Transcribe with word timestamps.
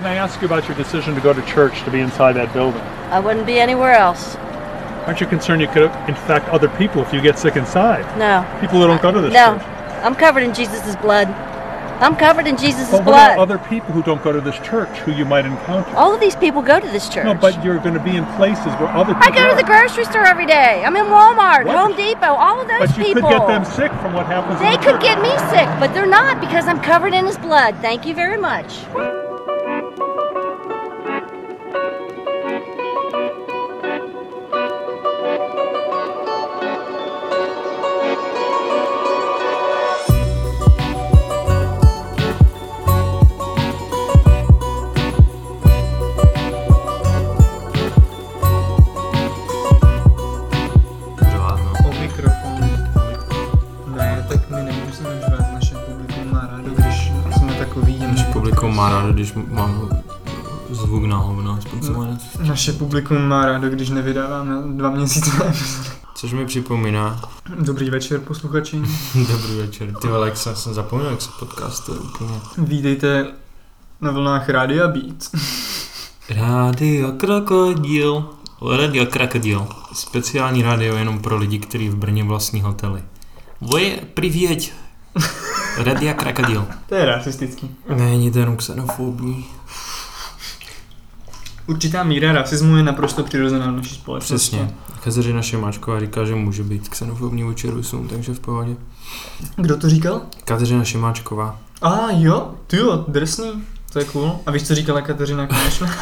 Can 0.00 0.08
I 0.08 0.14
ask 0.14 0.40
you 0.40 0.46
about 0.46 0.66
your 0.66 0.78
decision 0.78 1.14
to 1.14 1.20
go 1.20 1.34
to 1.34 1.42
church 1.42 1.82
to 1.84 1.90
be 1.90 2.00
inside 2.00 2.32
that 2.32 2.50
building? 2.54 2.80
I 3.12 3.20
wouldn't 3.20 3.44
be 3.44 3.60
anywhere 3.60 3.92
else. 3.92 4.34
Aren't 5.04 5.20
you 5.20 5.26
concerned 5.26 5.60
you 5.60 5.68
could 5.68 5.90
infect 6.08 6.48
other 6.48 6.70
people 6.70 7.02
if 7.02 7.12
you 7.12 7.20
get 7.20 7.38
sick 7.38 7.54
inside? 7.54 8.00
No. 8.16 8.40
People 8.62 8.80
who 8.80 8.86
don't 8.86 9.02
go 9.02 9.12
to 9.12 9.20
this 9.20 9.34
no. 9.34 9.58
church. 9.58 9.66
No. 9.66 10.00
I'm 10.02 10.14
covered 10.14 10.42
in 10.42 10.54
Jesus' 10.54 10.96
blood. 10.96 11.28
I'm 12.00 12.16
covered 12.16 12.46
in 12.46 12.56
Jesus' 12.56 12.90
But 12.90 13.00
what 13.00 13.04
blood. 13.04 13.32
about 13.32 13.42
other 13.42 13.58
people 13.58 13.92
who 13.92 14.02
don't 14.02 14.24
go 14.24 14.32
to 14.32 14.40
this 14.40 14.58
church 14.60 14.88
who 15.00 15.12
you 15.12 15.26
might 15.26 15.44
encounter? 15.44 15.94
All 15.94 16.14
of 16.14 16.20
these 16.22 16.34
people 16.34 16.62
go 16.62 16.80
to 16.80 16.88
this 16.88 17.10
church. 17.10 17.26
No, 17.26 17.34
but 17.34 17.62
you're 17.62 17.78
going 17.78 17.92
to 17.92 18.00
be 18.02 18.16
in 18.16 18.24
places 18.36 18.72
where 18.80 18.88
other 18.88 19.12
people. 19.12 19.22
I 19.22 19.26
people 19.26 19.42
go 19.42 19.50
to 19.50 19.56
the 19.56 19.64
grocery 19.68 20.06
store 20.06 20.24
every 20.24 20.46
day. 20.46 20.82
I'm 20.82 20.96
in 20.96 21.12
Walmart, 21.12 21.66
What? 21.66 21.76
Home 21.76 21.94
Depot, 21.94 22.24
all 22.24 22.58
of 22.58 22.68
those 22.68 22.88
But 22.88 22.96
you 22.96 23.04
people. 23.04 23.28
could 23.28 23.36
get 23.40 23.46
them 23.48 23.66
sick 23.66 23.92
from 24.00 24.14
what 24.14 24.24
happens 24.24 24.62
in 24.62 24.64
They 24.64 24.78
the 24.78 24.82
could 24.82 24.92
church. 24.92 25.02
get 25.02 25.20
me 25.20 25.36
sick, 25.52 25.68
but 25.78 25.92
they're 25.92 26.06
not 26.06 26.40
because 26.40 26.66
I'm 26.66 26.80
covered 26.80 27.12
in 27.12 27.26
his 27.26 27.36
blood. 27.36 27.76
Thank 27.82 28.06
you 28.06 28.14
very 28.14 28.38
much. 28.38 28.78
Naše 62.60 62.72
publikum 62.72 63.22
má 63.22 63.46
rádo, 63.46 63.70
když 63.70 63.90
nevydáváme 63.90 64.54
dva 64.76 64.90
měsíce 64.90 65.30
epizody. 65.48 65.88
Což 66.14 66.32
mi 66.32 66.46
připomíná, 66.46 67.20
Dobrý 67.58 67.90
večer, 67.90 68.20
posluchači. 68.20 68.76
dobrý 69.32 69.56
večer, 69.56 69.94
ty 69.94 70.08
vole, 70.08 70.28
jak 70.28 70.36
jsem, 70.36 70.56
jsem 70.56 70.74
zapomněl, 70.74 71.10
jak 71.10 71.22
se 71.22 71.30
podcastuje 71.38 71.98
úplně. 71.98 72.40
Vítejte 72.58 73.26
na 74.00 74.10
vlnách 74.10 74.48
Rádia 74.48 74.88
Beat. 74.88 75.30
Rádio 76.30 77.12
Krokodil, 77.12 78.30
Radio 78.76 79.06
Krokodil, 79.06 79.66
speciální 79.92 80.62
rádio 80.62 80.96
jenom 80.96 81.18
pro 81.18 81.36
lidi, 81.36 81.58
kteří 81.58 81.88
v 81.88 81.96
Brně 81.96 82.24
vlastní 82.24 82.60
hotely. 82.60 83.02
Voje, 83.60 84.00
privěť, 84.14 84.72
Radio 85.78 86.14
Krokodil. 86.14 86.66
To 86.88 86.94
je 86.94 87.04
rasistický. 87.04 87.76
Není 87.96 88.30
to 88.30 88.38
jenom 88.38 88.56
xenofobní. 88.56 89.46
Určitá 91.70 92.02
míra 92.02 92.32
rasismu 92.32 92.76
je 92.76 92.82
naprosto 92.82 93.22
přirozená 93.22 93.70
v 93.70 93.76
naší 93.76 93.94
společnosti. 93.94 94.56
Přesně. 94.56 94.74
Kateřina 95.04 95.42
Šimáčková 95.42 96.00
říká, 96.00 96.24
že 96.24 96.34
může 96.34 96.62
být 96.62 96.88
xenofobní 96.88 97.42
vůči 97.42 97.70
Rusům, 97.70 98.08
takže 98.08 98.34
v 98.34 98.40
pohodě. 98.40 98.76
Kdo 99.56 99.76
to 99.76 99.88
říkal? 99.88 100.20
Kateřina 100.44 100.84
Šimáčková. 100.84 101.58
A 101.82 101.88
ah, 101.88 102.10
jo, 102.10 102.54
ty 102.66 102.76
jo, 102.76 103.04
drsný. 103.08 103.52
To 103.92 103.98
je 103.98 104.04
cool. 104.04 104.38
A 104.46 104.50
víš, 104.50 104.62
co 104.62 104.74
říkala 104.74 105.00
Kateřina 105.00 105.46
konečná? 105.46 105.90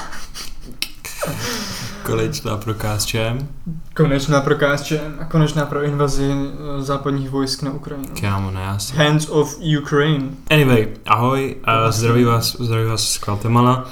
Konečná 2.03 2.57
pro 2.57 2.75
KSČM. 2.75 3.49
konečná 3.97 4.41
pro 4.41 4.55
KSČM 4.55 5.17
a 5.21 5.25
konečná 5.25 5.67
pro 5.67 5.83
invazi 5.83 6.33
eh, 6.33 6.83
západních 6.83 7.31
vojsk 7.31 7.63
na 7.63 7.71
Ukrajinu. 7.71 8.09
Kámo, 8.21 8.51
ne, 8.51 8.61
já 8.61 8.79
si... 8.79 8.97
Hands 8.97 9.29
of 9.29 9.59
Ukraine. 9.83 10.25
Anyway, 10.51 10.89
ahoj, 11.07 11.57
a 11.65 11.91
zdraví 11.91 12.25
vás, 12.25 12.57
zdraví 12.61 12.87
vás 12.87 13.03
z 13.03 13.21
Guatemala. 13.21 13.89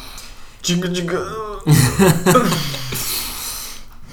Čiga, 0.66 0.88
čiga. 0.94 1.18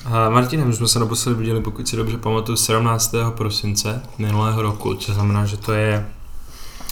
A 0.06 0.30
Martinem 0.30 0.68
my 0.68 0.74
jsme 0.74 0.88
se 0.88 1.00
naposledy 1.00 1.40
viděli, 1.40 1.62
pokud 1.62 1.88
si 1.88 1.96
dobře 1.96 2.18
pamatuju, 2.18 2.58
17. 2.58 3.16
prosince 3.30 4.02
minulého 4.18 4.62
roku, 4.62 4.94
což 4.96 5.16
znamená, 5.16 5.46
že 5.46 5.58
to 5.58 5.74
je 5.74 6.10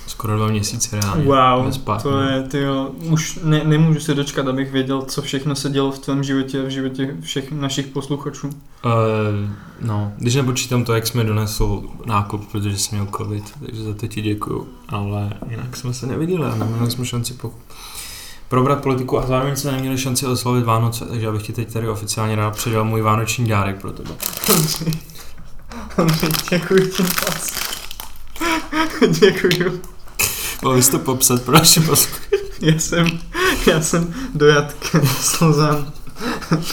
skoro 0.07 0.37
dva 0.37 0.47
měsíce 0.47 0.99
reálně. 0.99 1.25
Wow, 1.25 1.65
Bez 1.65 1.77
pár 1.77 2.01
to 2.01 2.19
je, 2.19 2.43
ty 2.43 2.57
jo, 2.57 2.91
už 3.01 3.39
ne, 3.43 3.63
nemůžu 3.63 3.99
se 3.99 4.13
dočkat, 4.13 4.47
abych 4.47 4.71
věděl, 4.71 5.01
co 5.01 5.21
všechno 5.21 5.55
se 5.55 5.69
dělo 5.69 5.91
v 5.91 5.99
tvém 5.99 6.23
životě 6.23 6.61
a 6.61 6.65
v 6.65 6.69
životě 6.69 7.15
všech 7.21 7.51
našich 7.51 7.87
posluchačů. 7.87 8.47
Uh, 8.47 8.53
no, 9.81 10.13
když 10.17 10.35
nepočítám 10.35 10.83
to, 10.83 10.93
jak 10.93 11.07
jsme 11.07 11.23
donesl 11.23 11.83
nákup, 12.05 12.51
protože 12.51 12.77
jsem 12.77 12.97
měl 12.97 13.11
covid, 13.17 13.53
takže 13.65 13.83
za 13.83 13.93
to 13.93 14.07
ti 14.07 14.21
děkuju, 14.21 14.67
ale 14.89 15.33
jinak 15.49 15.77
jsme 15.77 15.93
se 15.93 16.07
neviděli 16.07 16.45
a 16.45 16.55
neměli 16.55 16.91
jsme 16.91 17.05
šanci 17.05 17.33
po 17.33 17.53
probrat 18.51 18.83
politiku 18.83 19.19
a 19.19 19.27
zároveň 19.27 19.55
jsme 19.55 19.71
neměli 19.71 19.97
šanci 19.97 20.25
oslavit 20.25 20.65
Vánoce, 20.65 21.05
takže 21.05 21.25
já 21.25 21.31
bych 21.31 21.43
ti 21.43 21.53
teď 21.53 21.73
tady 21.73 21.89
oficiálně 21.89 22.35
rád 22.35 22.55
předal 22.55 22.85
můj 22.85 23.01
vánoční 23.01 23.47
dárek 23.47 23.81
pro 23.81 23.91
tebe. 23.91 24.09
Děkuji 26.49 26.91
ti 26.91 27.03
moc. 27.03 27.53
děkuji. 29.19 29.81
Mohl 30.61 30.75
bys 30.75 30.89
to 30.89 30.99
popsat 30.99 31.41
pro 31.41 31.53
naše 31.53 31.81
posluchače? 31.81 32.37
Já 32.61 32.79
jsem, 32.79 33.19
já 33.67 33.81
jsem 33.81 34.13
dojat 34.33 34.73
k 34.73 35.05
slzám. 35.21 35.91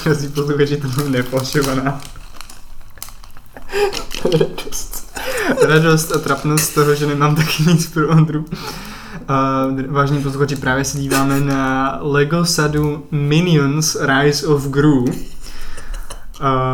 Drazí 0.05 0.29
posluchači, 0.29 0.77
to 0.77 0.89
bylo 0.89 1.09
nepošovaná. 1.09 2.01
Radost. 4.25 5.19
Radost 5.63 6.13
a 6.13 6.19
trapnost 6.19 6.65
z 6.65 6.75
toho, 6.75 6.95
že 6.95 7.07
nemám 7.07 7.37
taky 7.37 7.63
nic 7.63 7.87
pro 7.87 8.09
Ondru. 8.09 8.45
Uh, 9.29 9.83
vážení 9.93 10.23
posluchači, 10.23 10.57
právě 10.57 10.85
se 10.85 10.99
díváme 10.99 11.41
na 11.41 11.99
Lego 12.01 12.45
sadu 12.45 13.07
Minions 13.11 13.97
Rise 14.01 14.47
of 14.47 14.69
Gru. 14.69 15.05
Uh, 15.05 15.11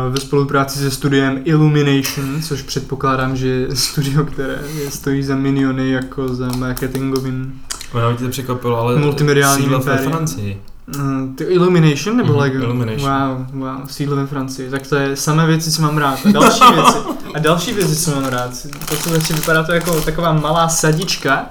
ve 0.09 0.19
spolupráci 0.19 0.79
se 0.79 0.91
studiem 0.91 1.41
Illumination, 1.43 2.41
což 2.41 2.61
předpokládám, 2.61 3.35
že 3.35 3.47
je 3.47 3.75
studio, 3.75 4.23
které 4.23 4.59
stojí 4.89 5.23
za 5.23 5.35
Miniony 5.35 5.91
jako 5.91 6.27
za 6.27 6.47
marketingovým 6.47 7.61
Možná 7.93 8.11
by 8.11 8.17
tě 8.17 8.29
překvapilo, 8.29 8.79
ale 8.79 8.95
Multimediální 8.95 9.63
sídlo 9.63 9.79
ve. 9.79 9.97
Francii. 9.97 10.61
Uh, 10.97 11.35
ty 11.35 11.43
Illumination 11.43 12.17
nebo 12.17 12.29
Mhm, 12.31 12.39
Lego? 12.39 12.63
Illumination. 12.63 13.11
Wow, 13.11 13.61
wow, 13.61 13.77
sídlo 13.87 14.15
ve 14.15 14.25
Francii. 14.27 14.69
Tak 14.69 14.87
to 14.87 14.95
je 14.95 15.15
samé 15.15 15.47
věci, 15.47 15.71
co 15.71 15.81
mám 15.81 15.97
rád. 15.97 16.19
A 16.25 16.31
další 16.31 16.59
věci, 16.75 16.97
a 17.35 17.39
další 17.39 17.73
věci, 17.73 17.95
co 17.95 18.11
mám 18.11 18.25
rád. 18.25 18.51
To 18.89 18.95
co 18.95 19.09
začne 19.09 19.35
vypadá 19.35 19.63
to 19.63 19.71
jako 19.73 20.01
taková 20.01 20.33
malá 20.33 20.69
sadička, 20.69 21.45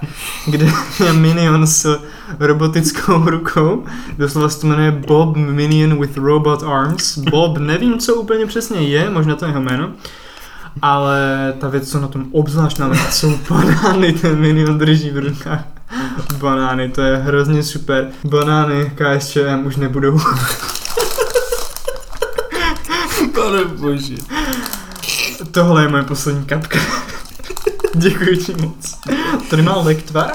kde 0.47 0.67
je 1.05 1.13
Minion 1.13 1.67
s 1.67 1.99
robotickou 2.39 3.29
rukou. 3.29 3.85
Doslova 4.17 4.49
se 4.49 4.61
to 4.61 4.67
jmenuje 4.67 4.91
Bob 4.91 5.35
Minion 5.37 6.01
with 6.01 6.17
Robot 6.17 6.63
Arms. 6.63 7.17
Bob, 7.17 7.57
nevím, 7.57 7.99
co 7.99 8.15
úplně 8.15 8.45
přesně 8.45 8.79
je, 8.81 9.09
možná 9.09 9.35
to 9.35 9.45
je 9.45 9.49
jeho 9.49 9.61
jméno. 9.61 9.89
Ale 10.81 11.19
ta 11.59 11.69
věc, 11.69 11.91
co 11.91 11.99
na 11.99 12.07
tom 12.07 12.25
obzvlášť 12.31 12.79
nám 12.79 12.91
rád, 12.91 13.13
jsou 13.13 13.39
banány, 13.49 14.13
ten 14.13 14.39
Minion 14.39 14.77
drží 14.77 15.09
v 15.09 15.17
rukách. 15.17 15.63
Banány, 16.37 16.89
to 16.89 17.01
je 17.01 17.17
hrozně 17.17 17.63
super. 17.63 18.11
Banány 18.23 18.91
KSČM 18.95 19.65
už 19.65 19.75
nebudou. 19.75 20.19
Pane 23.35 23.65
bože. 23.65 24.15
Tohle 25.51 25.81
je 25.81 25.87
moje 25.87 26.03
poslední 26.03 26.45
kapka. 26.45 26.79
Děkuji 27.95 28.37
ti 28.37 28.53
moc. 28.53 28.99
To 29.49 29.55
nemá 29.55 29.77
lektvar? 29.77 30.31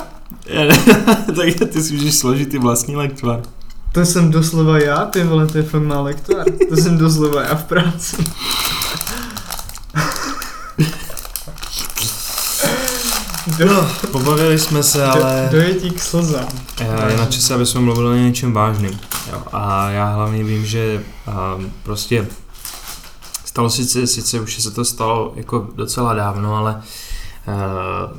Tak 1.37 1.69
ty 1.71 1.83
si 1.83 1.95
můžeš 1.95 2.15
složit 2.15 2.51
ty 2.51 2.59
vlastní 2.59 2.97
lektvar. 2.97 3.43
To 3.93 4.07
jsem 4.07 4.31
doslova 4.31 4.79
já, 4.79 5.05
ty 5.05 5.25
vole, 5.25 5.47
to 5.47 5.59
je 5.59 5.65
fakt 5.65 5.83
má 5.83 6.01
lektvar. 6.01 6.45
To 6.69 6.77
jsem 6.77 6.99
doslova 6.99 7.43
já 7.43 7.55
v 7.55 7.65
práci. 7.65 8.17
Do, 13.61 13.89
Pobavili 14.13 14.59
jsme 14.59 14.83
se, 14.83 15.05
ale 15.05 15.49
do, 15.51 15.59
dojetí 15.59 15.91
k 15.91 16.03
slzám. 16.03 16.49
eh, 16.81 17.11
je 17.11 17.17
na 17.17 17.27
čase, 17.27 17.55
aby 17.55 17.67
jsme 17.67 17.81
mluvili 17.81 18.09
o 18.09 18.23
něčem 18.23 18.53
vážným. 18.53 19.01
Jo. 19.33 19.43
A 19.53 19.91
já 19.91 20.07
hlavně 20.07 20.45
vím, 20.45 20.67
že 20.67 21.03
a, 21.27 21.59
prostě 21.83 22.27
stalo 23.45 23.71
sice, 23.71 24.07
sice 24.07 24.41
už 24.41 24.63
se 24.63 24.71
to 24.71 24.85
stalo 24.85 25.33
jako 25.37 25.69
docela 25.75 26.15
dávno, 26.15 26.57
ale 26.57 26.83
uh, 27.49 28.17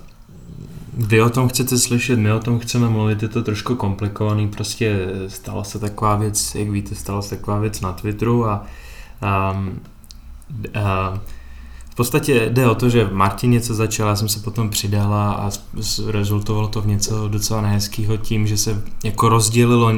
vy 0.93 1.21
o 1.21 1.29
tom 1.29 1.49
chcete 1.49 1.77
slyšet, 1.77 2.19
my 2.19 2.31
o 2.31 2.39
tom 2.39 2.59
chceme 2.59 2.89
mluvit, 2.89 3.23
je 3.23 3.29
to 3.29 3.43
trošku 3.43 3.75
komplikovaný, 3.75 4.47
prostě 4.47 5.07
stala 5.27 5.63
se 5.63 5.79
taková 5.79 6.15
věc, 6.15 6.55
jak 6.55 6.69
víte, 6.69 6.95
stala 6.95 7.21
se 7.21 7.35
taková 7.35 7.59
věc 7.59 7.81
na 7.81 7.93
Twitteru 7.93 8.45
a 8.45 8.65
um, 9.51 9.79
uh, 10.75 11.17
v 11.19 11.40
podstatě 12.01 12.50
jde 12.50 12.68
o 12.69 12.75
to, 12.75 12.89
že 12.89 13.09
Martin 13.12 13.51
něco 13.51 13.74
začal, 13.74 14.07
já 14.07 14.15
jsem 14.15 14.30
se 14.30 14.39
potom 14.39 14.69
přidala 14.69 15.31
a 15.31 15.51
rezultovalo 16.07 16.68
to 16.68 16.81
v 16.81 16.88
něco 16.88 17.27
docela 17.27 17.62
nehezkého 17.62 18.18
tím, 18.18 18.48
že 18.48 18.57
se 18.57 18.81
jako 19.03 19.30
rozdělilo, 19.30 19.94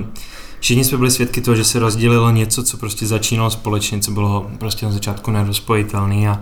všichni 0.59 0.83
jsme 0.83 0.97
byli 0.97 1.11
svědky 1.11 1.41
toho, 1.41 1.55
že 1.55 1.63
se 1.63 1.79
rozdělilo 1.79 2.31
něco, 2.31 2.63
co 2.63 2.77
prostě 2.77 3.07
začínalo 3.07 3.49
společně, 3.49 3.99
co 3.99 4.11
bylo 4.11 4.51
prostě 4.59 4.85
na 4.85 4.91
začátku 4.91 5.31
nerozpojitelný 5.31 6.27
a 6.27 6.41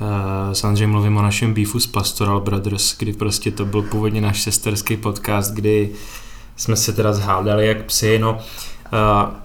Uh, 0.00 0.52
samozřejmě 0.52 0.86
mluvím 0.86 1.16
o 1.16 1.22
našem 1.22 1.54
beefu 1.54 1.80
s 1.80 1.86
Pastoral 1.86 2.40
Brothers, 2.40 2.96
kdy 2.98 3.12
prostě 3.12 3.50
to 3.50 3.64
byl 3.64 3.82
původně 3.82 4.20
náš 4.20 4.42
sesterský 4.42 4.96
podcast, 4.96 5.54
kdy 5.54 5.90
jsme 6.56 6.76
se 6.76 6.92
teda 6.92 7.12
zhádali 7.12 7.66
jak 7.66 7.84
psy, 7.84 8.18
no. 8.18 8.32
Uh, 8.32 8.40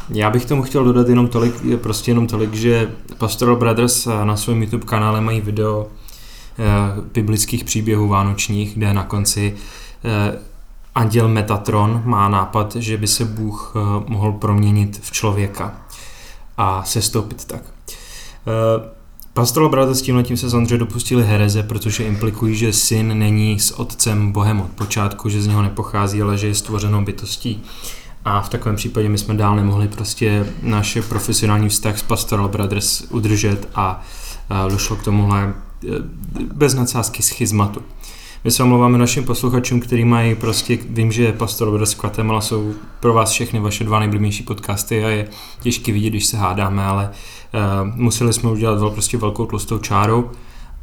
já 0.09 0.29
bych 0.29 0.45
tomu 0.45 0.63
chtěl 0.63 0.83
dodat 0.83 1.09
jenom 1.09 1.27
tolik, 1.27 1.53
prostě 1.81 2.11
jenom 2.11 2.27
tolik, 2.27 2.53
že 2.53 2.91
Pastoral 3.17 3.55
Brothers 3.55 4.07
eh, 4.07 4.25
na 4.25 4.37
svém 4.37 4.61
YouTube 4.61 4.85
kanále 4.85 5.21
mají 5.21 5.41
video 5.41 5.79
uh, 5.79 7.03
biblických 7.13 7.63
příběhů 7.63 8.07
vánočních, 8.07 8.73
kde 8.75 8.93
na 8.93 9.03
konci 9.03 9.55
anděl 10.95 11.27
Metatron 11.27 12.01
má 12.05 12.29
nápad, 12.29 12.75
že 12.75 12.97
by 12.97 13.07
se 13.07 13.25
Bůh 13.25 13.73
mohl 14.07 14.31
proměnit 14.31 14.99
v 15.03 15.11
člověka 15.11 15.81
a 16.57 16.83
sestoupit 16.83 17.45
tak. 17.45 17.61
Pastoral 19.37 19.69
Brothers 19.69 20.01
tímhle 20.01 20.23
tím 20.23 20.37
se 20.37 20.49
samozřejmě 20.49 20.77
dopustili 20.77 21.23
hereze, 21.23 21.63
protože 21.63 22.03
implikují, 22.03 22.55
že 22.55 22.73
syn 22.73 23.19
není 23.19 23.59
s 23.59 23.79
otcem 23.79 24.31
Bohem 24.31 24.61
od 24.61 24.69
počátku, 24.69 25.29
že 25.29 25.41
z 25.41 25.47
něho 25.47 25.61
nepochází, 25.61 26.21
ale 26.21 26.37
že 26.37 26.47
je 26.47 26.55
stvořenou 26.55 27.05
bytostí. 27.05 27.63
A 28.27 28.41
v 28.41 28.49
takovém 28.49 28.75
případě 28.75 29.09
my 29.09 29.17
jsme 29.17 29.33
dál 29.33 29.55
nemohli 29.55 29.87
prostě 29.87 30.45
naše 30.61 31.01
profesionální 31.01 31.69
vztah 31.69 31.97
s 31.97 32.01
Pastoral 32.01 32.47
Brothers 32.47 33.01
udržet 33.09 33.69
a, 33.75 34.03
došlo 34.69 34.95
k 34.95 35.03
tomuhle 35.03 35.43
e, 35.43 35.53
bez 36.53 36.73
nadsázky 36.73 37.23
schizmatu. 37.23 37.81
My 38.43 38.51
se 38.51 38.63
omlouváme 38.63 38.97
našim 38.97 39.23
posluchačům, 39.23 39.79
kteří 39.79 40.05
mají 40.05 40.35
prostě, 40.35 40.77
vím, 40.89 41.11
že 41.11 41.31
Pastor 41.31 41.69
Brothers 41.69 41.95
Guatemala 41.95 42.41
jsou 42.41 42.73
pro 42.99 43.13
vás 43.13 43.31
všechny 43.31 43.59
vaše 43.59 43.83
dva 43.83 43.99
nejbližší 43.99 44.43
podcasty 44.43 45.05
a 45.05 45.09
je 45.09 45.27
těžké 45.61 45.91
vidět, 45.91 46.09
když 46.09 46.25
se 46.25 46.37
hádáme, 46.37 46.85
ale 46.85 47.09
uh, 47.09 47.95
museli 47.95 48.33
jsme 48.33 48.51
udělat 48.51 48.79
vel, 48.79 48.89
prostě 48.89 49.17
velkou 49.17 49.45
tlustou 49.45 49.77
čáru 49.77 50.31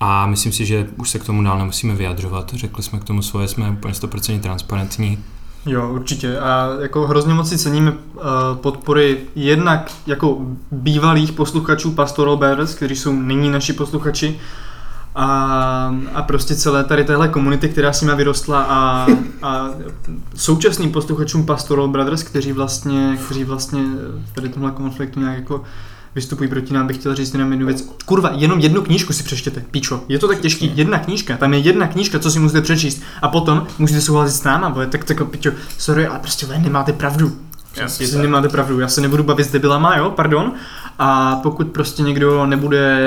a 0.00 0.26
myslím 0.26 0.52
si, 0.52 0.66
že 0.66 0.88
už 0.96 1.10
se 1.10 1.18
k 1.18 1.24
tomu 1.24 1.42
dál 1.42 1.58
nemusíme 1.58 1.94
vyjadřovat. 1.94 2.52
Řekli 2.54 2.82
jsme 2.82 2.98
k 2.98 3.04
tomu 3.04 3.22
svoje, 3.22 3.48
jsme 3.48 3.70
úplně 3.70 3.94
100% 3.94 4.40
transparentní 4.40 5.18
Jo, 5.66 5.90
určitě. 5.92 6.38
A 6.38 6.68
jako 6.80 7.06
hrozně 7.06 7.34
moc 7.34 7.48
si 7.48 7.58
ceníme 7.58 7.90
uh, 7.92 8.22
podpory 8.54 9.18
jednak 9.34 9.90
jako 10.06 10.38
bývalých 10.70 11.32
posluchačů 11.32 11.92
Pastoral 11.92 12.36
Bears, 12.36 12.74
kteří 12.74 12.96
jsou 12.96 13.12
nyní 13.12 13.50
naši 13.50 13.72
posluchači, 13.72 14.40
a, 15.14 15.94
a 16.14 16.22
prostě 16.22 16.54
celé 16.54 16.84
tady 16.84 17.04
téhle 17.04 17.28
komunity, 17.28 17.68
která 17.68 17.92
s 17.92 18.00
nimi 18.00 18.14
vyrostla 18.14 18.62
a, 18.62 19.06
a 19.42 19.70
současným 20.34 20.92
posluchačům 20.92 21.46
Pastoral 21.46 21.88
Brothers, 21.88 22.22
kteří 22.22 22.52
vlastně, 22.52 23.18
kteří 23.24 23.44
vlastně 23.44 23.82
tady 24.34 24.48
tomhle 24.48 24.70
konfliktu 24.70 25.20
nějak 25.20 25.36
jako 25.36 25.62
vystupují 26.14 26.50
proti 26.50 26.74
nám, 26.74 26.86
bych 26.86 26.96
chtěl 26.96 27.14
říct 27.14 27.32
jenom 27.32 27.50
jednu 27.50 27.66
věc. 27.66 27.88
Kurva, 28.04 28.30
jenom 28.34 28.60
jednu 28.60 28.82
knížku 28.82 29.12
si 29.12 29.22
přečtěte, 29.22 29.64
píčo. 29.70 30.04
Je 30.08 30.18
to 30.18 30.28
tak 30.28 30.40
těžký, 30.40 30.72
jedna 30.74 30.98
knížka, 30.98 31.36
tam 31.36 31.54
je 31.54 31.58
jedna 31.58 31.86
knížka, 31.86 32.18
co 32.18 32.30
si 32.30 32.38
musíte 32.38 32.60
přečíst. 32.60 33.02
A 33.22 33.28
potom 33.28 33.66
musíte 33.78 34.00
souhlasit 34.00 34.36
s 34.36 34.44
náma, 34.44 34.70
bo 34.70 34.86
tak, 34.86 35.04
tak 35.04 35.28
píčo, 35.30 35.50
sorry, 35.78 36.06
ale 36.06 36.18
prostě 36.18 36.46
vy 36.46 36.58
nemáte 36.58 36.92
pravdu. 36.92 37.32
Já 37.76 37.88
si 37.88 38.18
nemáte 38.18 38.48
pravdu, 38.48 38.80
já 38.80 38.88
se 38.88 39.00
nebudu 39.00 39.22
bavit 39.22 39.44
s 39.44 39.50
debilama, 39.50 39.96
jo, 39.96 40.10
pardon. 40.10 40.52
A 40.98 41.36
pokud 41.42 41.68
prostě 41.68 42.02
někdo 42.02 42.46
nebude 42.46 42.98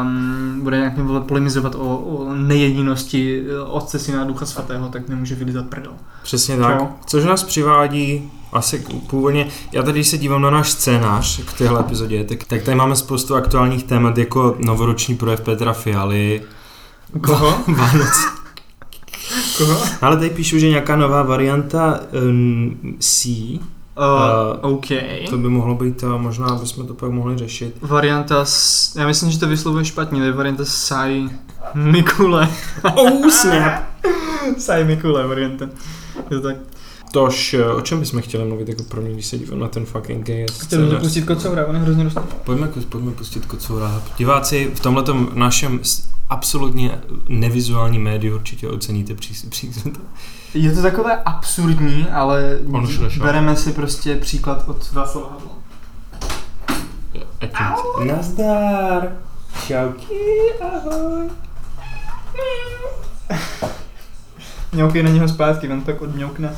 um, 0.00 0.60
bude 0.62 0.76
nějak 0.76 0.92
polemizovat 1.26 1.74
o, 1.74 1.96
o 1.96 2.34
nejedinosti 2.34 3.44
Otce, 3.66 3.98
Syna 3.98 4.22
a 4.22 4.24
Ducha 4.24 4.46
Svatého, 4.46 4.88
tak 4.88 5.08
nemůže 5.08 5.34
vylizat 5.34 5.66
prdel. 5.66 5.92
Přesně 6.22 6.56
tak. 6.56 6.78
Co? 6.78 6.88
Což 7.06 7.24
nás 7.24 7.42
přivádí 7.42 8.30
asi 8.52 8.84
původně, 9.06 9.48
já 9.72 9.82
tady 9.82 10.04
se 10.04 10.18
dívám 10.18 10.42
na 10.42 10.50
náš 10.50 10.70
scénář 10.70 11.44
k 11.44 11.52
téhle 11.52 11.80
epizodě, 11.80 12.24
tak, 12.24 12.44
tak 12.44 12.62
tady 12.62 12.74
máme 12.74 12.96
spoustu 12.96 13.34
aktuálních 13.34 13.84
témat 13.84 14.18
jako 14.18 14.56
novoroční 14.58 15.16
projev 15.16 15.40
Petra 15.40 15.72
Fialy. 15.72 16.42
Koho? 17.20 17.58
Vánoc. 17.76 18.28
Koho? 19.58 19.80
Ale 20.02 20.16
tady 20.16 20.30
píšu, 20.30 20.58
že 20.58 20.68
nějaká 20.68 20.96
nová 20.96 21.22
varianta 21.22 22.00
um, 22.28 22.96
C, 22.98 23.28
Uh, 23.96 24.72
OK. 24.72 24.86
To 25.30 25.38
by 25.38 25.48
mohlo 25.48 25.74
být, 25.74 26.04
a 26.04 26.16
možná 26.16 26.54
bychom 26.54 26.86
to 26.86 26.94
pak 26.94 27.10
mohli 27.10 27.38
řešit. 27.38 27.76
Varianta, 27.80 28.44
s, 28.44 28.96
já 28.96 29.06
myslím, 29.06 29.30
že 29.30 29.38
to 29.38 29.48
vyslovuje 29.48 29.84
špatně, 29.84 30.20
to 30.20 30.26
je 30.26 30.32
varianta 30.32 30.64
Sai 30.64 31.28
Mikule. 31.74 32.48
oh, 32.94 33.28
snap! 33.30 33.82
Sai 34.58 34.84
Mikule 34.84 35.26
varianta. 35.26 35.68
Je 36.30 36.40
to 36.40 36.40
tak. 36.40 36.56
Tož, 37.12 37.56
o 37.76 37.80
čem 37.80 38.00
bychom 38.00 38.22
chtěli 38.22 38.44
mluvit 38.44 38.68
jako 38.68 38.82
pro 38.82 39.00
mě, 39.00 39.12
když 39.12 39.26
se 39.26 39.38
dívám 39.38 39.60
na 39.60 39.68
ten 39.68 39.84
fucking 39.84 40.26
gay 40.26 40.46
Chtěli 40.62 40.96
pustit 40.96 41.22
kocoura, 41.22 41.66
on 41.66 41.74
je 41.74 41.80
hrozně 41.80 42.04
dostat. 42.04 42.24
Pojďme, 42.44 42.68
pojďme 42.88 43.12
pustit 43.12 43.46
kocoura. 43.46 44.02
Diváci 44.18 44.70
v 44.74 44.80
tomhle 44.80 45.04
našem 45.34 45.80
absolutně 46.32 47.00
nevizuální 47.28 47.98
médiu 47.98 48.34
určitě 48.34 48.68
oceníte 48.68 49.14
příklad. 49.48 49.96
Je 50.54 50.72
to 50.72 50.82
takové 50.82 51.22
absurdní, 51.22 52.06
ale 52.08 52.58
On 52.72 52.88
bereme 53.18 53.56
si 53.56 53.72
prostě 53.72 54.16
příklad 54.16 54.68
od 54.68 54.92
Václava 54.92 55.28
Havla. 57.54 58.04
Nazdar! 58.04 59.16
Čauky, 59.66 60.14
ahoj! 60.60 61.30
Mňoukej 64.72 65.02
na 65.02 65.10
něho 65.10 65.28
zpátky, 65.28 65.68
on 65.68 65.82
tak 65.82 66.02
odmňoukne. 66.02 66.56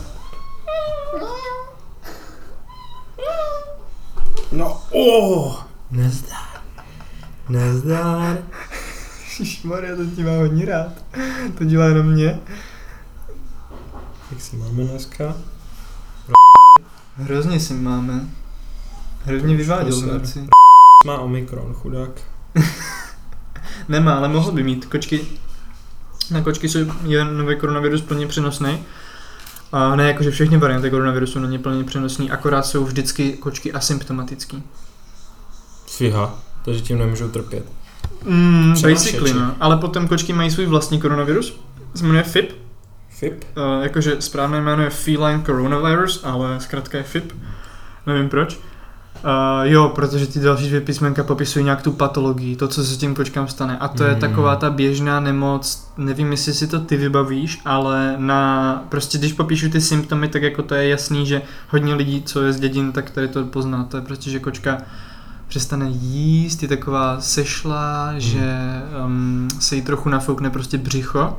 No, 4.53 4.83
oh, 4.91 5.63
Nazdar. 5.91 6.63
Nazdar. 7.49 8.39
Maria, 9.65 9.97
to 9.97 10.07
ti 10.17 10.23
má 10.25 10.31
hodně 10.31 10.67
rád. 10.67 10.93
To 11.59 11.65
dělá 11.65 11.85
jenom 11.87 12.07
mě. 12.07 12.41
Jak 14.31 14.41
si 14.41 14.57
máme 14.57 14.85
dneska? 14.85 15.37
Hrozně 17.17 17.61
si 17.61 17.75
máme. 17.75 18.29
Hrozně 19.25 19.57
vyváděl 19.57 20.01
v 20.01 20.07
noci. 20.07 20.47
Má 21.07 21.19
omikron, 21.19 21.75
chudák. 21.75 22.11
Nemá, 23.89 24.15
ale 24.15 24.29
mohl 24.29 24.53
by 24.53 24.63
mít. 24.63 24.87
Kočky, 24.87 25.27
na 26.31 26.43
kočky 26.43 26.69
jsou 26.69 26.79
je 27.07 27.25
nový 27.25 27.57
koronavirus 27.57 28.03
plně 28.03 28.27
přenosný. 28.27 28.85
A 29.73 29.97
ne 29.97 30.09
jako, 30.09 30.23
že 30.23 30.31
všechny 30.31 30.59
varianty 30.59 30.91
koronavirusu 30.91 31.39
není 31.41 31.59
plně 31.59 31.85
přenosný, 31.85 32.31
akorát 32.31 32.67
jsou 32.67 32.85
vždycky 32.85 33.33
kočky 33.33 33.73
asymptomatický. 33.73 34.63
Fiha, 35.87 36.39
takže 36.65 36.81
tím 36.81 36.99
nemůžou 36.99 37.29
trpět. 37.29 37.84
Mm, 38.25 38.75
basically, 38.83 39.35
no. 39.35 39.55
Ale 39.61 39.77
potom 39.77 40.09
kočky 40.09 40.33
mají 40.33 40.51
svůj 40.51 40.67
vlastní 40.67 41.01
koronavirus, 41.01 41.61
se 41.95 42.05
jmenuje 42.05 42.23
FIP. 42.23 42.53
FIP? 43.09 43.45
Uh, 43.57 43.83
jakože 43.83 44.17
správné 44.19 44.61
jméno 44.61 44.83
je 44.83 44.91
Feline 44.91 45.43
Coronavirus, 45.47 46.21
ale 46.25 46.61
zkrátka 46.61 46.99
je 46.99 47.05
FIP. 47.05 47.33
Nevím 48.07 48.29
proč. 48.29 48.59
Uh, 49.25 49.31
jo, 49.63 49.93
protože 49.95 50.27
ty 50.27 50.41
další 50.41 50.69
dvě 50.69 50.81
písmenka 50.81 51.25
popisují 51.25 51.65
nějak 51.65 51.83
tu 51.83 51.93
patologii, 51.93 52.57
to, 52.57 52.69
co 52.69 52.85
se 52.85 52.95
s 52.95 52.99
tím 52.99 53.15
kočkám 53.15 53.49
stane. 53.49 53.79
A 53.79 53.89
to 53.89 54.05
mm. 54.05 54.11
je 54.11 54.17
taková 54.17 54.57
ta 54.57 54.71
běžná 54.71 55.21
nemoc, 55.21 55.93
nevím, 55.97 56.31
jestli 56.31 56.55
si 56.55 56.67
to 56.67 56.81
ty 56.81 56.97
vybavíš, 56.97 57.61
ale 57.65 58.15
na, 58.19 58.85
prostě 58.89 59.19
když 59.19 59.33
popíšu 59.33 59.71
ty 59.71 59.81
symptomy, 59.81 60.29
tak 60.29 60.43
jako 60.43 60.63
to 60.63 60.75
je 60.75 60.89
jasný, 60.89 61.27
že 61.27 61.43
hodně 61.69 61.95
lidí, 61.95 62.23
co 62.23 62.43
je 62.43 62.53
z 62.53 62.61
dědin, 62.61 62.93
tak 62.93 63.11
tady 63.11 63.29
to 63.29 63.45
pozná. 63.45 63.85
To 63.85 63.97
je 63.97 64.03
prostě, 64.03 64.31
že 64.31 64.39
kočka 64.39 64.79
přestane 65.55 65.89
jíst, 65.89 66.63
je 66.63 66.69
taková 66.69 67.21
sešla, 67.21 68.13
mm. 68.13 68.21
že 68.21 68.57
um, 69.05 69.49
se 69.59 69.77
jí 69.77 69.83
trochu 69.83 70.09
nafoukne 70.09 70.51
prostě 70.51 70.79
břicho. 70.79 71.39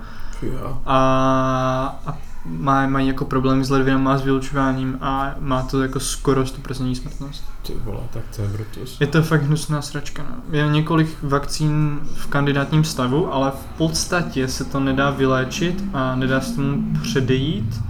A, 0.86 2.00
a 2.06 2.18
má, 2.46 2.88
mají 2.88 3.08
jako 3.08 3.26
problémy 3.26 3.66
s 3.66 3.70
ledvinem 3.70 4.08
a 4.08 4.18
s 4.18 4.22
vylučováním 4.22 4.98
a 5.02 5.36
má 5.40 5.64
to 5.64 5.82
jako 5.82 6.00
skoro 6.00 6.44
100% 6.44 6.96
smrtnost. 6.96 7.44
Ty 7.62 7.74
vole, 7.84 8.00
tak 8.14 8.24
to 8.36 8.42
je 8.42 8.48
brutus. 8.48 8.98
Je 9.00 9.08
to 9.08 9.24
fakt 9.24 9.44
hnusná 9.44 9.82
sračka. 9.82 10.24
No. 10.30 10.58
Je 10.58 10.68
několik 10.68 11.18
vakcín 11.22 12.00
v 12.16 12.28
kandidátním 12.28 12.84
stavu, 12.84 13.34
ale 13.34 13.52
v 13.52 13.78
podstatě 13.78 14.48
se 14.48 14.66
to 14.66 14.80
nedá 14.80 15.10
vyléčit 15.10 15.84
a 15.94 16.16
nedá 16.16 16.42
se 16.42 16.56
tomu 16.56 16.84
předejít. 17.02 17.82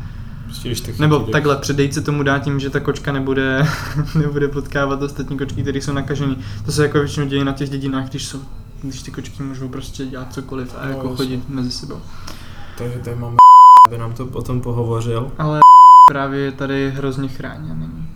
Nebo 0.99 1.19
takhle, 1.19 1.55
předejít 1.55 1.93
se 1.93 2.01
tomu 2.01 2.23
dá 2.23 2.39
tím, 2.39 2.59
že 2.59 2.69
ta 2.69 2.79
kočka 2.79 3.11
nebude, 3.11 3.67
nebude 4.15 4.47
potkávat 4.47 5.01
ostatní 5.01 5.37
kočky, 5.37 5.61
které 5.61 5.77
jsou 5.77 5.93
nakažené. 5.93 6.35
To 6.65 6.71
se 6.71 6.83
jako 6.83 6.99
většinou 6.99 7.25
děje 7.25 7.45
na 7.45 7.53
těch 7.53 7.69
dědinách, 7.69 8.09
když 8.09 8.27
jsou 8.27 8.39
když 8.83 9.01
ty 9.01 9.11
kočky 9.11 9.43
můžou 9.43 9.67
prostě 9.67 10.05
dělat 10.05 10.33
cokoliv 10.33 10.75
a 10.77 10.85
no, 10.85 10.91
jako 10.91 11.15
chodit 11.15 11.49
mezi 11.49 11.71
sebou. 11.71 12.01
Takže 12.77 12.99
tady 12.99 13.15
máme 13.15 13.37
aby 13.87 13.97
nám 13.97 14.13
to 14.13 14.25
potom 14.25 14.61
pohovořil. 14.61 15.31
Ale 15.37 15.59
právě 16.11 16.39
je 16.39 16.51
tady 16.51 16.91
hrozně 16.91 17.27
chráněný. 17.27 18.09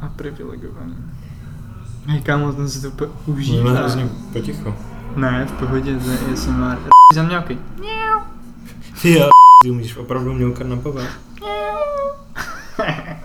A 0.00 0.08
privilegovaný. 0.08 0.96
Hej 2.06 2.20
kámo, 2.20 2.52
ten 2.52 2.70
si 2.70 2.90
to 2.90 3.06
užívá. 3.26 3.64
Máme 3.64 3.78
hrozně 3.78 4.08
poticho. 4.32 4.74
Ne, 5.16 5.46
v 5.46 5.52
pohodě, 5.52 5.98
to 5.98 6.10
je 6.10 6.18
ASMR. 6.32 6.78
Za 7.14 7.22
mňauky. 7.22 7.58
Jo, 9.04 9.30
ty 9.62 9.70
umíš 9.70 9.96
opravdu 9.96 10.32
mňoukat 10.32 10.66
na 10.66 10.76
povrch. 10.76 11.20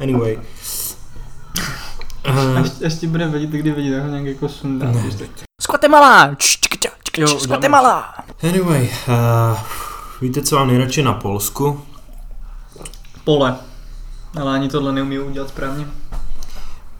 Anyway. 0.00 0.38
Uh, 2.28 2.58
až, 2.58 2.70
až 2.86 2.94
ti 2.94 3.06
bude 3.06 3.28
vědět, 3.28 3.50
kdy 3.50 3.72
vědět, 3.72 3.94
tak 3.94 4.02
ho 4.02 4.08
nějak 4.08 4.24
jako 4.26 4.48
sundá. 4.48 4.92
Z 5.62 5.66
Guatemala! 5.66 6.36
Z 7.38 7.46
Guatemala! 7.46 8.14
Anyway, 8.42 8.90
uh, 9.08 9.58
Víte, 10.20 10.42
co 10.42 10.56
mám 10.56 10.68
nejradši 10.68 11.02
na 11.02 11.12
Polsku? 11.12 11.82
Pole. 13.24 13.56
Ale 14.40 14.52
ani 14.52 14.68
tohle 14.68 14.92
neumí 14.92 15.18
udělat 15.18 15.48
správně. 15.48 15.86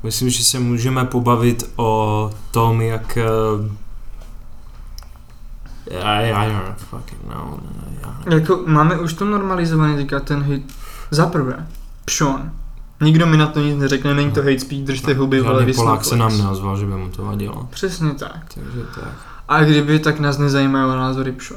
Myslím, 0.03 0.31
že 0.31 0.45
se 0.45 0.59
můžeme 0.59 1.05
pobavit 1.05 1.71
o 1.77 2.31
tom, 2.51 2.81
jak... 2.81 3.17
eh, 3.17 3.86
I, 5.91 6.33
I 6.33 6.49
don't 6.53 6.79
fucking 6.79 7.21
know. 7.35 7.59
Já- 8.03 8.35
Jako 8.35 8.63
máme 8.67 8.99
už 8.99 9.13
to 9.15 9.25
normalizovaný 9.25 9.97
teďka 9.97 10.21
ten 10.21 10.43
hit. 10.43 10.75
Za 11.11 11.27
prvé, 11.27 11.67
pšon. 12.05 12.51
Nikdo 13.01 13.27
mi 13.27 13.37
na 13.37 13.47
to 13.47 13.61
nic 13.61 13.79
neřekne, 13.79 14.15
není 14.15 14.31
to 14.33 14.41
hate 14.41 14.59
speech, 14.59 14.85
držte 14.85 15.15
huby, 15.15 15.41
vole, 15.41 15.67
Polák 15.75 16.05
se 16.05 16.17
nám 16.17 16.39
neozval, 16.39 16.77
že 16.77 16.87
by 16.87 16.93
mu 16.93 17.09
to 17.11 17.25
vadilo. 17.25 17.69
Přesně 17.71 18.15
tak. 18.15 18.55
Takže 18.55 18.81
tak. 18.95 19.09
A 19.49 19.65
kdyby, 19.65 19.99
tak 19.99 20.21
nás 20.21 20.39
nezajímají 20.39 20.89
názory 20.89 21.33
pšon. 21.33 21.57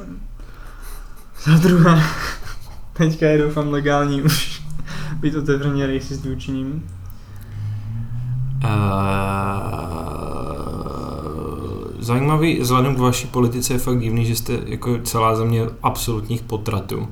Za 1.44 1.58
druhé, 1.58 2.04
teďka 2.94 3.26
je 3.26 3.38
doufám 3.38 3.68
legální 3.70 4.22
už 4.22 4.62
být 5.20 5.36
otevřeně 5.36 5.88
racist 5.88 6.26
vůči 6.26 6.52
ním. 6.52 6.90
Uh, 8.64 10.49
zajímavý, 12.00 12.60
vzhledem 12.60 12.96
k 12.96 13.00
vaší 13.00 13.28
politice 13.28 13.74
je 13.74 13.80
fakt 13.80 14.00
divný, 14.00 14.26
že 14.26 14.36
jste 14.36 14.60
jako 14.66 14.98
celá 15.04 15.36
země 15.36 15.66
absolutních 15.84 16.42
potratů. 16.42 17.08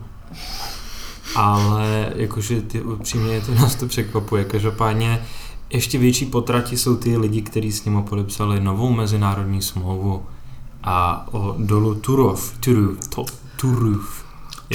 Ale 1.36 2.14
jakože 2.16 2.62
ty 2.62 2.82
upřímně 2.82 3.42
to 3.42 3.56
nás 3.56 3.76
to 3.76 3.88
překvapuje. 3.88 4.46
Každopádně 4.46 5.22
ještě 5.70 5.98
větší 5.98 6.26
potrati 6.26 6.78
jsou 6.78 6.98
ty 6.98 7.18
lidi, 7.18 7.42
kteří 7.42 7.72
s 7.72 7.86
nimi 7.86 8.04
podepsali 8.04 8.60
novou 8.60 8.92
mezinárodní 8.92 9.62
smlouvu 9.62 10.26
a 10.84 11.28
o 11.32 11.56
dolu 11.58 11.96
Turov, 11.96 12.54
Turov, 12.60 13.08
to, 13.08 13.26
Turov. 13.56 14.28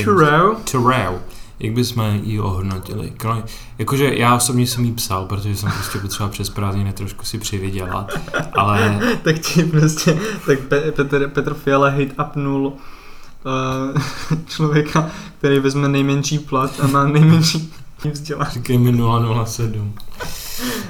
True. 0.05 0.57
Turov. 0.71 1.21
Jak 1.63 1.73
bychom 1.75 2.21
ji 2.23 2.41
ohodnotili? 2.41 3.13
Kro- 3.17 3.45
Jakože 3.79 4.15
já 4.15 4.37
osobně 4.37 4.67
jsem 4.67 4.85
jí 4.85 4.93
psal, 4.93 5.25
protože 5.27 5.57
jsem 5.57 5.73
prostě 5.73 5.99
potřeboval 5.99 6.31
přes 6.33 6.51
prázdniny 6.51 6.93
trošku 6.93 7.25
si 7.25 7.39
přivydělat, 7.39 8.13
ale 8.53 9.01
tak 9.23 9.39
ti 9.39 9.65
prostě, 9.65 10.19
tak 10.47 10.59
Pe- 10.61 10.91
Petr, 10.93 11.29
Petr 11.29 11.55
Fiala 11.55 11.89
hate 11.89 12.25
upnul 12.31 12.67
uh, 12.67 14.39
člověka, 14.47 15.11
který 15.39 15.59
vezme 15.59 15.89
nejmenší 15.89 16.39
plat 16.39 16.71
a 16.81 16.87
má 16.87 17.05
nejmenší 17.05 17.73
vzdělání. 18.13 18.51
říkej 18.53 18.79
mi 18.79 18.99
007. 19.45 19.95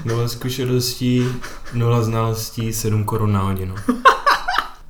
Nula 0.05 0.29
zkušeností, 0.29 1.27
nula 1.75 2.03
znalostí, 2.03 2.73
7 2.73 3.05
korun 3.05 3.33
na 3.33 3.41
hodinu. 3.43 3.75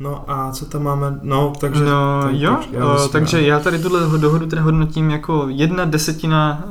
No 0.03 0.25
a 0.31 0.53
co 0.53 0.65
tam 0.67 0.83
máme? 0.83 1.19
No, 1.23 1.53
takže... 1.61 1.85
No 1.85 2.21
tak- 2.23 2.33
jo, 2.35 2.57
tak 2.57 2.73
já 2.73 2.93
myslím, 2.93 3.11
takže 3.13 3.43
já 3.43 3.61
tady 3.61 3.79
tuhle 3.79 4.19
dohodu 4.19 4.47
teda 4.47 4.63
hodnotím 4.63 5.11
jako 5.11 5.45
jedna 5.49 5.85
desetina 5.85 6.65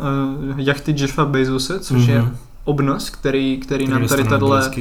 uh, 0.51 0.59
jachty 0.59 0.95
Jeffa 0.97 1.25
Bezose, 1.25 1.79
což 1.79 2.05
je 2.07 2.21
Mhm. 2.21 2.37
obnos, 2.63 3.09
který, 3.09 3.57
který, 3.57 3.85
Který 3.85 3.99
nám 3.99 4.07
tady 4.07 4.23
tahle, 4.23 4.71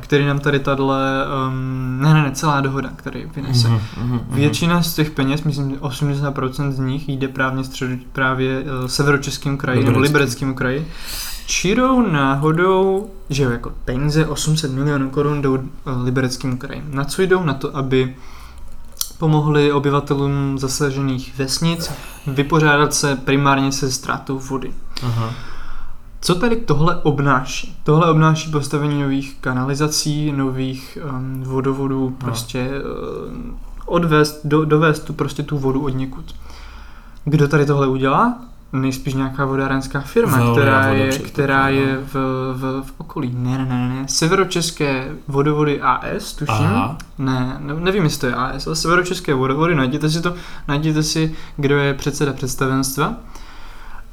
který 0.00 0.26
nám 0.26 0.38
tady 0.38 0.58
tahle, 0.60 1.24
um, 1.48 1.98
ne, 2.02 2.14
ne, 2.14 2.22
ne, 2.22 2.30
celá 2.32 2.60
dohoda, 2.60 2.90
který 2.96 3.24
vynese. 3.36 3.68
Mhm, 3.68 3.80
mhm, 3.96 4.08
mhm. 4.12 4.20
Většina 4.28 4.82
z 4.82 4.94
těch 4.94 5.10
peněz, 5.10 5.42
myslím, 5.42 5.70
že 5.70 5.76
80% 5.76 6.72
z 6.72 6.78
nich 6.78 7.08
jde 7.08 7.28
právě, 7.28 7.64
středu, 7.64 7.96
právě 8.12 8.60
uh, 8.62 8.86
severočeskému 8.86 9.56
kraji 9.56 9.78
nebo 9.78 9.88
Liberecký. 9.90 10.12
libereckému 10.12 10.54
kraji. 10.54 10.86
Čirou 11.46 12.02
náhodou, 12.02 13.10
že 13.30 13.42
jako 13.42 13.72
peníze 13.84 14.26
800 14.26 14.72
milionů 14.72 15.10
korun 15.10 15.42
jdou 15.42 15.54
uh, 15.54 15.62
libereckému 16.04 16.56
kraji. 16.56 16.84
Na 16.90 17.04
co 17.04 17.22
jdou? 17.22 17.42
Na 17.42 17.54
to, 17.54 17.76
aby 17.76 18.16
pomohli 19.18 19.72
obyvatelům 19.72 20.58
zasažených 20.58 21.38
vesnic 21.38 21.90
vypořádat 22.26 22.94
se 22.94 23.16
primárně 23.16 23.72
se 23.72 23.92
ztrátou 23.92 24.38
vody. 24.38 24.72
Aha. 25.02 25.34
Co 26.20 26.34
tady 26.34 26.56
tohle 26.56 26.96
obnáší? 27.02 27.78
Tohle 27.84 28.10
obnáší 28.10 28.50
postavení 28.50 29.02
nových 29.02 29.36
kanalizací, 29.40 30.32
nových 30.32 30.98
um, 31.10 31.42
vodovodů, 31.42 32.16
prostě 32.18 32.70
um, 33.30 33.58
odvést, 33.86 34.40
do, 34.44 34.64
dovést 34.64 35.04
tu 35.04 35.12
prostě 35.12 35.42
tu 35.42 35.58
vodu 35.58 35.84
od 35.84 35.88
někud. 35.88 36.34
Kdo 37.24 37.48
tady 37.48 37.66
tohle 37.66 37.86
udělá? 37.86 38.38
Nejspíš 38.72 39.14
nějaká 39.14 39.44
vodárenská 39.44 40.00
firma, 40.00 40.36
Veolia 40.36 40.52
která 40.52 40.88
je, 40.92 41.18
která 41.18 41.68
je 41.68 41.96
v, 41.96 42.14
v, 42.54 42.82
v 42.86 42.92
okolí. 42.98 43.30
Ne, 43.34 43.58
ne, 43.58 43.64
ne, 43.64 43.88
ne. 43.88 44.08
Severočeské 44.08 45.08
vodovody 45.28 45.80
AS, 45.80 46.32
tuším. 46.32 46.54
Aha. 46.54 46.98
Ne, 47.18 47.56
ne, 47.60 47.74
nevím, 47.74 48.04
jestli 48.04 48.20
to 48.20 48.26
je 48.26 48.34
AS, 48.34 48.66
ale 48.66 48.76
Severočeské 48.76 49.34
vodovody, 49.34 49.74
najděte 49.74 50.10
si 50.10 50.22
to, 50.22 50.34
najděte 50.68 51.02
si, 51.02 51.34
kdo 51.56 51.78
je 51.78 51.94
předseda 51.94 52.32
představenstva. 52.32 53.14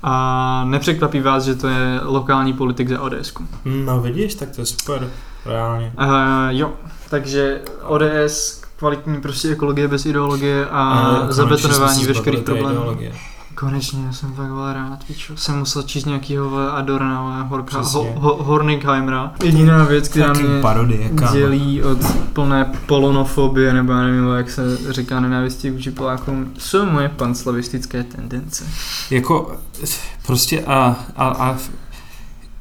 A 0.04 0.64
nepřekvapí 0.66 1.20
vás, 1.20 1.44
že 1.44 1.56
to 1.56 1.68
je 1.68 2.00
lokální 2.04 2.54
politik 2.54 2.90
za 2.90 3.02
ODS. 3.02 3.34
No 3.66 4.02
vidíš, 4.02 4.36
tak 4.36 4.50
to 4.50 4.62
je 4.62 4.66
super. 4.66 5.10
Reálně. 5.46 5.94
Uh, 6.00 6.08
jo, 6.50 6.74
takže 7.10 7.62
ODS, 7.84 8.62
kvalitní 8.76 9.22
prostě 9.22 9.50
ekologie 9.50 9.88
bez 9.88 10.06
ideologie 10.06 10.68
a 10.72 11.06
konečně 11.06 11.34
zabetonování 11.34 12.06
veškerých 12.06 12.40
problémů. 12.44 12.70
ideologie. 12.70 13.14
Konečně, 13.56 14.06
já 14.06 14.14
jsem 14.14 14.34
fakt 14.34 14.50
vole 14.50 14.74
rád, 14.74 15.04
pičo. 15.04 15.38
Jsem 15.38 15.60
musel 15.60 15.84
číst 15.84 16.06
nějakýho 16.06 16.50
vole 16.50 16.72
Adorna, 16.72 17.42
Horka, 17.42 17.82
ho, 17.82 18.14
ho, 18.16 18.44
Hornikheimera. 18.44 19.34
Jediná 19.44 19.84
věc, 19.84 20.08
která 20.08 20.34
mě 20.34 20.62
parodie, 20.62 21.10
dělí 21.32 21.84
od 21.84 21.98
plné 22.34 22.72
polonofobie, 22.86 23.74
nebo 23.74 23.92
já 23.92 24.02
nevím, 24.02 24.28
jak 24.28 24.52
se 24.52 24.94
říká 24.94 25.20
nenávisti 25.20 25.72
vůči 25.72 25.92
Polákům, 25.92 26.52
jsou 26.58 26.86
moje 26.86 27.10
panslavistické 27.10 28.04
tendence. 28.04 28.66
Jako, 29.10 29.58
prostě 30.26 30.66
a, 30.66 30.96
a, 31.16 31.28
a 31.28 31.58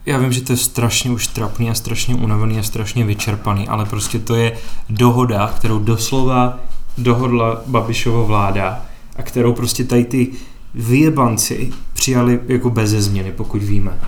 já 0.07 0.19
vím, 0.19 0.33
že 0.33 0.41
to 0.41 0.53
je 0.53 0.57
strašně 0.57 1.11
už 1.11 1.27
trapný 1.27 1.71
a 1.71 1.75
strašně 1.75 2.15
unavený 2.15 2.59
a 2.59 2.63
strašně 2.63 3.05
vyčerpaný, 3.05 3.69
ale 3.69 3.85
prostě 3.85 4.19
to 4.19 4.35
je 4.35 4.59
dohoda, 4.91 5.53
kterou 5.57 5.79
doslova 5.79 6.59
dohodla 6.99 7.63
Babišova 7.67 8.23
vláda 8.23 8.83
a 9.17 9.23
kterou 9.23 9.53
prostě 9.53 9.85
tady 9.85 10.05
ty 10.05 10.33
vyjebanci 10.75 11.73
přijali 11.93 12.41
jako 12.47 12.71
beze 12.71 13.03
změny, 13.03 13.33
pokud 13.33 13.63
víme. 13.63 13.99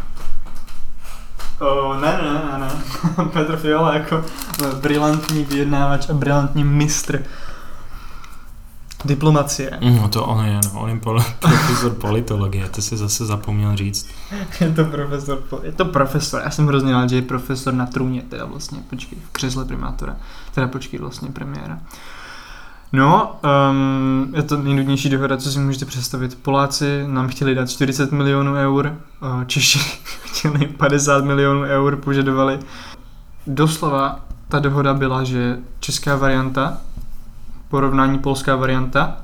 Oh, 1.60 2.00
ne, 2.00 2.18
ne, 2.22 2.32
ne, 2.32 2.58
ne. 2.58 2.70
Petr 3.32 3.56
Fiala 3.56 3.94
jako 3.94 4.24
brilantní 4.80 5.44
vyjednávač 5.44 6.10
a 6.10 6.14
brilantní 6.14 6.64
mistr 6.64 7.22
diplomacie. 9.04 9.78
No 9.80 10.08
to 10.08 10.24
on 10.24 10.44
je, 10.44 10.60
no, 10.64 10.80
on 10.80 10.90
je 10.90 10.96
pol- 10.96 11.24
profesor 11.40 11.94
politologie, 11.94 12.68
to 12.68 12.82
si 12.82 12.96
zase 12.96 13.26
zapomněl 13.26 13.76
říct. 13.76 14.06
Je 14.60 14.70
to 14.70 14.84
profesor, 14.84 15.42
je 15.62 15.72
to 15.72 15.84
profesor, 15.84 16.42
já 16.44 16.50
jsem 16.50 16.66
hrozně 16.66 16.92
rád, 16.92 17.10
že 17.10 17.16
je 17.16 17.22
profesor 17.22 17.74
na 17.74 17.86
trůně, 17.86 18.22
teda 18.22 18.44
vlastně, 18.44 18.78
počkej, 18.90 19.18
v 19.28 19.32
křesle 19.32 19.64
primátora, 19.64 20.16
teda 20.54 20.68
počkej, 20.68 21.00
vlastně 21.00 21.28
premiéra. 21.28 21.78
No, 22.94 23.36
um, 23.70 24.32
je 24.36 24.42
to 24.42 24.56
nejnudnější 24.56 25.08
dohoda, 25.08 25.36
co 25.36 25.52
si 25.52 25.58
můžete 25.58 25.84
představit. 25.84 26.38
Poláci 26.42 27.04
nám 27.06 27.28
chtěli 27.28 27.54
dát 27.54 27.70
40 27.70 28.12
milionů 28.12 28.54
eur, 28.54 28.96
Češi 29.46 29.78
chtěli 30.22 30.66
50 30.66 31.24
milionů 31.24 31.60
eur, 31.62 31.96
požadovali. 31.96 32.58
Doslova 33.46 34.20
ta 34.48 34.58
dohoda 34.58 34.94
byla, 34.94 35.24
že 35.24 35.58
česká 35.80 36.16
varianta, 36.16 36.78
porovnání 37.68 38.18
polská 38.18 38.56
varianta, 38.56 39.16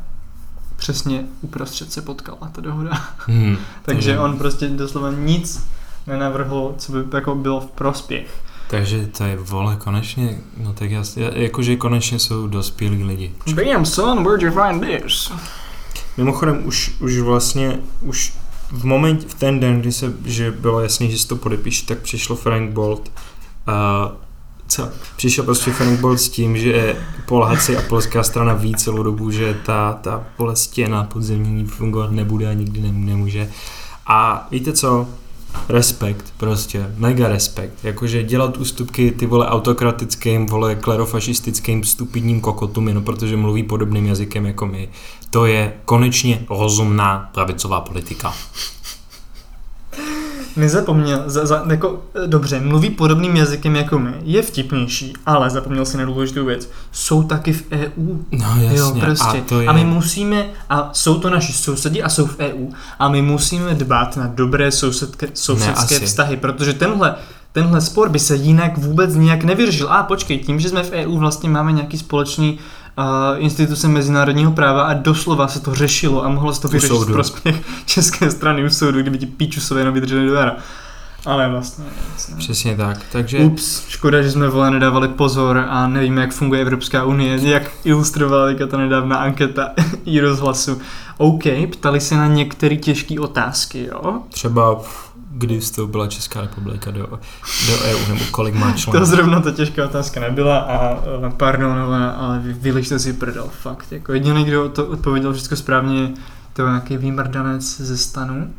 přesně 0.77 1.25
uprostřed 1.41 1.93
se 1.93 2.03
potkala 2.03 2.50
ta 2.53 2.61
dohoda. 2.61 2.91
Hmm, 3.19 3.57
Takže 3.57 3.61
takže, 3.83 4.19
on 4.19 4.39
prostě 4.39 4.69
doslova 4.69 5.11
nic 5.11 5.69
nenavrhl, 6.07 6.75
co 6.79 6.93
by 6.93 7.17
jako 7.17 7.35
bylo 7.35 7.61
v 7.61 7.71
prospěch. 7.71 8.43
Takže 8.71 9.07
to 9.07 9.25
je 9.25 9.37
vole, 9.37 9.77
konečně, 9.77 10.39
no 10.57 10.73
tak 10.73 10.91
jasně, 10.91 11.31
jakože 11.35 11.77
konečně 11.77 12.19
jsou 12.19 12.47
dospělí 12.47 13.05
lidi. 13.05 13.33
Damn 13.55 13.87
son, 13.87 14.25
where'd 14.25 14.43
you 14.43 14.50
find 14.50 14.85
this? 14.85 15.33
Mimochodem 16.17 16.62
už, 16.67 16.93
už 17.00 17.19
vlastně, 17.19 17.79
už 18.00 18.33
v 18.71 18.85
momentě, 18.85 19.29
v 19.29 19.35
ten 19.35 19.61
den, 19.61 19.81
kdy 19.81 19.93
se, 19.93 20.12
že 20.25 20.50
bylo 20.50 20.81
jasné, 20.81 21.09
že 21.09 21.19
si 21.19 21.29
to 21.29 21.37
podepíš, 21.37 21.83
tak 21.83 21.99
přišlo 21.99 22.37
Frank 22.37 22.73
Bolt 22.73 23.12
a 23.67 24.12
co? 24.69 24.89
Přišel 25.17 25.45
prostě 25.45 25.71
Frank 25.71 26.00
Bolt 26.00 26.21
s 26.21 26.29
tím, 26.29 26.57
že 26.57 26.97
Poláci 27.27 27.77
a 27.77 27.83
polská 27.89 28.23
strana 28.23 28.55
ví 28.55 28.75
celou 28.75 29.03
dobu, 29.03 29.31
že 29.31 29.55
ta, 29.67 29.99
ta 30.03 30.27
pole 30.37 30.57
stěna 30.57 31.05
podzemní 31.05 31.65
fungovat 31.65 32.11
nebude 32.11 32.50
a 32.50 32.53
nikdy 32.53 32.81
nem, 32.81 33.07
nemůže. 33.07 33.50
A 34.07 34.49
víte 34.50 34.73
co? 34.73 35.09
Respekt, 35.69 36.33
prostě, 36.37 36.87
mega 36.97 37.28
respekt. 37.28 37.85
Jakože 37.85 38.23
dělat 38.23 38.57
ústupky 38.57 39.11
ty 39.11 39.26
vole 39.26 39.49
autokratickým, 39.49 40.47
vole 40.47 40.75
klerofašistickým 40.75 41.85
stupidním 41.85 42.40
kokotům, 42.40 42.88
jenom 42.88 43.04
protože 43.04 43.37
mluví 43.37 43.62
podobným 43.62 44.07
jazykem 44.07 44.47
jako 44.47 44.66
my. 44.66 44.88
To 45.30 45.47
je 45.47 45.73
konečně 45.85 46.47
rozumná 46.50 47.30
pravicová 47.35 47.80
politika. 47.80 48.35
Nezapomněl, 50.61 51.23
za, 51.26 51.47
za, 51.47 51.64
jako, 51.71 52.02
eh, 52.25 52.26
dobře, 52.26 52.61
mluví 52.61 52.90
podobným 52.90 53.37
jazykem 53.37 53.76
jako 53.76 53.99
my, 53.99 54.14
je 54.23 54.43
vtipnější, 54.43 55.12
ale 55.26 55.50
zapomněl 55.50 55.87
si 55.87 55.97
na 55.97 56.05
důležitou 56.05 56.45
věc, 56.45 56.71
jsou 56.93 57.23
taky 57.23 57.52
v 57.52 57.64
EU. 57.73 58.17
No 58.33 58.62
jasně, 58.62 58.79
jo, 58.79 58.97
prostě. 59.00 59.38
a 59.38 59.45
to 59.49 59.61
je... 59.61 59.69
a 59.69 59.73
my 59.73 59.85
musíme, 59.85 60.47
a 60.69 60.90
jsou 60.93 61.21
to 61.21 61.31
naši 61.31 61.52
sousedi 61.52 62.02
a 62.02 62.09
jsou 62.09 62.26
v 62.26 62.38
EU, 62.38 62.69
a 62.99 63.09
my 63.09 63.23
musíme 63.23 63.75
dbát 63.75 64.17
na 64.17 64.26
dobré 64.26 64.73
sousedke, 64.73 65.29
sousedské 65.35 65.97
asi. 65.97 66.07
vztahy, 66.07 66.37
protože 66.37 66.73
tenhle 66.73 67.14
Tenhle 67.52 67.81
spor 67.81 68.09
by 68.09 68.19
se 68.19 68.37
jinak 68.37 68.79
vůbec 68.79 69.14
nijak 69.14 69.45
nevyřešil. 69.45 69.93
A 69.93 70.02
počkej, 70.02 70.38
tím, 70.38 70.61
že 70.61 70.69
jsme 70.69 70.83
v 70.83 70.93
EU 70.93 71.19
vlastně 71.19 71.49
máme 71.49 71.73
nějaký 71.73 71.99
společný 71.99 72.59
instituce 73.38 73.88
mezinárodního 73.88 74.52
práva 74.52 74.83
a 74.83 74.92
doslova 74.92 75.49
se 75.49 75.61
to 75.61 75.75
řešilo 75.75 76.25
a 76.25 76.28
mohlo 76.28 76.52
se 76.52 76.61
to 76.61 76.69
vyřešit 76.69 76.95
v 76.95 77.12
prospěch 77.12 77.62
české 77.87 78.30
strany 78.30 78.64
u 78.64 78.71
soudu, 78.71 79.00
kdyby 79.00 79.19
ti 79.19 79.26
píčusové 79.26 79.80
jenom 79.80 79.95
vydrželi 79.95 80.26
do 80.26 80.35
jara. 80.35 80.57
Ale 81.26 81.49
vlastně 81.49 81.85
nic, 82.12 82.28
ne. 82.28 82.37
Přesně 82.37 82.76
tak, 82.76 82.99
takže... 83.12 83.38
Ups, 83.38 83.88
škoda, 83.88 84.23
že 84.23 84.30
jsme 84.30 84.49
vole 84.49 84.71
nedávali 84.71 85.09
pozor 85.09 85.66
a 85.69 85.87
nevíme, 85.87 86.21
jak 86.21 86.33
funguje 86.33 86.61
Evropská 86.61 87.04
unie, 87.04 87.38
jak 87.42 87.62
ilustrovala 87.85 88.47
teďka 88.47 88.66
ta 88.66 88.76
nedávná 88.76 89.16
anketa 89.16 89.69
i 90.04 90.21
rozhlasu. 90.21 90.80
OK, 91.19 91.45
ptali 91.73 92.00
se 92.00 92.16
na 92.16 92.26
některé 92.26 92.76
těžké 92.76 93.21
otázky, 93.21 93.88
jo? 93.92 94.21
Třeba 94.30 94.80
kdy 95.31 95.61
vstoupila 95.61 96.07
Česká 96.07 96.41
republika 96.41 96.91
do, 96.91 97.07
do 97.67 97.73
EU, 97.85 97.99
nebo 98.09 98.21
kolik 98.31 98.55
má 98.55 98.73
To 98.73 98.79
členů. 98.79 99.07
zrovna 99.07 99.41
ta 99.41 99.51
těžká 99.51 99.85
otázka 99.85 100.21
nebyla 100.21 100.59
a 100.59 100.93
eh, 101.27 101.31
pardon, 101.37 101.73
ale, 101.73 102.39
vy, 102.39 102.53
vylište 102.53 102.99
si 102.99 103.13
prdel, 103.13 103.49
fakt. 103.63 103.93
Jako 103.93 104.13
jediný, 104.13 104.45
kdo 104.45 104.69
to 104.69 104.87
odpověděl 104.87 105.33
všechno 105.33 105.57
správně, 105.57 106.13
to 106.53 106.63
je 106.63 106.69
nějaký 106.69 106.97
výmrdanec 106.97 107.81
ze 107.81 107.99
stanu. 107.99 108.51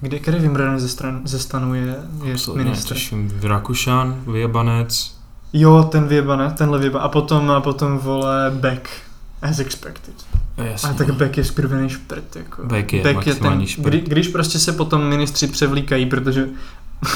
Kde, 0.00 0.18
který 0.18 0.38
výmrdanec 0.38 0.80
ze, 0.82 0.88
stran, 0.88 1.20
ze 1.24 1.38
stanu 1.38 1.74
je, 1.74 1.96
je 2.24 2.32
Absolutně 2.32 2.64
ministr? 2.64 2.90
netuším. 2.94 3.32
Rakušan, 3.42 4.16
Vyjebanec, 4.32 5.18
Jo, 5.52 5.88
ten 5.92 6.06
vyjebanec, 6.08 6.58
tenhle 6.58 6.78
vyjebanec. 6.78 7.04
A 7.04 7.08
potom, 7.08 7.50
a 7.50 7.60
potom 7.60 7.98
vole 7.98 8.50
Beck, 8.60 8.88
as 9.42 9.58
expected. 9.58 10.14
jasně. 10.56 10.90
A 10.90 10.92
tak 10.92 11.14
Beck 11.14 11.36
je 11.36 11.44
skurvený 11.44 11.88
šprt, 11.88 12.36
jako. 12.36 12.66
Beck 12.66 12.92
je 12.92 13.02
Beck 13.02 13.26
je 13.26 13.34
ten, 13.34 13.66
šprt. 13.66 13.84
kdy, 13.84 14.00
když 14.00 14.28
prostě 14.28 14.58
se 14.58 14.72
potom 14.72 15.08
ministři 15.08 15.46
převlíkají, 15.46 16.06
protože 16.06 16.48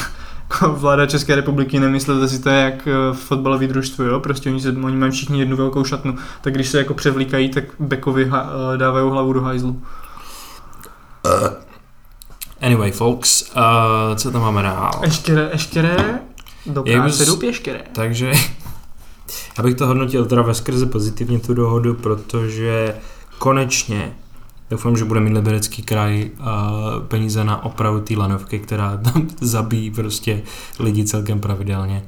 vláda 0.67 1.05
České 1.05 1.35
republiky, 1.35 1.79
nemyslete 1.79 2.27
si 2.27 2.39
to 2.39 2.49
je 2.49 2.61
jak 2.63 2.87
eh, 2.87 3.13
fotbalový 3.13 3.67
družstvo, 3.67 4.03
jo? 4.03 4.19
Prostě 4.19 4.49
oni, 4.49 4.61
se, 4.61 4.69
oni 4.69 4.95
mají 4.95 5.11
všichni 5.11 5.39
jednu 5.39 5.57
velkou 5.57 5.83
šatnu, 5.83 6.15
tak 6.41 6.53
když 6.53 6.69
se 6.69 6.77
jako 6.77 6.93
převlíkají, 6.93 7.49
tak 7.49 7.63
Beckovi 7.79 8.25
ha, 8.25 8.49
eh, 8.73 8.77
dávají 8.77 9.09
hlavu 9.09 9.33
do 9.33 9.41
hajzlu. 9.41 9.81
Anyway, 12.61 12.91
folks, 12.91 13.51
uh, 13.55 14.15
co 14.15 14.31
tam 14.31 14.41
máme 14.41 14.63
dál? 14.63 14.91
Eškere, 15.01 15.49
eškere, 15.51 16.19
do 16.65 16.83
práce 16.83 17.25
jdu 17.25 17.37
pěškere. 17.37 17.81
Takže 17.93 18.31
já 19.57 19.63
bych 19.63 19.75
to 19.75 19.87
hodnotil 19.87 20.25
teda 20.25 20.41
ve 20.41 20.53
skrze 20.53 20.85
pozitivně 20.85 21.39
tu 21.39 21.53
dohodu, 21.53 21.93
protože 21.93 22.95
konečně 23.39 24.13
doufám, 24.71 24.97
že 24.97 25.05
bude 25.05 25.19
mít 25.19 25.33
Liberecký 25.33 25.83
kraj 25.83 26.31
uh, 26.39 26.45
peníze 27.07 27.43
na 27.43 27.63
opravu 27.63 27.99
té 27.99 28.17
lanovky, 28.17 28.59
která 28.59 28.97
tam 28.97 29.27
zabíjí 29.41 29.91
prostě 29.91 30.41
lidi 30.79 31.05
celkem 31.05 31.39
pravidelně. 31.39 32.03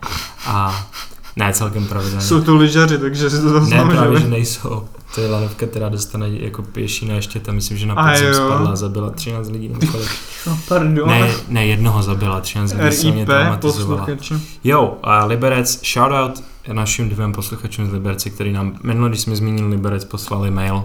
A 0.47 0.87
ne 1.35 1.53
celkem 1.53 1.87
pravidelně. 1.87 2.25
Jsou 2.25 2.41
to 2.41 2.55
lyžaři, 2.55 2.97
takže 2.97 3.29
si 3.29 3.41
to 3.41 3.53
tam 3.53 3.69
ne, 3.69 3.85
právě, 3.85 4.19
že 4.19 4.27
nejsou. 4.27 4.87
To 5.15 5.21
je 5.21 5.29
lanovka, 5.29 5.65
která 5.65 5.89
dostane 5.89 6.29
jako 6.29 6.61
pěší 6.61 7.05
na 7.05 7.15
ještě 7.15 7.39
tam, 7.39 7.55
myslím, 7.55 7.77
že 7.77 7.85
na 7.85 7.95
podzim 7.95 8.33
spadla 8.33 8.71
a 8.71 8.75
zabila 8.75 9.09
13 9.09 9.49
lidí 9.49 9.69
nebo 9.69 9.91
kolik. 9.91 10.09
No, 10.47 10.59
pardon. 10.67 11.09
Ne, 11.09 11.31
ne, 11.47 11.67
jednoho 11.67 12.03
zabila, 12.03 12.41
13 12.41 12.73
lidí 12.73 12.95
se 12.95 13.11
mě 13.11 13.25
traumatizovala. 13.25 14.07
Jo, 14.63 14.97
a 15.03 15.25
Liberec, 15.25 15.79
shoutout 15.93 16.43
našim 16.73 17.09
dvěm 17.09 17.31
posluchačům 17.33 17.85
z 17.87 17.93
Liberce, 17.93 18.29
který 18.29 18.51
nám 18.53 18.77
minule, 18.83 19.09
když 19.09 19.21
jsme 19.21 19.35
zmínili 19.35 19.67
Liberec, 19.69 20.05
poslali 20.05 20.51
mail, 20.51 20.83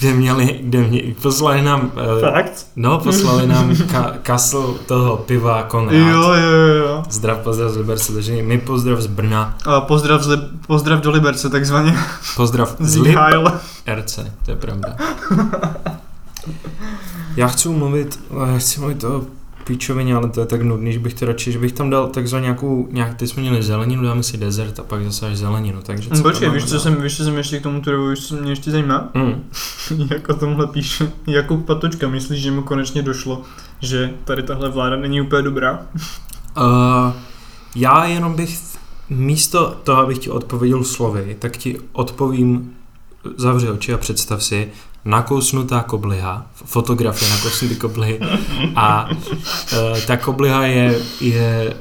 kde 0.00 0.12
měli, 0.12 0.60
kde 0.62 0.78
mě, 0.82 1.02
poslali 1.22 1.62
nám, 1.62 1.80
uh, 1.80 2.20
Fakt? 2.30 2.66
no, 2.76 2.98
poslali 2.98 3.46
nám 3.46 3.76
ka, 3.76 4.12
kasl 4.22 4.78
toho 4.86 5.16
piva 5.16 5.62
Konrad. 5.62 5.94
Jo, 5.94 6.32
jo, 6.32 6.50
jo. 6.86 7.02
Zdrav, 7.10 7.38
pozdrav 7.38 7.70
z 7.72 7.76
Liberce, 7.76 8.12
takže 8.12 8.42
my 8.42 8.58
pozdrav 8.58 9.00
z 9.00 9.06
Brna, 9.06 9.56
A 9.66 9.80
pozdrav, 9.80 10.22
z, 10.22 10.38
pozdrav 10.66 11.00
do 11.00 11.10
Liberce, 11.10 11.50
takzvaně. 11.50 11.98
pozdrav 12.36 12.76
z 12.80 12.92
Z 12.92 12.96
Lib 12.96 13.16
Heil. 13.16 13.52
RC, 13.94 14.18
to 14.44 14.50
je 14.50 14.56
pravda. 14.56 14.96
Já 17.36 17.48
chci 17.48 17.68
mluvit, 17.68 18.20
já 18.52 18.58
chci 18.58 18.80
mluvit 18.80 19.04
o 19.04 19.22
píčovině, 19.64 20.14
ale 20.14 20.28
to 20.28 20.40
je 20.40 20.46
tak 20.46 20.62
nudný, 20.62 20.92
že 20.92 20.98
bych 20.98 21.14
to 21.14 21.26
radši, 21.26 21.52
že 21.52 21.58
bych 21.58 21.72
tam 21.72 21.90
dal 21.90 22.06
takzvaně 22.06 22.42
nějakou, 22.42 22.88
nějak, 22.90 23.14
teď 23.14 23.30
jsme 23.30 23.42
měli 23.42 23.62
zeleninu, 23.62 24.02
dáme 24.02 24.22
si 24.22 24.36
dezert 24.36 24.78
a 24.78 24.82
pak 24.82 25.04
zase 25.04 25.26
až 25.26 25.36
zeleninu, 25.36 25.80
takže 25.82 26.10
co 26.10 26.22
Počkej, 26.22 26.50
víš, 26.50 26.64
co 26.64 26.80
jsem, 26.80 27.02
víš, 27.02 27.16
co 27.16 27.24
jsem 27.24 27.36
ještě 27.36 27.58
k 27.58 27.62
tomu 27.62 27.80
trochu, 27.80 28.14
co 28.14 28.36
mě 28.36 28.52
ještě 28.52 28.70
zajímá? 28.70 29.08
Mm. 29.14 29.44
Jak 30.10 30.28
o 30.28 30.34
tomhle 30.34 30.66
píše 30.66 31.12
Jakub 31.26 31.66
Patočka, 31.66 32.08
myslíš, 32.08 32.42
že 32.42 32.50
mu 32.50 32.62
konečně 32.62 33.02
došlo, 33.02 33.42
že 33.80 34.14
tady 34.24 34.42
tahle 34.42 34.68
vláda 34.68 34.96
není 34.96 35.20
úplně 35.20 35.42
dobrá? 35.42 35.86
Uh, 36.56 37.12
já 37.76 38.04
jenom 38.04 38.34
bych 38.34 38.58
místo 39.10 39.80
toho, 39.84 40.02
abych 40.02 40.18
ti 40.18 40.30
odpověděl 40.30 40.84
slovy, 40.84 41.36
tak 41.38 41.56
ti 41.56 41.78
odpovím, 41.92 42.72
zavři 43.36 43.70
oči 43.70 43.94
a 43.94 43.98
představ 43.98 44.44
si, 44.44 44.72
nakousnutá 45.04 45.80
kobliha, 45.82 46.46
fotografie 46.64 47.30
nakousnutý 47.30 47.76
koblihy 47.76 48.20
a 48.76 49.08
uh, 49.10 49.98
ta 50.06 50.16
kobliha 50.16 50.66
je, 50.66 50.98
je 51.20 51.74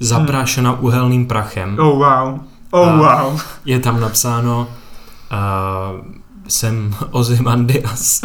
zaprášena 0.00 0.80
uhelným 0.80 1.26
prachem. 1.26 1.76
Oh 1.80 1.98
wow. 1.98 2.40
Oh 2.70 2.88
A- 2.88 3.22
wow. 3.24 3.40
Je 3.64 3.78
tam 3.80 4.00
napsáno 4.00 4.68
uh, 5.32 6.00
jsem 6.48 6.94
Ozymandias. 7.10 8.20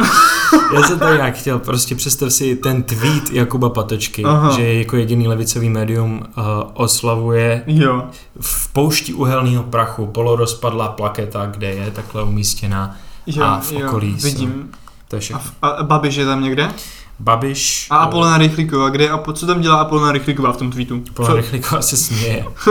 Já 0.74 0.82
jsem 0.82 0.98
to 0.98 1.04
jak 1.06 1.34
chtěl, 1.34 1.58
prostě 1.58 1.94
představ 1.94 2.32
si 2.32 2.56
ten 2.56 2.82
tweet 2.82 3.30
Jakuba 3.32 3.70
Patočky, 3.70 4.24
Aha. 4.24 4.50
že 4.56 4.74
jako 4.74 4.96
jediný 4.96 5.28
levicový 5.28 5.68
médium 5.70 6.12
uh, 6.36 6.44
oslavuje 6.74 7.62
Jo. 7.66 8.02
v 8.40 8.72
poušti 8.72 9.14
uhelného 9.14 9.62
prachu 9.62 10.06
polorozpadlá 10.06 10.88
plaketa, 10.88 11.46
kde 11.46 11.66
je 11.70 11.90
takhle 11.90 12.22
umístěna. 12.22 12.96
Jo, 13.26 13.44
A 13.44 13.60
v 13.60 13.72
jo, 13.72 13.86
okolí 13.88 14.20
jsou- 14.20 14.24
vidím. 14.26 14.70
To 15.08 15.16
je 15.16 15.18
A, 15.18 15.20
všechno. 15.20 15.40
a, 15.62 15.68
a 15.68 15.82
Babiš 15.82 16.14
je 16.14 16.26
tam 16.26 16.42
někde? 16.42 16.72
Babiš... 17.20 17.86
A 17.90 17.96
Apolona 17.96 18.38
Rychlíková, 18.38 18.88
kde 18.88 19.08
Apo, 19.10 19.32
co 19.32 19.46
tam 19.46 19.60
dělá 19.60 19.76
Apolona 19.80 20.12
Rychlíková 20.12 20.52
v 20.52 20.56
tom 20.56 20.70
tweetu? 20.70 21.02
Apolona 21.10 21.32
Co- 21.34 21.36
Rychlíková 21.36 21.82
se 21.82 21.96
směje. 21.96 22.44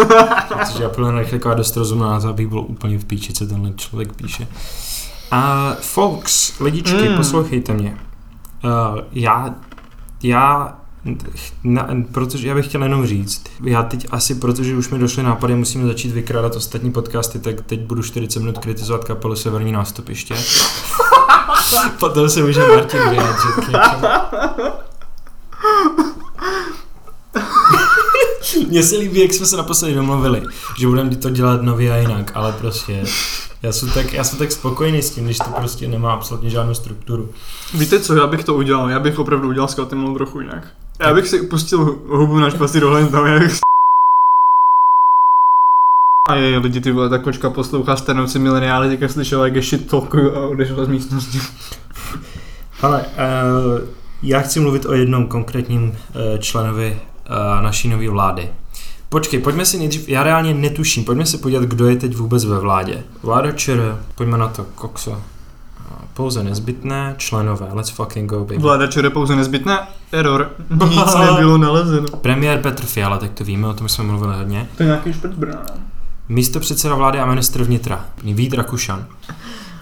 protože 0.48 0.86
Apolona 0.86 1.20
Rychlíková 1.20 1.54
dost 1.54 1.78
rozumná 1.78 2.20
abych 2.30 2.48
byl 2.48 2.60
úplně 2.60 2.98
v 3.00 3.06
píči, 3.06 3.34
co 3.34 3.48
tenhle 3.48 3.72
člověk 3.74 4.14
píše. 4.14 4.48
A 5.32 5.72
folks, 5.82 6.60
lidičky, 6.60 7.10
Mm. 7.10 7.18
poslouchejte 7.18 7.74
mě. 7.74 7.98
Uh, 8.64 9.00
já, 9.12 9.56
já, 10.24 10.78
na, 11.64 11.88
protože 12.12 12.48
já 12.48 12.56
bych 12.56 12.68
chtěl 12.68 12.84
jenom 12.84 13.08
říct, 13.08 13.44
já 13.64 13.84
teď 13.84 14.08
asi, 14.12 14.36
protože 14.36 14.76
už 14.76 14.90
mi 14.90 15.00
došly 15.00 15.24
nápady, 15.24 15.56
musíme 15.56 15.88
začít 15.88 16.12
vykrádat 16.12 16.56
ostatní 16.56 16.92
podcasty, 16.92 17.40
tak 17.40 17.62
teď 17.62 17.80
budu 17.80 18.04
40 18.04 18.40
minut 18.40 18.58
kritizovat 18.58 19.04
kapelu 19.04 19.36
Severní 19.36 19.72
nástupiště. 19.72 20.36
Potom 22.00 22.30
se 22.30 22.44
může 22.44 22.68
Martin 22.68 23.10
vyjádřit. 23.10 23.70
Mně 28.68 28.84
se 28.84 28.98
líbí, 28.98 29.20
jak 29.20 29.34
jsme 29.34 29.46
se 29.46 29.58
naposledy 29.58 29.94
domluvili, 29.94 30.44
že 30.80 30.88
budeme 30.88 31.16
to 31.16 31.30
dělat 31.30 31.62
nově 31.62 31.94
a 31.94 31.96
jinak, 31.98 32.32
ale 32.36 32.52
prostě 32.52 33.04
já 33.64 33.72
jsem, 33.72 33.90
tak, 33.90 34.14
já 34.14 34.24
jsem 34.24 34.40
tak 34.40 34.52
spokojený 34.52 35.02
s 35.02 35.10
tím, 35.10 35.26
když 35.26 35.38
to 35.38 35.50
prostě 35.58 35.88
nemá 35.88 36.14
absolutně 36.14 36.50
žádnou 36.50 36.74
strukturu. 36.74 37.30
Víte 37.74 38.00
co, 38.00 38.16
já 38.16 38.28
bych 38.28 38.44
to 38.44 38.54
udělal, 38.54 38.90
já 38.90 39.00
bych 39.00 39.20
opravdu 39.20 39.48
udělal 39.48 39.68
s 39.68 39.76
Katemnou 39.76 40.16
trochu 40.16 40.40
jinak. 40.40 40.68
Já 41.02 41.14
bych 41.14 41.28
si 41.28 41.48
pustil 41.48 42.00
hubu 42.08 42.40
na 42.40 42.50
špasy 42.50 42.80
dohle 42.80 43.06
tam, 43.06 43.26
já 43.26 43.40
bych 43.40 43.60
a 46.30 46.36
je, 46.36 46.58
lidi, 46.58 46.82
ty 46.82 46.92
vole, 46.92 47.10
ta 47.10 47.18
kočka 47.18 47.50
poslouchá 47.50 47.96
Stanouci 47.96 48.40
mileniály, 48.40 48.90
teďka 48.90 49.08
slyšela, 49.08 49.46
jak 49.46 49.56
je 49.56 49.62
shit 49.62 49.90
talkuju 49.90 50.36
a 50.36 50.48
odešla 50.48 50.86
z 50.86 50.88
místnosti. 50.88 51.40
Ale 52.82 53.00
uh, 53.02 53.88
já 54.24 54.42
chci 54.42 54.60
mluvit 54.60 54.86
o 54.86 54.94
jednom 54.94 55.28
konkrétním 55.28 55.84
uh, 55.84 55.96
členovi 56.40 56.92
uh, 57.30 57.64
naší 57.64 57.90
nové 57.90 58.10
vlády. 58.10 58.50
Počkej, 59.10 59.40
pojďme 59.40 59.66
si 59.66 59.78
nejdřív, 59.78 60.10
já 60.10 60.24
reálně 60.24 60.54
netuším, 60.54 61.06
pojďme 61.06 61.26
se 61.26 61.38
podívat, 61.38 61.64
kdo 61.64 61.88
je 61.90 61.96
teď 61.96 62.16
vůbec 62.16 62.46
ve 62.46 62.60
vládě. 62.60 63.04
Vláda 63.24 63.52
ČR, 63.52 64.00
pojďme 64.16 64.38
na 64.38 64.48
to, 64.48 64.66
kokso. 64.76 65.22
Pouze 66.22 66.44
nezbytné, 66.44 67.16
členové, 67.18 67.68
let's 67.74 67.90
fucking 67.90 68.30
go, 68.30 68.40
baby. 68.40 68.58
Vláda 68.58 68.88
čere 68.88 69.10
pouze 69.10 69.36
nezbytné, 69.36 69.80
error, 70.12 70.52
nic 70.90 71.16
nebylo 71.16 71.58
nalezeno. 71.58 72.08
Premiér 72.08 72.62
Petr 72.62 72.86
Fiala, 72.86 73.18
tak 73.18 73.32
to 73.32 73.44
víme, 73.44 73.68
o 73.68 73.74
tom 73.74 73.90
jsme 73.90 74.04
mluvili 74.04 74.36
hodně. 74.38 74.68
To 74.78 74.84
je 74.84 74.88
nějaký 74.88 75.14
šprt 75.14 75.34
Brna. 75.34 75.62
Místo 76.30 76.60
předseda 76.60 76.96
vlády 76.96 77.20
a 77.20 77.26
ministr 77.26 77.64
vnitra, 77.64 78.06
Vít 78.24 78.54
Rakušan. 78.54 79.06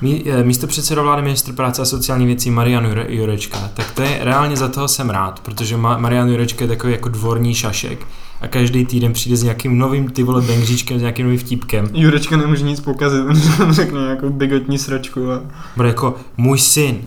Mí, 0.01 0.23
eh, 0.31 0.43
místo 0.43 0.67
předseda 0.67 1.01
vlády 1.01 1.21
ministr 1.21 1.53
práce 1.53 1.81
a 1.81 1.85
sociální 1.85 2.25
věcí 2.25 2.51
Marian 2.51 2.85
Jure, 2.85 3.05
Jurečka, 3.09 3.69
tak 3.73 3.91
to 3.91 4.01
je 4.01 4.19
reálně 4.21 4.57
za 4.57 4.67
toho 4.67 4.87
jsem 4.87 5.09
rád, 5.09 5.39
protože 5.39 5.77
Ma, 5.77 5.97
Marian 5.97 6.29
Jurečka 6.29 6.65
je 6.65 6.67
takový 6.67 6.93
jako 6.93 7.09
dvorní 7.09 7.55
šašek 7.55 8.07
a 8.41 8.47
každý 8.47 8.85
týden 8.85 9.13
přijde 9.13 9.37
s 9.37 9.43
nějakým 9.43 9.77
novým 9.77 10.09
ty 10.09 10.23
vole 10.23 10.41
bengříčkem, 10.41 10.97
s 10.97 11.01
nějakým 11.01 11.25
novým 11.25 11.39
vtípkem. 11.39 11.89
Jurečka 11.93 12.37
nemůže 12.37 12.63
nic 12.63 12.79
pokazit, 12.79 13.21
on 13.21 13.35
řekne 13.73 13.99
nějakou 14.01 14.29
bigotní 14.29 14.77
sračku 14.77 15.31
a 15.31 15.41
Bude 15.75 15.87
jako 15.89 16.15
můj 16.37 16.59
syn 16.59 17.01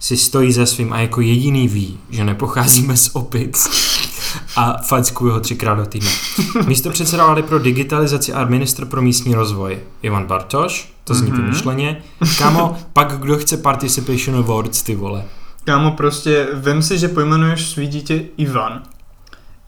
si 0.00 0.16
stojí 0.16 0.52
za 0.52 0.66
svým 0.66 0.92
a 0.92 1.00
jako 1.00 1.20
jediný 1.20 1.68
ví, 1.68 1.98
že 2.10 2.24
nepocházíme 2.24 2.96
z 2.96 3.10
opic 3.12 3.68
a 4.56 4.76
fackuju 4.82 5.32
ho 5.32 5.40
třikrát 5.40 5.74
do 5.74 5.86
týdne. 5.86 6.10
Místo 6.66 6.90
předseda 6.90 7.24
vlády 7.26 7.42
pro 7.42 7.58
digitalizaci 7.58 8.32
a 8.32 8.44
ministr 8.44 8.84
pro 8.84 9.02
místní 9.02 9.34
rozvoj 9.34 9.78
Ivan 10.02 10.26
Bartoš, 10.26 10.92
to 11.04 11.14
zní 11.14 11.30
Mhm. 11.30 11.38
mm-hmm. 11.40 11.44
vymyšleně. 11.44 12.02
Kámo, 12.38 12.76
pak 12.92 13.18
kdo 13.18 13.38
chce 13.38 13.56
participation 13.56 14.36
awards, 14.38 14.82
ty 14.82 14.94
vole. 14.94 15.24
Kámo, 15.64 15.90
prostě 15.90 16.48
vem 16.54 16.82
si, 16.82 16.98
že 16.98 17.08
pojmenuješ 17.08 17.66
svý 17.66 17.86
dítě 17.86 18.22
Ivan. 18.36 18.82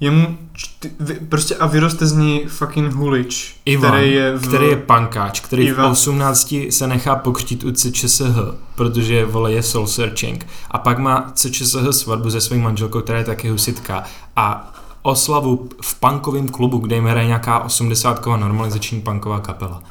Jemu 0.02 0.38
čty, 0.52 0.90
vy, 1.00 1.14
prostě 1.14 1.56
a 1.56 1.66
vyroste 1.66 2.06
z 2.06 2.12
něj 2.12 2.46
fucking 2.46 2.92
hulič, 2.92 3.56
Ivan, 3.64 3.92
který 3.92 4.12
je 4.12 4.36
v, 4.36 4.48
který 4.48 4.66
je 4.66 4.76
pankáč, 4.76 5.40
který 5.40 5.66
Ivan. 5.66 5.88
v 5.88 5.92
18 5.92 6.54
se 6.70 6.86
nechá 6.86 7.16
pokřtít 7.16 7.64
u 7.64 7.72
CČSH, 7.72 8.36
protože 8.74 9.24
vole 9.24 9.52
je 9.52 9.62
soul 9.62 9.86
searching. 9.86 10.46
A 10.70 10.78
pak 10.78 10.98
má 10.98 11.32
CČSH 11.34 11.90
svatbu 11.90 12.30
se 12.30 12.40
svou 12.40 12.58
manželkou, 12.58 13.00
která 13.00 13.18
je 13.18 13.24
taky 13.24 13.48
husitka. 13.48 14.04
A 14.36 14.74
oslavu 15.02 15.68
v 15.82 16.00
punkovém 16.00 16.48
klubu, 16.48 16.78
kde 16.78 16.96
jim 16.96 17.04
hraje 17.04 17.26
nějaká 17.26 17.58
80 17.58 18.26
normalizační 18.26 19.00
punková 19.00 19.40
kapela. 19.40 19.82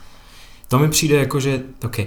To 0.68 0.80
mi 0.80 0.90
přijde 0.90 1.16
jako, 1.16 1.40
že, 1.40 1.62
ok, 1.86 2.00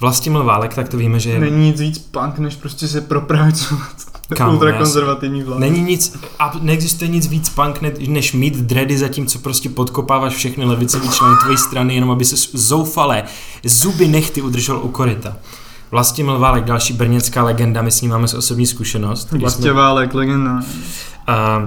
Vlastimil 0.00 0.44
Válek, 0.44 0.74
tak 0.74 0.88
to 0.88 0.96
víme, 0.96 1.20
že 1.20 1.38
Není 1.38 1.68
nic 1.68 1.80
víc 1.80 1.98
punk, 1.98 2.38
než 2.38 2.56
prostě 2.56 2.88
se 2.88 3.00
propracovat. 3.00 4.11
Kámo, 4.34 4.52
Ultrakonzervativní 4.52 5.42
vláda. 5.42 5.60
Není 5.60 5.80
nic, 5.80 6.16
a 6.38 6.52
neexistuje 6.60 7.08
nic 7.08 7.26
víc 7.26 7.48
punk, 7.48 7.80
ne- 7.80 7.92
než 8.08 8.32
mít 8.32 8.56
dready 8.56 8.98
za 8.98 9.08
tím, 9.08 9.26
co 9.26 9.38
prostě 9.38 9.68
podkopáváš 9.68 10.34
všechny 10.34 10.64
levicový 10.64 11.08
členy 11.08 11.36
tvojí 11.42 11.56
strany, 11.58 11.94
jenom 11.94 12.10
aby 12.10 12.24
se 12.24 12.48
zoufale 12.52 13.24
zuby 13.64 14.08
nechty 14.08 14.42
udržel 14.42 14.80
u 14.82 14.88
koryta. 14.88 15.36
Vlastimil 15.90 16.38
Válek, 16.38 16.64
další 16.64 16.92
brněnská 16.92 17.44
legenda, 17.44 17.82
my 17.82 17.90
s 17.90 18.00
ním 18.00 18.10
máme 18.10 18.28
z 18.28 18.34
osobní 18.34 18.66
zkušenost. 18.66 19.32
Vlastně 19.32 19.72
Válek, 19.72 20.14
legenda. 20.14 20.60
A 21.26 21.62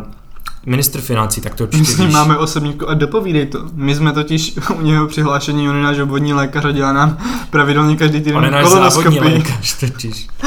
ministr 0.66 1.02
financí, 1.02 1.42
tak 1.42 1.56
to 1.56 1.64
My 1.64 1.80
určitě 1.80 1.98
ním 1.98 2.08
víš. 2.08 2.14
máme 2.14 2.38
osobníku 2.38 2.90
a 2.90 2.94
dopovídej 2.94 3.46
to. 3.46 3.60
My 3.74 3.96
jsme 3.96 4.12
totiž 4.14 4.54
u 4.76 4.82
něho 4.82 5.08
přihlášení, 5.08 5.70
on 5.70 5.76
je 5.76 5.84
náš 5.84 6.00
obvodní 6.00 6.34
lékař 6.34 6.66
a 6.66 6.72
dělá 6.72 6.94
nám 6.94 7.18
pravidelně 7.50 7.96
každý 7.96 8.20
týden 8.20 8.38
On 8.38 8.44
je 8.44 8.52
náš 8.52 8.68
závodní 8.68 9.20
lékař 9.20 9.80
totiž. 9.80 10.28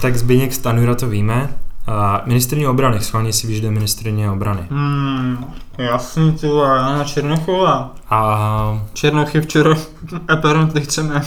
Tak 0.00 0.16
Zbigněk 0.16 0.52
Stanjura 0.52 0.94
to 0.94 1.08
víme. 1.08 1.48
A 1.86 2.22
ministrní 2.26 2.66
obrany, 2.66 3.00
schválně 3.00 3.32
si 3.32 3.46
vyžde 3.46 3.70
ministrně 3.70 4.30
obrany. 4.30 4.60
Hmm, 4.70 5.44
jasný, 5.78 6.32
ty 6.32 6.46
Jana 6.46 7.04
Černochová. 7.04 7.94
A 8.10 8.82
Černoch 8.92 9.34
je 9.34 9.40
včera 9.40 9.74
apparently 10.28 10.80
chceme. 10.80 11.22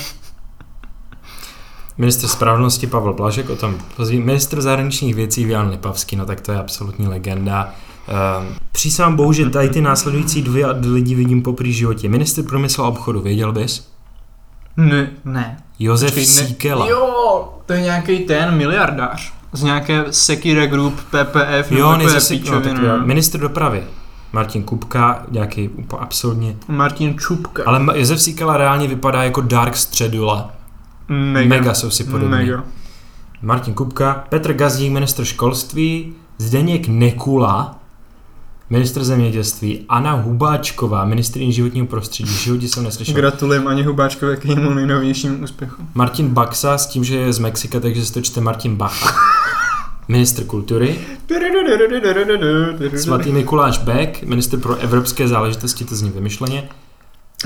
Ministr 1.98 2.28
spravedlnosti 2.28 2.88
Pavel 2.88 3.14
Blažek, 3.14 3.50
o 3.50 3.56
tom 3.56 3.78
pozví. 3.98 4.20
Ministr 4.20 4.62
zahraničních 4.62 5.16
věcí 5.16 5.50
Jan 5.50 5.70
Lipavský, 5.70 6.16
no 6.16 6.26
tak 6.26 6.42
to 6.42 6.52
je 6.52 6.60
absolutní 6.60 7.08
legenda. 7.08 7.74
Um, 8.40 8.56
přísám 8.72 9.16
bohu, 9.16 9.34
že 9.34 9.50
tady 9.50 9.70
ty 9.70 9.82
následující 9.82 10.42
dvě 10.42 10.68
lidi 10.68 11.16
vidím 11.16 11.42
po 11.42 11.54
prý 11.54 11.74
životě. 11.74 12.10
Ministr 12.10 12.44
průmyslu 12.44 12.84
a 12.84 12.88
obchodu, 12.88 13.22
věděl 13.22 13.52
bys? 13.52 13.88
Ne, 14.78 15.12
ne. 15.26 15.58
Josef 15.80 16.14
Počkej, 16.14 16.36
ne- 16.36 16.48
Síkela. 16.48 16.90
Jo, 16.90 17.50
to 17.66 17.74
je 17.74 17.82
nějaký 17.82 18.20
ten 18.20 18.58
miliardář. 18.58 19.34
Z 19.54 19.64
nějaké 19.64 20.06
Sekira 20.10 20.66
Group, 20.66 20.94
PPF, 20.94 21.72
nebo 21.72 21.82
jo 21.82 22.20
si, 22.20 22.42
no, 22.52 22.60
no. 22.60 23.06
Ministr 23.06 23.40
dopravy. 23.40 23.84
Martin 24.34 24.64
Kupka, 24.64 25.26
nějaký 25.32 25.70
úplně 25.70 26.02
absolutně. 26.02 26.56
Martin 26.68 27.18
Čupka. 27.20 27.64
Ale 27.66 28.00
Josef 28.00 28.22
Síkela 28.22 28.58
reálně 28.58 28.88
vypadá 28.88 29.24
jako 29.24 29.42
Dark 29.42 29.76
Středula. 29.76 30.52
Mega. 31.08 31.50
Mega 31.50 31.74
jsou 31.74 31.90
si 31.90 32.04
podobní. 32.04 32.38
Mega. 32.38 32.64
Martin 33.42 33.74
Kupka, 33.74 34.26
Petr 34.30 34.54
Gazdík, 34.54 34.92
ministr 34.92 35.26
školství, 35.26 36.14
Zdeněk 36.38 36.88
Nekula, 36.88 37.80
ministr 38.70 39.04
zemědělství, 39.04 39.86
Anna 39.90 40.12
Hubáčková, 40.12 41.06
ministrině 41.06 41.52
životního 41.52 41.88
prostředí, 41.88 42.34
životě 42.34 42.68
jsem 42.68 42.84
neslyšel. 42.84 43.16
Gratulujeme 43.16 43.66
Ani 43.66 43.84
Hubáčkovi 43.84 44.38
k 44.38 44.46
jejímu 44.46 44.74
nejnovějšímu 44.74 45.44
úspěchu. 45.44 45.84
Martin 45.94 46.28
Baxa 46.28 46.78
s 46.78 46.88
tím, 46.88 47.04
že 47.04 47.16
je 47.16 47.34
z 47.34 47.40
Mexika, 47.40 47.80
takže 47.80 48.06
se 48.06 48.14
to 48.14 48.22
čte 48.22 48.42
Martin 48.42 48.76
Bacha. 48.76 49.16
Ministr 50.08 50.44
kultury, 50.44 51.00
svatý 52.96 53.32
Mikuláš 53.32 53.78
Beck, 53.78 54.24
ministr 54.24 54.60
pro 54.60 54.76
evropské 54.76 55.28
záležitosti, 55.28 55.86
to 55.86 55.96
zní 55.96 56.10
vymyšleně, 56.10 56.70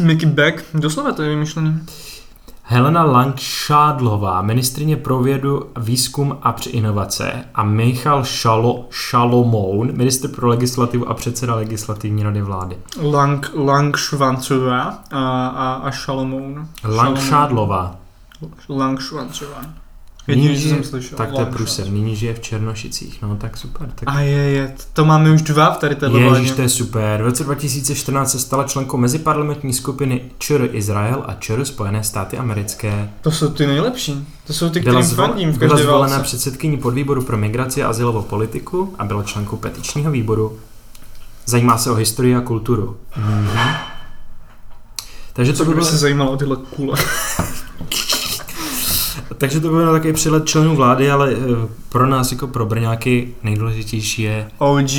Mickey 0.01 0.29
Beck, 0.29 0.65
doslova 0.73 1.11
to 1.11 1.21
je 1.21 1.29
vymyšlený. 1.29 1.79
Helena 2.69 3.03
Langšádlová, 3.03 4.41
ministrině 4.41 4.97
pro 4.97 5.19
vědu, 5.19 5.69
výzkum 5.77 6.37
a 6.41 6.51
při 6.51 6.69
inovace 6.69 7.45
a 7.55 7.63
Michal 7.63 8.23
Šalo, 8.23 8.85
Šalomoun, 8.89 9.97
ministr 9.97 10.27
pro 10.27 10.47
legislativu 10.47 11.09
a 11.09 11.13
předseda 11.13 11.55
legislativní 11.55 12.23
rady 12.23 12.41
vlády. 12.41 12.77
Lang, 13.01 13.51
Lang 13.55 13.97
Švancová 13.97 15.03
a, 15.11 15.47
a, 15.47 15.73
a 15.73 15.91
Šalomoun. 15.91 16.67
Langšádlová, 16.83 17.95
Lang 18.69 19.01
Švancová. 19.01 19.61
Jediný, 20.27 20.55
žije- 20.57 20.75
jsem 20.75 20.83
slyšel. 20.83 21.17
tak 21.17 21.31
to 21.31 21.39
je 21.39 21.45
průser, 21.45 21.75
Švancová. 21.85 21.93
nyní 22.03 22.15
žije 22.15 22.33
v 22.33 22.39
Černošicích, 22.39 23.21
no 23.21 23.35
tak 23.35 23.57
super. 23.57 23.89
Tak 23.95 24.03
A 24.09 24.19
je, 24.19 24.31
je, 24.31 24.73
to 24.93 25.05
máme 25.05 25.31
už 25.31 25.41
dva 25.41 25.73
v 25.73 25.77
tady 25.77 25.95
téhle 25.95 26.19
Ježíš, 26.21 26.51
to 26.51 26.61
je 26.61 26.69
super. 26.69 27.21
V 27.21 27.25
roce 27.25 27.43
2014 27.43 28.31
se 28.31 28.39
stala 28.39 28.63
členkou 28.63 28.97
meziparlamentní 28.97 29.73
skupiny 29.73 30.21
ČR 30.39 30.69
Izrael 30.71 31.23
a 31.27 31.33
ČR 31.33 31.65
Spojené 31.65 32.03
státy 32.03 32.37
americké. 32.37 33.09
To 33.21 33.31
jsou 33.31 33.49
ty 33.49 33.67
nejlepší. 33.67 34.27
To 34.47 34.53
jsou 34.53 34.69
ty, 34.69 34.79
Byla, 34.79 34.93
kterým 34.93 35.09
zvol, 35.15 35.27
fandím 35.27 35.51
v 35.51 35.57
byla 35.57 35.69
každé 35.71 35.83
zvolena 35.83 36.15
válce. 36.17 36.23
předsedkyní 36.23 36.77
podvýboru 36.77 37.21
pro 37.23 37.37
migraci 37.37 37.83
a 37.83 37.87
azylovou 37.89 38.21
politiku 38.21 38.95
a 38.99 39.05
byla 39.05 39.23
členkou 39.23 39.55
petičního 39.57 40.11
výboru. 40.11 40.59
Zajímá 41.45 41.77
se 41.77 41.91
o 41.91 41.95
historii 41.95 42.35
a 42.35 42.41
kulturu. 42.41 42.97
Mhm. 43.17 43.49
Takže 45.33 45.51
to, 45.53 45.57
Co 45.57 45.63
by 45.65 45.69
by 45.69 45.73
bylo, 45.75 45.85
se 45.85 45.97
zajímalo 45.97 46.31
o 46.31 46.37
tyhle 46.37 46.55
kule. 46.75 46.97
takže 49.37 49.59
to 49.59 49.67
by 49.69 49.73
byl 49.75 49.91
takový 49.91 50.13
přelet 50.13 50.45
členů 50.45 50.75
vlády, 50.75 51.11
ale 51.11 51.31
eh, 51.33 51.67
pro 51.89 52.07
nás 52.07 52.31
jako 52.31 52.47
pro 52.47 52.65
Brňáky 52.65 53.33
nejdůležitější 53.43 54.21
je 54.21 54.51
OG. 54.57 54.91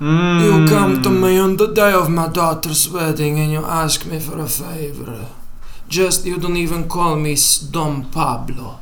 Mm. 0.00 0.40
You 0.44 0.68
come 0.68 0.96
to 0.96 1.10
me 1.10 1.42
on 1.44 1.56
the 1.56 1.66
day 1.66 1.94
of 1.94 2.08
my 2.08 2.22
daughter's 2.34 2.86
wedding 2.86 3.38
and 3.38 3.50
you 3.52 3.64
ask 3.66 4.06
me 4.06 4.20
for 4.20 4.40
a 4.40 4.46
favor. 4.46 5.14
Just 5.90 6.26
you 6.26 6.38
don't 6.38 6.56
even 6.70 6.84
call 6.84 7.16
me 7.16 7.30
s- 7.32 7.64
Don 7.70 8.02
Pablo. 8.02 8.76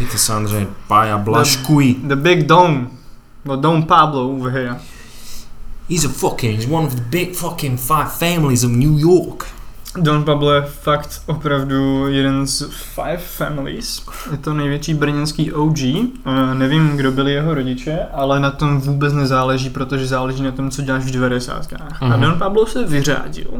Je 0.00 0.06
to 0.06 0.18
samozřejmě 0.18 0.66
Pája 0.88 1.18
Blaškuj. 1.18 1.94
The 2.04 2.16
Big 2.16 2.46
Dom. 2.46 2.90
No 3.44 3.56
Dom 3.56 3.82
Pablo 3.82 4.30
over 4.30 4.52
here. 4.52 4.76
He's 5.88 6.04
a 6.04 6.08
fucking, 6.08 6.56
he's 6.60 6.70
one 6.70 6.86
of 6.86 6.94
the 6.94 7.00
big 7.00 7.34
fucking 7.34 7.78
five 7.80 8.08
families 8.18 8.64
of 8.64 8.70
New 8.70 8.98
York. 8.98 9.46
Don 9.96 10.24
Pablo 10.24 10.52
je 10.52 10.62
fakt 10.62 11.22
opravdu 11.26 12.08
jeden 12.08 12.46
z 12.46 12.62
Five 12.94 13.16
Families. 13.18 14.02
Je 14.30 14.36
to 14.38 14.54
největší 14.54 14.94
brněnský 14.94 15.52
OG. 15.52 15.78
Uh, 15.78 16.54
nevím, 16.54 16.96
kdo 16.96 17.12
byli 17.12 17.32
jeho 17.32 17.54
rodiče, 17.54 17.98
ale 18.12 18.40
na 18.40 18.50
tom 18.50 18.80
vůbec 18.80 19.12
nezáleží, 19.12 19.70
protože 19.70 20.06
záleží 20.06 20.42
na 20.42 20.52
tom, 20.52 20.70
co 20.70 20.82
děláš 20.82 21.04
v 21.04 21.10
90. 21.10 21.72
A 22.00 22.06
Mhm. 22.06 22.20
Don 22.20 22.38
Pablo 22.38 22.66
se 22.66 22.84
vyřádil. 22.84 23.50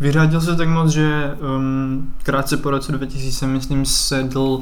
Vyřádil 0.00 0.40
se 0.40 0.56
tak 0.56 0.68
moc, 0.68 0.90
že 0.90 1.30
um, 1.56 2.12
krátce 2.22 2.56
po 2.56 2.70
roce 2.70 2.92
2000, 2.92 3.46
myslím, 3.46 3.84
sedl 3.86 4.60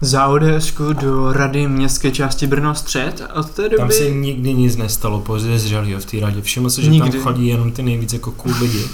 za 0.00 0.26
ODS 0.26 0.74
do 0.92 1.32
rady 1.32 1.68
městské 1.68 2.10
části 2.10 2.46
Brno 2.46 2.74
střed 2.74 3.22
a 3.30 3.34
od 3.34 3.50
té 3.50 3.62
doby... 3.62 3.76
Tam 3.76 3.90
se 3.90 4.10
nikdy 4.10 4.54
nic 4.54 4.76
nestalo 4.76 5.20
podezřelého 5.20 6.00
v 6.00 6.04
té 6.04 6.20
radě. 6.20 6.42
Všiml 6.42 6.70
se, 6.70 6.82
že 6.82 6.90
Nikdy. 6.90 7.10
tam 7.10 7.20
chodí 7.20 7.46
jenom 7.46 7.72
ty 7.72 7.82
nejvíc 7.82 8.12
jako 8.12 8.30
cool 8.30 8.54
lidi. 8.60 8.84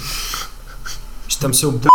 Že 1.35 1.41
tam 1.41 1.53
jsou 1.53 1.71
b- 1.71 1.87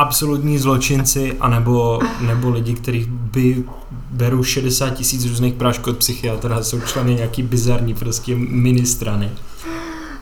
absolutní 0.00 0.58
zločinci, 0.58 1.36
anebo, 1.40 2.00
nebo 2.20 2.50
lidi, 2.50 2.74
kteří 2.74 3.06
by 3.10 3.64
berou 3.90 4.42
60 4.42 4.90
tisíc 4.90 5.26
různých 5.26 5.54
prášků 5.54 5.90
od 5.90 5.96
psychiatra 5.96 6.56
a 6.56 6.62
jsou 6.62 6.80
členy 6.80 7.14
nějaký 7.14 7.42
bizarní 7.42 7.94
prostě 7.94 8.36
ministrany. 8.36 9.30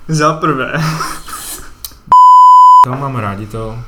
Za 0.08 0.32
prvé. 0.32 0.72
To 2.84 2.90
máme 2.90 3.20
rádi 3.20 3.46
to. 3.46 3.78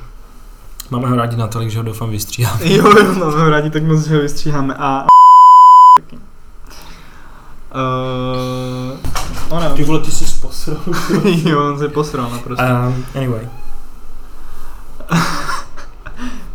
Máme 0.89 1.07
ho 1.07 1.15
rádi 1.15 1.37
natolik, 1.37 1.69
že 1.69 1.77
ho 1.77 1.83
doufám 1.83 2.09
vystříháme. 2.09 2.59
Jo, 2.63 2.97
jo, 2.97 3.13
máme 3.13 3.41
ho 3.41 3.49
rádi, 3.49 3.69
tak 3.69 3.83
moc 3.83 4.07
že 4.07 4.15
ho 4.15 4.21
vystříháme. 4.21 4.75
A... 4.75 5.05
taky. 5.99 6.15
Uh, 6.15 6.21
ona, 9.49 9.75
vole, 9.85 9.99
ty 9.99 10.11
jsi 10.11 10.25
posral. 10.41 10.77
jo, 11.23 11.69
on 11.69 11.79
se 11.79 11.87
posral 11.89 12.31
naprosto. 12.31 12.63
Um, 12.63 13.05
anyway. 13.15 13.47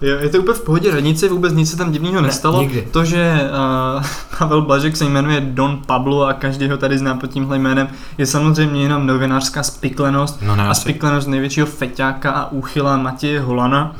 Jo, 0.00 0.16
je 0.20 0.28
to 0.28 0.38
úplně 0.38 0.54
v 0.54 0.62
pohodě, 0.62 0.90
radnici 0.90 1.28
vůbec 1.28 1.52
nic 1.52 1.70
se 1.70 1.76
tam 1.76 1.92
divného 1.92 2.20
nestalo. 2.20 2.60
nikdy. 2.60 2.88
To, 2.90 3.04
že 3.04 3.50
uh, 3.98 4.04
Pavel 4.38 4.62
Blažek 4.62 4.96
se 4.96 5.04
jmenuje 5.04 5.40
Don 5.40 5.82
Pablo 5.86 6.26
a 6.26 6.32
každý 6.32 6.68
ho 6.68 6.76
tady 6.76 6.98
zná 6.98 7.14
pod 7.14 7.26
tímhle 7.26 7.58
jménem, 7.58 7.88
je 8.18 8.26
samozřejmě 8.26 8.82
jenom 8.82 9.06
novinářská 9.06 9.62
spiklenost 9.62 10.38
No 10.42 10.56
ne, 10.56 10.68
a 10.68 10.74
spiklenost 10.74 11.28
největšího 11.28 11.66
feťáka 11.66 12.30
a 12.30 12.50
úchyla 12.52 12.96
Matěje 12.96 13.40
Holana, 13.40 13.96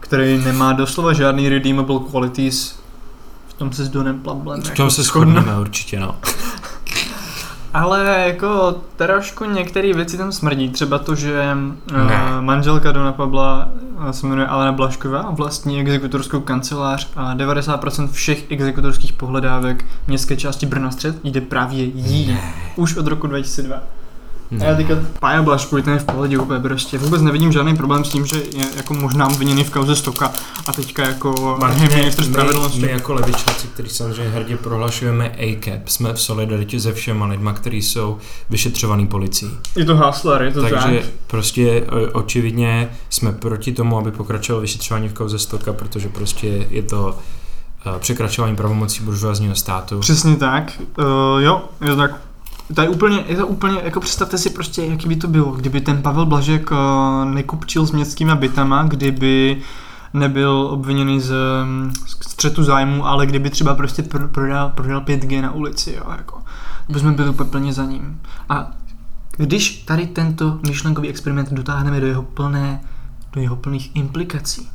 který 0.00 0.44
nemá 0.44 0.72
doslova 0.72 1.12
žádný 1.12 1.48
redeemable 1.48 1.98
qualities. 2.10 2.80
V 3.48 3.52
tom 3.52 3.72
se 3.72 3.84
s 3.84 3.88
Donem 3.88 4.20
Pablem 4.20 4.62
V 4.62 4.64
jako 4.64 4.76
tom 4.76 4.90
se 4.90 5.02
shodneme 5.02 5.58
určitě, 5.58 6.00
no. 6.00 6.16
Ale 7.74 8.24
jako 8.26 8.74
trošku 8.96 9.44
některé 9.44 9.92
věci 9.92 10.18
tam 10.18 10.32
smrdí. 10.32 10.68
Třeba 10.68 10.98
to, 10.98 11.14
že 11.14 11.54
Ne. 11.54 11.76
uh, 12.02 12.40
manželka 12.40 12.92
Dona 12.92 13.12
Pabla 13.12 13.68
uh, 13.98 14.10
se 14.10 14.26
jmenuje 14.26 14.46
Alena 14.48 14.72
Blašková 14.72 15.30
vlastní 15.30 15.80
exekutorskou 15.80 16.40
kancelář 16.40 17.08
a 17.16 17.34
90% 17.34 18.08
všech 18.08 18.52
exekutorských 18.52 19.12
pohledávek 19.12 19.84
městské 20.06 20.36
části 20.36 20.66
Brna 20.66 20.90
střed 20.90 21.16
jde 21.24 21.40
právě 21.40 21.84
jí. 21.84 22.26
Ne. 22.26 22.40
Už 22.76 22.96
od 22.96 23.06
roku 23.06 23.26
2002. 23.26 23.80
A 24.60 24.64
já 24.64 24.70
ne. 24.70 24.76
teďka 24.76 24.94
Pája 25.20 25.42
Blaškovi, 25.42 25.82
ten 25.82 25.92
je 25.92 25.98
v 25.98 26.04
pohodě 26.04 26.38
úplně 26.38 26.60
prostě. 26.60 26.98
Vůbec 26.98 27.22
nevidím 27.22 27.52
žádný 27.52 27.76
problém 27.76 28.04
s 28.04 28.08
tím, 28.08 28.26
že 28.26 28.36
je 28.36 28.66
jako 28.76 28.94
možná 28.94 29.26
obviněný 29.26 29.64
v 29.64 29.70
kauze 29.70 29.96
Stoka 29.96 30.32
a 30.66 30.72
teďka 30.72 31.02
jako 31.08 31.56
Martine, 31.60 31.96
ministr 31.96 32.22
my, 32.22 32.28
spravedlnosti. 32.28 32.80
my 32.80 32.90
jako 32.90 33.14
levičáci, 33.14 33.66
kteří 33.66 33.88
samozřejmě 33.88 34.30
hrdě 34.32 34.56
prohlašujeme 34.56 35.28
ACAP, 35.30 35.88
jsme 35.88 36.12
v 36.12 36.20
solidaritě 36.20 36.80
se 36.80 36.92
všema 36.92 37.26
lidma, 37.26 37.52
kteří 37.52 37.82
jsou 37.82 38.18
vyšetřovaný 38.50 39.06
policií. 39.06 39.50
Je 39.76 39.84
to 39.84 39.96
hustler, 39.96 40.42
je 40.42 40.50
to 40.52 40.60
Takže 40.62 40.76
tak. 40.76 41.10
prostě 41.26 41.86
o- 41.90 42.18
očividně 42.18 42.90
jsme 43.10 43.32
proti 43.32 43.72
tomu, 43.72 43.98
aby 43.98 44.10
pokračovalo 44.10 44.60
vyšetřování 44.60 45.08
v 45.08 45.12
kauze 45.12 45.38
Stoka, 45.38 45.72
protože 45.72 46.08
prostě 46.08 46.66
je 46.70 46.82
to 46.82 47.18
eh, 47.86 47.98
překračování 47.98 48.56
pravomocí 48.56 49.02
buržoazního 49.04 49.54
státu. 49.54 49.98
Přesně 50.00 50.36
tak. 50.36 50.72
Uh, 50.98 51.04
jo, 51.42 51.62
je 51.80 51.86
to 51.90 51.96
tak. 51.96 52.10
To 52.74 52.82
je 52.82 52.88
úplně, 52.88 53.24
je 53.28 53.36
to 53.36 53.46
úplně, 53.46 53.80
jako 53.84 54.00
představte 54.00 54.38
si 54.38 54.50
prostě, 54.50 54.86
jaký 54.86 55.08
by 55.08 55.16
to 55.16 55.28
bylo, 55.28 55.52
kdyby 55.52 55.80
ten 55.80 56.02
Pavel 56.02 56.26
Blažek 56.26 56.70
uh, 56.70 56.76
nekupčil 57.24 57.86
s 57.86 57.92
městskými 57.92 58.34
bytama, 58.34 58.82
kdyby 58.82 59.62
nebyl 60.14 60.68
obviněný 60.70 61.20
z, 61.20 61.32
mm, 61.64 61.92
z 62.06 62.10
střetu 62.10 62.64
zájmu, 62.64 63.06
ale 63.06 63.26
kdyby 63.26 63.50
třeba 63.50 63.74
prostě 63.74 64.02
pr- 64.02 64.28
prodal, 64.28 64.70
prodal 64.70 65.00
5G 65.00 65.42
na 65.42 65.52
ulici, 65.52 65.92
jo, 65.92 66.10
jako. 66.16 66.42
Bychom 66.88 67.14
byli 67.14 67.28
úplně 67.28 67.50
plně 67.50 67.72
za 67.72 67.84
ním. 67.84 68.20
A 68.48 68.70
když 69.36 69.70
tady 69.70 70.06
tento 70.06 70.58
myšlenkový 70.66 71.08
experiment 71.08 71.52
dotáhneme 71.52 72.00
do 72.00 72.06
jeho 72.06 72.22
plné, 72.22 72.80
do 73.32 73.40
jeho 73.40 73.56
plných 73.56 73.90
implikací, 73.96 74.68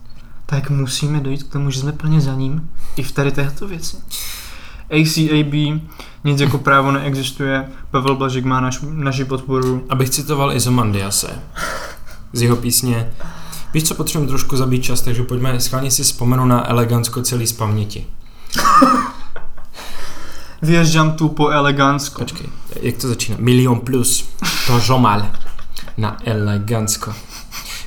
tak 0.46 0.70
musíme 0.70 1.20
dojít 1.20 1.44
k 1.44 1.52
tomu, 1.52 1.72
že 1.72 1.80
jsme 1.80 1.92
plně 1.92 2.22
za 2.22 2.34
ním 2.34 2.70
i 2.96 3.04
v 3.04 3.12
tady 3.12 3.32
této 3.32 3.68
věci. 3.68 3.98
ACAB, 4.90 5.82
nic 6.24 6.40
jako 6.40 6.58
právo 6.58 6.92
neexistuje, 6.92 7.66
Pavel 7.92 8.16
Blažek 8.16 8.46
má 8.46 8.62
naš, 8.62 8.80
naši 8.92 9.26
podporu. 9.26 9.86
Abych 9.90 10.10
citoval 10.10 10.54
Izomandiase 10.54 11.40
z 12.34 12.42
jeho 12.42 12.56
písně 12.56 13.12
Víš, 13.76 13.84
co 13.84 13.96
potřebujeme 13.96 14.30
trošku 14.30 14.58
zabít 14.58 14.84
čas, 14.84 15.02
takže 15.02 15.24
pojďme 15.24 15.60
schválně 15.60 15.92
si 15.92 16.04
vzpomenu 16.04 16.46
na 16.46 16.70
elegantsko 16.70 17.22
celý 17.22 17.48
z 17.48 17.52
paměti. 17.52 18.06
Vyježdžám 20.62 21.12
tu 21.12 21.30
po 21.30 21.50
elegantsko. 21.50 22.20
Počkej, 22.20 22.48
jak 22.82 22.98
to 22.98 23.08
začíná? 23.08 23.38
Milion 23.40 23.80
plus, 23.80 24.30
to 24.68 24.80
žomal. 24.80 25.26
Na 25.98 26.18
elegantsko. 26.26 27.14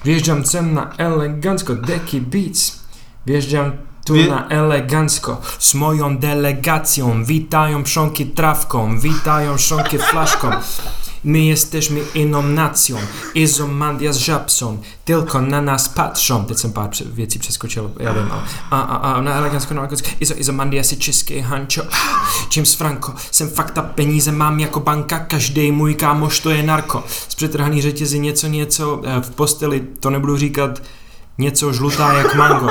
Wjeżdżam 0.05 0.45
sem 0.45 0.75
na 0.75 0.93
elegancko, 0.99 1.75
Deki 1.75 2.21
Beats. 2.21 2.81
Wjeżdżam 3.27 3.73
tu 4.09 4.15
Wie- 4.15 4.29
na 4.29 4.49
elegancko 4.49 5.41
z 5.59 5.75
moją 5.75 6.19
delegacją. 6.19 7.25
Witają 7.25 7.85
szonki 7.85 8.27
trawką, 8.27 8.99
witają 9.01 9.59
szonki 9.59 9.99
flaszką. 9.99 10.51
My 11.25 11.39
jesteśmy 11.45 12.01
inną 12.15 12.43
nacją, 12.43 12.97
Izomandia 13.35 14.13
z 14.13 14.17
żabsą, 14.17 14.79
tylko 15.05 15.41
na 15.41 15.61
nas 15.61 15.89
patrzą. 15.89 16.45
Teď 16.45 16.59
jsem 16.59 16.73
pár 16.73 16.91
věcí 17.07 17.39
přeskočil, 17.39 17.91
já 18.01 18.13
vím, 18.13 18.33
ale- 18.33 18.43
a, 18.71 18.81
a, 18.81 18.97
a 19.15 19.21
na 19.21 19.35
elegancko, 19.35 19.75
na 19.75 19.81
elegancko, 19.81 20.09
Izo, 20.21 20.35
Izomandia 20.37 20.83
si 20.83 20.97
český 20.97 21.41
hančo, 21.41 21.83
James 22.57 22.75
Franco, 22.75 23.15
jsem 23.31 23.49
fakta, 23.49 23.83
peníze 23.83 24.33
mám 24.33 24.61
jako 24.61 24.81
banka, 24.81 25.19
každý 25.19 25.73
můj 25.73 25.95
kámoš 25.95 26.41
to 26.41 26.51
je 26.51 26.63
narko. 26.63 27.05
Z 27.29 27.35
přetrhaný 27.35 27.83
řetězy 27.83 28.19
něco, 28.19 28.47
něco, 28.47 29.03
v 29.21 29.31
posteli, 29.31 29.81
to 30.01 30.11
nebudu 30.11 30.37
říkat, 30.37 30.83
něco 31.39 31.73
žlutá 31.73 32.13
jak 32.13 32.35
mango. 32.35 32.69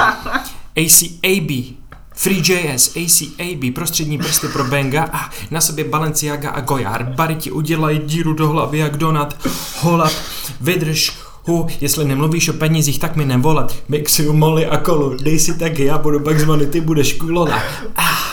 ACAB, 0.77 1.77
FreeJS, 2.15 2.95
ACAB, 2.95 3.73
prostřední 3.75 4.17
prsty 4.17 4.47
pro 4.47 4.63
Benga 4.63 5.09
a 5.13 5.29
na 5.51 5.61
sobě 5.61 5.83
Balenciaga 5.83 6.49
a 6.49 6.61
Goyard. 6.61 7.07
Bary 7.07 7.35
ti 7.35 7.51
udělají 7.51 7.99
díru 7.99 8.33
do 8.33 8.47
hlavy 8.47 8.77
jak 8.77 8.97
Donat. 8.97 9.47
Holap, 9.79 10.13
vydrž, 10.61 11.17
hu, 11.43 11.67
jestli 11.81 12.05
nemluvíš 12.05 12.49
o 12.49 12.53
penězích, 12.53 12.99
tak 12.99 13.15
mi 13.15 13.25
nevolat. 13.25 13.75
Mixuju 13.89 14.33
moly 14.33 14.65
a 14.65 14.77
kolu, 14.77 15.17
dej 15.23 15.39
si 15.39 15.57
taky, 15.57 15.85
já 15.85 15.97
budu 15.97 16.19
Bugs 16.19 16.43
ty 16.71 16.81
budeš 16.81 17.13
kulola. 17.13 17.63
Ah, 17.95 18.26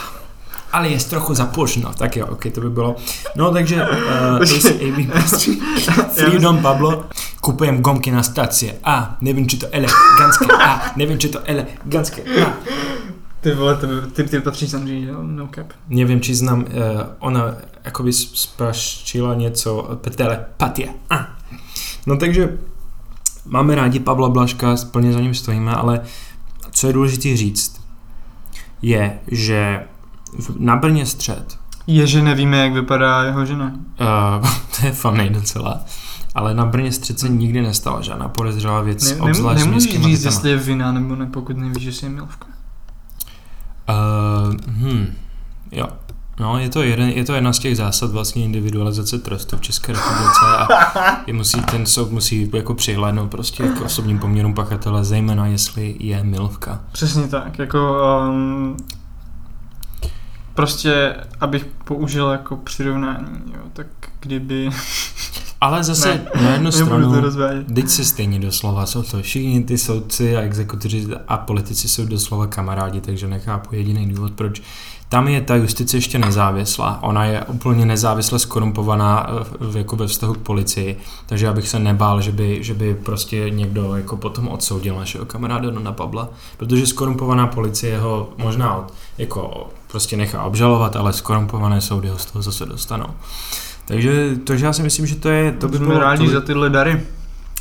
ale 0.75 0.89
je 0.89 0.99
trochu 0.99 1.35
započno, 1.35 1.93
tak 1.99 2.17
jo, 2.17 2.27
ok, 2.27 2.47
to 2.55 2.61
by 2.61 2.71
bylo. 2.71 2.97
No 3.37 3.53
takže 3.53 3.77
uh, 3.83 4.43
ACAB, 4.43 5.13
prostřední- 5.13 5.61
Freedom 6.15 6.59
Pablo, 6.59 7.05
kupujem 7.41 7.83
gomky 7.83 8.11
na 8.11 8.23
stacie. 8.23 8.75
A, 8.85 9.17
nevím, 9.21 9.49
či 9.49 9.57
to 9.57 9.67
elegantské. 9.73 10.47
A, 10.65 10.83
nevím, 10.97 11.19
či 11.19 11.29
to 11.29 11.39
elegantské. 11.45 12.23
A, 12.23 12.53
Ty 13.41 13.55
vole, 13.55 13.77
ty, 13.77 13.87
ty, 14.13 14.25
ty 14.25 14.41
patříš 14.41 14.71
samozřejmě, 14.71 15.07
jo? 15.09 15.19
no 15.23 15.49
cap. 15.55 15.67
nevím, 15.89 16.21
či 16.21 16.35
znám, 16.35 16.61
uh, 16.61 16.67
ona 17.19 17.43
jakoby 17.85 18.13
spraštila 18.13 19.35
něco, 19.35 19.99
telepatie. 20.17 20.89
A. 21.11 21.27
No 22.07 22.17
takže 22.17 22.59
máme 23.45 23.75
rádi 23.75 24.01
Pavla 24.01 24.29
Blaška, 24.29 24.77
plně 24.91 25.13
za 25.13 25.21
ním 25.21 25.35
stojíme, 25.35 25.75
ale 25.75 26.01
co 26.71 26.87
je 26.87 26.93
důležité 26.93 27.37
říct, 27.37 27.81
je, 28.83 29.19
že 29.31 29.85
na 30.59 30.77
Brně 30.77 31.07
střed 31.07 31.59
Je, 31.87 32.07
že 32.07 32.23
nevíme, 32.23 32.57
jak 32.57 32.73
vypadá 32.73 33.23
jeho 33.23 33.47
žena. 33.47 33.73
Uh, 34.01 34.49
to 34.81 34.87
je 34.87 34.93
funny 34.93 35.31
docela. 35.31 35.81
Ale 36.35 36.55
na 36.55 36.67
Brně 36.67 36.93
střed 36.93 37.19
se 37.19 37.29
nikdy 37.29 37.63
nestala 37.63 38.01
žádná 38.01 38.29
podezřelá 38.29 38.81
věc, 38.81 39.11
Ne, 39.11 39.17
obzvlášť 39.17 39.61
s 39.61 39.65
nemůžeš 39.65 39.93
říct, 39.93 40.03
bytama. 40.03 40.35
jestli 40.35 40.51
je 40.51 40.57
vina 40.57 40.93
nebo 40.93 41.17
ne, 41.17 41.27
pokud 41.27 41.57
nevíš, 41.57 41.83
že 41.83 41.93
jsi 41.93 42.07
je 42.07 42.11
milvka. 42.11 42.47
Uh, 43.89 44.55
hm, 44.67 45.15
jo. 45.73 45.87
No, 46.41 46.59
je 46.59 46.69
to, 46.69 46.83
jeden, 46.83 47.09
je 47.09 47.25
to 47.25 47.35
jedna 47.35 47.53
z 47.53 47.59
těch 47.59 47.77
zásad 47.77 48.11
vlastně 48.11 48.45
individualizace 48.45 49.19
trestu 49.19 49.57
v 49.57 49.61
České 49.61 49.93
republice 49.93 50.41
a 50.59 50.69
je 51.27 51.33
musí, 51.33 51.61
ten 51.61 51.87
soud 51.87 52.11
musí 52.11 52.51
jako 52.55 52.75
přihlédnout 52.75 53.31
prostě 53.31 53.63
k 53.63 53.81
osobním 53.81 54.19
poměrům 54.19 54.55
pachatele, 54.55 55.05
zejména 55.05 55.47
jestli 55.47 55.97
je 55.99 56.25
milvka. 56.25 56.81
Přesně 56.93 57.29
tak, 57.29 57.59
jako 57.59 57.99
um, 58.29 58.77
prostě, 60.55 61.15
abych 61.41 61.67
použil 61.85 62.29
jako 62.31 62.57
přirovnání, 62.57 63.27
jo, 63.55 63.61
tak 63.73 63.87
kdyby, 64.21 64.71
Ale 65.61 65.85
zase 65.85 66.09
Ne, 66.35 66.43
na 66.43 66.51
jednu 66.51 66.71
stranu. 66.73 67.13
Teď 67.75 67.89
se 67.89 68.05
stejně 68.05 68.39
doslova, 68.41 68.87
jsou 68.87 69.03
to 69.03 69.23
všichni 69.23 69.65
ty 69.65 69.79
soudci 69.79 70.37
a 70.37 70.41
exekutoři 70.41 71.07
a 71.29 71.37
politici 71.37 71.89
jsou 71.89 72.05
doslova 72.07 72.47
kamarádi, 72.47 73.01
takže 73.01 73.27
nechápu 73.29 73.75
jediný 73.75 74.09
důvod, 74.15 74.33
proč 74.33 74.63
tam 75.09 75.29
je 75.29 75.41
ta 75.41 75.55
justice 75.55 75.97
ještě 75.97 76.19
nezávislá. 76.19 76.99
Ona 77.03 77.25
je 77.25 77.43
úplně 77.45 77.87
nezávisle 77.87 78.39
skorumpovaná 78.39 79.27
eh, 79.31 79.45
v- 79.61 79.77
jako 79.77 79.97
ve 79.97 80.07
vztahu 80.07 80.35
k 80.35 80.39
policii, 80.39 80.97
takže 81.27 81.47
já 81.47 81.53
bych 81.53 81.69
se 81.69 81.79
nebál, 81.79 82.21
že 82.21 82.33
by, 82.33 82.59
že 82.65 82.75
by 82.75 82.95
prostě 82.95 83.51
někdo 83.51 83.97
jako 83.97 84.17
potom 84.17 84.49
odsoudil 84.49 84.97
našeho 84.97 85.25
kamaráda 85.25 85.71
na 85.71 85.93
Pavla, 85.93 86.29
protože 86.57 86.87
skorumpovaná 86.87 87.47
policie 87.47 87.99
ho 87.99 88.33
možná 88.39 88.75
od, 88.77 88.93
jako 89.19 89.71
prostě 89.95 90.17
nechá 90.17 90.43
obžalovat, 90.43 90.97
ale 90.97 91.13
skorumpované 91.13 91.81
soudy 91.81 92.09
ho 92.09 92.19
z 92.19 92.25
toho 92.25 92.43
zase 92.43 92.67
dostanou. 92.67 93.07
Takže, 93.85 94.31
takže 94.47 94.67
já 94.67 94.73
si 94.73 94.83
myslím, 94.83 95.07
že 95.07 95.15
to 95.17 95.29
je, 95.29 95.53
to 95.53 95.59
to 95.59 95.69
by 95.69 95.79
bylo 95.79 95.99
rádi 95.99 96.19
tolik- 96.25 96.33
za 96.33 96.41
tyhle 96.41 96.71
dary. 96.71 97.01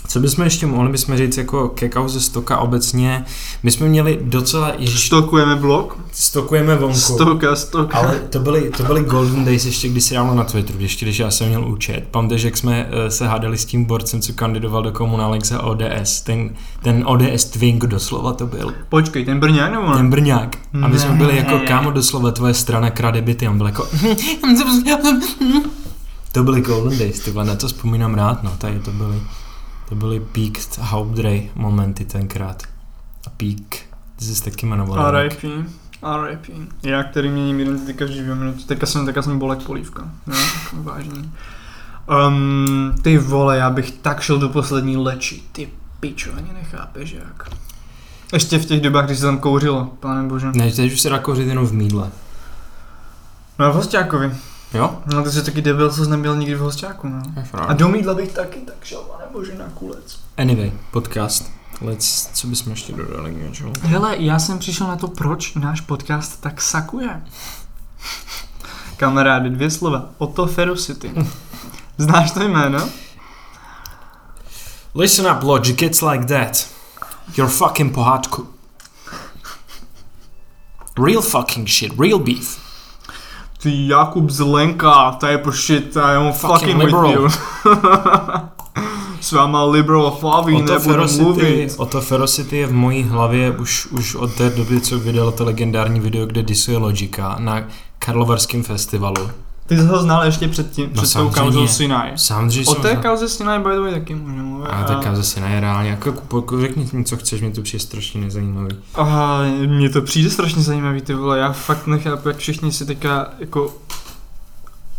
Co 0.07 0.19
bychom 0.19 0.43
ještě 0.43 0.65
mohli 0.65 0.91
bychom 0.91 1.17
říct 1.17 1.37
jako 1.37 1.69
ke 1.69 1.89
kauze 1.89 2.21
Stoka 2.21 2.57
obecně? 2.57 3.25
My 3.63 3.71
jsme 3.71 3.87
měli 3.87 4.19
docela, 4.21 4.71
ježiš, 4.77 5.05
Stokujeme 5.05 5.55
blok, 5.55 5.97
stokujeme 6.11 6.75
vonku. 6.75 6.97
stoka, 6.97 7.55
stoka. 7.55 7.97
Ale 7.97 8.19
to 8.29 8.39
byly, 8.39 8.69
to 8.77 8.83
byly 8.83 9.01
golden 9.03 9.45
days 9.45 9.65
ještě 9.65 9.89
kdysi 9.89 10.13
dávno 10.13 10.35
na 10.35 10.43
Twitteru, 10.43 10.79
ještě 10.79 11.05
když 11.05 11.19
já 11.19 11.31
jsem 11.31 11.47
měl 11.47 11.67
účet. 11.67 12.03
Pamatuješ, 12.11 12.43
jak 12.43 12.57
jsme 12.57 12.89
eh, 12.91 13.11
se 13.11 13.27
hádali 13.27 13.57
s 13.57 13.65
tím 13.65 13.85
borcem, 13.85 14.21
co 14.21 14.33
kandidoval 14.33 14.83
do 14.83 14.91
komunálek 14.91 15.45
za 15.45 15.63
ODS. 15.63 16.21
Ten, 16.21 16.49
ten 16.81 17.03
ODS 17.07 17.45
Twink 17.45 17.85
doslova 17.85 18.33
to 18.33 18.47
byl. 18.47 18.73
Počkej, 18.89 19.25
ten 19.25 19.39
Brňák 19.39 19.71
nebo 19.71 19.89
ne? 19.89 19.97
Ten 19.97 20.09
Brňák. 20.09 20.55
A 20.81 20.87
my 20.87 20.99
jsme 20.99 21.13
byli 21.13 21.37
jako 21.37 21.59
kámo 21.67 21.91
doslova 21.91 22.31
tvoje 22.31 22.53
strana 22.53 22.89
krade 22.89 23.21
byty. 23.21 23.47
On 23.47 23.57
byl 23.57 23.67
jako... 23.67 23.87
To 26.31 26.43
byly 26.43 26.61
golden 26.61 26.99
days, 26.99 27.19
tyhle, 27.19 27.45
na 27.45 27.55
to 27.55 27.67
vzpomínám 27.67 28.13
rád, 28.15 28.43
no, 28.43 28.51
tady 28.57 28.79
to 28.79 28.91
byly, 28.91 29.15
to 29.89 29.95
byly 29.95 30.19
peak 30.19 30.77
Hauptdrej 30.79 31.51
momenty 31.55 32.05
tenkrát. 32.05 32.63
A 33.27 33.29
peak 33.29 33.93
Ty 34.15 34.25
jsi 34.25 34.43
taky 34.43 34.65
jmenoval. 34.65 35.07
R.I.P. 35.07 35.47
R.I.P. 36.03 36.53
Já, 36.83 37.03
který 37.03 37.29
měním 37.29 37.59
identity 37.59 37.93
každý 37.93 38.19
dvě 38.19 38.35
minuty. 38.35 38.63
Teďka 38.63 38.85
jsem, 38.85 39.05
teďka 39.05 39.21
jsem 39.21 39.39
bolek 39.39 39.63
polívka. 39.63 40.09
Tak 40.25 40.73
vážný. 40.73 41.31
Um, 42.27 42.95
ty 43.01 43.17
vole, 43.17 43.57
já 43.57 43.69
bych 43.69 43.91
tak 43.91 44.21
šel 44.21 44.37
do 44.39 44.49
poslední 44.49 44.97
leči. 44.97 45.43
Ty 45.51 45.69
pičo, 45.99 46.31
ani 46.37 46.53
nechápeš 46.53 47.11
jak. 47.11 47.49
Ještě 48.33 48.59
v 48.59 48.65
těch 48.65 48.81
dobách, 48.81 49.05
když 49.05 49.19
se 49.19 49.25
tam 49.25 49.39
kouřilo, 49.39 49.93
pane 49.99 50.23
bože. 50.23 50.51
Ne, 50.53 50.71
teď 50.71 50.93
už 50.93 51.01
se 51.01 51.09
dá 51.09 51.19
kouřit 51.19 51.47
jenom 51.47 51.65
v 51.65 51.73
mídle. 51.73 52.11
No 53.59 53.65
a 53.65 53.69
v 53.69 53.75
Hosťákovi. 53.75 54.31
Jo? 54.73 55.01
No 55.05 55.23
to 55.23 55.31
jsi 55.31 55.43
taky 55.43 55.61
debil, 55.61 55.91
co 55.91 56.03
jsi 56.03 56.09
nebyl 56.09 56.35
nikdy 56.35 56.55
v 56.55 56.59
Hosťáku, 56.59 57.07
no. 57.09 57.21
Je. 57.37 57.43
A 57.51 57.73
do 57.73 57.87
mídla 57.87 58.13
bych 58.13 58.31
taky 58.31 58.59
tak 58.59 58.75
šel, 58.83 58.99
pane 58.99 59.25
bože, 59.31 59.55
na 59.55 59.65
kulec. 59.73 60.19
Anyway, 60.37 60.71
podcast. 60.91 61.51
Let's, 61.81 62.29
co 62.33 62.47
bychom 62.47 62.71
ještě 62.71 62.93
dodali 62.93 63.33
k 63.33 63.37
něčemu? 63.37 63.73
Hele, 63.81 64.15
já 64.17 64.39
jsem 64.39 64.59
přišel 64.59 64.87
na 64.87 64.95
to, 64.95 65.07
proč 65.07 65.55
náš 65.55 65.81
podcast 65.81 66.41
tak 66.41 66.61
sakuje. 66.61 67.21
Kamarády, 68.97 69.49
dvě 69.49 69.71
slova. 69.71 70.09
Otto 70.17 70.47
Ferocity. 70.47 71.13
Znáš 71.97 72.31
to 72.31 72.43
jméno? 72.43 72.89
Listen 74.95 75.31
up, 75.31 75.43
Logic, 75.43 75.81
it's 75.81 76.01
like 76.01 76.25
that. 76.25 76.67
You're 77.37 77.53
fucking 77.53 77.93
pohádku. 77.93 78.47
Real 81.05 81.21
fucking 81.21 81.69
shit, 81.69 81.99
real 81.99 82.19
beef. 82.19 82.62
Ty 83.63 83.87
Jakub 83.87 84.29
Zelenka, 84.29 85.11
to 85.19 85.25
je 85.25 85.41
shit, 85.51 85.97
I 85.97 86.15
am 86.15 86.33
Fucking 86.33 86.49
fucking, 86.49 86.77
with 86.77 86.85
liberal. 86.85 87.11
you. 87.11 87.29
S 89.21 89.31
váma 89.31 89.63
liberal 89.63 90.11
Flaví 90.11 90.61
nebudu 90.61 90.79
Ferocity, 90.79 91.23
mluvit. 91.23 91.73
Otto 91.77 92.01
Ferocity 92.01 92.57
je 92.57 92.67
v 92.67 92.73
mojí 92.73 93.03
hlavě 93.03 93.51
už, 93.51 93.85
už 93.85 94.15
od 94.15 94.33
té 94.33 94.49
doby, 94.49 94.81
co 94.81 94.99
vydal 94.99 95.31
to 95.31 95.43
legendární 95.43 95.99
video, 95.99 96.25
kde 96.25 96.43
disuje 96.43 96.77
Logika 96.77 97.35
na 97.39 97.67
Karlovarském 97.99 98.63
festivalu. 98.63 99.29
Ty 99.65 99.77
jsi 99.77 99.85
ho 99.85 100.01
znal 100.01 100.25
ještě 100.25 100.47
předtím, 100.47 100.89
No 100.95 101.01
před 101.01 101.13
tou 101.13 101.29
kauzou 101.29 101.67
Sinai. 101.67 102.11
Samozřejmě 102.15 102.71
O 102.71 102.75
té 102.75 102.95
kauze 102.95 103.29
Sinai 103.29 103.59
by 103.59 103.69
the 103.69 103.79
way 103.79 103.93
taky 103.93 104.15
můžeme 104.15 104.43
mluvit. 104.43 104.67
A 104.67 104.83
tak 104.83 105.15
zase 105.15 105.39
ne, 105.39 105.59
reálně, 105.59 105.89
jako, 105.89 106.59
řekni 106.59 106.89
mi, 106.93 107.03
co 107.03 107.17
chceš, 107.17 107.41
mě 107.41 107.51
to 107.51 107.61
přijde 107.61 107.83
strašně 107.83 108.21
nezajímavý. 108.21 108.75
A 108.95 109.39
mně 109.65 109.89
to 109.89 110.01
přijde 110.01 110.29
strašně 110.29 110.61
zajímavý, 110.61 111.01
ty 111.01 111.13
vole, 111.13 111.39
já 111.39 111.51
fakt 111.51 111.87
nechápu, 111.87 112.27
jak 112.27 112.37
všichni 112.37 112.71
si 112.71 112.85
teďka 112.85 113.27
jako 113.39 113.73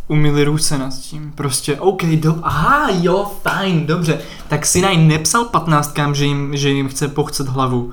umili 0.09 0.45
ruce 0.45 0.79
nad 0.79 0.95
tím. 0.95 1.33
Prostě, 1.35 1.81
OK, 1.81 2.05
do, 2.05 2.37
aha, 2.43 2.89
jo, 2.93 3.33
fajn, 3.43 3.87
dobře. 3.87 4.19
Tak 4.49 4.67
Sinai 4.67 4.97
nepsal 4.97 5.45
patnáctkám, 5.45 6.15
že 6.15 6.25
jim, 6.25 6.57
že 6.57 6.71
jim 6.71 6.89
chce 6.89 7.09
pochcet 7.09 7.49
hlavu. 7.49 7.93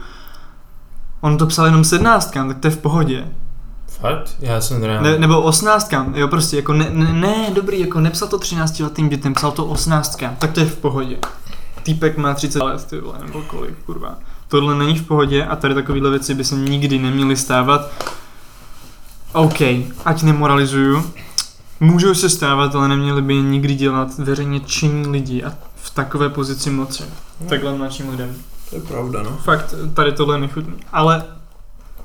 On 1.22 1.38
to 1.38 1.46
psal 1.48 1.66
jenom 1.66 1.84
sednáctkám, 1.84 2.48
tak 2.48 2.60
to 2.60 2.68
je 2.68 2.72
v 2.72 2.78
pohodě. 2.78 3.28
Fakt? 4.02 4.36
Já 4.40 4.62
jsem 4.62 4.84
reálně. 4.84 5.10
Ne, 5.10 5.18
nebo 5.18 5.42
osmnáctkám, 5.42 6.14
jo, 6.16 6.28
prostě, 6.28 6.56
jako 6.56 6.74
ne, 6.74 6.88
ne, 6.90 7.14
ne, 7.14 7.50
dobrý, 7.54 7.80
jako 7.80 8.00
nepsal 8.00 8.28
to 8.28 8.38
třináctiletým 8.40 9.10
dětem, 9.10 9.34
psal 9.34 9.52
to 9.52 9.66
osmnáctkám, 9.66 10.36
tak 10.40 10.52
to 10.52 10.60
je 10.60 10.66
v 10.66 10.78
pohodě. 10.78 11.18
Týpek 11.84 12.18
má 12.18 12.34
30 12.34 12.64
let, 12.64 12.86
ty 12.86 13.00
vole, 13.00 13.18
nebo 13.26 13.42
kolik, 13.42 13.76
kurva. 13.86 14.16
Tohle 14.48 14.76
není 14.76 14.96
v 14.96 15.08
pohodě 15.08 15.46
a 15.46 15.56
tady 15.56 15.74
takovéhle 15.74 16.10
věci 16.10 16.36
by 16.36 16.44
se 16.44 16.56
nikdy 16.56 17.00
neměly 17.00 17.38
stávat. 17.38 17.92
OK, 19.34 19.62
ať 20.06 20.24
nemoralizuju. 20.24 21.12
Můžou 21.80 22.14
se 22.14 22.30
stávat, 22.30 22.76
ale 22.76 22.88
neměli 22.88 23.22
by 23.22 23.36
je 23.36 23.42
nikdy 23.42 23.76
dělat 23.76 24.18
veřejně 24.18 24.60
činní 24.60 25.08
lidi 25.08 25.44
a 25.44 25.54
v 25.76 25.90
takové 25.90 26.30
pozici 26.30 26.70
moci. 26.70 27.04
Takhle 27.50 27.78
mladším 27.78 28.10
lidem. 28.10 28.36
To 28.70 28.76
je 28.76 28.82
pravda, 28.82 29.24
no. 29.24 29.38
Fakt, 29.44 29.76
tady 29.94 30.12
tohle 30.12 30.36
je 30.36 30.42
nechutný. 30.42 30.74
Ale 30.94 31.24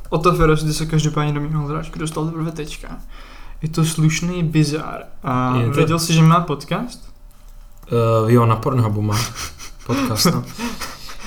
o 0.09 0.19
to 0.19 0.33
Ferocity 0.35 0.73
se 0.73 0.87
každopádně 0.87 1.33
domínal 1.33 1.67
zráčky 1.67 1.99
dostal 1.99 2.27
teprve 2.27 2.53
teďka. 2.53 2.89
Je 3.63 3.69
to 3.69 3.85
slušný 3.85 4.43
bizar. 4.43 5.01
A 5.25 5.57
Je 5.57 5.67
to- 5.67 5.73
věděl 5.73 5.99
jsi, 5.99 6.13
že 6.15 6.23
má 6.23 6.41
podcast? 6.41 7.01
Uh, 8.23 8.31
jo, 8.31 8.47
na 8.47 8.57
Pornhubu 8.57 9.03
má 9.03 9.19
podcast, 9.87 10.25
no. 10.27 10.45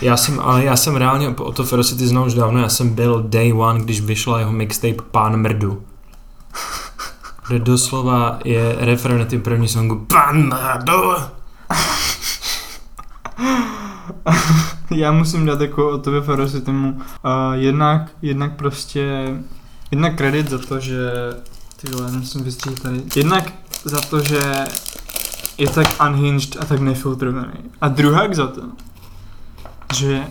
Já 0.02 0.18
jsem, 0.18 0.40
ale 0.40 0.64
já 0.64 0.76
jsem 0.76 0.96
reálně 0.96 1.30
o 1.30 1.52
to 1.52 1.64
Ferocity 1.64 2.08
znal 2.08 2.26
už 2.28 2.34
dávno, 2.34 2.60
já 2.60 2.70
jsem 2.70 2.90
byl 2.90 3.24
day 3.28 3.54
one, 3.54 3.80
když 3.80 4.02
vyšla 4.02 4.40
jeho 4.40 4.52
mixtape 4.52 5.02
Pán 5.12 5.38
Mrdu. 5.38 5.84
Kde 7.48 7.60
doslova 7.60 8.40
je 8.46 8.76
referen 8.80 9.20
na 9.20 9.26
tím 9.26 9.42
první 9.42 9.68
songu 9.68 10.06
Pán 10.08 10.38
Mrdu. 10.50 11.12
Já 14.92 15.12
musím 15.12 15.46
dát 15.46 15.62
jako 15.62 15.90
o 15.90 15.98
tobě 15.98 16.22
Ferocity 16.22 16.72
mu 16.72 16.92
uh, 16.92 17.02
jednak, 17.54 18.12
jednak 18.22 18.56
prostě 18.56 19.36
jednak 19.92 20.16
kredit 20.16 20.50
za 20.50 20.58
to, 20.58 20.80
že 20.80 21.12
ty 21.82 21.92
vole, 21.92 22.12
musím 22.12 22.44
vystříhat 22.44 22.80
tady. 22.80 23.02
Jednak 23.16 23.54
za 23.84 24.02
to, 24.02 24.24
že 24.24 24.54
je 25.58 25.70
tak 25.70 25.88
unhinged 26.10 26.58
a 26.62 26.66
tak 26.66 26.80
nefiltrovaný. 26.80 27.54
A 27.82 27.88
druhák 27.88 28.36
za 28.36 28.48
to, 28.48 28.62
že 29.96 30.28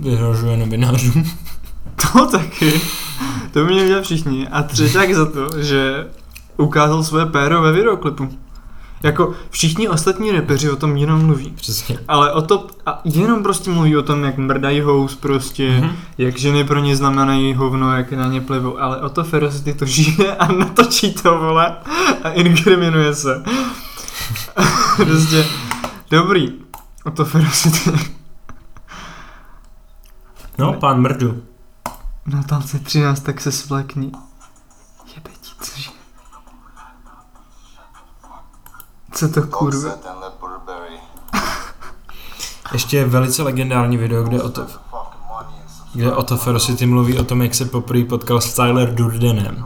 Vyhrožuje 0.00 0.56
novinářům. 0.56 1.24
To 2.12 2.26
taky. 2.26 2.80
To 3.52 3.64
by 3.64 3.72
měli 3.72 3.88
dělat 3.88 4.04
všichni. 4.04 4.48
A 4.48 4.62
třeták 4.62 5.14
za 5.14 5.26
to, 5.26 5.62
že 5.62 6.06
ukázal 6.56 7.04
svoje 7.04 7.26
péro 7.26 7.62
ve 7.62 7.72
videoklipu. 7.72 8.28
Jako 9.02 9.34
všichni 9.50 9.88
ostatní 9.88 10.30
repeři 10.32 10.70
o 10.70 10.76
tom 10.76 10.96
jenom 10.96 11.26
mluví. 11.26 11.50
Přesně. 11.50 11.98
Ale 12.08 12.32
o 12.32 12.42
to, 12.42 12.66
a 12.86 13.00
jenom 13.04 13.42
prostě 13.42 13.70
mluví 13.70 13.96
o 13.96 14.02
tom, 14.02 14.24
jak 14.24 14.36
mrdají 14.36 14.80
hous 14.80 15.14
prostě, 15.14 15.70
Mhm. 15.70 15.88
mm-hmm. 15.90 15.94
jak 16.18 16.38
ženy 16.38 16.64
pro 16.64 16.78
ně 16.78 16.96
znamenají 16.96 17.54
hovno, 17.54 17.96
jak 17.96 18.12
na 18.12 18.26
ně 18.26 18.40
plivou, 18.40 18.80
ale 18.80 19.00
o 19.00 19.08
to 19.08 19.24
Ferocity 19.24 19.74
to 19.74 19.84
žije 19.86 20.36
a 20.36 20.52
natočí 20.52 21.12
to, 21.12 21.38
vole, 21.38 21.76
a 22.24 22.28
inkriminuje 22.30 23.14
se. 23.14 23.42
prostě, 24.96 25.46
dobrý, 26.10 26.52
o 27.04 27.10
to 27.10 27.24
Ferocity. 27.24 27.90
No, 30.58 30.72
Pán 30.72 31.00
Mrdu. 31.00 31.42
Na 32.26 32.42
talce 32.42 32.78
13, 32.78 33.20
tak 33.20 33.40
se 33.40 33.52
svlékni. 33.52 34.12
Jebe 35.14 35.30
ti, 35.40 35.50
cože? 35.60 35.90
Co 39.16 39.28
to 39.28 39.42
kurva? 39.42 39.90
Ještě 42.72 42.96
je 42.96 43.04
velice 43.04 43.42
legendární 43.42 43.96
video, 43.96 44.22
kde 44.22 44.42
o 44.42 44.48
to, 44.48 44.66
kde 45.94 46.12
Otto 46.12 46.36
Ferocity 46.36 46.86
mluví 46.86 47.18
o 47.18 47.24
tom, 47.24 47.42
jak 47.42 47.54
se 47.54 47.64
poprvé 47.64 48.04
potkal 48.04 48.40
s 48.40 48.54
Tyler 48.54 48.94
Durdenem. 48.94 49.64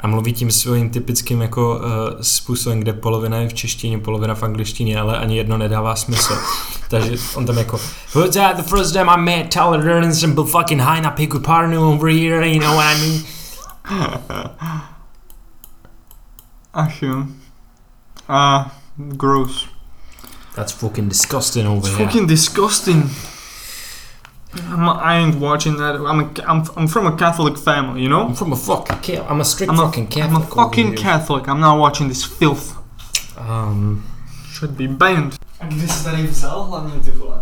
A 0.00 0.06
mluví 0.06 0.32
tím 0.32 0.50
svým 0.50 0.90
typickým 0.90 1.42
jako 1.42 1.76
uh, 1.76 1.82
způsobem, 2.20 2.80
kde 2.80 2.92
polovina 2.92 3.36
je 3.36 3.48
v 3.48 3.54
češtině, 3.54 3.98
polovina 3.98 4.34
v 4.34 4.42
angličtině, 4.42 5.00
ale 5.00 5.18
ani 5.18 5.36
jedno 5.36 5.58
nedává 5.58 5.96
smysl. 5.96 6.34
Takže 6.88 7.16
on 7.34 7.46
tam 7.46 7.58
jako 7.58 7.80
Who's 8.14 8.34
that 8.34 8.56
the 8.56 8.62
first 8.62 8.92
time 8.92 9.08
I 9.08 9.20
met 9.20 9.52
Tyler 9.52 9.82
Durden 9.82 10.12
and 10.24 10.34
byl 10.34 10.44
fucking 10.44 10.80
high 10.80 11.02
na 11.02 11.10
piku 11.10 11.38
parnu 11.38 11.92
over 11.92 12.12
here, 12.12 12.48
you 12.48 12.60
know 12.60 12.76
what 12.76 12.96
I 12.96 13.00
mean? 13.00 13.22
Ach 16.74 17.02
jo. 17.02 17.24
Ah, 18.28 18.70
gross. 19.16 19.66
That's 20.54 20.72
fucking 20.72 21.08
disgusting 21.08 21.66
over 21.66 21.78
It's 21.78 21.96
here. 21.96 22.06
fucking 22.06 22.26
disgusting. 22.28 23.10
I'm, 24.70 24.88
I 24.88 25.16
ain't 25.18 25.36
watching 25.40 25.76
that. 25.78 25.94
I'm, 25.96 26.20
a, 26.20 26.28
I'm, 26.46 26.62
I'm 26.76 26.86
from 26.88 27.06
a 27.06 27.16
Catholic 27.16 27.56
family, 27.58 28.02
you 28.02 28.08
know? 28.08 28.26
I'm 28.26 28.34
from 28.34 28.52
a 28.52 28.56
fucking 28.56 28.98
Catholic. 28.98 29.30
I'm 29.30 29.40
a 29.40 29.44
strict 29.44 29.72
I'm 29.72 29.78
a, 29.80 29.84
fucking 29.86 30.04
I'm 30.04 30.10
Catholic. 30.10 30.42
a 30.52 30.54
fucking. 30.54 30.94
Catholic. 30.96 31.48
I'm 31.48 31.60
not 31.60 31.78
watching 31.78 32.08
this 32.08 32.22
filth. 32.24 32.76
Um, 33.38 34.02
Should 34.52 34.76
be 34.76 34.86
banned. 34.88 35.34
A 35.60 35.66
kde 35.66 35.88
jsi 35.88 36.04
tady 36.04 36.26
vzal 36.26 36.64
hlavně 36.64 37.00
ty 37.00 37.10
vole? 37.10 37.36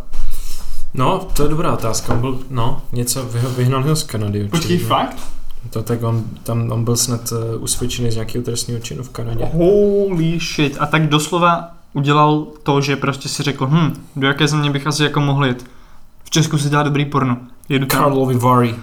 no, 0.95 1.19
to 1.19 1.43
je 1.43 1.49
dobrá 1.49 1.73
otázka. 1.73 2.13
On 2.13 2.21
byl, 2.21 2.39
no, 2.51 2.83
něco, 2.93 3.23
vyho- 3.27 3.51
vyhnal 3.51 3.83
ho 3.83 3.97
z 3.97 4.03
Kanady. 4.03 4.49
Počkej, 4.49 4.71
určitě. 4.77 4.85
fakt? 4.89 5.17
To 5.71 5.83
tak 5.83 6.03
on, 6.03 6.25
tam, 6.43 6.73
on 6.73 6.85
byl 6.85 6.97
snad 6.97 7.33
uh, 7.33 7.63
usvědčený 7.63 8.11
z 8.11 8.15
nějakého 8.15 8.45
trestního 8.45 8.81
činu 8.81 9.03
v 9.03 9.11
Kanadě. 9.11 9.45
Holy 9.53 10.39
shit. 10.39 10.77
A 10.81 10.87
tak 10.87 11.09
doslova 11.09 11.71
udělal 11.93 12.47
to, 12.63 12.81
že 12.81 12.97
prostě 12.97 13.29
si 13.29 13.43
řekl, 13.43 13.67
hm, 13.67 14.05
do 14.17 14.27
jaké 14.27 14.49
země 14.49 14.71
bych 14.71 14.87
asi 14.87 15.03
jako 15.03 15.21
mohl 15.21 15.47
jít. 15.47 15.71
V 16.25 16.31
Česku 16.31 16.59
si 16.59 16.71
dá 16.71 16.83
dobrý 16.83 17.05
porno. 17.05 17.37
Jedu 17.69 17.87
tam. 17.87 18.01
Karlovy 18.01 18.35
Vary. 18.35 18.75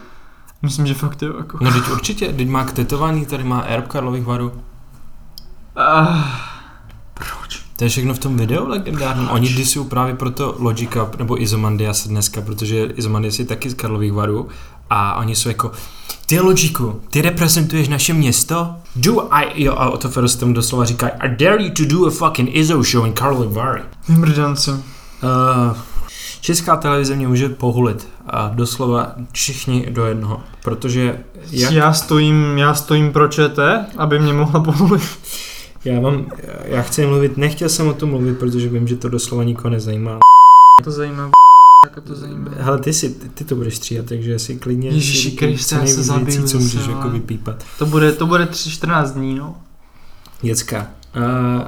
Myslím, 0.62 0.88
že 0.88 0.94
fakt 0.94 1.22
jo, 1.22 1.38
jako. 1.38 1.58
No 1.62 1.72
teď 1.72 1.90
určitě, 1.92 2.34
teď 2.34 2.48
má 2.48 2.64
k 2.64 2.74
tetování, 2.74 3.26
tady 3.26 3.44
má 3.44 3.62
erb 3.62 3.88
Karlových 3.88 4.26
varů. 4.26 4.48
Uh, 4.48 6.18
proč? 7.14 7.64
To 7.76 7.84
je 7.84 7.90
všechno 7.90 8.14
v 8.14 8.20
tom 8.20 8.38
videu 8.38 8.68
legendárním. 8.68 9.30
Oni 9.30 9.50
disují 9.50 9.88
právě 9.88 10.16
proto 10.16 10.56
Logica 10.60 11.12
nebo 11.18 11.42
Izomandias 11.42 12.08
dneska, 12.08 12.42
protože 12.42 12.86
Izomandias 12.86 13.40
je 13.40 13.46
taky 13.46 13.70
z 13.70 13.74
Karlových 13.74 14.14
varů 14.14 14.48
a 14.90 15.16
oni 15.16 15.36
jsou 15.36 15.50
jako 15.50 15.72
ty 16.26 16.40
Logiku, 16.40 17.02
ty 17.10 17.22
reprezentuješ 17.22 17.88
naše 17.88 18.14
město? 18.14 18.76
Do 18.96 19.34
I, 19.34 19.64
jo 19.64 19.74
a 19.78 19.90
Otto 19.90 20.10
Ferus 20.10 20.36
tam 20.36 20.54
doslova 20.54 20.86
říká 20.86 21.08
I 21.08 21.36
dare 21.36 21.64
you 21.64 21.70
to 21.70 21.86
do 21.86 22.08
a 22.08 22.10
fucking 22.10 22.50
Izzo 22.56 22.84
show 22.84 23.06
in 23.06 23.14
Karlovy 23.14 23.48
Vary. 23.56 23.82
Vymrdanci. 24.10 24.72
Uh, 24.72 24.80
Česká 26.42 26.76
televize 26.78 27.16
mě 27.16 27.28
může 27.28 27.50
pohulit 27.50 28.08
a 28.26 28.52
doslova 28.54 29.16
všichni 29.32 29.86
do 29.90 30.06
jednoho, 30.06 30.42
protože 30.64 31.20
jak, 31.52 31.72
Já 31.72 31.94
stojím, 31.94 32.58
já 32.58 32.74
stojím 32.74 33.14
pro 33.14 33.28
ČT, 33.28 33.86
aby 33.98 34.20
mě 34.20 34.34
mohla 34.34 34.60
pomoct. 34.64 35.20
já, 35.86 36.00
mám, 36.00 36.26
já 36.64 36.82
chci 36.82 37.06
mluvit, 37.06 37.38
nechtěl 37.38 37.70
jsem 37.70 37.88
o 37.88 37.94
tom 37.94 38.10
mluvit, 38.10 38.40
protože 38.40 38.70
vím, 38.70 38.88
že 38.88 38.96
to 38.96 39.10
doslova 39.10 39.44
nikoho 39.44 39.70
nezajímá. 39.70 40.20
To 40.84 40.92
zajímavé. 40.92 41.32
Jak 41.96 42.04
to 42.04 42.16
zajímavé. 42.16 42.58
Hele, 42.60 42.80
ty, 42.80 42.94
si, 42.94 43.10
ty, 43.10 43.30
ty 43.30 43.44
to 43.44 43.56
budeš 43.56 43.76
stříhat, 43.76 44.06
takže 44.06 44.40
si 44.40 44.56
klidně 44.56 45.02
říkej 45.02 45.54
Kriste, 45.54 45.76
já 45.76 45.86
se 45.88 46.04
zabiju 46.04 46.48
co 46.48 46.60
můžeš 46.60 46.84
ale- 46.84 46.92
jako 46.92 47.10
vypípat. 47.10 47.64
To 47.80 47.86
bude, 47.86 48.12
to 48.12 48.26
bude 48.26 48.46
3-14 48.46 49.14
dní, 49.14 49.36
no. 49.36 49.56
Děcka. 50.42 50.88
Uh, 51.18 51.68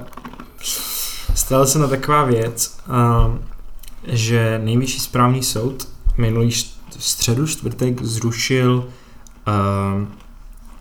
stala 1.35 1.65
se 1.65 1.79
na 1.79 1.87
taková 1.87 2.23
věc, 2.23 2.77
uh, 2.87 3.37
že 4.03 4.61
nejvyšší 4.63 4.99
správní 4.99 5.43
soud 5.43 5.87
minulý 6.17 6.51
středu, 6.99 7.47
čtvrtek 7.47 8.03
zrušil 8.03 8.87
uh, 9.47 10.07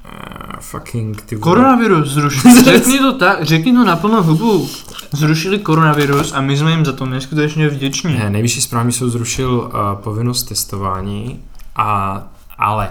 uh, 0.09 0.61
fucking 0.61 1.23
ty 1.23 1.37
vole. 1.37 1.43
Koronavirus 1.43 2.09
zrušili. 2.09 2.55
Řekni 2.65 2.99
to 2.99 3.13
tak, 3.13 3.43
řekni 3.43 3.73
to 3.73 3.85
na 3.85 3.97
plnou 3.97 4.23
hubu. 4.23 4.69
Zrušili 5.13 5.59
koronavirus 5.59 6.33
a 6.33 6.41
my 6.41 6.57
jsme 6.57 6.71
jim 6.71 6.85
za 6.85 6.93
to 6.93 7.07
neskutečně 7.07 7.69
vděční. 7.69 8.19
Ne, 8.19 8.31
nejvyšší 8.31 8.61
správní 8.61 8.93
soud 8.93 9.09
zrušil 9.09 9.51
uh, 9.51 9.71
povinnost 10.03 10.43
testování, 10.43 11.41
a, 11.77 12.23
ale 12.59 12.89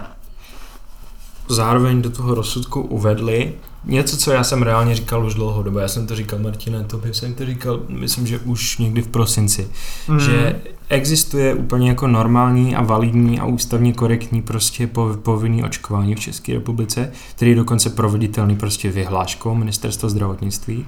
zároveň 1.50 2.02
do 2.02 2.10
toho 2.10 2.36
rozsudku 2.36 2.82
uvedli 2.82 3.54
něco, 3.88 4.18
co 4.18 4.32
já 4.32 4.44
jsem 4.44 4.62
reálně 4.62 4.96
říkal 4.96 5.26
už 5.26 5.34
dlouhodobě. 5.34 5.82
Já 5.82 5.88
jsem 5.88 6.08
to 6.08 6.16
říkal 6.16 6.40
Martine, 6.40 6.84
to 6.84 7.02
jsem 7.12 7.34
to 7.34 7.46
říkal, 7.46 7.80
myslím, 7.90 8.28
že 8.28 8.40
už 8.40 8.78
někdy 8.78 9.02
v 9.02 9.08
prosinci. 9.08 9.68
Mm. 10.08 10.20
že 10.20 10.62
existuje 10.90 11.54
úplně 11.54 11.90
jako 11.90 12.08
normální 12.08 12.76
a 12.76 12.84
validní 12.84 13.40
a 13.40 13.46
ústavně 13.46 13.94
korektní 13.94 14.42
prostě 14.42 14.88
pov- 14.88 15.18
povinný 15.18 15.64
očkování 15.64 16.16
v 16.16 16.20
České 16.20 16.54
republice, 16.54 17.12
který 17.36 17.52
je 17.52 17.58
dokonce 17.58 17.90
proveditelný 17.90 18.56
prostě 18.56 18.92
vyhláškou 18.92 19.56
ministerstva 19.56 20.10
zdravotnictví. 20.10 20.86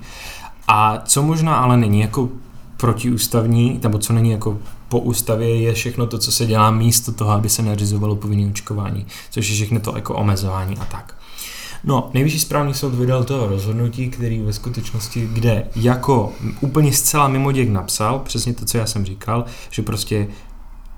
A 0.68 1.02
co 1.06 1.24
možná 1.24 1.56
ale 1.56 1.78
není 1.78 2.00
jako 2.00 2.30
protiústavní, 2.78 3.80
nebo 3.84 3.98
co 3.98 4.14
není 4.14 4.32
jako 4.32 4.58
po 4.90 5.00
ústavě, 5.00 5.62
je 5.62 5.74
všechno 5.74 6.08
to, 6.08 6.18
co 6.18 6.32
se 6.32 6.46
dělá 6.46 6.72
místo 6.72 7.12
toho, 7.12 7.32
aby 7.32 7.50
se 7.50 7.62
nařizovalo 7.64 8.16
povinné 8.16 8.52
očkování, 8.52 9.06
což 9.30 9.50
je 9.50 9.56
všechno 9.56 9.80
to 9.80 9.96
jako 9.96 10.16
omezování 10.16 10.78
a 10.78 10.86
tak. 10.86 11.16
No, 11.84 12.10
nejvyšší 12.14 12.40
správní 12.40 12.74
soud 12.74 12.94
vydal 12.94 13.24
toho 13.24 13.48
rozhodnutí, 13.48 14.10
který 14.10 14.42
ve 14.42 14.54
skutečnosti, 14.54 15.30
kde 15.34 15.68
jako 15.76 16.34
úplně 16.62 16.94
zcela 16.94 17.28
mimo 17.28 17.52
děk 17.52 17.70
napsal, 17.70 18.20
přesně 18.20 18.54
to, 18.54 18.66
co 18.66 18.78
já 18.78 18.86
jsem 18.86 19.06
říkal, 19.06 19.46
že 19.70 19.82
prostě 19.82 20.28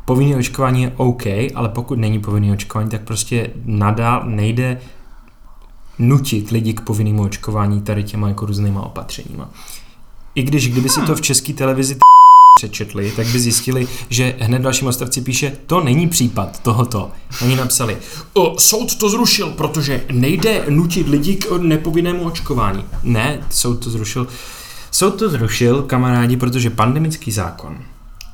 povinné 0.06 0.36
očkování 0.36 0.84
je 0.84 0.94
OK, 0.98 1.26
ale 1.56 1.70
pokud 1.70 2.00
není 2.00 2.20
povinné 2.20 2.54
očkování, 2.54 2.90
tak 2.90 3.02
prostě 3.02 3.50
nadál 3.66 4.24
nejde 4.26 4.82
nutit 6.00 6.50
lidi 6.50 6.74
k 6.74 6.82
povinnému 6.82 7.24
očkování 7.24 7.82
tady 7.82 8.04
těma 8.04 8.28
jako 8.28 8.46
různýma 8.46 8.82
opatřeníma. 8.82 9.50
I 10.36 10.44
když 10.44 10.72
kdyby 10.72 10.90
si 10.90 11.02
to 11.02 11.16
v 11.16 11.22
české 11.22 11.54
televizi 11.54 11.96
přečetli, 12.62 13.12
tak 13.16 13.28
by 13.28 13.40
zjistili, 13.40 13.88
že 14.10 14.34
hned 14.40 14.60
v 14.60 14.62
dalším 14.62 14.88
odstavci 14.88 15.22
píše, 15.22 15.52
to 15.68 15.84
není 15.84 16.08
případ 16.10 16.60
tohoto. 16.60 17.12
Oni 17.44 17.56
napsali, 17.56 17.98
o, 18.34 18.60
soud 18.60 18.96
to 18.96 19.10
zrušil, 19.10 19.50
protože 19.50 20.02
nejde 20.12 20.64
nutit 20.70 21.08
lidi 21.08 21.36
k 21.36 21.52
nepovinnému 21.58 22.24
očkování. 22.24 22.86
Ne, 23.04 23.40
soud 23.50 23.76
to 23.84 23.90
zrušil. 23.90 24.28
Soud 24.92 25.12
to 25.12 25.30
zrušil, 25.30 25.82
kamarádi, 25.82 26.38
protože 26.38 26.70
pandemický 26.70 27.32
zákon. 27.32 27.78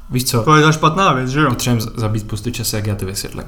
Víš 0.09 0.23
co? 0.23 0.43
To 0.43 0.55
je 0.55 0.63
ta 0.63 0.71
špatná 0.71 1.13
věc, 1.13 1.29
že 1.29 1.39
jo? 1.39 1.49
Potřebujeme 1.49 1.91
zabít 1.95 2.21
spoustu 2.21 2.51
času, 2.51 2.75
jak 2.75 2.87
já 2.87 2.95
to 2.95 3.05
vysvětlím. 3.05 3.43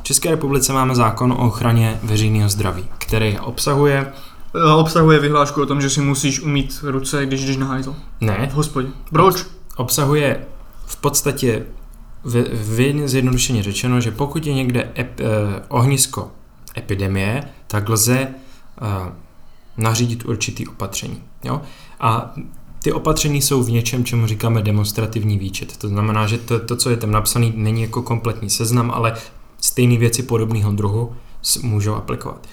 V 0.00 0.02
České 0.02 0.30
republice 0.30 0.72
máme 0.72 0.94
zákon 0.94 1.32
o 1.32 1.36
ochraně 1.46 2.00
veřejného 2.02 2.48
zdraví, 2.48 2.84
který 2.98 3.38
obsahuje, 3.38 4.12
E, 4.54 4.72
Obsahuje 4.72 5.18
vyhlášku 5.18 5.62
o 5.62 5.66
tom, 5.66 5.80
že 5.80 5.90
si 5.90 6.00
musíš 6.00 6.40
umít 6.40 6.78
ruce, 6.82 7.26
když 7.26 7.44
jdeš 7.44 7.56
na 7.56 7.66
hajzl. 7.66 7.94
ne, 8.20 8.48
V 8.52 8.54
hospodě. 8.54 8.88
Proč? 9.10 9.46
Obsahuje 9.76 10.46
v 10.86 10.96
podstatě 10.96 11.66
v, 12.24 12.44
v 12.52 13.08
zjednodušeně 13.08 13.62
řečeno, 13.62 14.00
že 14.00 14.10
pokud 14.10 14.46
je 14.46 14.54
někde 14.54 14.92
ep, 14.98 15.20
eh, 15.20 15.24
ohnisko 15.68 16.30
epidemie, 16.76 17.44
tak 17.66 17.88
lze 17.88 18.18
eh, 18.18 19.12
nařídit 19.76 20.24
určitý 20.24 20.66
opatření. 20.66 21.22
Jo? 21.44 21.60
A 22.00 22.34
ty 22.82 22.92
opatření 22.92 23.42
jsou 23.42 23.62
v 23.62 23.70
něčem, 23.70 24.04
čemu 24.04 24.26
říkáme 24.26 24.62
demonstrativní 24.62 25.38
výčet. 25.38 25.76
To 25.76 25.88
znamená, 25.88 26.26
že 26.26 26.38
to, 26.38 26.60
to 26.60 26.76
co 26.76 26.90
je 26.90 26.96
tam 26.96 27.10
napsané, 27.10 27.52
není 27.54 27.82
jako 27.82 28.02
kompletní 28.02 28.50
seznam, 28.50 28.90
ale 28.90 29.14
stejné 29.60 29.96
věci 29.96 30.22
podobného 30.22 30.72
druhu 30.72 31.16
můžou 31.62 31.94
aplikovat. 31.94 32.48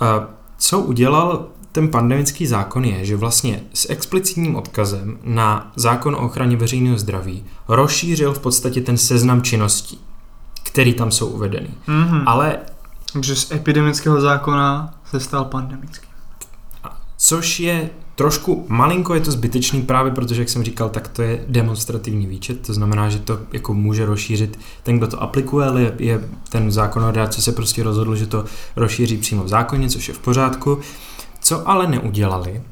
A 0.00 0.28
co 0.58 0.80
udělal 0.80 1.48
ten 1.76 1.88
pandemický 1.88 2.46
zákon 2.46 2.84
je, 2.84 3.04
že 3.04 3.16
vlastně 3.16 3.60
s 3.74 3.90
explicitním 3.90 4.56
odkazem 4.56 5.18
na 5.24 5.72
zákon 5.76 6.14
o 6.14 6.18
ochraně 6.18 6.56
veřejného 6.56 6.98
zdraví 6.98 7.44
rozšířil 7.68 8.32
v 8.32 8.38
podstatě 8.38 8.80
ten 8.80 8.96
seznam 8.96 9.42
činností, 9.42 10.00
který 10.62 10.94
tam 10.94 11.10
jsou 11.10 11.26
uvedeny. 11.26 11.68
Mhm. 11.86 12.22
Ale 12.26 12.58
Takže 13.12 13.36
z 13.36 13.52
epidemického 13.52 14.20
zákona 14.20 14.94
se 15.10 15.20
stal 15.20 15.44
pandemický. 15.44 16.06
což 17.16 17.60
je 17.60 17.90
trošku 18.14 18.66
malinko 18.68 19.14
je 19.14 19.20
to 19.20 19.30
zbytečný 19.30 19.82
právě 19.82 20.12
protože, 20.12 20.42
jak 20.42 20.48
jsem 20.48 20.62
říkal, 20.62 20.88
tak 20.88 21.08
to 21.08 21.22
je 21.22 21.44
demonstrativní 21.48 22.26
výčet, 22.26 22.66
to 22.66 22.74
znamená, 22.74 23.08
že 23.08 23.18
to 23.18 23.38
jako 23.52 23.74
může 23.74 24.06
rozšířit 24.06 24.58
ten, 24.82 24.98
kdo 24.98 25.06
to 25.06 25.22
aplikuje, 25.22 25.66
ale 25.66 25.92
je, 25.98 26.28
ten 26.48 26.72
zákonodárce 26.72 27.42
se 27.42 27.52
prostě 27.52 27.82
rozhodl, 27.82 28.16
že 28.16 28.26
to 28.26 28.44
rozšíří 28.76 29.16
přímo 29.16 29.44
v 29.44 29.48
zákoně, 29.48 29.88
což 29.88 30.08
je 30.08 30.14
v 30.14 30.18
pořádku. 30.18 30.80
Co 31.46 31.68
ale 31.68 31.86
neudělali, 31.86 32.62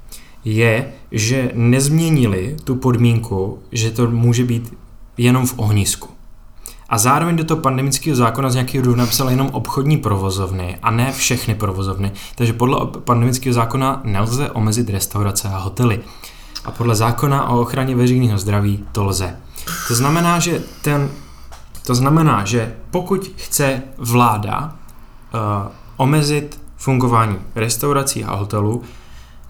je, 0.45 0.93
že 1.11 1.51
nezměnili 1.55 2.57
tu 2.65 2.77
podmínku, 2.77 3.59
že 3.73 3.91
to 3.91 4.11
může 4.11 4.45
být 4.45 4.75
jenom 5.17 5.47
v 5.47 5.55
ohnisku. 5.57 6.09
A 6.89 6.99
zároveň 6.99 7.37
do 7.37 7.45
toho 7.45 7.61
pandemického 7.61 8.17
zákona 8.17 8.51
z 8.51 8.55
nějakého 8.55 8.85
důvodu 8.85 9.01
napsal 9.01 9.31
jenom 9.31 9.49
obchodní 9.53 9.97
provozovny 9.97 10.79
a 10.83 10.91
ne 10.91 11.13
všechny 11.13 11.55
provozovny. 11.55 12.13
Takže 12.35 12.53
podle 12.53 12.87
pandemického 13.05 13.55
zákona 13.55 14.01
nelze 14.05 14.51
omezit 14.51 14.91
restaurace 14.91 15.49
a 15.49 15.59
hotely. 15.59 16.01
A 16.65 16.71
podle 16.71 16.95
zákona 16.95 17.49
o 17.49 17.61
ochraně 17.61 17.97
veřejného 17.97 18.39
zdraví 18.39 18.85
to 18.93 19.05
lze. 19.05 19.37
To 19.89 19.95
znamená, 19.95 20.39
že 20.39 20.63
ten, 20.83 21.11
to 21.87 21.95
znamená, 21.95 22.45
že 22.45 22.75
pokud 22.91 23.33
chce 23.37 23.83
vláda 23.99 24.77
uh, 25.35 25.73
omezit 25.97 26.64
fungování 26.85 27.37
restaurací 27.55 28.25
a 28.25 28.35
hotelů, 28.35 28.83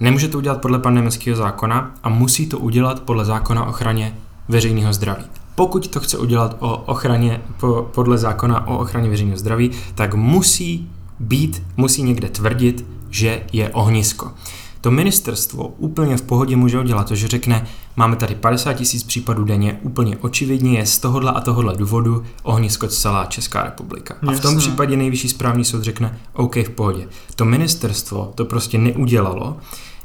nemůže 0.01 0.28
to 0.28 0.39
udělat 0.39 0.61
podle 0.61 0.78
pandemického 0.78 1.37
zákona 1.37 1.95
a 2.03 2.09
musí 2.09 2.47
to 2.47 2.59
udělat 2.59 3.01
podle 3.01 3.24
zákona 3.24 3.64
o 3.64 3.68
ochraně 3.68 4.14
veřejného 4.49 4.93
zdraví. 4.93 5.24
Pokud 5.55 5.89
to 5.89 6.01
chce 6.01 6.18
udělat 6.18 6.57
o 6.59 6.76
ochraně, 6.76 7.43
po, 7.61 7.89
podle 7.95 8.18
zákona 8.18 8.66
o 8.66 8.78
ochraně 8.78 9.11
veřejného 9.11 9.39
zdraví, 9.39 9.70
tak 9.95 10.14
musí 10.14 10.89
být, 11.20 11.62
musí 11.76 12.03
někde 12.03 12.28
tvrdit, 12.28 12.87
že 13.11 13.43
je 13.53 13.70
ohnisko. 13.70 14.32
To 14.80 14.91
ministerstvo 14.91 15.68
úplně 15.78 16.16
v 16.16 16.22
pohodě 16.22 16.57
může 16.57 16.80
udělat 16.80 17.09
to, 17.09 17.14
že 17.14 17.28
řekne, 17.28 17.66
máme 17.97 18.16
tady 18.16 18.34
50 18.34 18.72
tisíc 18.72 19.03
případů 19.03 19.45
denně, 19.45 19.78
úplně 19.82 20.16
očividně 20.16 20.78
je 20.78 20.86
z 20.86 20.99
tohohle 20.99 21.32
a 21.32 21.40
tohohle 21.40 21.76
důvodu 21.76 22.24
ohnisko 22.42 22.88
celá 22.88 23.24
Česká 23.24 23.62
republika. 23.62 24.14
A 24.26 24.32
v 24.32 24.40
tom 24.40 24.57
případě 24.57 24.97
nejvyšší 24.97 25.28
správní 25.28 25.64
soud 25.64 25.82
řekne, 25.82 26.18
OK, 26.32 26.57
v 26.57 26.70
pohodě. 26.70 27.09
To 27.36 27.45
ministerstvo 27.45 28.32
to 28.34 28.45
prostě 28.45 28.78
neudělalo, 28.78 29.57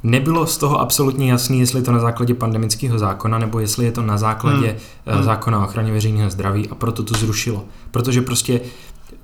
Nebylo 0.04 0.48
z 0.48 0.58
toho 0.58 0.80
absolutně 0.80 1.32
jasný, 1.32 1.60
jestli 1.60 1.80
je 1.80 1.84
to 1.84 1.92
na 1.92 2.00
základě 2.00 2.34
pandemického 2.34 3.00
zákona, 3.00 3.38
nebo 3.38 3.60
jestli 3.60 3.86
je 3.86 3.92
to 3.92 4.02
na 4.02 4.18
základě 4.18 4.68
Hmm. 4.68 4.78
hmm. 5.06 5.16
Hmm. 5.16 5.24
zákona 5.24 5.60
o 5.60 5.64
ochraně 5.66 5.92
veřejného 5.92 6.30
zdraví 6.30 6.70
a 6.70 6.76
proto 6.76 7.04
to 7.04 7.14
zrušilo. 7.18 7.66
Protože 7.92 8.22
prostě 8.22 8.62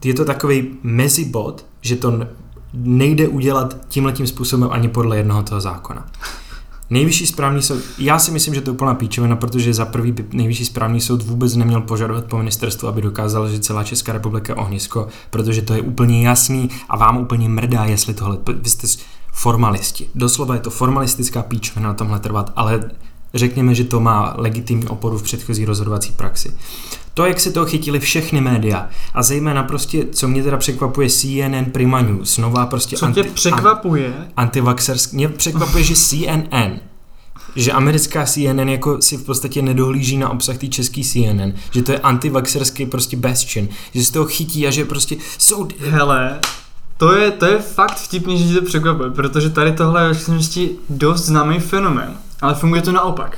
je 0.04 0.14
to 0.14 0.26
takový 0.26 0.68
mezibod, 0.84 1.66
že 1.82 1.96
to 1.96 2.20
nejde 2.74 3.28
udělat 3.28 3.78
tímhletím 3.88 4.28
způsobem 4.28 4.70
ani 4.72 4.88
podle 4.88 5.18
jednoho 5.18 5.44
toho 5.44 5.62
zákona. 5.62 6.06
Nejvyšší 6.90 7.28
správní 7.28 7.62
soud, 7.62 7.82
já 7.98 8.20
si 8.20 8.32
myslím, 8.32 8.54
že 8.54 8.62
to 8.62 8.70
je 8.70 8.74
úplná 8.74 8.94
píčovina, 8.94 9.36
protože 9.36 9.74
za 9.74 9.86
prvý 9.86 10.12
by 10.12 10.26
nejvyšší 10.34 10.66
správní 10.66 11.02
soud 11.02 11.22
vůbec 11.22 11.56
neměl 11.56 11.82
požadovat 11.82 12.26
po 12.26 12.38
ministerstvu, 12.38 12.88
aby 12.88 13.02
dokázal, 13.02 13.50
že 13.50 13.60
celá 13.60 13.84
Česká 13.84 14.14
republika 14.14 14.54
je 14.54 14.58
ohnisko, 14.58 15.08
protože 15.30 15.62
to 15.62 15.74
je 15.74 15.82
úplně 15.82 16.28
jasný 16.28 16.70
a 16.90 16.98
vám 16.98 17.18
úplně 17.18 17.50
mrdá, 17.50 17.86
jestli 17.86 18.14
tohle, 18.14 18.38
vy 18.62 18.70
jste 18.70 18.88
formalisti. 19.32 20.10
Doslova 20.16 20.54
je 20.54 20.62
to 20.62 20.70
formalistická 20.70 21.44
píčovina 21.44 21.88
na 21.88 21.94
tomhle 21.94 22.20
trvat, 22.20 22.54
ale 22.56 22.92
řekněme, 23.36 23.76
že 23.76 23.84
to 23.84 24.00
má 24.00 24.34
legitimní 24.38 24.88
oporu 24.88 25.18
v 25.18 25.24
předchozí 25.24 25.66
rozhodovací 25.66 26.12
praxi. 26.12 26.52
To, 27.14 27.26
jak 27.26 27.40
se 27.40 27.52
toho 27.52 27.66
chytili 27.66 28.00
všechny 28.00 28.42
média 28.42 28.90
a 29.14 29.24
zejména 29.24 29.64
prostě, 29.64 30.06
co 30.12 30.28
mě 30.28 30.44
teda 30.44 30.58
překvapuje 30.58 31.10
CNN 31.10 31.66
Prima 31.72 32.02
News, 32.02 32.38
nová 32.38 32.66
prostě 32.66 32.98
Co 32.98 33.12
tě 33.12 33.24
překvapuje? 33.24 34.14
antivaxerský. 34.38 35.16
Mě 35.16 35.30
překvapuje, 35.30 35.84
že 35.84 35.96
CNN 35.96 36.80
že 37.56 37.72
americká 37.72 38.26
CNN 38.26 38.70
jako 38.70 39.02
si 39.02 39.18
v 39.18 39.24
podstatě 39.24 39.62
nedohlíží 39.62 40.18
na 40.18 40.30
obsah 40.30 40.58
té 40.58 40.68
český 40.68 41.04
CNN, 41.04 41.54
že 41.72 41.82
to 41.82 41.92
je 41.92 42.00
antivaxerský 42.00 42.86
prostě 42.86 43.18
bastion, 43.18 43.68
že 43.94 44.06
se 44.06 44.14
toho 44.14 44.26
chytí 44.26 44.68
a 44.68 44.72
že 44.72 44.86
prostě 44.86 45.16
jsou... 45.38 45.68
Hele, 45.80 46.40
to 46.98 47.16
je, 47.16 47.32
to 47.32 47.46
je 47.46 47.60
fakt 47.60 47.98
vtipný, 47.98 48.38
že 48.38 48.54
tě 48.54 48.60
to 48.60 48.66
překvapuje, 48.66 49.10
protože 49.10 49.50
tady 49.50 49.72
tohle 49.72 50.08
je 50.08 50.16
skutečnosti 50.16 50.70
dost 50.90 51.26
známý 51.26 51.60
fenomén, 51.60 52.18
ale 52.42 52.56
funguje 52.56 52.82
to 52.82 52.92
naopak. 52.92 53.38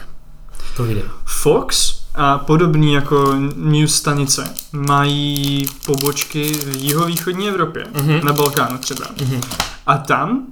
Povídej. 0.78 1.04
Fox 1.26 1.98
a 2.16 2.38
podobný 2.38 2.94
jako 2.94 3.36
news 3.56 3.96
stanice 3.96 4.54
mají 4.72 5.66
pobočky 5.86 6.54
v 6.54 6.76
jihovýchodní 6.76 7.50
Evropě, 7.50 7.88
Mhm. 7.94 8.20
na 8.26 8.34
Balkánu 8.34 8.78
třeba. 8.78 9.06
Mhm. 9.22 9.42
A 9.88 9.98
tam 9.98 10.44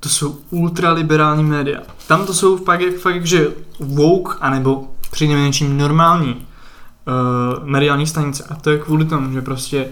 to 0.00 0.08
jsou 0.08 0.38
ultraliberální 0.50 1.44
média. 1.44 1.80
Tam 2.06 2.26
to 2.26 2.34
jsou 2.34 2.56
fakt, 2.64 2.80
jak, 2.80 2.96
fakt 2.96 3.26
že 3.26 3.46
woke, 3.80 4.34
anebo 4.40 4.90
přinejmenším 5.10 5.78
normální 5.78 6.34
uh, 6.34 7.64
mediální 7.68 8.06
stanice. 8.06 8.44
A 8.50 8.54
to 8.54 8.70
je 8.70 8.78
kvůli 8.78 9.04
tomu, 9.04 9.32
že 9.32 9.42
prostě 9.42 9.86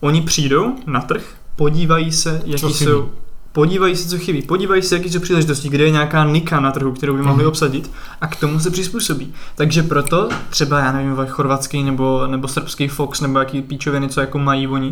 oni 0.00 0.22
přijdou 0.22 0.76
na 0.86 1.00
trh, 1.00 1.22
podívají 1.56 2.12
se, 2.12 2.42
jaký 2.44 2.60
jsou 2.74 3.10
podívají 3.52 3.96
se, 3.96 4.08
co 4.08 4.18
chybí, 4.18 4.42
podívají 4.42 4.82
se, 4.82 4.94
jaký 4.96 5.10
jsou 5.10 5.20
příležitosti, 5.20 5.68
kde 5.68 5.84
je 5.84 5.90
nějaká 5.90 6.24
nika 6.24 6.60
na 6.60 6.70
trhu, 6.70 6.92
kterou 6.92 7.16
by 7.16 7.22
mohli 7.22 7.42
Mhm. 7.42 7.48
obsadit 7.48 7.90
a 8.20 8.26
k 8.26 8.36
tomu 8.36 8.58
se 8.60 8.70
přizpůsobí. 8.70 9.34
Takže 9.54 9.82
proto 9.82 10.28
třeba, 10.50 10.78
já 10.78 10.92
nevím, 10.92 11.16
chorvatský 11.28 11.82
nebo, 11.82 12.26
nebo 12.26 12.48
srbský 12.48 12.88
Fox 12.88 13.20
nebo 13.20 13.38
jaký 13.38 13.62
píčoviny, 13.62 14.08
co 14.08 14.20
jako 14.20 14.38
mají 14.38 14.68
oni, 14.68 14.88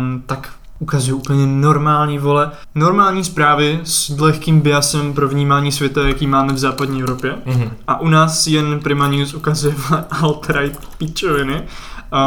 um, 0.00 0.22
tak 0.26 0.48
ukazují 0.78 1.12
úplně 1.12 1.46
normální 1.46 2.18
vole, 2.18 2.50
normální 2.74 3.24
zprávy 3.24 3.80
s 3.84 4.08
lehkým 4.20 4.60
biasem 4.60 5.12
pro 5.12 5.28
vnímání 5.28 5.72
světa, 5.72 6.08
jaký 6.08 6.26
máme 6.26 6.52
v 6.52 6.58
západní 6.58 7.00
Evropě. 7.00 7.34
Mhm. 7.46 7.70
A 7.88 8.00
u 8.00 8.08
nás 8.08 8.46
jen 8.46 8.80
Prima 8.80 9.08
News 9.08 9.34
ukazuje 9.34 9.74
alt-right 10.10 10.72
píčoviny, 10.98 11.62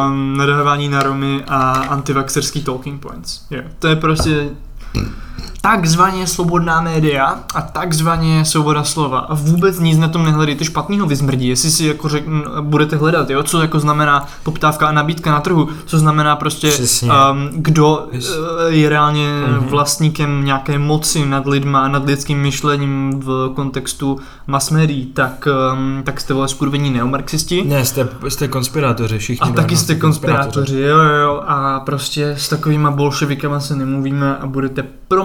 um, 0.08 0.38
nadávání 0.38 0.90
na 0.90 1.04
Romy 1.04 1.44
a 1.48 1.72
antivaxerský 1.72 2.64
talking 2.64 3.02
points. 3.02 3.42
Jo. 3.52 3.62
To 3.80 3.88
je 3.88 3.96
prostě 3.96 4.50
Mm. 4.96 5.29
Takzvaně 5.62 6.28
svobodná 6.28 6.82
média 6.82 7.40
a 7.56 7.62
takzvaně 7.62 8.46
svoboda 8.46 8.84
slova. 8.84 9.20
A 9.20 9.34
vůbec 9.34 9.80
nic 9.80 9.98
na 9.98 10.08
tom 10.08 10.24
nehledejte 10.26 10.66
špatného 10.66 11.08
vyzmrdí. 11.08 11.48
Jestli 11.48 11.72
si 11.72 11.86
jako 11.86 12.10
řek, 12.10 12.24
budete 12.62 12.96
hledat, 12.96 13.30
jo, 13.30 13.44
co 13.44 13.62
jako 13.62 13.80
znamená 13.80 14.28
poptávka 14.44 14.88
a 14.88 14.92
nabídka 14.92 15.32
na 15.32 15.40
trhu, 15.42 15.70
co 15.86 16.00
znamená 16.00 16.36
prostě 16.36 16.68
Přesně. 16.70 17.10
um, 17.32 17.50
kdo 17.54 18.08
Yes. 18.12 18.32
eh, 18.68 18.72
je 18.74 18.90
reálně 18.90 19.30
Mhm. 19.48 19.66
vlastníkem 19.68 20.46
nějaké 20.46 20.80
moci 20.80 21.26
nad 21.26 21.46
lidma, 21.48 21.88
nad 21.88 22.06
lidským 22.06 22.42
myšlením 22.42 23.20
v 23.20 23.52
kontextu 23.56 24.20
mass 24.48 24.70
médií, 24.70 25.06
tak, 25.06 25.48
um, 25.74 26.02
tak 26.04 26.20
jste 26.22 26.34
vole 26.34 26.48
skurvení 26.48 26.90
neomarxisti. 26.90 27.64
Ne, 27.66 27.86
jste, 27.86 28.08
jste 28.28 28.48
konspirátoři 28.48 29.18
všichni. 29.18 29.44
A 29.52 29.54
taky 29.54 29.56
dávno 29.62 29.78
jste 29.78 29.96
konspirátoři, 29.96 30.80
jo, 30.82 30.98
jo, 30.98 31.14
jo, 31.16 31.44
a 31.48 31.80
prostě 31.80 32.36
s 32.38 32.50
takovýma 32.50 32.92
bolševikama 32.92 33.60
se 33.60 33.76
nemluvíme 33.76 34.38
a 34.38 34.46
budete 34.48 34.84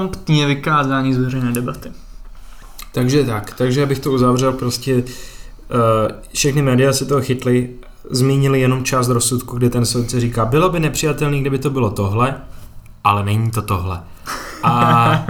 promptně 0.08 0.46
vykázáni 0.46 1.14
z 1.14 1.18
veřejné 1.18 1.52
debaty. 1.52 1.92
Takže 2.92 3.24
tak, 3.24 3.54
takže 3.54 3.82
abych 3.82 3.98
to 3.98 4.12
uzavřel, 4.12 4.52
prostě 4.52 4.94
uh, 4.94 5.02
všechny 6.34 6.62
média 6.62 6.92
se 6.92 7.04
toho 7.04 7.20
chytly, 7.20 7.70
zmínili 8.10 8.60
jenom 8.60 8.84
část 8.84 9.08
rozsudku, 9.08 9.56
kde 9.56 9.70
ten 9.70 9.86
soudce 9.86 10.20
říká, 10.20 10.44
bylo 10.44 10.68
by 10.70 10.80
nepřijatelný, 10.80 11.40
kdyby 11.40 11.58
to 11.58 11.70
bylo 11.70 11.90
tohle, 11.90 12.34
ale 13.04 13.24
není 13.24 13.50
to 13.50 13.62
tohle. 13.62 14.00
A 14.62 15.26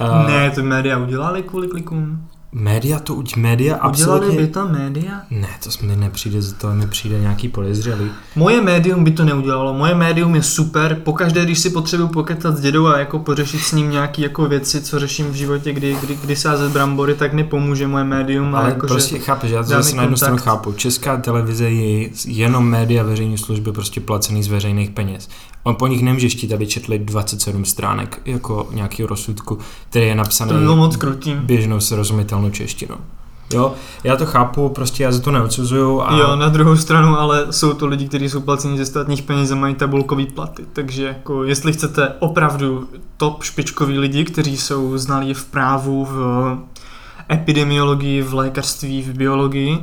uh, 0.00 0.26
ne, 0.26 0.50
to 0.50 0.62
média 0.62 0.98
udělali 0.98 1.42
kvůli 1.42 1.68
klikům. 1.68 2.28
Média 2.54 3.00
to 3.00 3.14
uď, 3.14 3.36
média 3.36 3.74
Udělali 3.74 3.90
absolutně... 3.90 4.38
by 4.38 4.46
to 4.46 4.68
média? 4.68 5.22
Ne, 5.30 5.48
to 5.64 5.86
mi 5.86 5.96
nepřijde, 5.96 6.38
to 6.60 6.74
mi 6.74 6.86
přijde 6.86 7.20
nějaký 7.20 7.48
podezřelý. 7.48 8.10
Moje 8.36 8.60
médium 8.60 9.04
by 9.04 9.10
to 9.10 9.24
neudělalo. 9.24 9.74
Moje 9.74 9.94
médium 9.94 10.34
je 10.34 10.42
super. 10.42 11.00
Pokaždé, 11.04 11.44
když 11.44 11.58
si 11.58 11.70
potřebuji 11.70 12.08
poketat 12.08 12.56
s 12.56 12.60
dědou 12.60 12.86
a 12.86 12.98
jako 12.98 13.18
pořešit 13.18 13.60
s 13.60 13.72
ním 13.72 13.90
nějaké 13.90 14.22
jako 14.22 14.46
věci, 14.46 14.80
co 14.80 14.98
řeším 14.98 15.26
v 15.26 15.34
životě, 15.34 15.72
kdy, 15.72 15.96
kdy, 16.00 16.18
kdy 16.22 16.36
sázet 16.36 16.72
brambory, 16.72 17.14
tak 17.14 17.32
mi 17.32 17.44
pomůže 17.44 17.86
moje 17.86 18.04
médium. 18.04 18.54
Ale 18.54 18.68
jako, 18.68 18.86
prostě 18.86 19.16
že 19.16 19.22
chápeš, 19.22 19.50
já 19.50 19.62
to 19.62 19.68
zase 19.68 19.96
na 19.96 20.02
jednu 20.02 20.16
stranu 20.16 20.36
chápu. 20.36 20.72
Česká 20.72 21.16
televize 21.16 21.70
je 21.70 22.10
jenom 22.26 22.68
média 22.68 23.02
veřejné 23.02 23.38
služby 23.38 23.72
prostě 23.72 24.00
placený 24.00 24.42
z 24.42 24.48
veřejných 24.48 24.90
peněz. 24.90 25.28
On 25.64 25.74
po 25.74 25.86
nich 25.86 26.02
nemůže 26.02 26.30
štít, 26.30 26.52
aby 26.52 26.66
četli 26.66 26.98
27 26.98 27.64
stránek 27.64 28.20
jako 28.24 28.68
nějakého 28.72 29.06
rozsudku, 29.06 29.58
který 29.90 30.06
je 30.06 30.14
napsaný 30.14 30.48
to 30.48 30.54
by 30.54 30.60
bylo 30.60 30.76
moc 30.76 30.96
krutý. 30.96 31.34
běžnou 31.34 31.80
srozumitelnou 31.80 32.50
češtinou. 32.50 32.96
Jo, 33.52 33.74
já 34.04 34.16
to 34.16 34.26
chápu, 34.26 34.68
prostě 34.68 35.02
já 35.02 35.12
za 35.12 35.20
to 35.20 35.30
neodsuzuju 35.30 36.00
a 36.00 36.16
Jo, 36.16 36.36
na 36.36 36.48
druhou 36.48 36.76
stranu, 36.76 37.18
ale 37.18 37.46
jsou 37.50 37.74
to 37.74 37.86
lidi, 37.86 38.08
kteří 38.08 38.28
jsou 38.28 38.40
placeni 38.40 38.78
ze 38.78 38.86
státních 38.86 39.22
peněz 39.22 39.50
a 39.50 39.54
mají 39.54 39.74
tabulkový 39.74 40.26
platy. 40.26 40.64
Takže 40.72 41.04
jako, 41.04 41.44
jestli 41.44 41.72
chcete 41.72 42.12
opravdu 42.18 42.88
top 43.16 43.42
špičkoví 43.42 43.98
lidi, 43.98 44.24
kteří 44.24 44.56
jsou 44.56 44.98
znalí 44.98 45.34
v 45.34 45.44
právu, 45.44 46.04
v 46.04 46.18
epidemiologii, 47.32 48.22
v 48.22 48.34
lékařství, 48.34 49.02
v 49.02 49.12
biologii, 49.12 49.78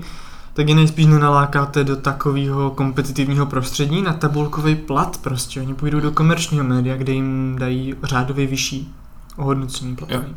tak 0.53 0.69
je 0.69 0.75
nejspíš 0.75 1.05
nenalákáte 1.05 1.83
do 1.83 1.95
takového 1.95 2.71
kompetitivního 2.71 3.45
prostředí 3.45 4.01
na 4.01 4.13
tabulkový 4.13 4.75
plat 4.75 5.17
prostě. 5.17 5.61
Oni 5.61 5.73
půjdou 5.73 5.99
do 5.99 6.11
komerčního 6.11 6.63
média, 6.63 6.97
kde 6.97 7.13
jim 7.13 7.55
dají 7.59 7.95
řádově 8.03 8.47
vyšší 8.47 8.93
ohodnocení 9.37 9.95
platový. 9.95 10.35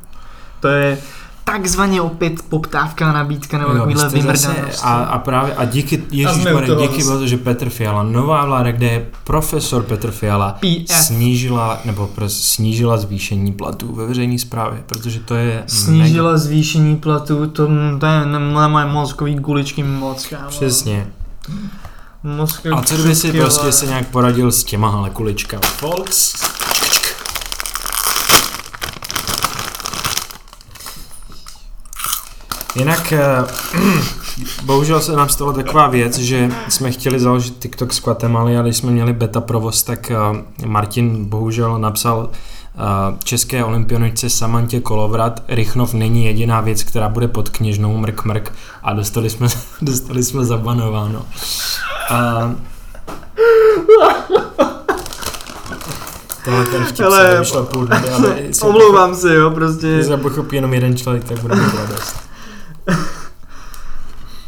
To 0.61 0.69
je 0.69 0.99
takzvaně 1.45 2.01
opět 2.01 2.43
poptávka 2.49 3.11
a 3.11 3.13
nabídka 3.13 3.59
nebo 3.59 3.73
takovýhle 3.73 4.09
vymrdanost. 4.09 4.81
a, 4.83 4.95
a 4.95 5.19
právě 5.19 5.55
a 5.55 5.65
díky, 5.65 5.99
u 5.99 6.03
ježišmarja, 6.11 6.67
toho 6.67 6.87
díky 6.87 7.03
bylo 7.03 7.19
to, 7.19 7.27
že 7.27 7.37
Petr 7.37 7.69
Fiala, 7.69 8.03
nová 8.03 8.45
vláda, 8.45 8.73
kde 8.73 8.87
je 8.87 9.07
profesor 9.25 9.83
Petr 9.83 10.11
Fiala, 10.11 10.53
PF. 10.61 10.97
snížila, 10.97 11.81
nebo 11.85 12.07
pros, 12.07 12.43
snížila 12.43 12.97
zvýšení 12.97 13.53
platů 13.53 13.95
ve 13.95 14.07
veřejné 14.07 14.39
správě, 14.39 14.83
protože 14.87 15.21
to 15.21 15.35
je 15.35 15.45
mega, 15.55 15.67
Snížila 15.67 16.39
zvýšení 16.39 16.97
platu, 16.97 17.47
to, 17.47 17.69
to 18.01 18.07
je 18.07 18.27
na 18.27 18.69
moje 18.69 18.87
mozkový 18.87 19.35
guličky 19.35 19.83
moc, 19.83 20.27
kámo. 20.27 20.49
přesně. 20.49 21.07
Mozkový 22.23 22.75
A 22.75 22.83
co 22.83 22.95
kdyby 22.95 23.15
si 23.15 23.33
prostě 23.33 23.73
se 23.73 23.87
nějak 23.87 24.07
poradil 24.09 24.53
s 24.53 24.65
těma 24.65 24.91
ale 24.91 25.11
kuličkama? 25.11 25.63
Volks. 25.83 26.35
Jinak, 32.75 33.13
eh, 33.13 33.45
bohužel 34.65 35.01
se 35.01 35.13
nám 35.13 35.29
stala 35.29 35.53
taková 35.53 35.87
věc, 35.89 36.19
že 36.19 36.51
jsme 36.69 36.91
chtěli 36.91 37.21
založit 37.21 37.59
TikTok 37.59 37.93
s 37.93 38.01
Guatemala, 38.03 38.51
ale 38.51 38.63
když 38.63 38.77
jsme 38.77 38.91
měli 38.91 39.13
beta 39.13 39.41
provoz, 39.41 39.83
tak 39.83 40.11
eh, 40.11 40.17
Martin 40.67 41.25
bohužel 41.25 41.79
napsal 41.79 42.31
eh, 42.33 42.79
české 43.25 43.65
olympioničce 43.65 44.31
Samantě 44.31 44.81
Kolovrat, 44.81 45.43
Rychnov 45.49 45.95
není 45.95 46.25
jediná 46.25 46.61
věc, 46.61 46.83
která 46.83 47.09
bude 47.09 47.29
pod 47.29 47.49
kněžnou 47.49 47.97
mrk 47.97 48.25
mrk 48.25 48.53
a 48.83 48.93
dostali 48.93 49.31
jsme, 49.31 49.49
dostali 49.83 50.23
jsme 50.23 50.45
zabanováno. 50.45 51.23
A 52.11 52.51
Tohle 56.45 56.65
ten 56.67 56.85
vtip 56.85 57.01
Hele, 57.01 57.45
se 57.45 57.63
půl 57.63 57.87
dny, 57.87 57.97
ale 57.97 58.37
Omlouvám 58.63 59.15
se, 59.15 59.35
jo, 59.35 59.51
Když 59.51 59.59
prostě. 59.59 60.05
se 60.05 60.17
pochopí 60.17 60.57
jenom 60.57 60.75
jeden 60.75 60.97
člověk, 60.97 61.25
tak 61.25 61.39
bude 61.39 61.55
mít 61.57 61.75
radost. 61.75 62.24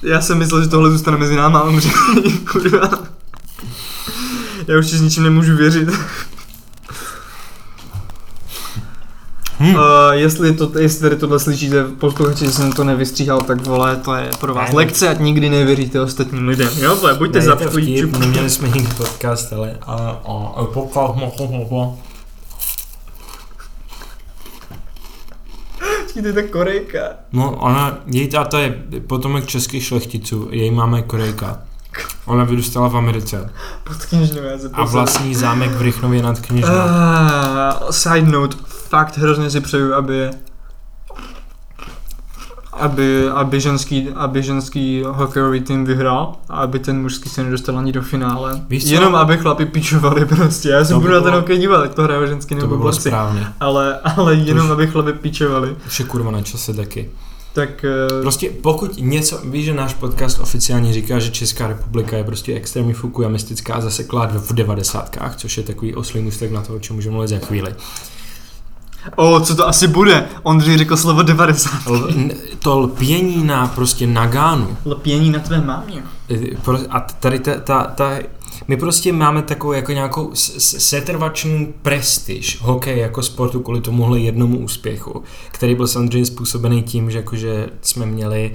Já 0.02 0.20
jsem 0.20 0.38
myslel, 0.38 0.62
že 0.62 0.68
tohle 0.68 0.90
zůstane 0.90 1.16
mezi 1.16 1.36
náma, 1.36 1.58
ale 1.58 1.72
může, 1.72 1.88
kurva. 2.52 2.90
Já 4.68 4.78
už 4.78 4.86
si 4.86 4.98
s 4.98 5.00
ničím 5.00 5.22
nemůžu 5.22 5.56
věřit. 5.56 5.88
Hm. 9.60 9.74
Uh, 9.74 9.80
jestli, 10.12 10.52
to, 10.52 10.72
jestli 10.78 11.00
tady 11.00 11.16
tohle 11.16 11.40
slyšíte, 11.40 11.84
posluchači, 11.84 12.44
že 12.44 12.52
jsem 12.52 12.72
to 12.72 12.84
nevystříhal, 12.84 13.42
tak 13.42 13.66
vole, 13.66 13.96
to 13.96 14.14
je 14.14 14.30
pro 14.40 14.54
vás 14.54 14.68
Ne, 14.68 14.76
lekce, 14.76 15.08
ať 15.08 15.18
nikdy 15.18 15.50
nevěříte 15.50 16.00
ostatním 16.00 16.48
lidem, 16.48 16.68
jo, 16.78 16.96
vole, 16.96 17.14
buďte 17.14 17.40
vtip, 17.40 18.18
neměli 18.18 18.50
jsme 18.50 18.68
nikdy 18.68 18.94
podcast, 18.96 19.52
ale... 19.52 19.76
A, 19.82 19.94
a, 20.24 20.66
to 26.22 26.28
je 26.28 26.42
Korejka. 26.42 27.00
No, 27.32 27.56
ona, 27.56 27.98
její 28.06 28.28
táta 28.28 28.58
je 28.58 28.82
potomek 29.06 29.46
českých 29.46 29.84
šlechticů, 29.84 30.48
její 30.50 30.70
máma 30.70 30.96
je 30.96 31.02
Korejka. 31.02 31.62
Ona 32.26 32.44
vyrůstala 32.44 32.88
v 32.88 32.96
Americe 32.96 33.50
Pod 33.84 33.96
knižnou, 33.96 34.42
já 34.42 34.58
se 34.58 34.70
a 34.72 34.84
vlastní 34.84 35.34
zámek 35.34 35.70
v 35.70 35.82
Rychnově 35.82 36.22
nad 36.22 36.40
Kněžnou. 36.40 36.74
Uh, 36.74 37.90
side 37.90 38.22
note, 38.22 38.56
fakt 38.66 39.18
hrozně 39.18 39.50
si 39.50 39.60
přeju, 39.60 39.94
aby 39.94 40.30
aby, 42.80 43.28
aby, 43.28 43.60
ženský, 43.60 44.08
aby 44.14 44.42
ženský 44.42 45.02
hokejový 45.06 45.60
tým 45.60 45.84
vyhrál 45.84 46.34
a 46.48 46.56
aby 46.56 46.78
ten 46.78 47.02
mužský 47.02 47.28
se 47.28 47.42
nedostal 47.44 47.78
ani 47.78 47.92
do 47.92 48.02
finále. 48.02 48.60
Víš 48.68 48.84
co? 48.84 48.90
Jenom 48.94 49.14
aby 49.14 49.36
chlapi 49.36 49.66
pičovali 49.66 50.26
prostě. 50.26 50.68
Já 50.68 50.84
se 50.84 50.94
by 50.94 51.00
budu 51.00 51.12
na 51.12 51.20
ten 51.20 51.34
hokej 51.34 51.58
dívat, 51.58 51.82
ať 51.84 51.94
to 51.94 52.02
hraje 52.02 52.26
ženský 52.26 52.54
nebo 52.54 52.76
by 52.76 52.82
borci. 52.82 53.00
správně. 53.00 53.46
Ale, 53.60 54.00
ale 54.16 54.34
jenom 54.34 54.66
už- 54.66 54.72
aby 54.72 54.86
chlapi 54.86 55.12
pičovali. 55.12 55.76
Už 55.86 55.98
je 56.00 56.04
kurva 56.06 56.30
na 56.30 56.42
čase 56.42 56.74
taky. 56.74 57.10
Tak 57.52 57.84
eh, 57.84 58.22
Prostě 58.22 58.50
pokud 58.62 58.96
něco, 58.98 59.40
víš, 59.44 59.64
že 59.64 59.74
náš 59.74 59.94
podcast 59.94 60.40
oficiálně 60.40 60.92
říká, 60.92 61.18
že 61.18 61.30
Česká 61.30 61.66
republika 61.68 62.16
je 62.16 62.24
prostě 62.24 62.54
extrémně 62.54 62.94
fukuyamistická 62.94 63.74
a 63.74 63.80
zaseklá 63.80 64.26
v 64.26 64.52
devadesátkách, 64.52 65.36
což 65.36 65.56
je 65.56 65.62
takový 65.62 65.94
oslý 65.94 66.20
můstek 66.20 66.52
na 66.52 66.62
to, 66.62 66.74
o 66.74 66.78
čem 66.78 66.96
můžeme 66.96 67.12
mluvit 67.12 67.28
za 67.28 67.38
chvíli. 67.38 67.74
O, 69.16 69.40
co 69.40 69.56
to 69.56 69.68
asi 69.68 69.88
bude? 69.88 70.26
Ondřej 70.42 70.78
řekl 70.78 70.96
slovo 70.96 71.22
90. 71.22 71.70
L- 71.86 72.08
to 72.58 72.78
lpění 72.78 73.44
na 73.44 73.66
prostě 73.66 74.06
Nagánu, 74.06 74.76
Lpění 74.86 75.30
na 75.30 75.38
tvé 75.38 75.60
mámě. 75.60 76.02
Pro- 76.64 76.78
A 76.90 77.00
tady 77.20 77.38
ta, 77.38 77.54
ta, 77.54 77.84
ta 77.84 78.10
my 78.68 78.76
prostě 78.76 79.12
máme 79.12 79.42
takovou 79.42 79.72
jako 79.72 79.92
nějakou 79.92 80.30
setrvačnou 80.34 81.66
prestiž 81.82 82.58
hokej 82.62 82.98
jako 82.98 83.22
sportu 83.22 83.60
kvůli 83.60 83.80
tomuhle 83.80 84.20
jednomu 84.20 84.58
úspěchu, 84.58 85.22
který 85.50 85.74
byl 85.74 85.86
samozřejmě 85.86 86.26
způsobený 86.26 86.82
tím, 86.82 87.10
že 87.10 87.18
jakože 87.18 87.66
jsme 87.82 88.06
měli 88.06 88.54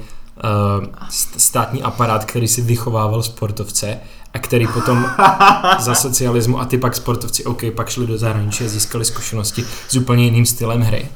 uh, 0.80 0.86
státní 1.38 1.84
aparát, 1.84 2.26
který 2.26 2.48
si 2.48 2.62
vychovával 2.62 3.24
sportovce 3.24 3.98
a 4.34 4.40
který 4.40 4.68
potom 4.68 5.06
za 5.80 5.96
socialismu 5.96 6.60
a 6.60 6.66
ty 6.66 6.78
pak 6.78 6.96
sportovci, 6.96 7.44
OK, 7.46 7.62
pak 7.76 7.90
šli 7.90 8.08
do 8.08 8.18
zahraničí 8.18 8.66
a 8.66 8.68
získali 8.68 9.06
zkušenosti 9.06 9.66
s 9.90 9.96
úplně 9.96 10.24
jiným 10.24 10.46
stylem 10.46 10.82
hry. 10.82 11.10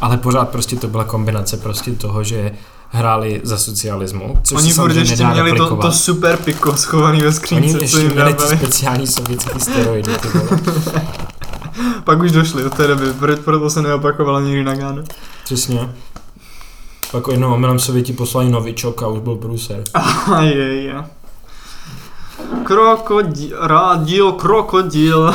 Ale 0.00 0.16
pořád 0.16 0.48
prostě 0.48 0.76
to 0.76 0.88
byla 0.88 1.04
kombinace 1.04 1.56
prostě 1.56 1.92
toho, 1.92 2.24
že 2.24 2.52
hráli 2.88 3.40
za 3.44 3.58
socialismu, 3.58 4.38
což 4.42 4.58
Oni 4.58 4.72
furt 4.72 4.96
ještě 4.96 5.26
měli 5.26 5.50
to, 5.50 5.54
replikovat. 5.54 5.86
to 5.86 5.92
super 5.92 6.36
piko 6.36 6.76
schovaný 6.76 7.20
ve 7.20 7.26
Oni 7.26 7.34
skřínce, 7.34 7.72
co 7.72 7.78
ještě 7.78 8.00
jim 8.00 8.12
měli 8.12 8.34
ty 8.34 8.56
speciální 8.56 9.06
sovětský 9.06 9.60
steroidy, 9.60 10.12
ty. 10.18 10.28
Pak 12.04 12.20
už 12.22 12.32
došli 12.32 12.64
od 12.64 12.74
té 12.74 12.86
doby, 12.86 13.06
proto, 13.44 13.70
se 13.70 13.82
neopakovala 13.82 14.40
nikdy 14.40 14.64
Nagano. 14.64 15.02
Přesně. 15.44 15.90
Pak 17.12 17.24
jednou 17.30 17.54
omylem 17.54 17.78
Sověti 17.78 18.12
poslali 18.12 18.50
novičok 18.50 19.02
a 19.02 19.08
už 19.08 19.20
byl 19.20 19.36
průser. 19.36 19.84
A 20.34 20.42
je, 20.42 20.82
je. 20.82 20.94
Krokodil, 22.64 23.56
rádio, 23.60 24.32
krokodil. 24.32 25.34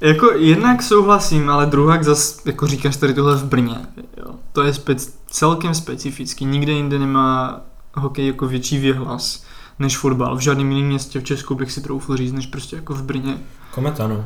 jako 0.00 0.30
jednak 0.32 0.82
souhlasím, 0.82 1.50
ale 1.50 1.66
druhak 1.66 2.04
zas, 2.04 2.46
jako 2.46 2.66
říkáš 2.66 2.96
tady 2.96 3.14
tohle 3.14 3.36
v 3.36 3.44
Brně. 3.44 3.76
Jo. 4.16 4.34
To 4.52 4.62
je 4.62 4.74
spec, 4.74 5.14
celkem 5.26 5.74
specifický. 5.74 6.44
Nikde 6.44 6.72
jinde 6.72 6.98
nemá 6.98 7.60
hokej 7.94 8.26
jako 8.26 8.46
větší 8.46 8.78
věhlas 8.78 9.44
než 9.78 9.98
fotbal. 9.98 10.36
V 10.36 10.40
žádném 10.40 10.70
jiném 10.72 10.86
městě 10.88 11.20
v 11.20 11.24
Česku 11.24 11.54
bych 11.54 11.72
si 11.72 11.80
troufl 11.80 12.16
říct, 12.16 12.32
než 12.32 12.46
prostě 12.46 12.76
jako 12.76 12.94
v 12.94 13.02
Brně. 13.02 13.38
Kometano. 13.70 14.24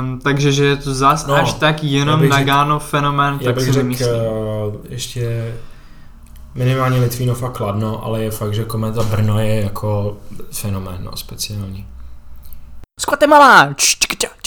Um, 0.00 0.18
takže 0.20 0.52
že 0.52 0.64
je 0.64 0.76
to 0.76 0.94
zas 0.94 1.26
No, 1.26 1.34
no, 1.36 1.42
až 1.42 1.52
tak 1.52 1.84
jenom 1.84 2.28
Nagano 2.28 2.78
fenomén, 2.78 3.38
Já 3.40 3.52
tak 3.52 3.60
si 3.60 3.66
řekl 3.66 3.78
nemyslím. 3.78 4.08
uh, 4.08 4.74
ještě 4.88 5.54
minimálně 6.54 7.00
Litvínov 7.00 7.42
a 7.42 7.48
Kladno, 7.48 8.04
ale 8.04 8.22
je 8.22 8.30
fakt, 8.30 8.54
že 8.54 8.64
Kometa 8.64 9.02
Brno 9.02 9.38
je 9.38 9.60
jako 9.60 10.16
fenomén, 10.52 10.98
no, 11.00 11.16
speciální. 11.16 11.86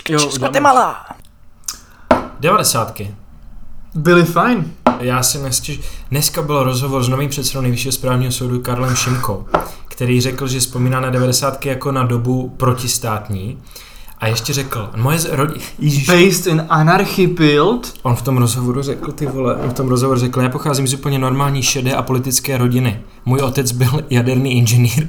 Jo, 0.10 0.20
č, 0.20 0.32
Z 0.32 0.38
Guatemala! 0.38 1.06
Devadesátky. 2.40 3.16
Byli 3.96 4.26
fajn. 4.26 4.74
Já 5.00 5.24
si 5.24 5.38
nestěž... 5.38 5.80
Dneska 6.12 6.42
byl 6.42 6.64
rozhovor 6.64 7.04
s 7.04 7.08
novým 7.08 7.30
předsedou 7.30 7.62
nejvyššího 7.62 7.92
správního 7.92 8.32
soudu 8.32 8.62
Karlem 8.62 8.96
Šimkou, 8.96 9.46
který 9.88 10.22
řekl, 10.22 10.48
že 10.48 10.60
vzpomíná 10.60 11.00
na 11.00 11.10
devadesátky 11.10 11.70
jako 11.70 11.92
na 11.92 12.04
dobu 12.04 12.50
protistátní. 12.58 13.62
A 14.20 14.28
ještě 14.28 14.54
řekl, 14.54 14.90
moje 14.96 15.20
z- 15.20 15.30
rodi... 15.32 15.60
Ježíš, 15.80 16.08
Based 16.08 16.48
in 16.48 16.66
Anarchy 16.70 17.28
Build. 17.28 17.94
On 18.04 18.16
v 18.16 18.22
tom 18.22 18.38
rozhovoru 18.38 18.82
řekl, 18.82 19.12
ty 19.12 19.26
vole, 19.26 19.56
on 19.56 19.70
v 19.70 19.74
tom 19.74 19.88
rozhovoru 19.90 20.20
řekl, 20.20 20.42
já 20.42 20.50
pocházím 20.50 20.88
z 20.88 20.94
úplně 20.94 21.20
normální 21.20 21.64
šedé 21.64 21.94
a 21.96 22.02
politické 22.02 22.58
rodiny. 22.58 23.00
Můj 23.26 23.40
otec 23.40 23.72
byl 23.72 23.90
jaderný 24.10 24.58
inženýr 24.58 25.08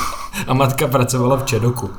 a 0.46 0.54
matka 0.54 0.88
pracovala 0.88 1.36
v 1.36 1.44
Čedoku 1.44 1.90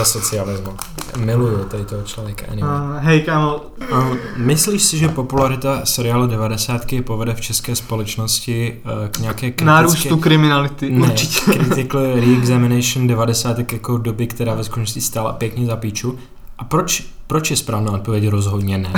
za 0.00 0.04
socialismu. 0.04 0.76
Miluju 1.16 1.64
tady 1.64 1.84
toho 1.84 2.02
člověka. 2.02 2.46
Anyway. 2.52 2.70
Uh, 2.74 2.96
hej 2.98 3.20
kámo, 3.20 3.60
Uh, 3.92 4.16
myslíš 4.36 4.82
si, 4.82 4.98
že 4.98 5.08
popularita 5.08 5.80
seriálu 5.84 6.26
90 6.26 6.82
povede 7.04 7.34
v 7.34 7.40
české 7.40 7.76
společnosti 7.76 8.80
uh, 8.84 9.08
k 9.08 9.18
nějaké 9.18 9.36
k 9.50 9.54
kritické... 9.54 9.64
nárůstu 9.64 10.16
kriminality, 10.16 10.90
ne, 10.90 11.06
určitě. 11.06 11.40
critical 11.52 12.02
re-examination 12.14 13.06
90 13.06 13.72
jako 13.72 13.98
doby, 13.98 14.26
která 14.26 14.54
ve 14.54 14.64
skutečnosti 14.64 15.00
stála 15.00 15.32
pěkně 15.32 15.66
za 15.66 15.76
píču. 15.76 16.18
A 16.58 16.64
proč, 16.64 17.04
proč 17.26 17.50
je 17.50 17.56
správná 17.56 17.92
odpověď 17.92 18.28
rozhodně 18.28 18.78
ne? 18.78 18.92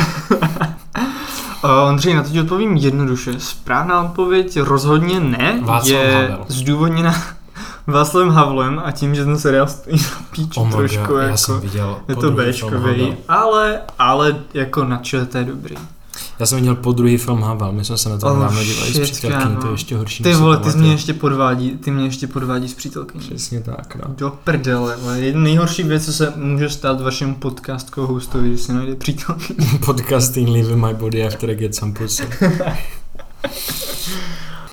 Uh, 1.65 1.71
Ondřej, 1.89 2.15
na 2.15 2.23
to 2.23 2.29
ti 2.31 2.41
odpovím 2.41 2.77
jednoduše. 2.77 3.41
Správná 3.41 4.03
odpověď 4.03 4.61
rozhodně 4.61 5.21
ne 5.21 5.59
Václav 5.63 5.87
je 5.91 6.13
Havel. 6.15 6.45
zdůvodněna 6.49 7.15
Václavem 7.87 8.31
Havlem 8.31 8.83
a 8.85 8.91
tím, 8.91 9.15
že 9.15 9.25
ten 9.25 9.39
seriál 9.39 9.67
stojí 9.67 9.97
na 9.97 10.27
píču 10.31 10.61
Oh 10.61 10.71
trošku 10.71 10.97
God, 10.97 11.09
jako. 11.11 11.19
já 11.19 11.37
jsem 11.37 11.61
viděl 11.61 11.99
je 12.09 12.17
to 12.17 12.31
Havel. 12.71 13.17
ale, 13.29 13.81
ale 13.99 14.37
jako 14.55 14.85
na 14.85 15.01
to 15.31 15.39
je 15.39 15.45
dobrý. 15.45 15.77
Já 16.39 16.47
jsem 16.47 16.59
viděl 16.59 16.75
po 16.75 16.93
druhý 16.93 17.17
film 17.17 17.43
Havel, 17.43 17.73
my 17.73 17.85
jsme 17.85 17.99
se 17.99 18.09
na 18.09 18.19
to 18.19 18.27
Oh, 18.27 18.41
dávno 18.41 18.65
dívali 18.65 18.93
s 18.95 19.11
přítelkyní, 19.11 19.57
to 19.57 19.67
je 19.67 19.73
ještě 19.73 19.97
horší. 19.97 20.23
Ty 20.25 20.35
vole, 20.35 20.57
ty 20.57 20.79
mě 20.79 20.91
ještě 20.93 21.15
podvádí, 21.15 21.71
ty 21.71 21.91
mě 21.91 22.05
ještě 22.05 22.27
podvádí 22.27 22.69
s 22.69 22.75
přítelkyní. 22.75 23.25
Přesně 23.25 23.61
tak, 23.61 23.97
no. 23.97 24.15
Do 24.19 24.31
prdele, 24.45 24.97
ale 25.05 25.21
jedna 25.21 25.41
nejhorší 25.41 25.83
věc, 25.83 26.05
co 26.05 26.13
se 26.13 26.33
může 26.37 26.71
stát 26.71 27.01
vašemu 27.01 27.35
podcast 27.35 27.97
hostovi, 27.97 28.51
že 28.53 28.59
si 28.59 28.73
najde 28.73 28.95
přítelkyni. 28.95 29.79
Podcasting 29.85 30.49
Leave 30.49 30.77
My 30.77 30.95
Body 30.95 31.27
After 31.27 31.51
I 31.51 31.55
Get 31.57 31.75
Some 31.75 31.93
Pussy. 31.93 32.29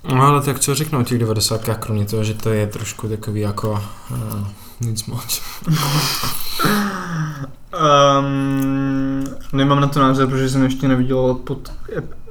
No 0.04 0.24
ale 0.24 0.41
tak 0.41 0.60
co 0.60 0.76
řeknu 0.76 1.00
o 1.00 1.04
těch 1.04 1.20
90 1.20 1.62
kromě 1.80 2.06
toho, 2.06 2.24
že 2.24 2.34
to 2.34 2.50
je 2.50 2.68
trošku 2.68 3.08
takový 3.08 3.41
jako 3.41 3.84
uh, 4.12 4.47
nic 4.82 5.06
moc. 5.06 5.41
Um, 8.20 9.24
nemám 9.54 9.80
na 9.80 9.88
to 9.88 10.00
názor, 10.00 10.28
protože 10.28 10.50
jsem 10.50 10.64
ještě 10.64 10.88
neviděl 10.88 11.34
pod... 11.34 11.72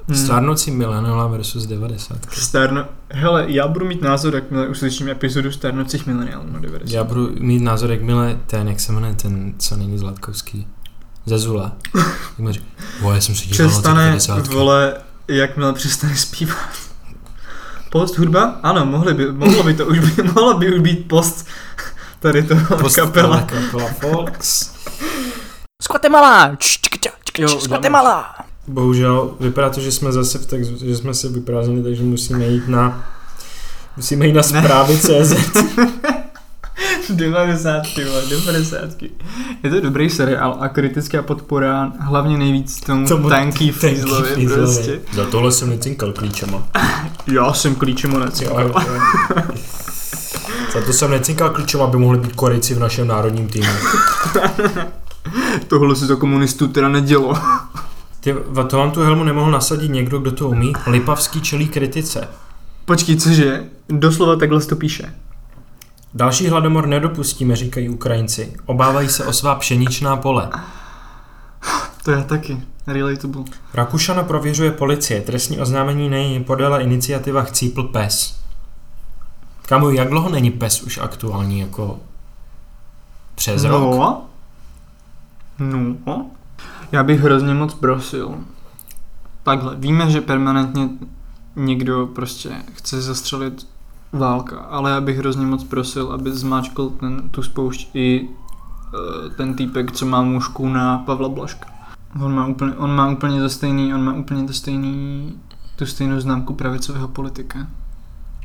Hmm. 0.09 0.17
Stárnoucí 0.17 0.71
millennial 0.71 1.29
versus 1.29 1.67
90. 1.67 2.19
Starno... 2.33 2.85
Hele, 3.09 3.45
já 3.49 3.69
budu 3.69 3.87
mít 3.87 4.03
názor, 4.03 4.35
jakmile 4.35 4.69
uslyším 4.69 5.09
epizodu 5.09 5.53
Starnoucích 5.53 6.07
mileniálů 6.07 6.45
na 6.53 6.59
90. 6.59 6.95
Já 6.95 7.05
budu 7.05 7.31
mít 7.39 7.63
názor, 7.63 7.91
jakmile 7.91 8.39
ten, 8.47 8.69
jak 8.69 8.81
se 8.81 8.93
jmenuje 8.93 9.15
ten, 9.15 9.55
co 9.59 9.77
není 9.77 9.99
Zlatkovský, 9.99 10.67
Zezula. 11.27 11.73
Vole, 13.01 13.21
jsem 13.21 13.35
se 13.35 13.47
díval 13.47 13.69
Přestane, 13.69 14.05
90. 14.05 14.47
vole, 14.47 14.95
jakmile 15.29 15.73
přestane 15.73 16.17
zpívat. 16.17 16.88
Post 17.91 18.19
hudba? 18.19 18.61
Ano, 18.63 18.87
mohli 18.87 19.15
by, 19.15 19.33
mohlo 19.33 19.63
by 19.63 19.75
to 19.75 19.87
už 19.87 19.99
být, 19.99 20.25
mohlo 20.35 20.59
by 20.59 20.75
už 20.75 20.81
být 20.81 21.09
post 21.09 21.47
tady 22.21 22.43
to 22.43 22.55
Post- 22.77 22.97
kapela. 22.97 23.41
kapela 23.43 23.89
Fox. 24.01 24.71
Z 27.61 27.67
Guatemala! 27.69 28.35
Bohužel 28.69 29.35
vypadá 29.41 29.71
to, 29.71 29.81
že 29.81 29.93
jsme 29.93 30.13
zase 30.13 30.39
v 30.39 30.47
tak, 30.47 30.65
že 30.65 30.97
jsme 30.97 31.15
se 31.15 31.29
vyprázdnili, 31.29 31.83
takže 31.83 32.03
musíme 32.03 32.47
jít 32.47 32.69
na 32.69 33.05
musíme 33.97 34.27
jít 34.27 34.33
na 34.33 34.43
zprávy 34.43 34.99
CZ. 34.99 35.33
90, 37.11 37.83
vole, 38.09 38.23
90. 38.29 38.81
Je 39.63 39.71
to 39.71 39.81
dobrý 39.81 40.11
seriál 40.11 40.57
a 40.61 40.69
kritická 40.69 41.23
podpora 41.23 41.93
hlavně 42.01 42.39
nejvíc 42.39 42.81
tomu, 42.81 43.07
tomu 43.07 43.29
tanký 43.29 43.71
Fízlovi 43.73 44.49
prostě. 44.49 45.01
Za 45.13 45.27
tohle 45.27 45.53
jsem 45.53 45.71
necinkal 45.71 46.13
klíčema. 46.13 46.63
Já 47.33 47.53
jsem 47.53 47.75
klíčem 47.75 48.13
Jo, 48.13 48.19
necinkal. 48.19 48.61
jo, 48.63 48.73
jo. 49.37 49.43
Za 50.73 50.81
to 50.87 50.93
jsem 50.93 51.11
necinkal 51.11 51.51
klíčem, 51.51 51.83
aby 51.83 51.99
mohli 51.99 52.19
být 52.19 52.33
Korejci 52.33 52.75
v 52.75 52.79
našem 52.79 53.07
národním 53.09 53.49
týmu. 53.49 53.67
Tohle 55.69 55.97
se 55.97 56.07
za 56.07 56.17
komunistů 56.17 56.69
teda 56.69 56.89
nedělo. 56.89 57.35
Ty, 58.21 58.35
to 58.69 58.77
vám 58.79 58.91
tu 58.91 59.01
helmu 59.01 59.25
nemohl 59.25 59.51
nasadit 59.51 59.89
někdo, 59.89 60.19
kdo 60.19 60.33
to 60.33 60.49
umí? 60.49 60.73
Lipavský 60.87 61.41
čelí 61.41 61.69
kritice. 61.69 62.29
Počkej, 62.85 63.17
cože? 63.17 63.65
Doslova 63.89 64.37
takhle 64.37 64.61
se 64.61 64.69
to 64.69 64.77
píše. 64.77 65.15
Další 66.15 66.49
hladomor 66.49 66.87
nedopustíme, 66.87 67.57
říkají 67.57 67.89
Ukrajinci. 67.89 68.53
Obávají 68.67 69.09
se 69.09 69.25
o 69.25 69.33
svá 69.33 69.55
pšeničná 69.55 70.17
pole. 70.17 70.51
To 72.05 72.11
je 72.11 72.25
taky 72.25 72.63
relatable. 72.87 73.45
Rakušana 73.75 74.23
prověřuje 74.23 74.71
policie. 74.71 75.21
Trestní 75.21 75.61
oznámení 75.61 76.09
nej 76.09 76.45
podala 76.45 76.79
iniciativa 76.79 77.43
Chcípl 77.43 77.83
pes. 77.83 78.41
Kamu, 79.63 79.91
jak 79.91 80.09
dlouho 80.09 80.29
není 80.29 80.51
pes 80.51 80.83
už 80.83 80.99
aktuální 80.99 81.61
jako 81.61 82.01
přes 83.35 83.65
rok? 83.65 83.95
No. 83.95 84.27
No. 86.07 86.31
Já 86.93 87.03
bych 87.03 87.21
hrozně 87.21 87.55
moc 87.55 87.75
prosil. 87.75 88.35
Takhle, 89.43 89.77
víme, 89.77 90.11
že 90.11 90.21
permanentně 90.21 90.89
někdo 91.57 92.07
prostě 92.07 92.51
chce 92.75 93.03
zastřelit 93.03 93.67
válka, 94.13 94.59
ale 94.59 94.91
já 94.91 95.01
bych 95.01 95.19
hrozně 95.19 95.47
moc 95.47 95.65
prosil, 95.65 96.13
aby 96.13 96.33
zmáčkl 96.33 96.91
ten, 96.91 97.29
tu 97.29 97.43
spoušť 97.43 97.89
i 97.95 98.29
uh, 98.29 99.33
ten 99.37 99.55
týpek, 99.55 99.93
co 99.93 100.07
má 100.07 100.23
mužku 100.23 100.69
na 100.69 100.99
Pavla 100.99 101.29
Blaška. 101.29 101.67
On 102.23 102.35
má 102.35 102.47
úplně, 102.47 102.73
on 102.73 102.97
má 102.97 103.11
úplně 103.11 103.41
to 103.41 103.49
stejný, 103.49 103.95
on 103.95 104.05
má 104.05 104.13
úplně 104.13 104.47
to 104.47 104.53
stejný, 104.53 105.33
tu 105.77 105.87
stejnou 105.87 106.21
známku 106.21 106.55
pravicového 106.55 107.09
politika. 107.09 107.59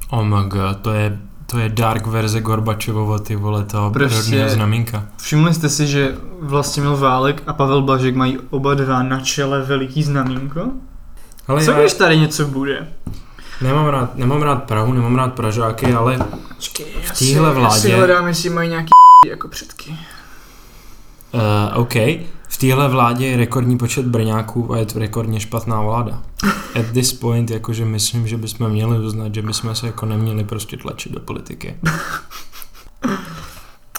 Oh 0.10 0.24
my 0.26 0.50
god, 0.50 0.78
to 0.82 0.92
je, 0.92 1.20
to 1.46 1.60
je 1.60 1.70
dark 1.70 2.08
verze 2.08 2.42
Gorbačovova, 2.42 3.20
ty 3.20 3.36
vole, 3.36 3.64
toho 3.66 3.92
Prostě- 3.92 4.50
znamínka. 4.50 5.06
Všimli 5.18 5.54
jste 5.54 5.70
si, 5.70 5.88
že 5.88 6.18
Vlastimil 6.42 6.98
Válek 6.98 7.44
a 7.48 7.54
Pavel 7.54 7.82
Blažek 7.82 8.16
mají 8.16 8.38
oba 8.50 8.74
dva 8.74 9.04
na 9.04 9.20
čele 9.20 9.62
veliký 9.62 10.04
znamínko? 10.04 10.72
Ale 11.48 11.66
Co 11.66 11.72
já 11.72 11.80
když 11.80 11.94
tady 11.94 12.18
něco 12.18 12.48
bude? 12.48 12.88
Nemám 13.64 13.86
rád, 13.86 14.16
nemám 14.16 14.42
rád 14.42 14.64
Prahu, 14.64 14.94
nemám 14.94 15.16
rád 15.16 15.34
Pražáky, 15.34 15.94
ale 15.94 16.18
v 17.14 17.20
téhle 17.20 17.48
Já 17.50 17.70
si 17.70 17.88
vládě- 17.88 17.96
hledám, 17.96 18.28
jestli 18.28 18.50
mají 18.50 18.70
nějaký 18.70 18.90
jako 19.30 19.48
předky. 19.48 19.98
Uh, 21.34 21.78
OK, 21.82 21.94
v 22.50 22.58
téhle 22.60 22.90
vládě 22.90 23.28
je 23.28 23.38
rekordní 23.38 23.78
počet 23.78 24.06
Brňáků 24.06 24.74
a 24.74 24.78
je 24.78 24.86
to 24.86 25.00
rekordně 25.00 25.40
špatná 25.40 25.82
vláda. 25.82 26.22
At 26.80 26.86
this 26.94 27.14
point, 27.14 27.50
jakože 27.52 27.86
myslím, 27.86 28.28
že 28.28 28.38
bychom 28.38 28.70
měli 28.70 29.00
uznat, 29.00 29.36
že 29.36 29.42
bychom 29.42 29.76
se 29.76 29.88
jako 29.88 30.06
neměli 30.06 30.44
prostě 30.44 30.78
tlačit 30.78 31.12
do 31.12 31.20
politiky. 31.20 31.76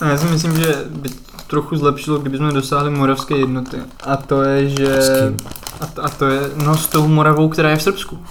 A 0.01 0.05
já 0.09 0.19
si 0.19 0.27
myslím, 0.27 0.57
že 0.57 0.75
by 0.91 1.09
trochu 1.47 1.77
zlepšilo, 1.77 2.19
kdybychom 2.19 2.53
dosáhli 2.55 2.91
moravské 2.91 3.37
jednoty. 3.37 3.77
A 4.05 4.17
to 4.17 4.43
je, 4.43 4.69
že... 4.69 4.99
A, 5.81 5.87
to- 5.87 6.05
a 6.05 6.09
to 6.09 6.25
je, 6.25 6.41
no 6.65 6.77
s 6.77 6.87
tou 6.87 7.09
Moravou, 7.09 7.49
která 7.49 7.71
je 7.71 7.77
v 7.77 7.83
Srbsku. 7.83 8.25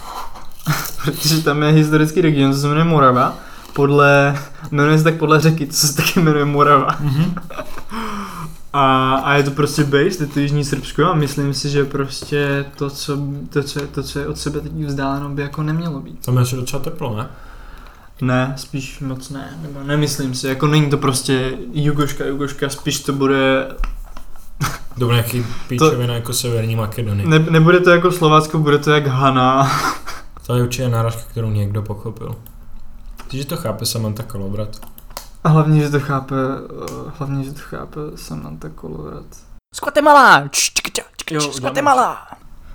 Protože 1.04 1.42
tam 1.42 1.62
je 1.62 1.72
historický 1.72 2.20
region, 2.20 2.52
co 2.52 2.58
se 2.60 2.66
jmenuje 2.68 2.84
Morava. 2.84 3.36
Podle, 3.72 4.38
jmenuje 4.70 4.98
se 4.98 5.04
tak 5.04 5.14
podle 5.14 5.40
řeky, 5.40 5.66
co 5.66 5.86
se 5.86 5.96
taky 5.96 6.20
jmenuje 6.20 6.44
Morava. 6.44 6.96
Mhm. 7.00 7.34
A, 8.76 9.14
a 9.14 9.34
je 9.34 9.42
to 9.42 9.50
prostě 9.50 9.84
base, 9.84 10.22
je 10.24 10.26
to 10.26 10.40
jižní 10.40 10.64
Srbsko 10.64 11.04
a 11.04 11.14
myslím 11.14 11.54
si, 11.54 11.70
že 11.70 11.84
prostě 11.84 12.64
to, 12.76 12.90
co, 12.90 13.18
to, 13.50 13.62
co, 13.62 13.80
je, 13.80 13.86
to, 13.86 14.02
co 14.02 14.18
je 14.18 14.26
od 14.26 14.38
sebe 14.38 14.60
teď 14.60 14.72
vzdáleno, 14.72 15.28
by 15.28 15.42
jako 15.42 15.62
nemělo 15.62 16.00
být. 16.00 16.24
Tam 16.24 16.38
je 16.38 16.44
docela 16.56 16.82
teplo, 16.82 17.16
ne? 17.16 17.26
Ne, 18.20 18.54
spíš 18.56 19.00
moc 19.00 19.30
ne, 19.30 19.58
nebo 19.62 19.80
nemyslím 19.82 20.34
si, 20.34 20.46
jako 20.48 20.66
není 20.66 20.90
to 20.90 20.96
prostě 20.98 21.52
Jugoška, 21.72 22.24
Jugoška, 22.24 22.68
spíš 22.68 23.00
to 23.00 23.12
bude, 23.12 23.66
To 24.94 24.98
byl 24.98 25.08
nějaký 25.12 25.46
píčovina 25.68 26.14
jako 26.14 26.32
Severní 26.32 26.76
Makedonie. 26.76 27.28
ne, 27.28 27.38
nebude 27.38 27.80
to 27.80 27.90
jako 27.90 28.12
Slovácko, 28.12 28.58
bude 28.58 28.78
to 28.78 28.90
jak 28.90 29.06
Hana. 29.06 29.70
To 30.46 30.56
je 30.56 30.62
určitě 30.62 30.88
náražka, 30.88 31.22
kterou 31.30 31.50
někdo 31.50 31.82
pochopil. 31.82 32.36
Že 33.30 33.46
to 33.46 33.56
chápe 33.56 33.86
Samantha 33.86 34.22
Kolovrat. 34.22 34.68
A 35.44 35.48
hlavně, 35.48 35.80
že 35.80 35.90
to 35.90 36.00
chápe, 36.00 36.34
eh, 36.34 37.10
hlavně, 37.18 37.44
že 37.44 37.52
to 37.52 37.60
chápe 37.62 38.00
Samantha 38.14 38.68
Kolovrat. 38.68 39.24
Jo, 41.30 41.40
z 41.40 41.44
dáme. 41.46 41.60
Guatemala. 41.60 42.26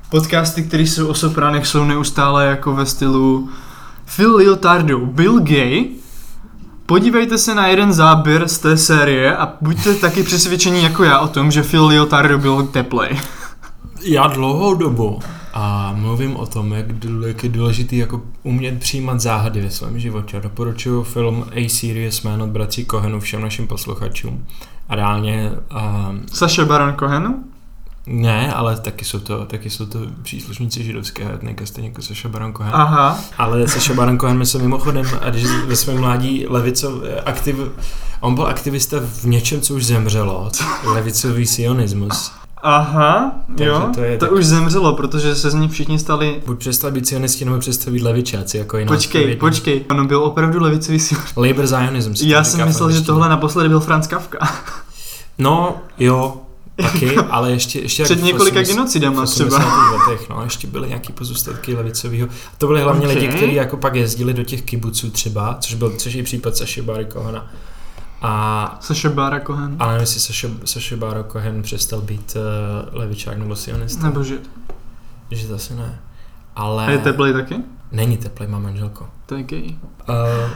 Podcasty, 0.10 0.64
které 0.64 0.84
jsou 0.84 1.08
o 1.08 1.14
sopránech, 1.14 1.68
jsou 1.68 1.84
neustále 1.84 2.46
jako 2.46 2.74
ve 2.74 2.86
stylu 2.86 3.50
Phil 4.16 4.36
Leotardo 4.36 5.00
byl 5.00 5.40
gay, 5.40 5.90
podívejte 6.86 7.38
se 7.38 7.56
na 7.56 7.68
jeden 7.68 7.94
záběr 7.94 8.48
z 8.48 8.60
té 8.60 8.78
série 8.78 9.38
a 9.38 9.54
buďte 9.62 9.96
taky 9.96 10.24
přesvědčení 10.24 10.84
jako 10.84 11.04
já 11.04 11.20
o 11.20 11.28
tom, 11.28 11.52
že 11.52 11.64
Phil 11.64 11.86
Leotardo 11.86 12.38
byl 12.38 12.68
teplej. 12.68 13.20
Já 14.02 14.28
dlouhou 14.28 14.76
dobu 14.76 15.20
a 15.54 15.94
mluvím 15.94 16.36
o 16.36 16.46
tom, 16.46 16.74
jak, 16.74 16.86
jak 17.28 17.44
je 17.44 17.50
důležitý 17.50 17.98
jako 17.98 18.22
umět 18.44 18.80
přijímat 18.80 19.20
záhady 19.20 19.62
ve 19.62 19.70
svém 19.70 20.00
životě. 20.00 20.40
Doporučuji 20.40 21.04
film 21.04 21.46
A 21.52 21.70
Serious 21.70 22.22
Man 22.22 22.42
od 22.42 22.50
bratří 22.50 22.86
Cohenů 22.86 23.20
všem 23.20 23.42
našim 23.42 23.68
posluchačům. 23.68 24.46
A 24.90 24.96
reálně 24.96 25.52
uh, 25.72 26.16
Saša 26.34 26.66
Baron 26.66 26.96
Cohen? 27.00 27.44
ne, 28.10 28.54
ale 28.54 28.80
taky 28.80 29.06
jsou 29.06 29.20
to, 29.20 29.46
taky 29.46 29.70
jsou 29.70 29.86
to 29.86 30.00
příslušníci 30.24 30.84
židovského 30.84 31.34
etnika, 31.34 31.66
stejně 31.66 31.90
jako 31.90 32.02
Saša 32.02 32.30
Baron 32.30 32.54
Cohen. 32.54 32.72
Aha. 32.76 33.20
Ale 33.38 33.68
Saša 33.68 33.94
Baron 33.94 34.20
Cohen 34.20 34.38
mi 34.38 34.46
se 34.46 34.58
mimochodem, 34.58 35.06
a 35.22 35.30
když 35.30 35.46
ve 35.68 35.76
svém 35.76 36.00
mládí 36.00 36.46
levicov, 36.50 36.94
aktiv, 37.26 37.56
on 38.20 38.36
byl 38.36 38.48
aktivista 38.48 38.98
v 39.00 39.24
něčem, 39.24 39.62
co 39.62 39.76
už 39.76 39.86
zemřelo, 39.86 40.52
levicový 40.84 41.46
sionismus. 41.46 42.32
Aha, 42.62 43.32
Takže 43.48 43.66
jo, 43.66 43.90
to 43.96 44.02
je 44.04 44.18
to 44.18 44.26
tak- 44.26 44.34
už 44.36 44.46
zemřelo, 44.46 44.94
protože 44.94 45.36
se 45.36 45.50
z 45.52 45.54
ní 45.54 45.68
všichni 45.70 46.00
stali... 46.00 46.42
Buď 46.46 46.60
přestat 46.60 46.94
být 46.94 47.08
sionisti, 47.08 47.46
nebo 47.46 47.58
přestat 47.60 47.92
být 47.94 48.02
levičáci, 48.02 48.58
jako 48.58 48.78
jiná 48.78 48.94
Počkej, 48.94 49.22
odpověď. 49.22 49.40
počkej, 49.40 49.86
ono 49.90 50.06
byl 50.06 50.24
opravdu 50.24 50.60
levicový 50.62 51.00
sil. 51.08 51.20
Labor 51.38 51.68
Zionism. 51.68 52.14
Já 52.28 52.44
jsem 52.44 52.68
myslel, 52.68 52.92
že 52.92 53.02
tohle 53.02 53.30
naposledy 53.30 53.70
byl 53.70 53.80
Franz 53.80 54.08
Kafka. 54.08 54.38
No, 55.38 55.78
jo, 56.00 56.38
taky, 56.76 57.16
ale 57.16 57.52
ještě... 57.52 57.80
ještě 57.80 58.04
Před 58.04 58.24
několika 58.24 58.60
80 58.60 58.74
genocidama 58.76 59.26
třeba. 59.26 59.58
80. 59.58 60.08
letech, 60.08 60.30
no, 60.30 60.42
ještě 60.44 60.68
byly 60.68 60.88
nějaký 60.88 61.14
pozůstatky 61.14 61.74
levicového. 61.76 62.28
To 62.58 62.68
byly 62.68 62.82
hlavně 62.82 63.08
Ok. 63.08 63.14
lidi, 63.14 63.28
kteří 63.28 63.54
jako 63.54 63.78
pak 63.78 63.96
jezdili 63.96 64.34
do 64.34 64.44
těch 64.44 64.62
kibuců 64.62 65.10
třeba, 65.10 65.58
což 65.60 65.74
byl 65.74 65.94
což 65.98 66.14
je 66.14 66.24
případ 66.24 66.58
Saši 66.58 66.82
Bary 66.82 67.06
Kohana. 67.06 67.48
A 68.22 68.78
Saša 68.82 69.10
Bára 69.10 69.40
Cohen. 69.40 69.76
ale 69.80 69.92
nevím, 69.92 70.02
jestli 70.02 70.20
Saša, 70.20 70.48
Saša 70.66 70.96
Báro 70.96 71.24
Cohen 71.24 71.62
přestal 71.62 72.02
být 72.02 72.38
uh, 72.92 72.98
levičák 73.00 73.38
nebo 73.38 73.56
sionista. 73.56 74.04
Nebo 74.08 74.24
že? 74.24 74.38
Že 75.32 75.54
asi 75.54 75.76
ne. 75.76 76.00
Ale 76.56 76.88
A 76.88 76.92
je 76.92 76.98
teplej 76.98 77.34
taky? 77.34 77.56
není 77.92 78.18
teplej, 78.18 78.50
má 78.50 78.60
manželko. 78.60 79.08
To 79.26 79.36
je 79.36 79.44
gay. 79.44 79.76
Uh, 80.10 80.16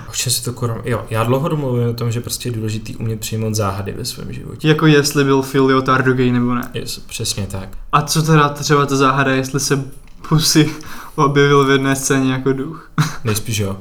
o 0.09 0.11
čem 0.13 0.31
si 0.33 0.43
to 0.43 0.53
kurva... 0.53 0.81
Jo, 0.85 1.05
já 1.09 1.23
dlouho 1.23 1.55
mluvím 1.57 1.87
o 1.89 1.93
tom, 1.93 2.11
že 2.11 2.21
prostě 2.21 2.49
je 2.49 2.53
důležitý 2.53 2.95
umět 2.95 3.19
přijmout 3.19 3.55
záhady 3.55 3.91
ve 3.91 4.05
svém 4.05 4.33
životě. 4.33 4.67
Jako 4.67 4.85
jestli 4.85 5.23
byl 5.23 5.41
Phil 5.41 5.65
Leotardo 5.65 6.13
gay 6.13 6.31
nebo 6.31 6.55
ne. 6.55 6.69
Je, 6.73 6.83
přesně 7.07 7.47
tak. 7.47 7.69
A 7.91 8.01
co 8.01 8.21
teda 8.23 8.49
třeba 8.49 8.85
ta 8.85 8.95
záhada, 8.95 9.31
jestli 9.31 9.59
se 9.59 9.83
Pussy 10.29 10.75
objevil 11.15 11.65
v 11.65 11.69
jedné 11.69 11.95
scéně 11.95 12.31
jako 12.33 12.53
duch? 12.53 12.91
Nejspíš 13.23 13.57
jo. 13.57 13.77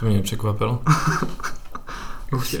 To 0.00 0.06
mě 0.06 0.22
překvapilo. 0.22 0.82
Okay. 2.32 2.60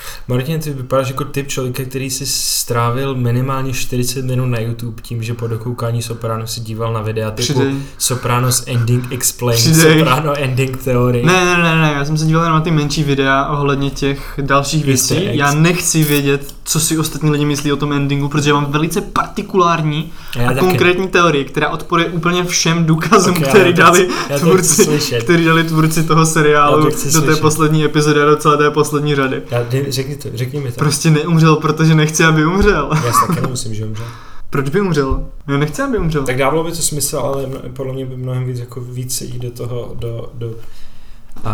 Martin, 0.27 0.59
ty 0.59 0.69
vypadáš 0.73 1.07
jako 1.09 1.23
typ 1.23 1.47
člověka, 1.47 1.83
který 1.83 2.09
si 2.09 2.25
strávil 2.25 3.15
minimálně 3.15 3.73
40 3.73 4.25
minut 4.25 4.45
na 4.45 4.59
YouTube 4.59 5.01
tím, 5.01 5.23
že 5.23 5.33
po 5.33 5.47
dokoukání 5.47 6.01
Soprano 6.01 6.47
si 6.47 6.59
díval 6.61 6.93
na 6.93 7.01
videa 7.01 7.31
typu 7.31 7.53
Přidej. 7.53 7.75
Sopranos 7.97 8.63
Ending 8.67 9.05
Explained, 9.11 9.61
Přidej. 9.61 9.99
Soprano 9.99 10.33
Ending 10.37 10.83
Theory. 10.83 11.23
Ne, 11.25 11.45
ne, 11.45 11.57
ne, 11.63 11.75
ne, 11.81 11.93
já 11.97 12.05
jsem 12.05 12.17
se 12.17 12.25
díval 12.25 12.43
jenom 12.43 12.57
na 12.59 12.61
ty 12.63 12.71
menší 12.71 13.03
videa 13.03 13.45
ohledně 13.47 13.89
těch 13.89 14.39
dalších 14.41 14.87
Easter 14.87 15.17
věcí. 15.17 15.29
eggs. 15.29 15.39
Já 15.39 15.53
nechci 15.53 16.03
vědět, 16.03 16.55
co 16.63 16.79
si 16.79 16.97
ostatní 16.97 17.29
lidi 17.31 17.45
myslí 17.45 17.71
o 17.71 17.75
tom 17.75 17.93
endingu, 17.93 18.27
protože 18.29 18.49
já 18.49 18.53
mám 18.53 18.71
velice 18.71 19.01
partikulární 19.01 20.11
A 20.35 20.41
já 20.41 20.49
a 20.49 20.53
taky. 20.53 20.59
konkrétní 20.65 21.07
teorii, 21.07 21.45
která 21.45 21.69
odporuje 21.69 22.07
úplně 22.09 22.43
všem 22.43 22.85
důkazům, 22.85 23.35
Ok, 23.37 23.47
který 23.47 23.73
dali 23.73 24.07
já 24.29 24.39
tvůrci, 24.39 24.99
který 25.19 25.45
dali 25.45 25.63
tvůrci 25.63 26.03
toho 26.03 26.25
seriálu 26.25 26.83
do 26.83 26.91
té 26.91 26.97
slyšet. 26.97 27.39
poslední 27.41 27.83
epizody 27.85 28.21
a 28.21 28.25
do 28.25 28.35
celé 28.35 28.57
té 28.57 28.71
poslední 28.71 29.15
řady. 29.15 29.41
Já, 29.51 29.63
řekni 29.91 30.15
to, 30.15 30.29
řekni 30.33 30.59
mi 30.59 30.71
to. 30.71 30.77
Prostě 30.79 31.09
neumřel, 31.09 31.55
protože 31.55 31.95
nechci, 31.95 32.23
aby 32.23 32.45
umřel. 32.45 32.89
Já 33.05 33.13
si 33.13 33.27
taky 33.27 33.41
nemusím, 33.41 33.73
že 33.75 33.85
umřel. 33.85 34.05
Proč 34.49 34.69
by 34.69 34.81
umřel? 34.81 35.27
Já 35.47 35.57
nechci, 35.57 35.81
aby 35.81 35.97
umřel. 35.97 36.23
Tak 36.23 36.37
dávalo 36.37 36.63
by 36.63 36.69
to 36.71 36.75
smysl, 36.77 37.17
ale 37.17 37.45
podle 37.73 37.93
mě 37.93 38.05
by 38.05 38.17
mnohem 38.17 38.45
víc 38.45 38.59
jako 38.59 38.81
víc 38.81 39.21
jít 39.21 39.41
do 39.41 39.51
toho, 39.51 39.95
do, 39.99 40.31
do 40.33 40.47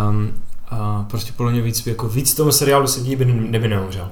um, 0.08 0.30
a 0.70 1.06
prostě 1.10 1.32
podle 1.36 1.52
mě 1.52 1.62
víc, 1.62 1.86
jako 1.86 2.08
víc 2.08 2.34
tomu 2.34 2.52
seriálu 2.52 2.86
sedí, 2.86 3.16
by, 3.16 3.24
neby 3.24 3.68
neumřel. 3.68 4.08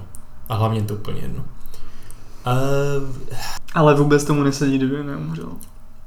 A 0.49 0.55
hlavně 0.55 0.83
to 0.83 0.95
úplně 0.95 1.21
jedno. 1.21 1.45
Uh, 2.47 3.09
Ale 3.75 3.95
vůbec 3.95 4.25
tomu 4.25 4.43
nesedí, 4.43 4.79
kdyby 4.79 5.05
neumřel. 5.05 5.49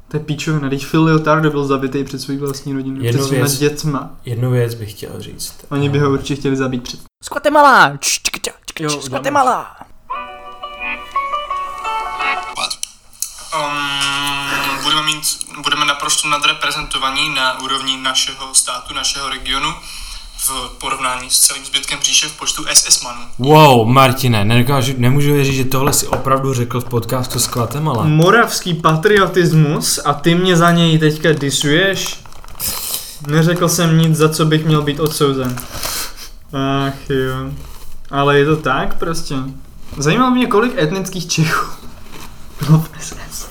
To 0.08 0.18
je 0.18 0.24
píčovina, 0.24 0.68
když 0.68 0.86
Phil 0.86 1.04
Leotardo 1.04 1.50
byl 1.52 1.66
zabitý 1.68 2.04
před 2.04 2.22
svou 2.22 2.38
vlastní 2.38 2.74
rodinou, 2.74 3.02
Jednu 3.02 3.20
před 3.20 3.28
svýma 3.28 3.46
věc. 3.46 3.58
dětma. 3.60 4.18
jednu 4.26 4.52
věc 4.52 4.74
bych 4.74 4.92
chtěl 4.92 5.12
říct. 5.20 5.54
Oni 5.72 5.90
by 5.90 6.00
ho 6.00 6.10
určitě 6.12 6.36
chtěli 6.36 6.56
zabít 6.56 6.84
před. 6.84 7.00
Z 7.24 7.30
Guatemala. 7.30 7.98
Z. 9.02 9.10
Guatemala. 9.10 9.76
Um, 13.56 14.84
budeme, 14.84 15.04
mít, 15.04 15.24
budeme 15.64 15.86
naprosto 15.86 16.28
nadreprezentovaní 16.28 17.36
na 17.36 17.62
úrovni 17.62 17.98
našeho 17.98 18.56
státu, 18.56 18.94
našeho 18.94 19.30
regionu 19.30 19.74
v 20.38 20.70
porovnání 20.78 21.30
s 21.30 21.40
celým 21.40 21.66
zbytkem 21.66 22.00
říše 22.02 22.28
v 22.28 22.38
počtu 22.38 22.66
SS 22.74 23.04
manů. 23.04 23.22
Wow, 23.38 23.88
Martine, 23.88 24.46
nedokážu, 24.46 24.94
nemůžu 24.98 25.34
věřit, 25.34 25.54
že 25.54 25.66
tohle 25.66 25.94
si 25.94 26.08
opravdu 26.08 26.54
řekl 26.54 26.82
v 26.82 26.86
podcastu 26.86 27.40
s 27.40 27.50
Guatemala. 27.50 28.04
Moravský 28.04 28.74
patriotismus 28.74 30.00
a 30.06 30.14
ty 30.14 30.36
mě 30.36 30.56
za 30.56 30.72
něj 30.72 31.00
teďka 31.00 31.32
disuješ? 31.34 32.20
Neřekl 33.28 33.70
jsem 33.70 33.98
nic, 33.98 34.18
za 34.18 34.30
co 34.30 34.46
bych 34.46 34.66
měl 34.66 34.82
být 34.82 35.00
odsouzen. 35.00 35.56
Ach 36.54 37.10
jo. 37.10 37.52
Ale 38.12 38.40
je 38.40 38.46
to 38.46 38.58
tak 38.58 38.98
prostě. 38.98 39.36
Zajímalo 39.98 40.32
mě, 40.32 40.46
kolik 40.46 40.78
etnických 40.78 41.28
Čechů 41.28 41.72
bylo 42.68 42.80
v 42.80 42.90
SS. 43.00 43.50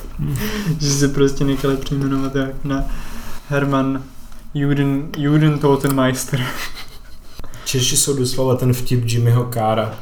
že 0.81 0.91
se 0.91 1.09
prostě 1.09 1.45
nechali 1.45 1.77
přejmenovat 1.77 2.35
jak 2.35 2.65
na 2.65 2.85
Herman 3.49 4.03
Juden, 4.55 5.09
Juden 5.17 5.59
Totenmeister. 5.59 6.47
Češi 7.65 7.97
jsou 7.97 8.17
doslova 8.17 8.57
ten 8.57 8.73
vtip 8.73 9.05
Jimmyho 9.05 9.45
Kára. 9.45 9.95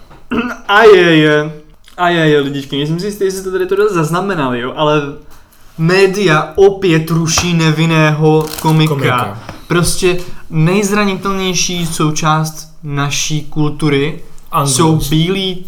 A 0.68 0.82
je, 0.82 1.16
je. 1.16 1.52
A 1.96 2.08
je, 2.08 2.28
je, 2.28 2.40
lidičky, 2.40 2.76
nejsem 2.76 3.00
si 3.00 3.06
jistý, 3.06 3.24
jestli 3.24 3.40
jste 3.40 3.50
tady 3.50 3.66
to 3.66 3.94
zaznamenali, 3.94 4.60
jo, 4.60 4.72
ale 4.76 5.02
média 5.78 6.52
opět 6.56 7.10
ruší 7.10 7.54
nevinného 7.54 8.46
komika. 8.60 8.94
Komika. 8.94 9.18
komika. 9.18 9.40
Prostě 9.68 10.18
nejzranitelnější 10.50 11.86
součást 11.86 12.75
naší 12.86 13.42
kultury 13.42 14.20
Anglus. 14.50 14.76
jsou 14.76 15.00
bílí 15.10 15.64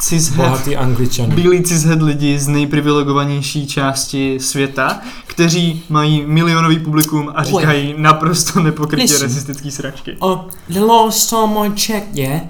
angličany. 0.77 1.35
bílí 1.35 1.63
cishet 1.63 2.03
lidi 2.03 2.39
z 2.39 2.49
nejprivilegovanější 2.49 3.67
části 3.67 4.39
světa, 4.41 5.01
kteří 5.27 5.83
mají 5.89 6.27
milionový 6.27 6.79
publikum 6.79 7.33
a 7.35 7.45
říkají 7.45 7.95
naprosto 7.99 8.61
nepokrytě 8.61 9.03
Listen. 9.03 9.29
rasistický 9.29 9.71
sračky. 9.71 10.17
Uh, 10.23 10.39
the 10.69 10.81
last 10.81 11.31
time 11.31 11.59
I 11.59 11.71
checked, 11.71 12.17
yeah, 12.17 12.43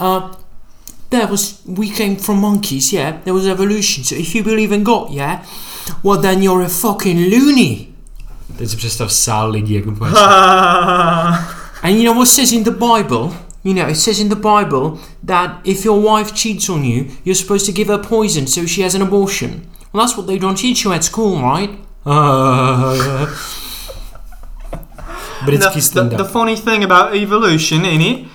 uh, 0.00 0.22
there 1.08 1.26
was 1.26 1.54
we 1.66 1.86
came 1.86 2.16
from 2.16 2.40
monkeys, 2.40 2.92
yeah. 2.92 3.14
There 3.24 3.34
was 3.34 3.46
evolution. 3.46 4.04
So 4.04 4.20
if 4.20 4.34
you 4.34 4.44
believe 4.44 4.74
in 4.74 4.84
God, 4.84 5.10
yeah, 5.10 5.38
well 6.04 6.20
then 6.20 6.42
you're 6.42 6.64
a 6.64 6.68
fucking 6.68 7.34
loony. 7.34 7.86
Teď 8.56 8.70
si 8.70 8.76
představ 8.76 9.12
sál 9.12 9.50
lidí, 9.50 9.74
jako 9.74 9.90
úplně 9.90 10.10
And 11.82 11.96
you 11.96 12.04
know 12.04 12.14
what 12.14 12.28
says 12.28 12.52
in 12.52 12.64
the 12.64 12.70
Bible? 12.70 13.30
You 13.62 13.74
know, 13.74 13.88
it 13.88 13.96
says 13.96 14.20
in 14.20 14.28
the 14.28 14.36
Bible 14.36 14.98
that 15.22 15.60
if 15.66 15.84
your 15.84 16.00
wife 16.00 16.34
cheats 16.34 16.70
on 16.70 16.84
you, 16.84 17.10
you're 17.24 17.34
supposed 17.34 17.66
to 17.66 17.72
give 17.72 17.88
her 17.88 17.98
poison 17.98 18.46
so 18.46 18.66
she 18.66 18.82
has 18.82 18.94
an 18.94 19.02
abortion. 19.02 19.68
Well, 19.92 20.04
that's 20.04 20.16
what 20.16 20.26
they 20.26 20.38
don't 20.38 20.56
teach 20.56 20.84
you 20.84 20.92
at 20.92 21.04
school, 21.04 21.40
right? 21.42 21.70
britský 25.44 25.80
the, 25.92 26.02
the, 26.04 26.16
the 26.16 26.24
funny 26.24 26.56
thing 26.56 26.84
about 26.84 27.14
evolution, 27.14 27.82
innit? 27.82 28.26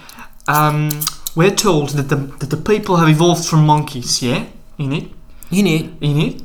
Um, 0.47 0.89
we're 1.35 1.55
told 1.55 1.89
that 1.89 2.09
the, 2.09 2.15
that 2.39 2.49
the 2.49 2.57
people 2.57 2.97
have 2.97 3.09
evolved 3.09 3.45
from 3.45 3.65
monkeys, 3.65 4.21
yeah? 4.21 4.45
Innit? 4.79 5.11
You 5.49 5.63
know, 5.63 5.89
Innit? 6.01 6.43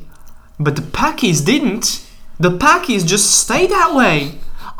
But 0.59 0.75
the 0.75 0.81
Packies 0.81 1.43
didn't. 1.43 2.05
The 2.39 2.51
Packies 2.51 3.05
just 3.05 3.39
stay 3.39 3.67
that 3.67 3.95
way. 3.95 4.39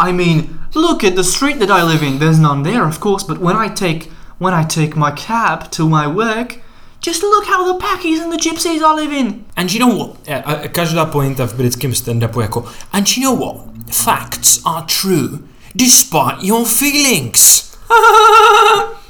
I 0.10 0.12
mean, 0.12 0.60
look 0.74 1.04
at 1.04 1.16
the 1.16 1.24
street 1.24 1.60
that 1.60 1.70
I 1.70 1.84
live 1.84 2.04
in. 2.04 2.20
There's 2.20 2.39
none 2.39 2.64
there, 2.64 2.84
of 2.88 2.99
course, 2.99 3.24
but 3.28 3.38
when 3.38 3.56
I 3.66 3.70
take 3.70 4.10
when 4.39 4.54
I 4.54 4.64
take 4.64 4.95
my 4.95 5.12
cab 5.12 5.70
to 5.72 5.88
my 5.89 6.08
work, 6.08 6.58
just 6.99 7.22
look 7.24 7.45
how 7.45 7.72
the 7.74 7.78
Packies 7.86 8.20
and 8.24 8.32
the 8.32 8.38
Gypsies 8.38 8.82
are 8.82 8.95
living. 8.95 9.45
and 9.56 9.72
you 9.74 9.80
know 9.80 9.95
what? 9.97 10.16
A, 10.28 10.66
a 10.66 10.68
každá 10.68 11.06
pointa 11.06 11.45
v 11.47 11.54
britském 11.54 11.93
stand-upu 11.95 12.41
jako 12.41 12.66
And 12.93 13.08
you 13.18 13.24
know 13.24 13.36
what? 13.47 13.56
Facts 13.91 14.62
are 14.66 14.86
true 15.02 15.39
despite 15.76 16.38
your 16.41 16.66
feelings. 16.66 17.72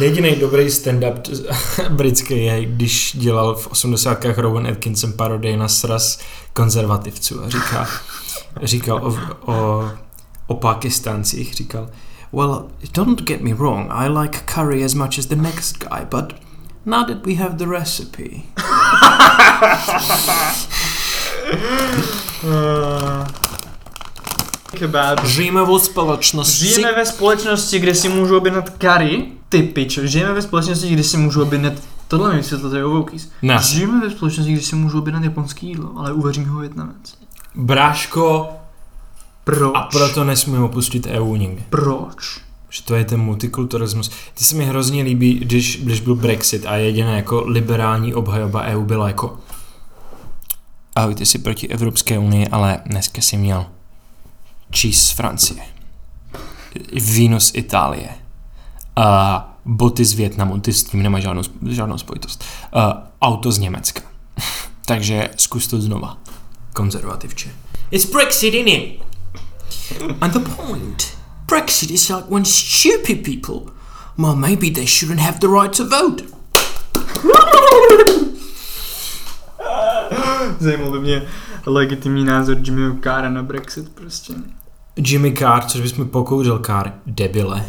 Jediný 0.00 0.36
dobrý 0.36 0.70
stand-up 0.70 1.28
britský 1.88 2.44
je, 2.44 2.64
když 2.64 3.16
dělal 3.18 3.54
v 3.54 3.66
80. 3.66 4.24
Rowan 4.36 4.66
Atkinson 4.66 5.12
parodii 5.12 5.56
na 5.56 5.68
sraz 5.68 6.18
konzervativců 6.52 7.44
a 7.44 7.48
říká, 7.48 7.88
říkal 8.62 9.00
o, 9.02 9.18
o, 9.52 9.90
o 10.46 10.54
Pakistáncích, 10.54 11.54
říkal, 11.54 11.88
Well, 12.32 12.68
don't 12.94 13.22
get 13.22 13.40
me 13.40 13.54
wrong, 13.54 13.90
I 13.90 14.08
like 14.08 14.38
curry 14.54 14.84
as 14.84 14.94
much 14.94 15.18
as 15.18 15.26
the 15.26 15.36
next 15.36 15.78
guy, 15.78 16.04
but 16.10 16.32
now 16.86 17.04
that 17.04 17.26
we 17.26 17.34
have 17.34 17.56
the 17.56 17.66
recipe. 17.66 18.42
Kebab. 24.70 25.24
Žijeme 25.24 25.64
ve 25.64 25.80
společnosti. 25.80 26.66
Žijeme 26.66 26.92
ve 26.92 27.06
společnosti, 27.06 27.78
kde 27.78 27.94
si 27.94 28.08
můžu 28.08 28.36
objednat 28.36 28.72
curry. 28.78 29.32
Ty 29.48 29.62
pičo, 29.62 30.06
žijeme 30.06 30.32
ve 30.32 30.42
společnosti, 30.42 30.88
kde 30.88 31.02
si 31.02 31.16
můžu 31.16 31.42
objednat 31.42 31.72
Tohle 32.10 32.30
mi 32.30 32.36
vysvětlete 32.36 32.84
o 32.84 32.90
Vokis. 32.90 33.32
Žijeme 33.60 34.00
ve 34.00 34.10
společnosti, 34.10 34.52
kde 34.52 34.62
si 34.62 34.76
můžu 34.76 34.98
objednat 34.98 35.24
japonský 35.24 35.66
jídlo, 35.66 35.92
ale 35.96 36.12
uvaří 36.12 36.40
mi 36.40 36.46
ho 36.46 36.60
Větnamec. 36.60 37.14
Bráško, 37.54 38.48
Proč? 39.44 39.72
a 39.74 39.80
proto 39.80 40.24
nesmím 40.24 40.62
opustit 40.62 41.06
EU 41.06 41.36
nikdy. 41.36 41.64
Proč? 41.70 42.40
Že 42.70 42.82
to 42.82 42.94
je 42.94 43.04
ten 43.04 43.20
multikulturalismus. 43.20 44.10
Ty 44.34 44.44
se 44.44 44.56
mi 44.56 44.64
hrozně 44.64 45.02
líbí, 45.02 45.34
když, 45.34 45.80
když 45.82 46.00
byl 46.00 46.14
Brexit 46.14 46.66
a 46.66 46.76
jediná 46.76 47.16
jako 47.16 47.44
liberální 47.46 48.14
obhajoba 48.14 48.62
EU 48.62 48.84
byla 48.84 49.08
jako 49.08 49.38
Ahoj, 50.96 51.14
ty 51.14 51.26
jsi 51.26 51.38
proti 51.38 51.68
Evropské 51.68 52.18
unii, 52.18 52.48
ale 52.48 52.80
dneska 52.86 53.20
jsi 53.20 53.36
měl 53.36 53.66
cheese 54.76 55.00
z 55.00 55.10
Francie, 55.10 55.62
víno 56.92 57.40
z 57.40 57.52
Itálie, 57.54 58.08
a 58.96 59.48
boty 59.64 60.04
z 60.04 60.12
Větnamu, 60.12 60.60
ty 60.60 60.72
s 60.72 60.84
tím 60.84 61.02
nemáš 61.02 61.22
žádnou, 61.22 61.42
žádnou 61.68 61.98
spojitost, 61.98 62.44
a 62.72 63.02
auto 63.22 63.52
z 63.52 63.58
Německa. 63.58 64.02
Takže 64.86 65.30
zkus 65.36 65.66
to 65.66 65.80
znova. 65.80 66.16
Konzervativče. 66.72 67.50
It's 67.92 68.12
Brexit, 68.12 68.54
innit? 68.54 69.00
And 70.20 70.32
the 70.32 70.40
point. 70.56 71.16
Brexit 71.46 71.90
is 71.90 72.08
like 72.10 72.30
when 72.30 72.44
stupid 72.44 73.24
people, 73.24 73.72
well, 74.16 74.36
maybe 74.36 74.70
they 74.70 74.86
shouldn't 74.86 75.20
have 75.20 75.38
the 75.40 75.48
right 75.48 75.76
to 75.76 75.84
vote. 75.84 76.22
Zajímal 80.60 80.90
by 80.90 81.00
mě 81.00 81.22
legitimní 81.66 82.24
názor 82.24 82.56
Jimmyho 82.62 82.96
Carra 83.02 83.30
na 83.30 83.42
Brexit 83.42 83.88
prostě. 83.88 84.34
Jimmy 84.96 85.32
Carr, 85.32 85.64
což 85.64 85.94
mi 85.94 86.04
pokouřil, 86.04 86.58
Carr, 86.58 86.92
debile. 87.06 87.66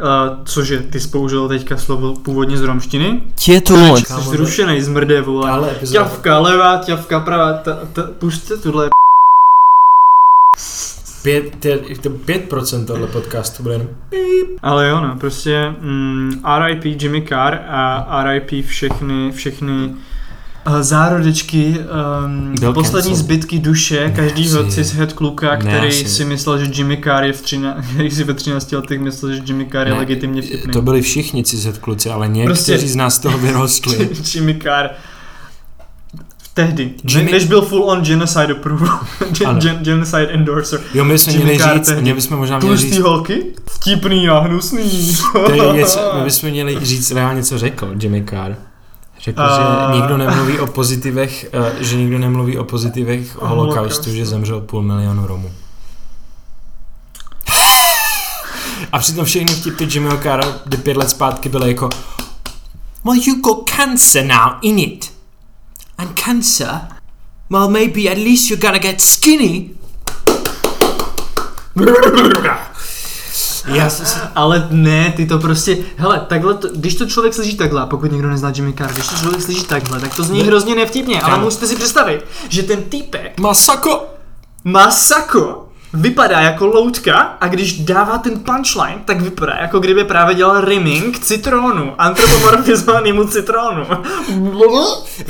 Uh, 0.00 0.44
cože, 0.44 0.78
ty 0.78 1.00
jsi 1.00 1.08
použil 1.08 1.48
teďka 1.48 1.76
slovo 1.76 2.14
původně 2.14 2.56
z 2.56 2.62
romštiny? 2.62 3.22
Je 3.48 3.60
to 3.60 3.76
moc. 3.76 4.06
Jsi 4.06 4.12
zrušenej, 4.20 4.80
zmrde, 4.80 5.20
vole. 5.20 5.50
Tahle 5.50 5.70
epizoda- 5.70 5.92
Ťavka 5.92 6.38
levá, 6.38 6.76
ťavka 6.84 7.20
pravá, 7.20 7.52
ta, 7.52 7.78
ta, 7.92 8.02
pušte 8.18 8.56
tuhle 8.56 8.88
Pět, 11.22 11.56
tě, 11.60 11.78
to 12.02 12.10
5% 12.10 12.86
tohle 12.86 13.06
podcastu 13.06 13.62
bude 13.62 13.74
jenom 13.74 13.88
Ale 14.62 14.88
jo, 14.88 15.00
no, 15.00 15.16
prostě 15.20 15.74
mm, 15.80 16.42
RIP 16.66 16.84
Jimmy 17.02 17.22
Carr 17.28 17.54
a 17.68 18.24
RIP 18.24 18.66
všechny, 18.66 19.32
všechny 19.32 19.94
zárodečky, 20.80 21.78
um, 22.24 22.54
Byl 22.60 22.72
poslední 22.72 23.10
cancelled. 23.10 23.18
zbytky 23.24 23.58
duše 23.58 24.12
každýho 24.16 24.64
cishet 24.70 25.12
kluka, 25.12 25.56
který 25.56 25.88
asi. 25.88 26.08
si 26.08 26.24
myslel, 26.24 26.58
že 26.58 26.70
Jimmy 26.74 26.96
Carr 27.04 27.24
je 27.24 27.32
v 27.32 27.42
třina, 27.42 27.76
který 27.94 28.10
si 28.10 28.24
ve 28.24 28.34
13 28.34 28.72
letech 28.72 29.00
myslel, 29.00 29.32
že 29.32 29.42
Jimmy 29.46 29.66
Carr 29.72 29.86
je 29.86 29.92
Ne, 29.92 29.98
legitimně 29.98 30.42
vtipný. 30.42 30.72
To 30.72 30.82
byli 30.82 31.02
všichni 31.02 31.44
cizet 31.44 31.78
kluci, 31.78 32.10
ale 32.10 32.28
někteří 32.28 32.46
Prostě- 32.72 32.88
z 32.88 32.96
nás 32.96 33.14
z 33.14 33.18
toho 33.18 33.38
vyrostli. 33.38 34.08
Jimmy 34.34 34.54
Carr 34.62 34.88
tehdy, 36.54 36.90
Jimmy- 37.04 37.30
než 37.32 37.44
byl 37.44 37.62
full 37.62 37.82
on 37.90 38.02
genocide 38.04 38.52
approval, 38.52 39.00
gen, 39.38 39.58
gen, 39.58 39.76
genocide 39.82 40.28
endorser. 40.28 40.80
Jo, 40.94 41.04
my 41.04 41.14
Jimmy 41.28 41.44
měli 41.44 41.58
říct, 41.74 41.86
tehdy. 41.86 42.02
mě 42.02 42.14
bychom 42.14 42.36
možná 42.38 42.58
měli 42.58 42.72
Tlustý 42.76 42.90
říct, 42.94 43.02
holky? 43.04 43.42
Vtipný 43.70 44.28
a 44.28 44.38
hnusný. 44.38 45.16
to 45.32 45.52
je 45.52 45.84
my 46.18 46.24
bychom 46.24 46.50
měli 46.50 46.78
říct 46.82 47.10
reálně, 47.10 47.42
co 47.42 47.58
řekl 47.58 47.94
Jimmy 48.00 48.24
Carr. 48.30 48.52
Řekl, 49.20 49.42
že 49.56 49.94
nikdo 50.00 50.16
nemluví 50.16 50.58
o 50.58 50.66
pozitivech, 50.66 51.46
eh, 51.52 51.84
že 51.84 51.96
nikdo 51.96 52.18
nemluví 52.18 52.58
o 52.58 52.64
pozitivech 52.64 53.36
O 53.42 53.46
holokaustu, 53.48 53.74
holokaustu. 53.76 54.14
že 54.14 54.26
zemřel 54.26 54.60
půl 54.60 54.82
milionu 54.82 55.26
Romů. 55.26 55.52
A 58.92 58.98
přitom 58.98 59.24
všechny 59.24 59.54
vtipy 59.54 59.84
Jimmyho 59.90 60.18
Carra 60.18 60.44
kdy 60.64 60.76
pět 60.76 60.96
let 60.96 61.10
zpátky 61.10 61.48
byly 61.48 61.68
jako 61.68 61.88
Well, 63.04 63.16
you 63.26 63.40
got 63.40 63.70
cancer 63.70 64.24
now, 64.26 64.52
innit? 64.62 65.12
And 65.98 66.20
cancer, 66.20 66.80
well, 67.50 67.70
maybe 67.70 68.00
at 68.10 68.18
least 68.18 68.50
you're 68.50 68.60
gonna 68.66 68.78
get 68.78 69.00
skinny. 69.00 69.70
Já 73.66 73.90
Ale 74.34 74.68
ne, 74.70 75.12
ty 75.16 75.26
to 75.26 75.38
prostě, 75.38 75.78
hele, 75.96 76.26
takhle, 76.28 76.54
to, 76.54 76.68
když 76.68 76.94
to 76.94 77.06
člověk 77.06 77.34
slyší 77.34 77.56
takhle, 77.56 77.82
a 77.82 77.86
pokud 77.86 78.12
někdo 78.12 78.28
nezná 78.30 78.52
Jimmy 78.54 78.72
Carr, 78.72 78.92
když 78.92 79.08
to 79.08 79.16
člověk 79.16 79.42
slyší 79.42 79.64
takhle, 79.64 80.00
tak 80.00 80.16
to 80.16 80.22
zní 80.22 80.42
hrozně 80.42 80.74
nevtipně, 80.74 81.20
ale 81.20 81.38
musíte 81.38 81.66
si 81.66 81.76
představit, 81.76 82.24
že 82.48 82.62
ten 82.62 82.82
týpek 82.82 83.40
Masako! 83.40 84.06
má 84.64 84.90
sako, 84.90 85.65
vypadá 85.96 86.40
jako 86.40 86.66
loutka 86.66 87.36
a 87.40 87.48
když 87.48 87.78
dává 87.84 88.18
ten 88.18 88.38
punchline, 88.38 88.98
tak 89.04 89.20
vypadá 89.20 89.52
jako 89.60 89.78
kdyby 89.78 90.04
právě 90.04 90.34
dělal 90.34 90.64
rimming 90.64 91.18
citrónu, 91.18 91.92
antropomorfizovanému 91.98 93.24
citrónu. 93.24 93.84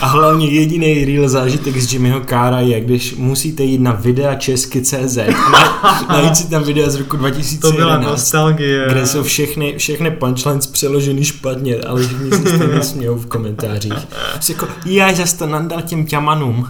A 0.01 0.07
hlavně 0.07 0.49
jediný 0.49 1.05
real 1.05 1.29
zážitek 1.29 1.77
z 1.77 1.93
Jimmyho 1.93 2.21
Kára 2.21 2.61
je, 2.61 2.81
když 2.81 3.15
musíte 3.17 3.63
jít 3.63 3.81
na 3.81 3.93
videa 3.93 4.35
česky.cz 4.35 5.17
na, 5.53 6.05
najít 6.09 6.37
si 6.37 6.51
tam 6.51 6.63
videa 6.63 6.91
z 6.91 6.95
roku 6.95 7.17
To 7.17 7.23
byla 7.23 7.31
2011, 7.31 8.11
nostalgie. 8.11 8.87
kde 8.89 9.07
jsou 9.07 9.23
všechny, 9.23 9.75
všechny 9.79 10.11
punchlines 10.11 10.67
přeloženy 10.67 11.25
špatně, 11.25 11.77
ale 11.77 12.03
všichni 12.03 12.31
si 12.31 12.57
stejně 12.57 12.83
smějou 12.83 13.17
v 13.17 13.27
komentářích. 13.27 13.93
Jsi 14.41 14.53
jako, 14.53 14.69
já 14.87 15.15
zas 15.15 15.33
to 15.33 15.47
nandal 15.47 15.83
těm 15.83 16.07
ťamanům. 16.07 16.69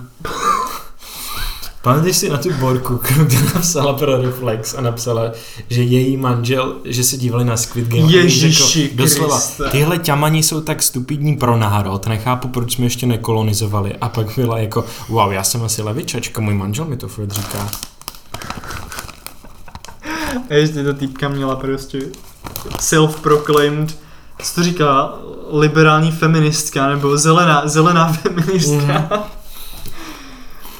Pamatuješ 1.86 2.16
si 2.16 2.28
na 2.28 2.36
tu 2.36 2.52
borku, 2.52 2.96
kterou 3.02 3.24
ty 3.24 3.36
napsala 3.54 3.92
pro 3.92 4.22
Reflex 4.22 4.74
a 4.74 4.80
napsala, 4.80 5.32
že 5.70 5.82
její 5.82 6.16
manžel, 6.16 6.76
že 6.84 7.04
se 7.04 7.16
dívali 7.16 7.44
na 7.44 7.56
Squid 7.56 7.88
Game. 7.88 8.12
Ježiši 8.12 8.82
řekl 8.82 8.96
Doslova, 8.96 9.40
tyhle 9.70 9.98
ťamani 9.98 10.42
jsou 10.42 10.60
tak 10.60 10.82
stupidní 10.82 11.36
pro 11.36 11.56
národ, 11.56 12.06
nechápu, 12.06 12.48
proč 12.48 12.74
jsme 12.74 12.86
ještě 12.86 13.06
nekolonizovali. 13.06 13.94
A 14.00 14.08
pak 14.08 14.26
byla 14.36 14.58
jako, 14.58 14.84
wow, 15.08 15.32
já 15.32 15.42
jsem 15.42 15.62
asi 15.62 15.82
levičačka, 15.82 16.40
můj 16.40 16.54
manžel 16.54 16.84
mi 16.84 16.96
to 16.96 17.08
furt 17.08 17.30
říká. 17.32 17.70
A 20.50 20.54
ještě 20.54 20.84
ta 20.84 20.92
týpka 20.92 21.28
měla 21.28 21.56
prostě 21.56 21.98
self-proclaimed, 22.80 23.94
co 24.42 24.54
to 24.54 24.62
říká, 24.62 25.14
liberální 25.52 26.12
feministka, 26.12 26.88
nebo 26.88 27.18
zelená, 27.18 27.62
zelená 27.68 28.12
feministka. 28.12 29.08
Mhm. 29.10 29.35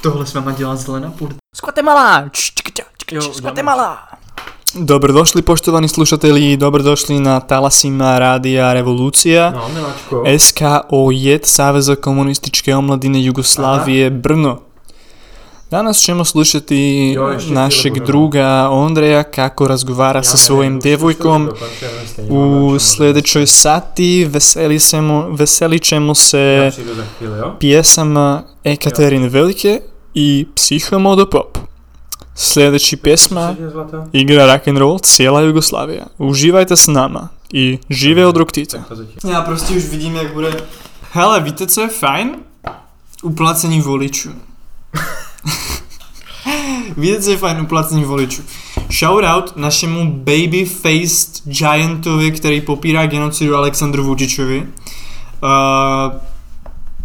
Tohle 0.07 0.27
s 0.27 0.35
váma 0.35 0.53
dělá 0.53 0.77
zelená 0.77 1.11
půl. 1.11 1.29
Z 1.55 1.61
Guatemala! 1.61 2.31
Jo, 3.13 3.21
Z 3.21 3.41
Guatemala! 3.41 3.99
Dobrodošli 4.75 5.43
poštovaní 5.43 5.89
slušatelji, 5.89 6.57
dobrodošli 6.57 7.21
na 7.21 7.41
Talasima 7.41 8.19
Rádia 8.19 8.73
Revolúcia. 8.73 9.51
No, 9.51 9.69
miláčko. 9.75 10.25
SKO 10.39 11.11
JED 11.11 11.47
Saveza 11.47 11.97
komunističke 11.97 12.75
omladine 12.77 13.25
Jugoslavije 13.25 14.11
Brno. 14.11 14.59
Danas 15.71 15.99
ćemo 15.99 16.25
slušati 16.25 17.13
Jo, 17.17 17.39
našeg 17.49 17.99
druga 17.99 18.69
Ondreja 18.71 19.23
kako 19.23 19.69
razgovara 19.69 20.23
sa 20.23 20.37
svojim 20.37 20.81
devojkom. 20.81 21.51
U 22.29 22.77
sljedećoj 22.79 23.47
sati 23.47 24.25
veseli, 24.25 24.79
semo, 24.81 25.29
veselit 25.31 25.83
ćemo 25.83 26.15
se 26.15 26.73
jo? 27.21 27.57
pjesama 27.61 28.43
Ekaterine 28.65 29.29
Velike 29.29 29.81
i 30.19 30.47
Psihomodo 30.55 31.27
Pop. 31.27 31.59
Sljedeći 32.35 32.97
pjesma 32.97 33.55
igra 34.13 34.53
rock 34.53 34.69
and 34.69 34.79
roll 34.79 34.99
cijela 34.99 35.41
Jugoslavija. 35.41 36.07
Uživajte 36.19 36.77
s 36.77 36.87
nama 36.87 37.29
i 37.53 37.79
žive 37.91 38.27
od 38.27 38.37
Roktita. 38.37 38.79
Já 39.31 39.43
prostě 39.43 39.75
už 39.75 39.85
vidím, 39.85 40.17
jak 40.17 40.35
bude... 40.35 40.53
Hele, 41.13 41.41
víte, 41.41 41.67
co 41.67 41.81
je 41.81 41.89
fajn? 41.89 42.37
Uplacení 43.23 43.81
voličů. 43.81 44.31
víte, 46.97 47.23
co 47.23 47.31
je 47.31 47.37
fajn? 47.37 47.61
Uplacení 47.61 48.05
voličů. 48.05 48.43
Shoutout 48.91 49.57
našemu 49.57 50.13
baby-faced 50.25 51.43
giantovi, 51.45 52.33
který 52.33 52.61
popírá 52.61 53.07
genocidu 53.07 53.57
Aleksandru 53.57 54.05
Vučičovi. 54.05 54.59
Uh, 55.43 56.21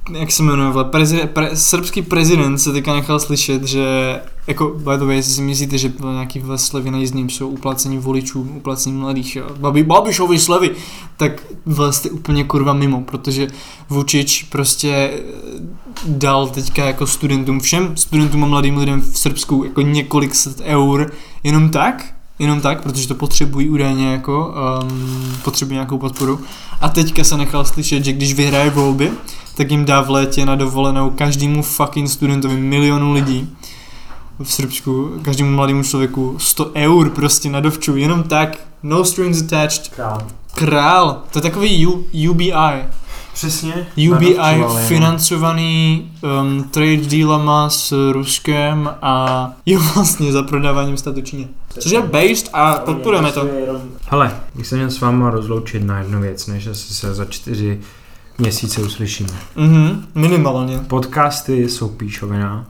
jak 0.10 0.32
se 0.32 0.43
jmenuje, 0.43 0.84
prezi, 0.84 1.22
pre, 1.34 1.56
srbský 1.56 2.02
prezident 2.02 2.58
se 2.58 2.72
teďka 2.72 2.93
nechal 2.93 3.20
slyšet, 3.20 3.64
že, 3.64 4.22
jako, 4.47 4.70
by 4.70 4.97
the 4.97 5.06
way, 5.06 5.16
jestli 5.16 5.34
si 5.34 5.41
myslíte, 5.41 5.78
že 5.78 5.93
nějaký 6.04 6.39
vole 6.39 6.58
slevy 6.58 6.91
na 6.91 6.97
jízdním 6.97 7.30
jsou 7.30 7.47
uplacení 7.47 7.97
voličů, 7.97 8.41
uplacení 8.41 8.95
mladých, 8.95 9.36
jo, 9.36 9.45
Babi, 9.60 9.84
Babišovi 9.84 10.39
slevy, 10.39 10.72
tak 11.18 11.43
jste 11.91 12.10
úplně 12.10 12.43
kurva 12.43 12.74
mimo, 12.74 13.02
protože 13.02 13.47
Vučič 13.89 14.43
prostě 14.43 14.91
eh, 14.91 15.20
dal 16.08 16.47
teďka 16.47 16.86
jako 16.86 17.08
studentům, 17.08 17.60
všem 17.60 17.97
studentům 17.97 18.43
a 18.43 18.47
mladým 18.47 18.78
lidem 18.78 19.02
v 19.02 19.18
Srbsku 19.18 19.64
jako 19.64 19.82
několik 19.82 20.36
set 20.36 20.62
eur, 20.64 21.12
jenom 21.43 21.70
tak, 21.70 22.14
jenom 22.42 22.62
tak, 22.62 22.84
protože 22.84 23.08
to 23.08 23.16
potřebují 23.16 23.70
údajně 23.70 24.12
jako, 24.12 24.56
um, 24.84 25.36
potřebují 25.44 25.74
nějakou 25.74 25.98
podporu. 25.98 26.39
A 26.82 26.89
teďka 26.89 27.24
se 27.24 27.38
nechal 27.38 27.66
slyšet, 27.66 28.06
že 28.06 28.14
když 28.14 28.34
vyhraje 28.34 28.70
volby, 28.70 29.12
tak 29.56 29.72
jim 29.72 29.86
dá 29.86 30.02
v 30.02 30.10
létě 30.10 30.46
na 30.46 30.56
dovolenou 30.56 31.10
každému 31.10 31.62
fucking 31.62 32.10
studentovi 32.10 32.56
milionu 32.56 33.14
lidí 33.14 33.50
v 34.44 34.52
Srbsku, 34.52 35.12
každému 35.22 35.52
mladému 35.52 35.84
člověku 35.84 36.36
100 36.38 36.72
eur 36.76 37.10
prostě 37.10 37.50
na 37.50 37.60
dovču, 37.60 37.98
jenom 37.98 38.24
tak, 38.24 38.58
no 38.84 39.04
strings 39.06 39.42
attached, 39.42 39.92
král, 40.56 41.24
to 41.32 41.38
je 41.38 41.42
takový 41.42 41.88
U, 41.88 42.06
UBI, 42.32 42.54
Přesně. 43.34 43.88
UBI 44.12 44.58
no. 44.60 44.76
financovaný 44.76 46.12
um, 46.42 46.64
trade 46.64 46.98
dealama 46.98 47.70
s 47.70 48.12
Ruskem 48.12 48.89
a 49.02 49.50
jo 49.66 49.80
vlastně 49.96 50.32
za 50.32 50.44
prodáváním 50.44 50.98
statu 50.98 51.22
Číně. 51.22 51.48
Což 51.80 51.92
je 51.92 52.02
based 52.02 52.50
a 52.54 52.74
podporujeme 52.74 53.32
to. 53.32 53.48
Hele, 54.10 54.36
bych 54.56 54.68
se 54.68 54.76
měl 54.76 54.92
s 54.92 55.00
váma 55.02 55.30
rozloučit 55.30 55.84
na 55.84 56.00
jednu 56.00 56.22
věc, 56.22 56.48
než 56.48 56.68
asi 56.68 56.94
se 56.94 57.14
za 57.14 57.26
čtyři 57.26 57.80
měsíce 58.38 58.82
uslyšíme. 58.82 59.30
Mhm, 59.56 60.06
minimálně. 60.16 60.80
Podcasty 60.88 61.70
jsou 61.70 61.90
píšovina. 61.90 62.66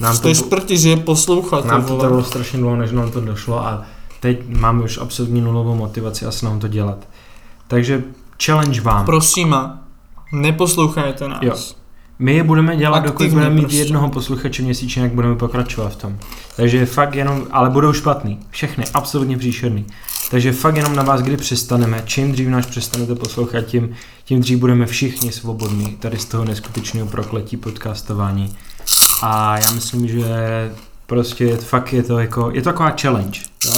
Nám 0.00 0.18
To 0.18 0.28
je 0.28 0.34
smrti, 0.34 0.78
že 0.78 0.88
je 0.88 0.96
poslouchat. 0.96 1.64
nám 1.64 1.82
to 1.84 1.88
to 1.88 2.00
trvalo 2.00 2.24
strašně 2.24 2.58
dlouho, 2.58 2.76
než 2.76 2.92
nám 2.92 3.10
to 3.10 3.20
došlo 3.20 3.66
a 3.66 3.82
teď 4.20 4.48
máme 4.48 4.82
už 4.82 4.98
absolutně 4.98 5.42
nulovou 5.42 5.74
motivaci 5.74 6.26
asi 6.26 6.44
nám 6.44 6.60
to 6.60 6.68
dělat. 6.68 7.08
Takže 7.68 8.04
challenge 8.44 8.80
vám. 8.80 9.04
Prosím, 9.06 9.56
neposlouchajte 10.32 11.28
nás. 11.28 11.42
Jo. 11.42 11.54
My 12.22 12.34
je 12.34 12.42
budeme 12.42 12.76
dělat, 12.76 12.98
dokud 12.98 13.14
Aktivně 13.14 13.32
budeme 13.34 13.54
mít 13.54 13.60
prostě. 13.60 13.78
jednoho 13.78 14.08
posluchače 14.08 14.62
měsíčně, 14.62 15.02
jak 15.02 15.12
budeme 15.12 15.36
pokračovat 15.36 15.92
v 15.92 15.96
tom. 15.96 16.18
Takže 16.56 16.86
fakt 16.86 17.14
jenom, 17.14 17.46
ale 17.50 17.70
budou 17.70 17.92
špatný. 17.92 18.38
Všechny, 18.50 18.84
absolutně 18.94 19.38
příšerný. 19.38 19.86
Takže 20.30 20.52
fakt 20.52 20.76
jenom 20.76 20.96
na 20.96 21.02
vás, 21.02 21.22
kdy 21.22 21.36
přestaneme. 21.36 22.02
Čím 22.04 22.32
dřív 22.32 22.48
nás 22.48 22.66
přestanete 22.66 23.14
poslouchat, 23.14 23.60
tím, 23.60 23.94
tím 24.24 24.40
dřív 24.40 24.58
budeme 24.58 24.86
všichni 24.86 25.32
svobodní 25.32 25.86
tady 25.86 26.18
z 26.18 26.24
toho 26.24 26.44
neskutečného 26.44 27.06
prokletí 27.06 27.56
podcastování. 27.56 28.56
A 29.22 29.58
já 29.58 29.70
myslím, 29.70 30.08
že 30.08 30.26
prostě 31.06 31.56
fakt 31.56 31.92
je 31.92 32.02
to 32.02 32.18
jako, 32.18 32.50
je 32.54 32.62
to 32.62 32.70
taková 32.70 32.94
challenge. 33.00 33.40
Jo? 33.64 33.72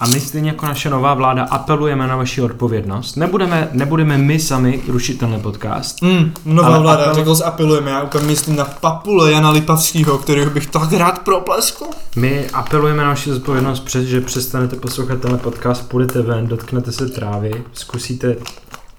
A 0.00 0.06
my 0.06 0.20
stejně 0.20 0.50
jako 0.50 0.66
naše 0.66 0.90
nová 0.90 1.14
vláda 1.14 1.44
apelujeme 1.50 2.06
na 2.06 2.16
vaši 2.16 2.42
odpovědnost. 2.42 3.16
Nebudeme, 3.16 3.68
nebudeme 3.72 4.18
my 4.18 4.40
sami 4.40 4.80
rušit 4.88 5.18
tenhle 5.18 5.38
podcast, 5.38 6.02
Mm, 6.02 6.32
nová 6.44 6.68
Ale 6.68 6.78
vláda, 6.80 7.04
apel- 7.04 7.14
řekl 7.14 7.36
apelujeme, 7.44 7.90
já 7.90 8.02
úplně 8.02 8.24
myslím 8.26 8.56
na 8.56 8.64
papule 8.64 9.32
Jana 9.32 9.50
Lipavského, 9.50 10.18
kterého 10.18 10.50
bych 10.50 10.66
tak 10.66 10.92
rád 10.92 11.18
propleskl. 11.18 11.84
My 12.16 12.46
apelujeme 12.52 13.02
na 13.02 13.08
vaši 13.08 13.30
zodpovědnost, 13.30 13.80
přes, 13.80 14.04
že 14.04 14.20
přestanete 14.20 14.76
poslouchat 14.76 15.18
tenhle 15.20 15.38
podcast, 15.38 15.88
půjdete 15.88 16.22
ven, 16.22 16.46
dotknete 16.46 16.92
se 16.92 17.06
trávy, 17.08 17.64
zkusíte 17.72 18.36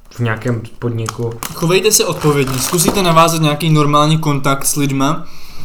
v 0.10 0.20
nějakém 0.20 0.62
podniku. 0.80 1.34
Chovejte 1.54 1.92
se 1.92 2.06
odpovědně, 2.06 2.60
zkusíte 2.60 3.02
navázat 3.04 3.42
nějaký 3.42 3.70
normální 3.70 4.18
kontakt 4.18 4.66
s 4.66 4.76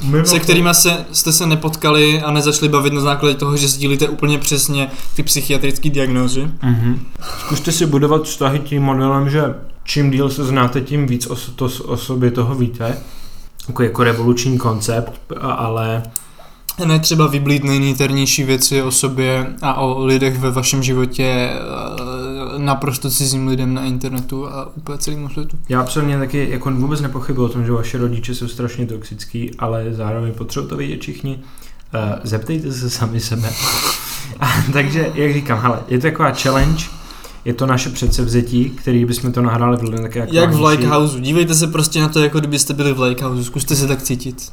lidma, 0.02 0.24
se 0.24 0.38
kterými 0.38 0.68
se, 0.72 1.06
jste 1.12 1.32
se 1.32 1.46
nepotkali 1.46 2.22
a 2.22 2.30
nezačali 2.30 2.68
bavit 2.68 2.92
na 2.92 3.00
základě 3.00 3.34
toho, 3.34 3.56
že 3.56 3.68
sdílíte 3.68 4.08
úplně 4.08 4.38
přesně 4.38 4.90
ty 5.16 5.22
psychiatrické 5.22 5.90
diagnózy. 5.90 6.50
Mm-hmm. 6.62 6.98
Zkuste 7.38 7.72
si 7.72 7.86
budovat 7.86 8.24
vztahy 8.24 8.58
tím 8.58 8.82
modelem, 8.82 9.30
že 9.30 9.54
čím 9.84 10.10
díl 10.10 10.30
se 10.30 10.44
znáte, 10.44 10.80
tím 10.80 11.06
víc 11.06 11.26
o, 11.26 11.36
to, 11.56 11.68
o 11.84 11.96
sobě 11.96 12.30
toho 12.30 12.54
víte. 12.54 12.98
Jako, 13.68 13.82
jako 13.82 14.04
revoluční 14.04 14.58
koncept, 14.58 15.20
ale 15.40 16.02
ne 16.84 16.98
třeba 16.98 17.26
vyblít 17.26 17.64
nejniternější 17.64 18.44
věci 18.44 18.82
o 18.82 18.90
sobě 18.90 19.46
a 19.62 19.74
o 19.74 20.04
lidech 20.04 20.38
ve 20.38 20.50
vašem 20.50 20.82
životě 20.82 21.50
naprosto 22.58 23.10
cizím 23.10 23.48
lidem 23.48 23.74
na 23.74 23.84
internetu 23.84 24.48
a 24.48 24.76
úplně 24.76 24.98
celému 24.98 25.28
světu. 25.28 25.58
já 25.68 25.80
absolutně 25.80 26.18
taky 26.18 26.50
jako 26.50 26.70
vůbec 26.70 27.00
nepochybuji 27.00 27.44
o 27.44 27.48
tom, 27.48 27.64
že 27.64 27.72
vaše 27.72 27.98
rodiče 27.98 28.34
jsou 28.34 28.48
strašně 28.48 28.86
toxický, 28.86 29.50
ale 29.58 29.86
zároveň 29.90 30.32
potřebují 30.32 30.68
to 30.68 30.76
vědět 30.76 31.00
všichni. 31.00 31.38
Uh, 31.94 32.18
zeptejte 32.24 32.72
se 32.72 32.90
sami 32.90 33.20
sebe. 33.20 33.52
A, 34.40 34.48
takže, 34.72 35.12
jak 35.14 35.32
říkám, 35.32 35.58
hele, 35.58 35.80
je 35.88 35.98
to 35.98 36.02
taková 36.02 36.30
challenge, 36.32 36.84
je 37.44 37.54
to 37.54 37.66
naše 37.66 37.90
předsevzetí, 37.90 38.70
který 38.70 39.04
bychom 39.04 39.32
to 39.32 39.42
nahráli 39.42 39.76
v 39.76 40.02
také 40.02 40.18
jako 40.18 40.34
Jak 40.34 40.52
v. 40.52 40.64
Likehouse, 40.64 41.20
dívejte 41.20 41.54
se 41.54 41.66
prostě 41.66 42.00
na 42.00 42.08
to, 42.08 42.22
jako 42.22 42.38
kdybyste 42.38 42.74
byli 42.74 42.92
v 42.92 43.00
Likehouse, 43.00 43.44
zkuste 43.44 43.76
se 43.76 43.86
tak 43.86 44.02
cítit. 44.02 44.52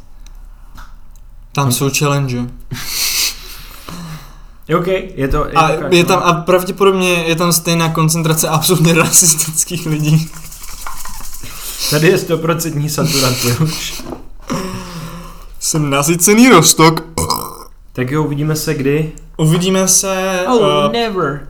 Tam 1.52 1.72
jsou 1.72 1.90
challenge. 2.00 2.48
Je 4.68 4.76
OK, 4.76 4.88
je 5.16 5.28
to... 5.28 5.58
A 5.58 5.68
taková 5.68 5.90
je 5.92 6.04
tam, 6.06 6.20
challenge. 6.20 6.40
a 6.40 6.44
pravděpodobně 6.44 7.10
je 7.10 7.36
tam 7.36 7.54
stejná 7.54 7.90
koncentrace 7.90 8.48
absolutně 8.48 8.94
rasistických 8.94 9.86
lidí. 9.86 10.30
Tady 11.90 12.08
je 12.08 12.16
100% 12.16 12.88
saturace 12.88 13.58
už. 13.64 14.04
Jsem 15.60 15.90
nasycený 15.90 16.50
rostok. 16.50 17.04
Tak 17.94 18.12
jo, 18.12 18.24
uvidíme 18.24 18.56
se 18.56 18.74
kdy. 18.74 19.12
Uvidíme 19.38 19.88
se... 19.88 20.44
uh, 20.48 20.92
never. 20.92 21.50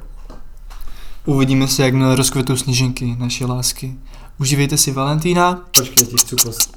uvidíme 1.26 1.68
se, 1.68 1.84
jakmile 1.84 2.16
rozkvetou 2.16 2.56
sněženky 2.56 3.16
naše 3.20 3.46
lásky. 3.46 3.96
Užívejte 4.40 4.78
si 4.78 4.92
Valentína. 4.92 5.66
Počkej, 5.78 6.08
ti 6.08 6.18
chci 6.18 6.36
post. 6.36 6.72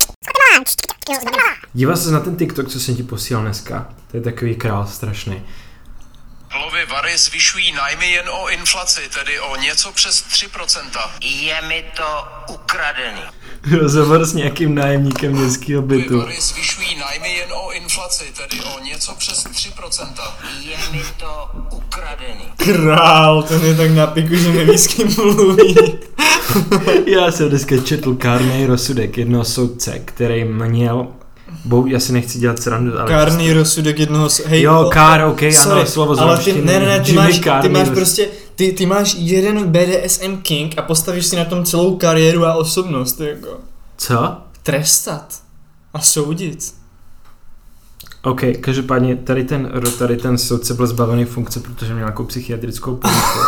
Díval 1.75 1.97
se 1.97 2.11
na 2.11 2.21
ten 2.21 2.37
TikTok, 2.37 2.69
co 2.69 2.81
jsem 2.81 2.97
ti 2.97 3.03
posílal 3.03 3.43
dneska. 3.43 3.89
To 4.11 4.17
je 4.17 4.23
takový 4.23 4.55
král 4.55 4.87
strašný. 4.87 5.43
Hlovy 6.53 6.87
Vary 6.87 7.19
zvyšují 7.19 7.73
nájmy 7.73 8.11
jen 8.13 8.29
o 8.29 8.49
inflaci, 8.49 9.01
tedy 9.15 9.41
o 9.41 9.57
něco 9.57 9.93
přes 9.93 10.25
3%. 10.25 10.81
Je 11.21 11.63
mi 11.69 11.85
to 11.97 12.25
ukradený. 12.55 13.21
Rozhovor 13.81 14.25
s 14.25 14.35
nějakým 14.35 14.75
nájemníkem 14.75 15.33
městského 15.33 15.83
bytu. 15.83 16.19
Vary 16.19 16.41
zvyšují 16.41 16.99
nájmy 16.99 17.35
jen 17.35 17.53
o 17.53 17.73
inflaci, 17.73 18.25
tedy 18.37 18.61
o 18.61 18.85
něco 18.85 19.15
přes 19.15 19.47
3%. 19.47 20.07
Je 20.61 20.77
mi 20.93 21.03
to 21.17 21.51
ukradený. 21.73 22.45
Král, 22.57 23.43
ten 23.43 23.65
je 23.65 23.75
tak 23.75 23.91
na 23.91 24.07
piku, 24.07 24.37
že 24.37 24.53
neví 24.53 24.79
s 24.79 24.87
kým 24.87 25.15
mluví. 25.17 25.99
Já 27.07 27.33
jsem 27.33 27.49
dneska 27.49 27.77
četl 27.85 28.15
kárný 28.15 28.67
rozsudek 28.67 29.19
jednoho 29.19 29.45
soudce, 29.45 29.99
který 29.99 30.45
měl 30.45 31.09
Bou, 31.65 31.87
já 31.87 32.01
si 32.01 32.13
nechci 32.13 32.39
dělat 32.39 32.63
srandu, 32.63 32.99
ale... 33.01 33.09
Kárný 33.09 33.53
rozsudek 33.53 33.99
jednoho... 33.99 34.29
Hej, 34.47 34.63
Jo, 34.63 34.91
kár, 34.93 35.25
ok, 35.25 35.41
sorry, 35.53 35.81
ano, 35.81 35.87
slovo 35.87 36.21
ale 36.21 36.39
ty, 36.39 36.53
ne, 36.53 36.81
ne, 36.81 36.87
ne, 36.87 37.01
ty 37.01 37.11
Jimmy 37.11 37.23
máš, 37.23 37.41
ty 37.63 37.69
máš 37.69 37.89
prostě, 37.89 38.29
ty, 38.55 38.73
ty 38.73 38.87
máš 38.87 39.17
jeden 39.19 39.65
BDSM 39.65 40.37
king 40.37 40.75
a 40.79 40.83
postavíš 40.83 41.27
si 41.27 41.37
na 41.37 41.45
tom 41.45 41.65
celou 41.65 41.97
kariéru 41.97 42.47
a 42.47 42.55
osobnost, 42.55 43.21
jako. 43.21 43.49
Co? 43.97 44.37
Trestat 44.63 45.35
a 45.95 46.01
soudit. 46.01 46.75
OK, 48.23 48.41
každopádně 48.61 49.17
tady 49.17 49.45
ten, 49.45 49.73
tady 49.99 50.17
ten 50.17 50.39
soudce 50.39 50.75
byl 50.75 50.87
zbavený 50.87 51.25
funkce, 51.25 51.61
protože 51.61 51.87
měl 51.87 51.99
nějakou 51.99 52.25
psychiatrickou 52.25 52.97
poruchu, 52.97 53.39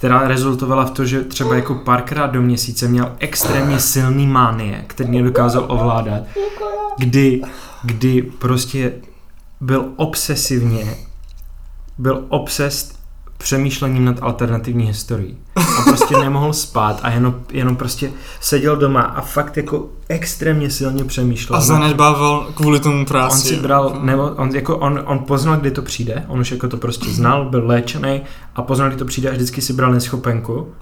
která 0.00 0.28
rezultovala 0.28 0.84
v 0.84 0.90
to, 0.90 1.04
že 1.04 1.24
třeba 1.24 1.54
jako 1.56 1.74
párkrát 1.74 2.26
do 2.26 2.42
měsíce 2.42 2.88
měl 2.88 3.16
extrémně 3.18 3.80
silný 3.80 4.26
mánie, 4.26 4.84
který 4.86 5.10
nedokázal 5.10 5.64
ovládat, 5.68 6.22
kdy, 6.98 7.42
kdy 7.84 8.22
prostě 8.22 8.92
byl 9.60 9.92
obsesivně, 9.96 10.96
byl 11.98 12.24
obsest 12.28 12.99
přemýšlením 13.40 14.04
nad 14.04 14.16
alternativní 14.22 14.86
historií. 14.86 15.38
A 15.56 15.82
prostě 15.82 16.18
nemohl 16.18 16.52
spát 16.52 17.00
a 17.02 17.10
jenom, 17.10 17.34
jenom 17.52 17.76
prostě 17.76 18.10
seděl 18.40 18.76
doma 18.76 19.00
a 19.00 19.20
fakt 19.20 19.56
jako 19.56 19.86
extrémně 20.08 20.70
silně 20.70 21.04
přemýšlel. 21.04 21.58
A 21.58 21.60
zanedbával 21.62 22.46
kvůli 22.54 22.80
tomu 22.80 23.06
práci. 23.06 23.48
On 23.48 23.56
si 23.56 23.62
bral, 23.62 23.98
nebo 24.02 24.22
on, 24.22 24.50
jako 24.54 24.76
on, 24.76 25.02
on 25.06 25.18
poznal, 25.18 25.56
kdy 25.56 25.70
to 25.70 25.82
přijde, 25.82 26.24
on 26.28 26.40
už 26.40 26.52
jako 26.52 26.68
to 26.68 26.76
prostě 26.76 27.10
znal, 27.10 27.44
byl 27.44 27.66
léčený 27.66 28.22
a 28.56 28.62
poznal, 28.62 28.88
kdy 28.88 28.98
to 28.98 29.04
přijde 29.04 29.30
a 29.30 29.32
vždycky 29.32 29.60
si 29.62 29.72
bral 29.72 29.92
neschopenku. 29.92 30.72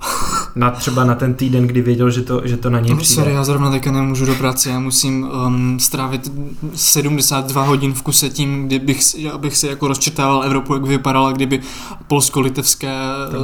Na, 0.59 0.71
třeba 0.71 1.05
na 1.05 1.15
ten 1.15 1.35
týden, 1.35 1.67
kdy 1.67 1.83
věděl, 1.83 2.11
že 2.11 2.23
to, 2.23 2.41
že 2.45 2.57
to 2.57 2.71
na 2.71 2.81
něj 2.81 2.91
No, 2.91 2.97
přijde. 2.97 3.15
sorry, 3.23 3.35
já 3.35 3.45
zrovna 3.45 3.71
teďka 3.71 3.93
nemůžu 3.93 4.27
do 4.27 4.35
práce, 4.35 4.71
já 4.71 4.81
musím 4.81 5.29
um, 5.47 5.81
strávit 5.81 6.33
72 6.75 7.63
hodin 7.63 7.95
v 7.95 8.03
kuse 8.03 8.31
tím, 8.31 8.67
kdybych 8.67 9.01
abych 9.33 9.57
si 9.57 9.67
jako 9.67 9.89
rozčetával 9.89 10.43
Evropu, 10.45 10.75
jak 10.75 10.83
vypadala, 10.83 11.33
kdyby 11.33 11.61
polsko-litevské, 12.07 12.99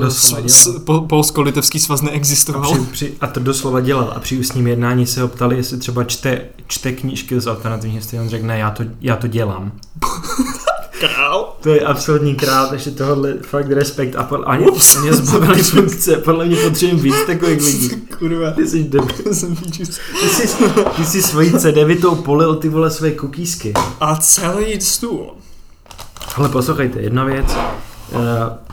s, 0.08 0.34
s, 0.46 0.78
po, 0.84 1.00
polsko-litevský 1.00 1.80
svaz 1.80 2.02
a, 2.02 2.04
neexistoval. 2.04 2.72
při, 2.72 2.80
při, 2.92 3.14
a 3.20 3.26
to 3.26 3.40
doslova 3.40 3.80
dělal. 3.80 4.12
A 4.16 4.20
při 4.20 4.38
ústním 4.38 4.66
jednání 4.66 5.06
se 5.06 5.22
ho 5.22 5.28
ptali, 5.28 5.56
jestli 5.56 5.78
třeba 5.78 6.04
čte, 6.04 6.40
čte 6.66 6.92
knížky 6.92 7.40
z 7.40 7.46
alternativní 7.46 7.96
historie. 7.96 8.22
On 8.22 8.28
řekl, 8.28 8.46
ne, 8.46 8.58
já 8.58 8.70
to, 8.70 8.84
já 9.00 9.16
to 9.16 9.26
dělám. 9.26 9.72
Král. 11.08 11.54
To 11.60 11.68
je 11.68 11.80
absolutní 11.80 12.34
král, 12.34 12.66
takže 12.68 12.90
tohle 12.90 13.34
fakt 13.42 13.70
respekt. 13.70 14.16
A 14.16 14.22
pod, 14.22 14.40
ani 14.46 14.66
mě 15.02 15.12
zbavili 15.12 15.62
funkce. 15.62 16.16
Podle 16.16 16.44
mě 16.44 16.56
potřebujeme 16.56 17.02
víc 17.02 17.14
takových 17.26 17.62
lidí. 17.62 17.90
Kurva. 18.18 18.50
Ty 18.50 18.68
jsi 18.68 18.84
debil. 18.84 19.08
Jsem. 19.34 19.56
Ty 19.56 19.86
jsi, 20.28 20.48
ty 20.96 21.04
jsi 21.04 21.22
svojí 21.22 21.50
C9 21.50 22.22
polil 22.22 22.54
ty 22.54 22.68
vole 22.68 22.90
své 22.90 23.10
kukísky. 23.10 23.72
A 24.00 24.16
celý 24.16 24.80
stůl. 24.80 25.30
Ale 26.36 26.48
poslouchejte, 26.48 27.00
jedna 27.00 27.24
věc. 27.24 27.46
Uh, 28.12 28.20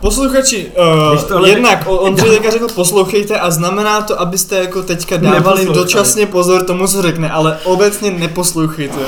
Posluchači, 0.00 0.72
uh, 1.14 1.22
tohle- 1.22 1.48
jednak 1.50 1.84
o- 1.86 1.96
Ondřej 1.98 2.30
teďka 2.36 2.50
řekl 2.50 2.68
poslouchejte 2.68 3.40
a 3.40 3.50
znamená 3.50 4.02
to, 4.02 4.20
abyste 4.20 4.56
jako 4.56 4.82
teďka 4.82 5.16
dávali 5.16 5.66
dočasně 5.66 6.26
pozor 6.26 6.62
tomu, 6.64 6.86
co 6.86 7.02
řekne, 7.02 7.30
ale 7.30 7.58
obecně 7.64 8.10
neposlouchejte. 8.10 8.98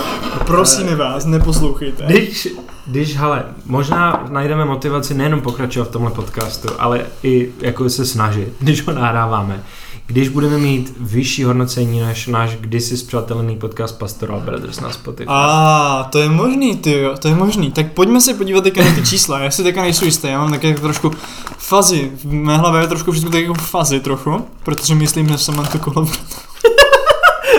Prosíme 0.47 0.97
vás, 0.97 1.25
neposlouchejte. 1.25 2.05
když, 2.07 2.49
když, 2.87 3.16
hele, 3.16 3.45
možná 3.66 4.26
najdeme 4.30 4.64
motivaci 4.64 5.14
nejenom 5.14 5.41
pokračovat 5.41 5.89
v 5.89 5.93
tomhle 5.93 6.11
podcastu, 6.11 6.68
ale 6.78 7.07
i 7.22 7.51
jako 7.61 7.91
se 7.91 8.07
snažit, 8.07 8.49
když 8.61 8.87
ho 8.87 8.93
nahráváme. 8.93 9.62
Když 10.07 10.28
budeme 10.28 10.59
mít 10.59 10.93
vyšší 11.01 11.45
hodnocení 11.45 12.01
než 12.01 12.26
náš 12.26 12.57
kdysi 12.57 12.97
zpřátelený 12.97 13.57
podcast 13.57 13.99
Pastoral 13.99 14.41
Brothers 14.41 14.80
na 14.80 14.91
Spotify. 14.91 15.28
A 15.28 16.09
to 16.12 16.18
je 16.18 16.28
možný, 16.28 16.76
ty 16.76 16.93
jo, 16.93 17.14
to 17.18 17.28
je 17.28 17.35
možný. 17.35 17.72
Tak 17.72 17.93
pojďme 17.93 18.20
se 18.20 18.35
podívat 18.35 18.64
teďka 18.64 18.85
na 18.85 18.95
ty 18.95 19.03
čísla. 19.03 19.39
Já 19.39 19.51
si 19.51 19.62
teďka 19.62 19.82
nejsou 19.82 20.05
jistý, 20.05 20.28
já 20.28 20.39
mám 20.39 20.51
také 20.51 20.74
trošku 20.74 21.11
fazy. 21.59 22.12
V 22.24 22.32
mé 22.32 22.57
hlavě 22.59 22.80
je 22.80 22.87
trošku 22.87 23.12
všechno 23.12 23.30
tak 23.30 23.41
jako 23.41 23.55
fazy 23.55 24.01
trochu, 24.01 24.47
protože 24.64 24.95
myslím 24.95 25.26
na 25.26 25.39
Samantha 25.39 25.78
Kolov. 25.78 26.18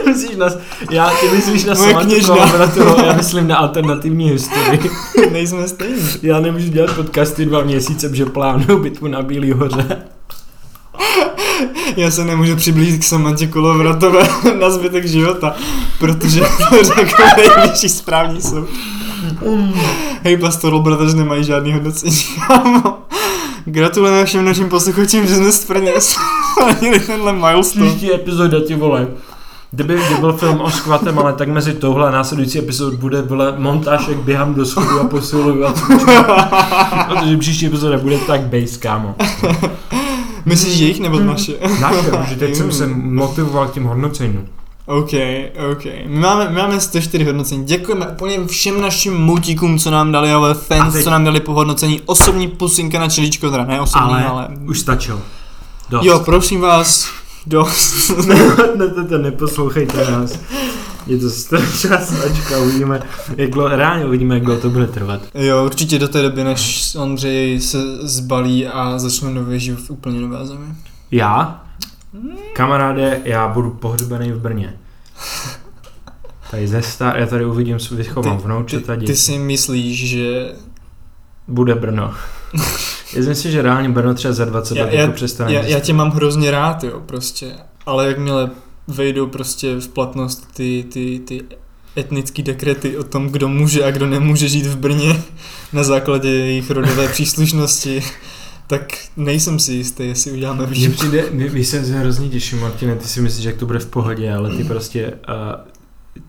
Myslíš 0.06 0.36
na, 0.36 0.47
já, 0.91 1.10
ty 1.10 1.36
myslíš 1.36 1.64
na. 1.64 1.76
Kolaboratovou, 2.26 3.06
já 3.06 3.14
myslím 3.14 3.47
na 3.47 3.58
alternativní 3.58 4.30
historii. 4.30 4.91
Nejsme 5.32 5.68
stejní. 5.68 6.01
Já 6.24 6.39
nemůžu 6.39 6.70
dělat 6.70 6.95
podcasty 6.95 7.45
dva 7.45 7.64
měsíce, 7.64 8.10
protože 8.10 8.26
plánuju 8.26 8.80
bitvu 8.80 9.08
na 9.08 9.22
Bílý 9.22 9.51
hoře. 9.51 9.97
Já 11.97 12.12
se 12.12 12.26
nemůžu 12.26 12.56
přiblížit 12.56 13.01
k 13.01 13.03
Samantě 13.03 13.47
Kolovratové 13.47 14.28
na 14.60 14.70
zbytek 14.70 15.08
života, 15.08 15.56
protože 15.99 16.41
to 16.41 16.84
řekl 16.84 17.24
nejvyšší 17.38 17.89
správní 17.89 18.41
soud. 18.41 18.70
Hej, 20.24 20.38
Pastoral 20.38 20.80
Brothers 20.80 21.14
nemají 21.14 21.43
žádný 21.43 21.74
hodnocení. 21.74 22.18
Gratulujeme 23.66 24.26
všem 24.26 24.45
našim 24.45 24.70
posluchačům, 24.70 25.28
že 25.28 25.36
jsme 25.36 25.51
splnili 25.51 26.99
tenhle 27.08 27.34
milestone. 27.34 27.86
Příští 27.86 28.14
epizoda, 28.14 28.62
ty 28.68 28.76
vole. 28.76 29.08
Kdyby, 29.76 29.93
kdyby 30.05 30.19
byl 30.19 30.34
film 30.34 30.61
o 30.61 30.71
skvatem, 30.71 31.19
ale 31.19 31.34
tak 31.34 31.49
mezi 31.49 31.73
touhle 31.73 32.07
a 32.07 32.11
následující 32.11 32.59
epizod 32.59 32.93
bude 32.93 33.21
vole, 33.21 33.53
montáž, 33.57 34.07
jak 34.07 34.17
běhám 34.17 34.53
do 34.53 34.65
schodu 34.65 34.99
a 34.99 35.03
posiluju 35.07 35.65
a. 35.65 35.73
Protože 37.07 37.38
příští 37.38 37.65
epizoda 37.65 37.97
bude 37.97 38.17
tak 38.17 38.41
base, 38.41 38.80
kámo. 38.80 39.15
Myslíš 40.45 40.80
jejich 40.80 40.99
nebo 40.99 41.19
naše? 41.19 41.51
Naše, 41.82 42.11
že 42.30 42.36
teď 42.36 42.55
jsem 42.55 42.71
se 42.71 42.88
motivoval 42.88 43.67
k 43.67 43.73
tím 43.73 43.84
hodnocením. 43.84 44.47
OK, 44.86 45.11
OK. 45.71 45.86
My 46.05 46.19
máme, 46.19 46.49
my 46.49 46.55
máme 46.55 46.80
104 46.80 47.23
hodnocení. 47.23 47.65
Děkujeme 47.65 48.07
úplně 48.07 48.47
všem 48.47 48.82
našim 48.82 49.13
moutíkům, 49.13 49.80
co 49.80 49.91
nám 49.91 50.11
dali, 50.11 50.32
ale 50.32 50.53
fans, 50.53 50.93
teď- 50.93 51.03
co 51.03 51.09
nám 51.09 51.26
dali 51.26 51.39
po 51.39 51.53
hodnocení. 51.53 52.01
Osobní 52.05 52.47
pusinka 52.47 52.99
na 52.99 53.09
čeličko, 53.09 53.51
teda 53.51 53.65
ne 53.65 53.82
osobní, 53.82 54.07
ale... 54.13 54.23
Ale, 54.23 54.45
ale... 54.47 54.47
už 54.67 54.80
stačilo. 54.80 55.19
Dost. 55.89 56.05
Jo, 56.05 56.19
prosím 56.19 56.61
vás, 56.61 57.09
dost. 57.48 58.10
ne, 58.76 58.88
to, 58.89 59.08
to 59.08 59.18
neposlouchejte 59.18 60.12
nás. 60.12 60.39
Je 61.08 61.18
to 61.18 61.30
časačka, 61.82 62.58
uvidíme, 62.60 63.02
jak 63.38 63.50
dlouho, 63.50 63.70
reálně 63.70 64.06
uvidíme, 64.06 64.36
jak 64.36 64.43
dlouho 64.43 64.62
to 64.62 64.70
bude 64.70 64.88
trvat. 64.88 65.22
jo, 65.34 65.66
určitě 65.66 66.00
do 66.00 66.08
té 66.08 66.22
doby, 66.22 66.43
než 66.43 66.96
Ondřej 66.96 67.62
se 67.62 67.78
zbalí 68.08 68.68
a 68.68 69.00
začne 69.00 69.30
nový 69.30 69.60
život 69.60 69.80
v 69.80 69.89
úplně 69.89 70.22
nové 70.22 70.46
zemi. 70.46 70.66
Já? 71.12 71.64
Kamaráde, 72.54 73.22
já 73.24 73.48
budu 73.48 73.70
pohřbený 73.70 74.32
v 74.32 74.39
Brně. 74.39 74.74
Tady 76.52 76.68
ze 76.68 76.82
star, 76.82 77.18
já 77.18 77.26
tady 77.26 77.46
uvidím, 77.46 77.78
vychovám 77.91 78.38
vnoučata, 78.38 78.93
ty, 78.93 79.00
ty 79.00 79.06
děti. 79.06 79.16
si 79.16 79.38
myslíš, 79.38 80.10
že... 80.10 80.56
Bude 81.48 81.76
Brno. 81.76 82.14
Já 83.16 83.22
si 83.24 83.30
myslím, 83.30 83.51
že 83.51 83.61
reálně 83.61 83.89
Brno 83.89 84.13
třeba 84.13 84.34
za 84.34 84.45
20 84.45 84.76
Já, 84.76 84.86
let 84.86 84.93
jako 84.93 85.13
přestane 85.13 85.53
já, 85.53 85.61
já 85.61 85.80
tě 85.80 85.93
mám 85.93 86.11
hrozně 86.11 86.51
rád, 86.51 86.84
jo, 86.84 87.01
prostě. 87.05 87.51
Ale 87.86 88.07
jakmile 88.07 88.49
vejdou 88.88 89.28
prostě 89.28 89.76
v 89.76 89.88
platnost 89.88 90.47
ty, 90.53 90.86
ty, 90.93 91.20
ty 91.28 91.41
etnické 91.97 92.41
dekrety 92.43 92.97
o 92.97 93.03
tom, 93.03 93.28
kdo 93.30 93.47
může 93.47 93.84
a 93.84 93.91
kdo 93.91 94.05
nemůže 94.07 94.47
žít 94.47 94.66
v 94.66 94.78
Brně 94.78 95.22
na 95.74 95.84
základě 95.84 96.30
jejich 96.30 96.72
rodové 96.72 97.07
příslušnosti, 97.07 98.03
tak 98.67 98.93
nejsem 99.17 99.59
si 99.59 99.74
jistý, 99.74 100.08
jestli 100.08 100.32
uděláme 100.32 100.66
Mně 100.66 100.74
výjimku. 100.75 100.97
přijde, 100.97 101.24
my, 101.32 101.50
my 101.50 101.66
se 101.66 101.79
hrozně 101.79 102.29
těším, 102.29 102.59
Martine, 102.59 102.96
ty 102.96 103.08
si 103.08 103.21
myslíš, 103.21 103.46
jak 103.46 103.55
to 103.55 103.66
bude 103.66 103.79
v 103.79 103.86
pohodě, 103.86 104.33
ale 104.33 104.58
ty 104.58 104.63
prostě, 104.67 105.13
uh, 105.29 105.75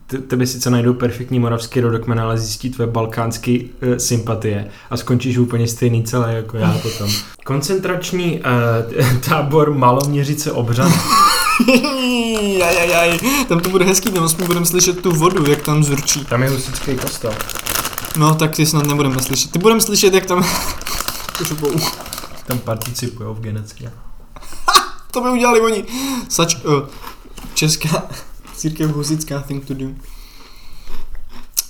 tebe 0.07 0.47
sice 0.47 0.71
najdou 0.71 0.95
perfektní 0.95 1.39
moravský 1.39 1.81
rodokmen, 1.81 2.21
ale 2.21 2.39
zjistí 2.39 2.71
tvé 2.71 2.87
balkánské 2.87 3.59
uh, 3.61 3.97
sympatie 3.97 4.69
a 4.91 4.97
skončíš 4.97 5.39
úplně 5.39 5.69
stejný 5.69 6.05
celé 6.05 6.35
jako 6.35 6.57
já 6.57 6.79
potom. 6.83 7.11
Koncentrační 7.45 8.41
uh, 8.41 9.21
tábor 9.29 9.75
Maloměřice 9.75 10.53
Obřan. 10.53 10.93
Jajajaj, 12.41 13.19
tam 13.49 13.61
to 13.61 13.71
bude 13.71 13.85
hezký, 13.85 14.11
tam 14.11 14.25
aspoň 14.25 14.47
budeme 14.47 14.67
slyšet 14.67 15.03
tu 15.03 15.13
vodu, 15.13 15.51
jak 15.51 15.63
tam 15.63 15.85
zurčí. 15.85 16.25
Tam 16.25 16.43
je 16.43 16.49
husický 16.49 16.97
kostel. 16.97 17.35
No, 18.17 18.35
tak 18.35 18.57
ty 18.57 18.67
snad 18.67 18.87
nebudeme 18.87 19.23
slyšet. 19.23 19.53
Ty 19.53 19.59
budeme 19.59 19.81
slyšet, 19.81 20.15
jak 20.15 20.27
tam... 20.27 20.45
Šupou. 21.45 21.73
Tam 22.47 22.59
participujou 22.59 23.35
v 23.35 23.41
genocině. 23.41 23.93
to 25.11 25.21
by 25.21 25.31
udělali 25.31 25.61
oni. 25.61 25.85
Sač, 26.29 26.57
uh, 26.65 26.83
česká 27.55 28.09
církev 28.57 28.91
husická 28.91 29.41
thing 29.41 29.65
to 29.65 29.75
do. 29.75 29.87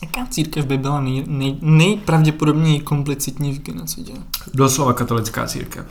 Jaká 0.02 0.26
církev 0.30 0.66
by 0.66 0.78
byla 0.78 1.00
nej, 1.00 1.24
nej, 1.26 1.58
nejpravděpodobněji 1.60 2.80
komplicitní 2.80 3.52
v 3.52 3.62
genocidě? 3.62 4.12
Doslova 4.54 4.92
katolická 4.92 5.46
církev. 5.46 5.86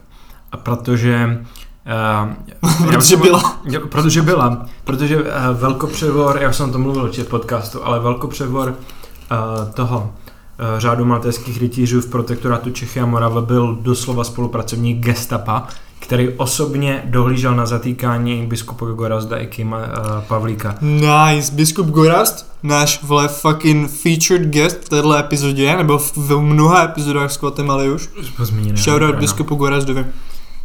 A 0.52 0.58
protože 0.58 1.46
Uh, 1.86 2.88
Protože 2.88 3.18
byla. 3.18 3.60
Jo, 3.66 3.88
protože 3.88 4.22
byla. 4.22 4.66
Protože 4.84 5.18
uh, 5.18 5.28
velkopřevor, 5.54 6.38
já 6.42 6.54
jsem 6.54 6.70
o 6.70 6.72
tom 6.72 6.82
mluvil 6.82 7.12
v 7.12 7.28
podcastu, 7.28 7.86
ale 7.86 8.00
velkopřevor 8.00 8.70
uh, 8.70 9.74
toho 9.74 10.00
uh, 10.00 10.80
řádu 10.80 11.06
maltéských 11.06 11.60
rytířů 11.60 12.02
v 12.02 12.10
protektorátu 12.10 12.70
Čechy 12.70 13.00
a 13.00 13.06
Morava 13.06 13.42
byl 13.42 13.76
doslova 13.82 14.24
spolupracovník 14.24 15.00
gestapa, 15.00 15.68
který 16.06 16.30
osobně 16.30 17.02
dohlížel 17.06 17.56
na 17.56 17.66
zatýkání 17.66 18.46
biskupa 18.46 18.86
Gorazda 18.86 19.38
i 19.38 19.48
Kima 19.48 19.78
uh, 19.78 19.84
Pavlíka. 20.28 20.76
Nice, 20.82 21.52
biskup 21.52 21.88
Gorast, 21.88 22.52
náš 22.64 23.04
vole 23.04 23.28
fucking 23.28 23.92
featured 23.92 24.42
guest 24.42 24.78
v 24.86 24.90
téhle 24.90 25.20
epizodě, 25.20 25.78
nebo 25.78 25.98
v, 25.98 26.18
v 26.18 26.42
mnoha 26.42 26.84
epizodách 26.84 27.32
z 27.32 27.40
Guatemaly 27.40 27.92
už. 27.92 28.10
Zmíněný, 28.40 28.78
Shoutout 28.78 29.10
ano. 29.10 29.20
biskupu 29.20 29.56
Gorazdovi. 29.56 30.06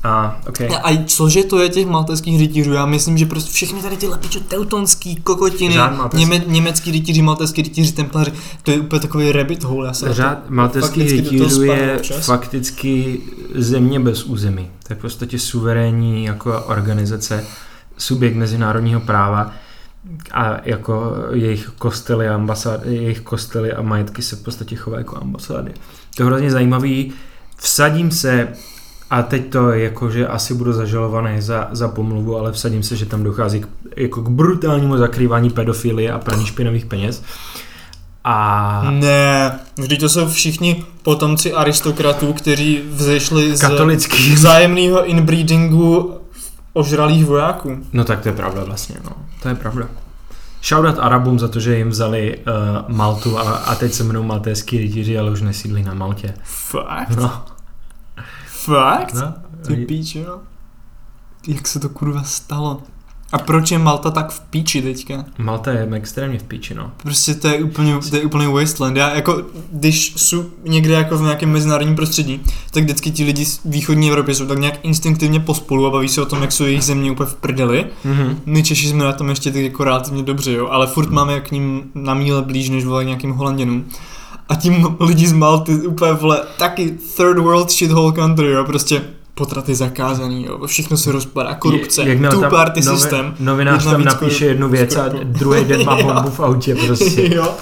A, 0.03 0.41
okay. 0.49 0.69
A 0.69 1.05
cože 1.07 1.45
to 1.45 1.59
je 1.59 1.69
těch 1.69 1.87
maltéských 1.87 2.41
rytířů? 2.41 2.73
Já 2.73 2.87
myslím, 2.87 3.19
že 3.19 3.27
prostě 3.27 3.53
všechny 3.53 3.83
tady 3.83 3.97
tyhle 3.97 4.19
pičo 4.19 4.41
teutonský 4.41 5.17
kokotiny, 5.17 5.77
něme, 6.15 6.43
německý 6.47 6.91
rytíři, 6.91 7.23
maltéský 7.23 7.63
rytíři, 7.63 7.93
templaři, 7.93 8.33
to 8.63 8.71
je 8.71 8.81
úplně 8.81 9.01
takový 9.01 9.33
rabbit 9.33 9.65
hole. 9.65 9.87
Já 9.87 9.93
se 9.93 10.15
Řád 10.15 10.39
toho 10.73 10.89
rytířů 10.95 11.63
je 11.63 11.97
občas. 11.97 12.27
fakticky 12.27 13.21
země 13.55 14.01
bez 14.01 14.25
území. 14.25 14.71
To 14.87 14.93
je 14.93 14.97
v 14.97 15.01
podstatě 15.01 15.39
suverénní 15.39 16.25
jako 16.25 16.65
organizace, 16.67 17.45
subjekt 17.99 18.37
mezinárodního 18.37 19.01
práva 19.01 19.53
a 20.33 20.57
jako 20.65 21.15
jejich 21.33 21.73
kostely 21.79 22.29
a 22.29 22.35
ambasády, 22.35 22.97
jejich 22.97 23.21
kostely 23.21 23.73
a 23.73 23.83
majetky 23.83 24.23
se 24.23 24.37
v 24.37 24.43
podstatě 24.43 24.77
chovají 24.77 25.01
jako 25.01 25.17
ambasády. 25.17 25.73
To 26.17 26.23
je 26.23 26.27
hrozně 26.27 26.51
zajímavý. 26.51 27.13
Vsadím 27.57 28.11
se, 28.11 28.49
a 29.11 29.23
teď 29.23 29.51
to 29.51 29.71
je 29.71 29.85
jako, 29.85 30.11
že 30.11 30.27
asi 30.27 30.55
budu 30.55 30.73
zažalovaný 30.73 31.41
za, 31.41 31.69
za 31.73 31.89
pomluvu, 31.89 32.37
ale 32.37 32.53
vsadím 32.53 32.83
se, 32.83 32.97
že 32.97 33.07
tam 33.07 33.23
dochází 33.23 33.61
k, 33.61 33.67
jako 33.97 34.23
k 34.23 34.29
brutálnímu 34.29 34.97
zakrývání 34.97 35.51
pedofilie 35.51 36.13
a 36.13 36.19
praní 36.19 36.47
špinavých 36.47 36.87
peněz. 36.87 37.23
A 38.25 38.83
Ne, 38.91 39.59
vždyť 39.79 40.01
to 40.01 40.09
jsou 40.09 40.29
všichni 40.29 40.85
potomci 41.03 41.53
aristokratů, 41.53 42.33
kteří 42.33 42.83
vzešli 42.91 43.57
z 43.57 43.61
katolický 43.61 44.35
vzájemného 44.35 45.07
inbreedingu 45.07 46.15
ožralých 46.73 47.25
vojáků. 47.25 47.79
No 47.93 48.05
tak 48.05 48.21
to 48.21 48.29
je 48.29 48.35
pravda 48.35 48.65
vlastně, 48.65 48.97
no. 49.05 49.11
To 49.43 49.49
je 49.49 49.55
pravda. 49.55 49.87
Shoutout 50.63 50.99
Arabům 50.99 51.39
za 51.39 51.49
to, 51.49 51.61
že 51.61 51.77
jim 51.77 51.89
vzali 51.89 52.39
uh, 52.39 52.97
Maltu 52.97 53.39
a, 53.39 53.43
a 53.43 53.75
teď 53.75 53.93
se 53.93 54.03
jmenou 54.03 54.23
maltéský 54.23 54.79
rytíři, 54.79 55.19
ale 55.19 55.31
už 55.31 55.43
nesídlí 55.43 55.83
na 55.83 55.95
Maltě. 55.95 56.35
Fakt? 56.45 57.17
No. 57.17 57.43
Fakt? 58.65 59.15
no. 59.15 59.35
Ty 59.67 59.77
píčo. 59.77 60.41
Jak 61.49 61.69
se 61.69 61.81
to 61.81 61.89
kurva 61.89 62.23
stalo? 62.23 62.83
A 63.33 63.39
proč 63.39 63.71
je 63.71 63.79
Malta 63.79 64.11
tak 64.11 64.31
v 64.31 64.41
píči 64.41 64.83
teďka? 64.83 65.25
Malta 65.39 65.71
je 65.71 65.89
extrémně 65.93 66.39
v 66.39 66.43
píči, 66.43 66.75
no. 66.75 66.93
Prostě 66.97 67.35
to 67.35 67.49
je 67.49 67.65
úplně, 67.65 67.99
to 68.11 68.17
je 68.17 68.23
úplně 68.23 68.49
wasteland. 68.49 68.97
Já 68.97 69.15
jako, 69.15 69.43
když 69.73 70.15
jsou 70.17 70.45
někde 70.65 70.95
jako 70.95 71.19
v 71.19 71.23
nějakém 71.23 71.51
mezinárodním 71.51 71.97
prostředí, 71.97 72.41
tak 72.71 72.85
vždycky 72.85 73.11
ti 73.11 73.25
lidi 73.25 73.45
z 73.45 73.61
východní 73.65 74.09
Evropy 74.09 74.35
jsou 74.35 74.47
tak 74.47 74.59
nějak 74.59 74.75
instinktivně 74.83 75.41
pospolu 75.41 75.87
a 75.87 75.91
baví 75.91 76.09
se 76.09 76.23
o 76.23 76.27
tom, 76.27 76.43
jak 76.43 76.53
jsou 76.53 76.65
jejich 76.65 76.83
země 76.83 77.11
úplně 77.11 77.31
v 77.31 77.35
prdeli. 77.35 77.87
Mm-hmm. 78.05 78.37
My 78.47 78.63
Češi 78.63 78.89
jsme 78.89 79.05
na 79.05 79.13
tom 79.13 79.29
ještě 79.29 79.53
tak 79.53 79.63
jako 79.63 79.85
relativně 79.85 80.23
dobře, 80.23 80.53
jo, 80.53 80.69
ale 80.69 80.87
furt 80.87 81.11
máme 81.11 81.41
k 81.41 81.51
ním 81.51 81.83
na 81.95 82.15
míle 82.15 82.43
blíž 82.43 82.69
než 82.69 82.85
vole 82.85 83.05
nějakým 83.05 83.33
Holanděnům. 83.33 83.85
A 84.51 84.55
tím 84.55 84.97
lidi 85.01 85.27
z 85.27 85.33
Malty 85.33 85.75
úplně 85.75 86.13
vole 86.13 86.41
taky 86.59 86.91
third 87.17 87.39
world 87.39 87.71
shithole 87.71 88.13
country, 88.13 88.51
jo, 88.51 88.65
prostě 88.65 89.03
potraty 89.35 89.75
zakázaný, 89.75 90.45
jo, 90.45 90.67
všechno 90.67 90.97
se 90.97 91.13
rozpadá, 91.13 91.55
korupce, 91.55 92.03
Jakmile 92.09 92.35
two 92.37 92.51
party 92.51 92.81
novi- 92.81 92.97
systém. 92.99 93.35
Novinář 93.41 93.85
tam 93.85 94.05
napíše 94.05 94.47
jednu 94.47 94.69
věc 94.69 94.97
a 94.97 95.09
druhý 95.25 95.65
den 95.65 95.85
má 95.85 95.97
bombu 96.03 96.31
v 96.31 96.41
autě 96.41 96.75
prostě. 96.75 97.35
jo. 97.35 97.55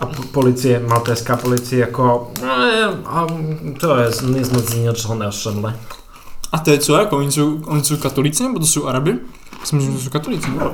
A 0.00 0.06
po- 0.06 0.22
policie, 0.22 0.82
maltéská 0.88 1.36
policie 1.36 1.80
jako, 1.80 2.30
"Ne, 2.42 2.84
a 3.06 3.26
to 3.80 3.96
je, 3.96 4.10
my 4.26 4.44
jsme 4.44 4.58
z 4.58 4.74
něčeho 4.74 5.14
nevšedli. 5.14 5.72
A 6.52 6.58
to 6.58 6.70
je 6.70 6.78
co, 6.78 6.96
jako 6.96 7.16
oni 7.16 7.32
jsou, 7.32 7.58
oni 7.66 7.84
jsou 7.84 7.96
katolíci 7.96 8.42
nebo 8.42 8.58
to 8.58 8.66
jsou 8.66 8.86
Araby? 8.86 9.14
Myslím, 9.60 9.80
že 9.80 9.90
to 9.90 9.98
jsou 9.98 10.10
katolíci. 10.10 10.50
ne? 10.50 10.64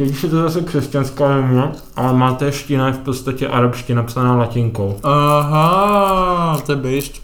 Teď 0.00 0.22
je 0.22 0.30
to 0.30 0.42
zase 0.42 0.60
křesťanská 0.60 1.28
země, 1.28 1.62
ale 1.96 2.12
maltéština 2.12 2.86
je 2.86 2.92
v 2.92 2.98
podstatě 2.98 3.48
arabština 3.48 4.02
psaná 4.02 4.36
latinkou. 4.36 5.00
Aha, 5.02 6.62
to 6.66 6.72
je 6.72 6.76
bejšť. 6.76 7.22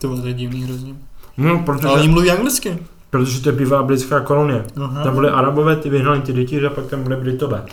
To 0.00 0.08
bylo 0.08 0.32
divný 0.32 0.62
hrozně. 0.62 0.94
No, 1.36 1.62
protože, 1.66 1.88
Ale 1.88 2.00
oni 2.00 2.08
mluví 2.08 2.30
anglicky. 2.30 2.78
protože 3.10 3.40
to 3.40 3.48
je 3.48 3.52
bývalá 3.52 3.82
britská 3.82 4.20
kolonie. 4.20 4.64
Aha. 4.84 5.02
Tam 5.04 5.14
byly 5.14 5.28
arabové, 5.28 5.76
ty 5.76 5.90
vyhnali 5.90 6.20
ty 6.20 6.32
děti 6.32 6.66
a 6.66 6.70
pak 6.70 6.86
tam 6.86 7.02
byly 7.02 7.16
britové. 7.16 7.64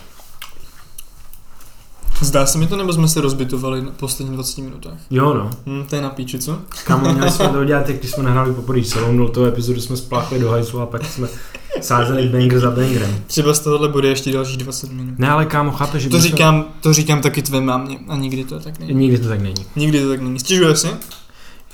Zdá 2.20 2.46
se 2.46 2.58
mi 2.58 2.66
to, 2.66 2.76
nebo 2.76 2.92
jsme 2.92 3.08
se 3.08 3.20
rozbitovali 3.20 3.82
na 3.82 3.90
posledních 3.90 4.34
20 4.34 4.60
minutách? 4.60 4.98
Jo 5.10 5.34
no. 5.34 5.50
Hm, 5.66 5.84
to 5.88 5.96
je 5.96 6.02
na 6.02 6.10
píči, 6.10 6.38
co? 6.38 6.58
Kámo, 6.84 7.12
měli 7.12 7.30
jsme 7.30 7.48
to 7.52 7.60
udělat, 7.60 7.88
jak 7.88 7.98
když 7.98 8.10
jsme 8.10 8.22
nahráli 8.22 8.54
poprvé 8.54 8.82
celou 8.84 9.12
nultou 9.12 9.44
epizodu, 9.44 9.80
jsme 9.80 9.96
spláchli 9.96 10.38
do 10.38 10.50
hajzlu 10.50 10.80
a 10.80 10.86
pak 10.86 11.04
jsme 11.04 11.28
sázeli 11.80 12.28
banger 12.28 12.60
za 12.60 12.70
bangerem. 12.70 13.16
Třeba 13.26 13.54
z 13.54 13.60
tohohle 13.60 13.88
bude 13.88 14.08
ještě 14.08 14.32
dalších 14.32 14.56
20 14.56 14.92
minut. 14.92 15.18
Ne, 15.18 15.30
ale 15.30 15.46
kámo, 15.46 15.70
chápeš, 15.72 16.02
že 16.02 16.08
To 16.08 16.20
říkám, 16.20 16.64
to 16.80 16.92
říkám 16.92 17.20
taky 17.20 17.42
tvé 17.42 17.60
mámě 17.60 17.98
a 18.08 18.16
nikdy 18.16 18.44
to 18.44 18.60
tak 18.60 18.78
není. 18.78 18.94
Nikdy 18.94 19.18
to 19.18 19.28
tak 19.28 19.40
není. 19.40 19.66
Nikdy 19.76 20.02
to 20.02 20.08
tak 20.08 20.20
není. 20.20 20.38
Stěžuje 20.40 20.76
si? 20.76 20.88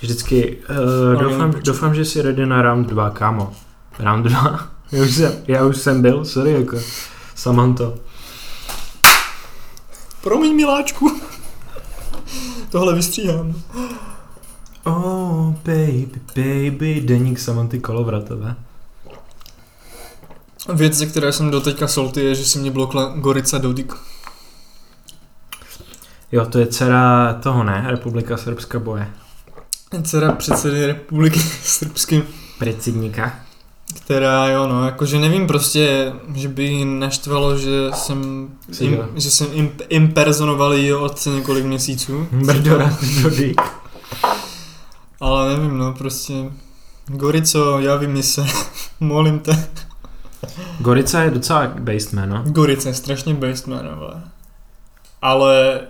Vždycky, 0.00 0.58
uh, 0.70 1.22
No, 1.22 1.28
doufám, 1.28 1.54
doufám, 1.64 1.94
že 1.94 2.04
jsi 2.04 2.22
ready 2.22 2.46
na 2.46 2.62
round 2.62 2.88
2, 2.88 3.10
kámo. 3.10 3.52
Round 3.98 4.26
2. 4.26 4.68
já, 4.92 5.02
už 5.02 5.14
jsem, 5.14 5.32
já 5.48 5.64
už 5.64 5.76
jsem 5.76 6.02
byl, 6.02 6.24
sorry, 6.24 6.52
jako. 6.52 6.76
Samanto. 7.34 7.94
Promiň 10.22 10.56
miláčku. 10.56 11.20
Tohle 12.70 12.94
vystříhám. 12.94 13.54
Oh, 14.84 15.54
baby, 15.64 16.10
baby, 16.36 17.00
deník 17.04 17.38
Samanty 17.38 17.80
Kolovratové. 17.80 18.56
Věc, 20.68 20.94
ze 20.94 21.06
které 21.06 21.32
jsem 21.32 21.50
doteďka 21.50 21.88
solty, 21.88 22.24
je, 22.24 22.34
že 22.34 22.44
si 22.44 22.58
mě 22.58 22.70
blokla 22.70 23.12
Gorica 23.16 23.58
Dodik. 23.58 23.92
Jo, 26.32 26.46
to 26.46 26.58
je 26.58 26.66
dcera 26.66 27.34
toho, 27.42 27.64
ne? 27.64 27.84
Republika 27.86 28.36
Srbska 28.36 28.78
boje. 28.78 29.10
Dcera 30.02 30.32
předsedy 30.32 30.86
republiky 30.86 31.38
srbské, 31.62 32.22
Precidníka. 32.58 33.40
která 34.04 34.48
jo 34.48 34.66
no, 34.66 34.84
jakože 34.84 35.18
nevím 35.18 35.46
prostě, 35.46 36.12
že 36.34 36.48
by 36.48 36.64
jí 36.64 36.84
naštvalo, 36.84 37.58
že 37.58 37.90
jsem, 37.94 38.48
im, 38.80 38.98
že 39.16 39.30
jsem 39.30 39.46
im, 39.52 39.72
impersonoval 39.88 40.74
jejího 40.74 41.00
otce 41.00 41.30
několik 41.30 41.64
měsíců. 41.64 42.28
Brdora, 42.32 42.98
Dodík. 43.22 43.60
Ale 45.20 45.56
nevím 45.56 45.78
no, 45.78 45.92
prostě 45.92 46.34
Gorico, 47.06 47.78
javí 47.78 48.06
mi 48.06 48.22
se, 48.22 48.46
molím 49.00 49.38
te. 49.38 49.68
Gorica 50.80 51.22
je 51.22 51.30
docela 51.30 51.66
based 51.66 52.12
man, 52.12 52.28
no. 52.28 52.42
Gorica 52.46 52.88
je 52.88 52.94
strašně 52.94 53.34
based 53.34 53.66
jméno, 53.66 53.96
vole. 53.96 54.22
Ale 55.22 55.80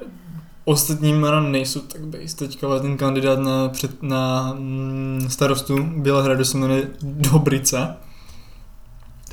ostatní 0.65 1.13
jména 1.13 1.41
nejsou 1.41 1.81
tak 1.81 2.01
based. 2.01 2.39
Teďka 2.39 2.79
ten 2.79 2.97
kandidát 2.97 3.39
na, 3.39 3.69
před, 3.69 4.03
na 4.03 4.53
mm, 4.59 5.27
starostu 5.29 5.83
Bělehradu 5.83 6.45
se 6.45 6.59
jmenuje 6.59 6.89
Dobrica. 7.03 7.97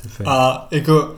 Fakt. 0.08 0.26
A 0.26 0.68
jako, 0.70 1.14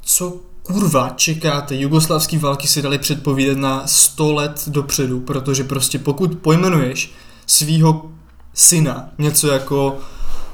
co 0.00 0.40
kurva 0.62 1.10
čekáte? 1.16 1.76
Jugoslavský 1.76 2.38
války 2.38 2.68
si 2.68 2.82
dali 2.82 2.98
předpovídat 2.98 3.58
na 3.58 3.86
100 3.86 4.32
let 4.32 4.62
dopředu, 4.66 5.20
protože 5.20 5.64
prostě 5.64 5.98
pokud 5.98 6.34
pojmenuješ 6.34 7.12
svýho 7.46 8.10
syna 8.54 9.08
něco 9.18 9.48
jako 9.48 9.98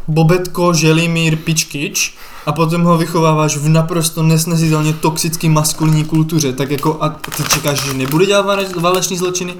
Bobetko 0.08 0.74
Želimír 0.74 1.36
Pičkič 1.36 2.14
a 2.46 2.52
potom 2.52 2.82
ho 2.82 2.98
vychováváš 2.98 3.56
v 3.56 3.68
naprosto 3.68 4.22
nesnesitelně 4.22 4.92
toxický 4.92 5.48
maskulinní 5.48 6.04
kultuře, 6.04 6.52
tak 6.52 6.70
jako 6.70 7.02
a 7.02 7.08
ty 7.08 7.42
čekáš, 7.44 7.84
že 7.84 7.94
nebude 7.94 8.26
dělat 8.26 8.46
vále- 8.46 8.80
váleční 8.80 9.16
zločiny? 9.16 9.54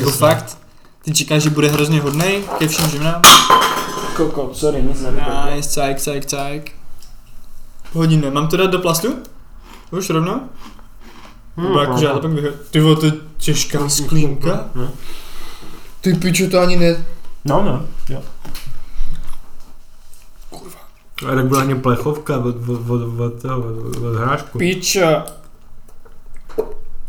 Jako 0.00 0.10
fakt? 0.10 0.58
Ty 1.04 1.12
čekáš, 1.12 1.42
že 1.42 1.50
bude 1.50 1.68
hrozně 1.68 2.00
hodnej 2.00 2.44
ke 2.58 2.68
všem 2.68 2.90
ženám? 2.90 3.22
Koko, 4.16 4.50
sorry, 4.54 4.82
nic 4.82 5.04
Nice, 5.54 5.68
cajk, 5.70 6.00
cajk, 6.00 6.26
cajk. 6.26 6.72
Hodine, 7.92 8.30
mám 8.30 8.48
to 8.48 8.56
dát 8.56 8.70
do 8.70 8.78
plastu? 8.78 9.14
Už 9.90 10.10
rovno? 10.10 10.40
Hmm, 11.56 11.78
jakože 11.78 12.06
já 12.06 12.12
to 12.12 12.20
pak 12.20 12.30
vyhodím. 12.30 12.58
Ty 12.70 12.80
vole, 12.80 12.96
to 12.96 13.06
je 13.06 13.12
těžká 13.36 13.88
sklínka. 13.88 14.64
No. 14.74 14.88
Ty 16.00 16.14
pičo, 16.14 16.50
to 16.50 16.60
ani 16.60 16.76
ne... 16.76 17.04
No, 17.44 17.62
no, 17.62 17.86
jo. 18.08 18.22
A 21.26 21.34
tak 21.34 21.46
byla 21.46 21.60
ani 21.60 21.74
plechovka 21.74 22.38
od, 22.38 22.68
od, 22.68 22.90
od, 22.90 23.20
od, 23.20 23.44
od, 23.44 23.96
od 23.96 24.16
hrášku. 24.16 24.58
Pičo. 24.58 25.22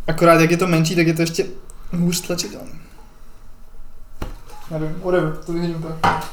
Akorát 0.07 0.41
jak 0.41 0.51
je 0.51 0.57
to 0.57 0.67
menší, 0.67 0.95
tak 0.95 1.07
je 1.07 1.13
to 1.13 1.21
ještě 1.21 1.45
hůř 1.93 2.21
tlačitelné. 2.21 2.71
Nevím, 4.71 4.95
whatever, 5.03 5.37
to 5.45 5.53
vyhodím 5.53 5.85
tak. 6.01 6.25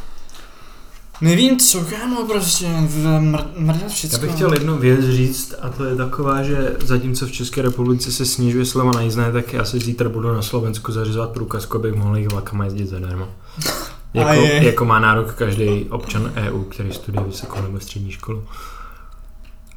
Nevím 1.21 1.59
co, 1.59 1.85
kámo, 1.85 2.27
prostě, 2.27 2.67
v- 2.67 3.05
mr- 3.05 3.47
mrdat 3.57 3.91
všecko. 3.91 4.17
Já 4.17 4.23
bych 4.23 4.35
chtěl 4.35 4.53
jednu 4.53 4.79
věc 4.79 5.01
říct 5.05 5.55
a 5.63 5.69
to 5.69 5.85
je 5.85 5.97
taková, 5.97 6.43
že 6.43 6.77
zatímco 6.85 7.27
v 7.27 7.33
České 7.33 7.63
republice 7.63 8.13
se 8.13 8.27
snižuje 8.27 8.65
sleva 8.67 8.93
na 8.93 9.01
jízdné, 9.01 9.33
tak 9.33 9.53
já 9.53 9.65
se 9.65 9.79
zítra 9.79 10.09
budu 10.09 10.35
na 10.35 10.43
Slovensku 10.43 10.93
zařizovat 10.93 11.31
průkazku, 11.31 11.77
abych 11.79 11.95
mohl 11.95 12.17
jich 12.17 12.29
vlakama 12.29 12.65
jezdit 12.65 12.87
zadarmo. 12.87 13.29
Jako, 14.15 14.33
je. 14.33 14.65
jako 14.65 14.85
má 14.85 14.99
nárok 14.99 15.35
každý 15.35 15.85
občan 15.91 16.33
EU, 16.37 16.63
který 16.63 16.93
studuje 16.93 17.27
vysokou 17.27 17.63
nebo 17.63 17.81
střední 17.81 18.13
školu. 18.13 18.45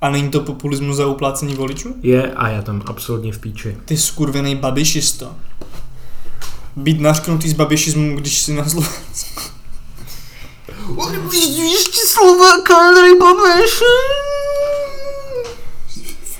A 0.01 0.09
není 0.09 0.29
to 0.29 0.39
populismus 0.39 0.95
za 0.97 1.07
uplácení 1.07 1.55
voličů? 1.55 1.95
Je 2.01 2.33
a 2.33 2.47
já 2.47 2.61
tam 2.61 2.81
absolutně 2.85 3.33
v 3.33 3.39
píči. 3.39 3.77
Ty 3.85 3.97
skurvený 3.97 4.55
babišisto. 4.55 5.35
Být 6.75 7.01
nařknutý 7.01 7.49
z 7.49 7.53
babišismu, 7.53 8.17
když 8.17 8.39
si 8.41 8.53
na 8.53 8.69
Slovensku. 8.69 9.41
Ještě 11.61 11.99
Slováka, 12.07 12.77
Andrej 12.77 13.19
Babiš. 13.19 13.79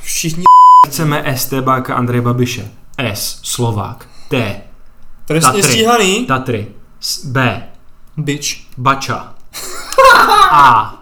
Všichni 0.02 0.44
Chceme 0.88 1.38
STBáka 1.38 1.96
Andreje 1.96 2.22
Babiše. 2.22 2.72
S. 2.98 3.40
Slovák. 3.44 4.08
T. 4.30 4.62
trestně 5.26 5.62
Tatry. 5.62 5.74
stíhaný. 5.74 6.26
Tatry. 6.26 6.68
S, 7.00 7.26
B. 7.26 7.69
Bitch. 8.24 8.48
Bača. 8.78 9.34
A. 10.52 10.94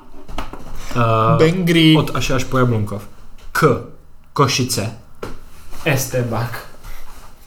Uh, 0.95 1.37
Bengry. 1.37 1.95
od 1.97 2.15
až 2.15 2.29
až 2.29 2.43
po 2.43 2.57
Jablunkov. 2.57 3.01
K. 3.51 3.81
Košice. 4.33 4.97
STBák. 5.95 6.65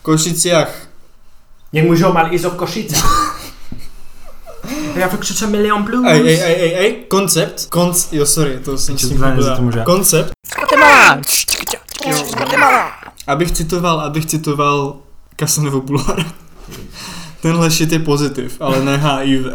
V 0.00 0.02
Košicích. 0.02 0.52
Jak 1.72 1.86
můžou 1.86 2.12
mal 2.12 2.34
i 2.34 2.38
v 2.38 2.56
Košice? 2.56 2.96
Já 4.94 5.08
fakt 5.08 5.20
křičím 5.20 5.50
milion 5.50 5.84
plus. 5.84 6.06
Ej, 6.08 6.20
ej, 6.28 6.42
ej, 6.42 6.62
ej, 6.62 6.76
ej, 6.76 6.92
koncept, 7.08 7.66
konc, 7.66 8.12
jo 8.12 8.26
sorry, 8.26 8.58
to 8.58 8.78
jsem 8.78 8.98
s 8.98 9.08
tím? 9.08 9.24
Koncept. 9.84 10.30
Abych 13.26 13.50
citoval, 13.50 14.00
abych 14.00 14.26
citoval 14.26 14.96
Kasanovu 15.36 15.80
Bulhara. 15.80 16.24
Tenhle 17.42 17.70
shit 17.70 17.92
je 17.92 17.98
pozitiv, 17.98 18.56
ale 18.60 18.84
ne 18.84 18.96
HIV. 18.96 19.46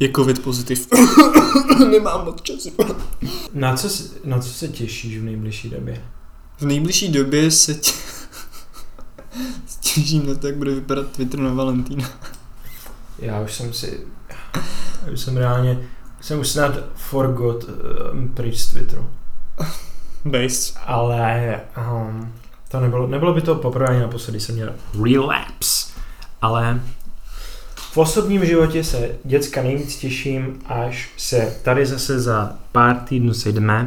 Je 0.00 0.12
covid 0.16 0.42
pozitiv. 0.42 0.88
Nemám 1.90 2.24
moc 2.24 2.42
času. 2.42 2.70
Na 3.54 3.76
co, 3.76 3.88
se- 3.88 4.14
na 4.24 4.38
co 4.38 4.48
se 4.48 4.68
těšíš 4.68 5.18
v 5.18 5.22
nejbližší 5.24 5.70
době? 5.70 6.02
V 6.58 6.62
nejbližší 6.62 7.12
době 7.12 7.50
se 7.50 7.74
tě... 7.74 7.90
těším 9.80 10.26
na 10.28 10.34
to, 10.34 10.46
jak 10.46 10.56
bude 10.56 10.74
vypadat 10.74 11.06
Twitter 11.06 11.40
na 11.40 11.52
Valentína. 11.52 12.08
Já 13.18 13.40
už 13.40 13.54
jsem 13.54 13.72
si... 13.72 14.00
Já 15.06 15.12
už 15.12 15.20
jsem 15.20 15.36
reálně... 15.36 15.88
Jsem 16.20 16.40
už 16.40 16.48
snad 16.48 16.72
forgot 16.94 17.64
um, 18.12 18.28
pryč 18.28 18.58
z 18.58 18.66
Twitteru. 18.66 19.10
Based. 20.24 20.76
Ale 20.86 21.60
um, 21.92 22.32
to 22.68 22.80
nebylo, 22.80 23.06
nebylo 23.06 23.34
by 23.34 23.40
to 23.40 23.54
poprvé 23.54 23.86
ani 23.86 24.00
naposledy, 24.00 24.40
jsem 24.40 24.54
měl 24.54 24.74
relapse. 25.04 25.89
Ale 26.42 26.80
v 27.76 27.98
osobním 27.98 28.46
životě 28.46 28.84
se 28.84 29.10
děcka 29.24 29.62
nejvíc 29.62 29.96
těším, 29.96 30.58
až 30.66 31.10
se 31.16 31.56
tady 31.62 31.86
zase 31.86 32.20
za 32.20 32.52
pár 32.72 32.96
týdnů 32.96 33.34
sejdeme. 33.34 33.86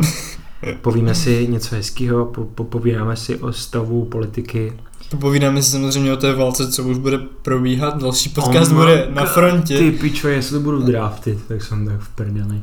Povíme 0.81 1.15
si 1.15 1.47
něco 1.47 1.75
hezkého, 1.75 2.25
po, 2.25 2.43
po, 2.43 2.63
povídáme 2.63 3.15
si 3.15 3.37
o 3.37 3.53
stavu 3.53 4.05
politiky. 4.05 4.73
Popovídáme 5.09 5.63
si 5.63 5.71
samozřejmě 5.71 6.13
o 6.13 6.17
té 6.17 6.33
válce, 6.33 6.71
co 6.71 6.83
už 6.83 6.97
bude 6.97 7.17
probíhat. 7.17 8.01
Další 8.01 8.29
podcast 8.29 8.71
Oh 8.71 8.77
bude 8.77 9.07
na 9.09 9.25
frontě. 9.25 9.77
Ty 9.77 9.91
pičo, 9.91 10.27
jestli 10.27 10.53
to 10.53 10.59
budu 10.59 10.81
draftit, 10.81 11.43
tak 11.47 11.63
jsem 11.63 11.85
tak 11.85 11.99
v 11.99 12.09
prdeli. 12.09 12.61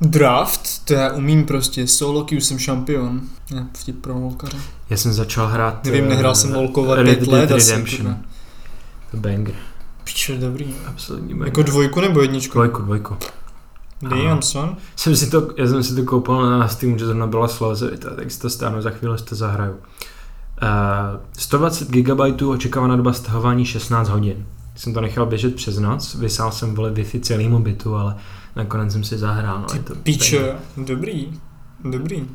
Draft, 0.00 0.84
to 0.84 0.94
já 0.94 1.12
umím 1.12 1.44
prostě, 1.44 1.86
solo 1.86 2.24
queue 2.24 2.40
jsem 2.40 2.58
šampion. 2.58 3.20
Ne, 3.54 3.66
vtip 3.74 4.00
pro 4.00 4.14
volkaře. 4.14 4.56
Já 4.90 4.96
jsem 4.96 5.12
začal 5.12 5.46
hrát... 5.46 5.84
Nevím, 5.84 6.04
eh, 6.04 6.08
nehrál 6.08 6.34
jsem 6.34 6.52
volkovat 6.52 6.98
Red 6.98 7.18
pět 7.18 7.28
let 7.28 7.52
asi, 7.52 7.70
Redemption. 7.70 8.06
kurva. 8.06 8.29
Banger. 9.14 9.54
Piče, 10.04 10.38
dobrý. 10.38 10.74
Absolutní 10.86 11.34
banger. 11.34 11.46
Jako 11.48 11.62
dvojku 11.62 12.00
nebo 12.00 12.22
jedničku? 12.22 12.52
Dvojku, 12.52 12.82
dvojku. 12.82 13.16
Damn, 14.02 14.42
son. 14.42 14.76
Jsem 14.96 15.16
si 15.16 15.30
to, 15.30 15.48
já 15.56 15.66
jsem 15.66 15.82
si 15.82 15.94
to 15.94 16.04
koupil 16.04 16.58
na 16.58 16.68
Steamu, 16.68 16.98
že 16.98 17.06
zrovna 17.06 17.26
byla 17.26 17.48
slevzovita, 17.48 18.14
tak 18.16 18.30
si 18.30 18.40
to 18.40 18.50
stáhnu, 18.50 18.82
za 18.82 18.90
chvíli 18.90 19.18
si 19.18 19.24
to 19.24 19.34
zahraju. 19.34 19.72
Uh, 19.72 21.20
120 21.38 21.88
GB 21.88 22.42
očekávaná 22.42 22.96
doba 22.96 23.12
stahování 23.12 23.64
16 23.64 24.08
hodin. 24.08 24.46
Jsem 24.76 24.94
to 24.94 25.00
nechal 25.00 25.26
běžet 25.26 25.54
přes 25.54 25.78
noc, 25.78 26.14
vysál 26.14 26.52
jsem 26.52 26.74
vole 26.74 26.90
Wi-Fi 26.90 27.20
celýmu 27.20 27.58
bytu, 27.58 27.94
ale 27.94 28.16
nakonec 28.56 28.92
jsem 28.92 29.04
si 29.04 29.18
zahrál. 29.18 29.58
No, 29.58 29.66
je 29.74 29.82
to 29.82 29.94
Piče, 29.94 30.56
dobrý. 30.76 31.40
Dobrý. 31.84 32.26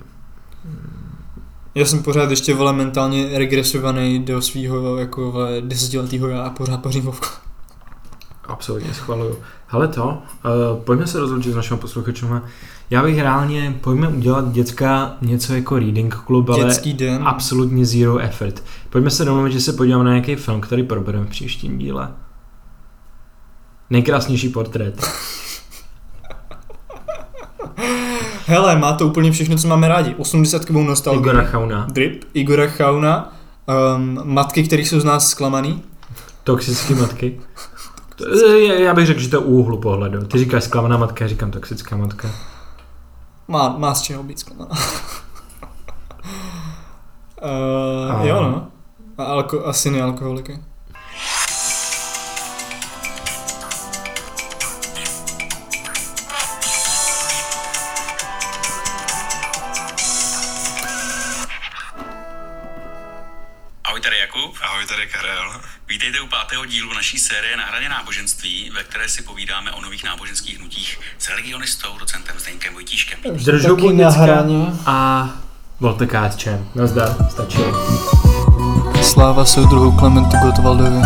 Já 1.76 1.86
jsem 1.86 2.04
pořád 2.04 2.30
ještě 2.30 2.54
vole 2.54 2.74
mentálně 2.74 3.38
regresovaný 3.38 4.20
do 4.20 4.42
svého 4.42 4.98
jako 4.98 5.32
vole 5.32 5.62
desetiletýho 5.62 6.28
já 6.28 6.42
a 6.44 6.50
pořád 6.50 6.82
pařím 6.82 7.04
vovku. 7.04 7.28
Absolutně 8.46 8.94
schvaluju. 8.94 9.38
Hele 9.68 9.88
to, 9.88 10.08
uh, 10.08 10.84
pojďme 10.84 11.08
se 11.08 11.20
rozloučit 11.20 11.54
s 11.54 11.56
našimi 11.56 11.80
posluchačům. 11.80 12.42
Já 12.90 13.04
bych 13.04 13.20
reálně, 13.20 13.78
pojďme 13.82 14.08
udělat 14.08 14.52
děcka 14.52 15.18
něco 15.22 15.54
jako 15.54 15.80
reading 15.80 16.16
klub, 16.16 16.50
ale 16.50 16.64
Dětský 16.64 16.94
den. 16.94 17.22
absolutně 17.28 17.86
zero 17.86 18.18
effort. 18.18 18.64
Pojďme 18.90 19.10
se 19.10 19.26
domluvit, 19.26 19.54
že 19.54 19.62
se 19.62 19.74
podíváme 19.74 20.04
na 20.04 20.10
nějaký 20.12 20.36
film, 20.36 20.62
který 20.62 20.84
probereme 20.84 21.26
v 21.26 21.30
příštím 21.30 21.78
díle. 21.78 22.12
Nejkrásnější 23.90 24.50
portrét. 24.50 25.08
Hele, 28.48 28.76
má 28.76 28.94
to 28.94 29.08
úplně 29.08 29.32
všechno, 29.32 29.58
co 29.58 29.68
máme 29.68 29.88
rádi. 29.88 30.16
80 30.16 30.66
kovou 30.66 30.84
nostalgii. 30.84 31.22
Igora 31.22 31.44
Chauna. 31.44 31.88
Drip. 31.92 32.24
Igora 32.34 32.68
Chauna. 32.68 33.34
Um, 33.96 34.20
matky, 34.24 34.64
kterých 34.64 34.90
jsou 34.90 35.00
z 35.00 35.04
nás 35.04 35.30
zklamaný. 35.30 35.84
Toxické 36.44 36.96
matky. 37.02 37.40
Já 38.78 38.94
bych 38.94 39.06
řekl, 39.06 39.20
že 39.20 39.30
to 39.30 39.36
je 39.36 39.40
úhlu 39.46 39.78
pohledu. 39.78 40.26
Ty 40.26 40.38
říkáš 40.40 40.64
zklamaná 40.64 40.98
matka, 40.98 41.24
já 41.24 41.28
říkám 41.30 41.52
toxická 41.52 41.98
matka. 41.98 42.30
Má, 43.48 43.76
má 43.78 43.96
z 43.96 44.02
čeho 44.02 44.24
být 44.24 44.40
zklamaná. 44.40 44.72
uh, 47.42 48.12
A- 48.12 48.24
jo 48.26 48.42
no. 48.42 48.68
A 49.18 49.24
alko, 49.24 49.66
asi 49.66 49.92
nealkoholiky. 49.92 50.60
Pátého 66.46 66.66
dílu 66.66 66.94
naší 66.94 67.18
série 67.20 67.58
Na 67.58 67.66
hraně 67.66 67.90
náboženství, 67.90 68.72
ve 68.76 68.84
které 68.84 69.10
si 69.10 69.22
povídáme 69.22 69.72
o 69.72 69.82
nových 69.82 70.04
náboženských 70.04 70.60
hnutích 70.60 71.00
s 71.20 71.30
religionistou, 71.30 71.88
docentem 72.00 72.40
Zdeňkem 72.40 72.74
Vojtíškem. 72.74 73.20
Držou 73.46 73.76
budička 73.76 74.46
a 74.86 75.30
volte 75.80 76.06
kátčem. 76.06 76.70
Nazdar, 76.76 77.16
stačilo. 77.30 77.74
Sláva 79.04 79.46
soudruhu 79.46 79.92
Klementu 79.92 80.38
Gottwaldovi. 80.38 81.02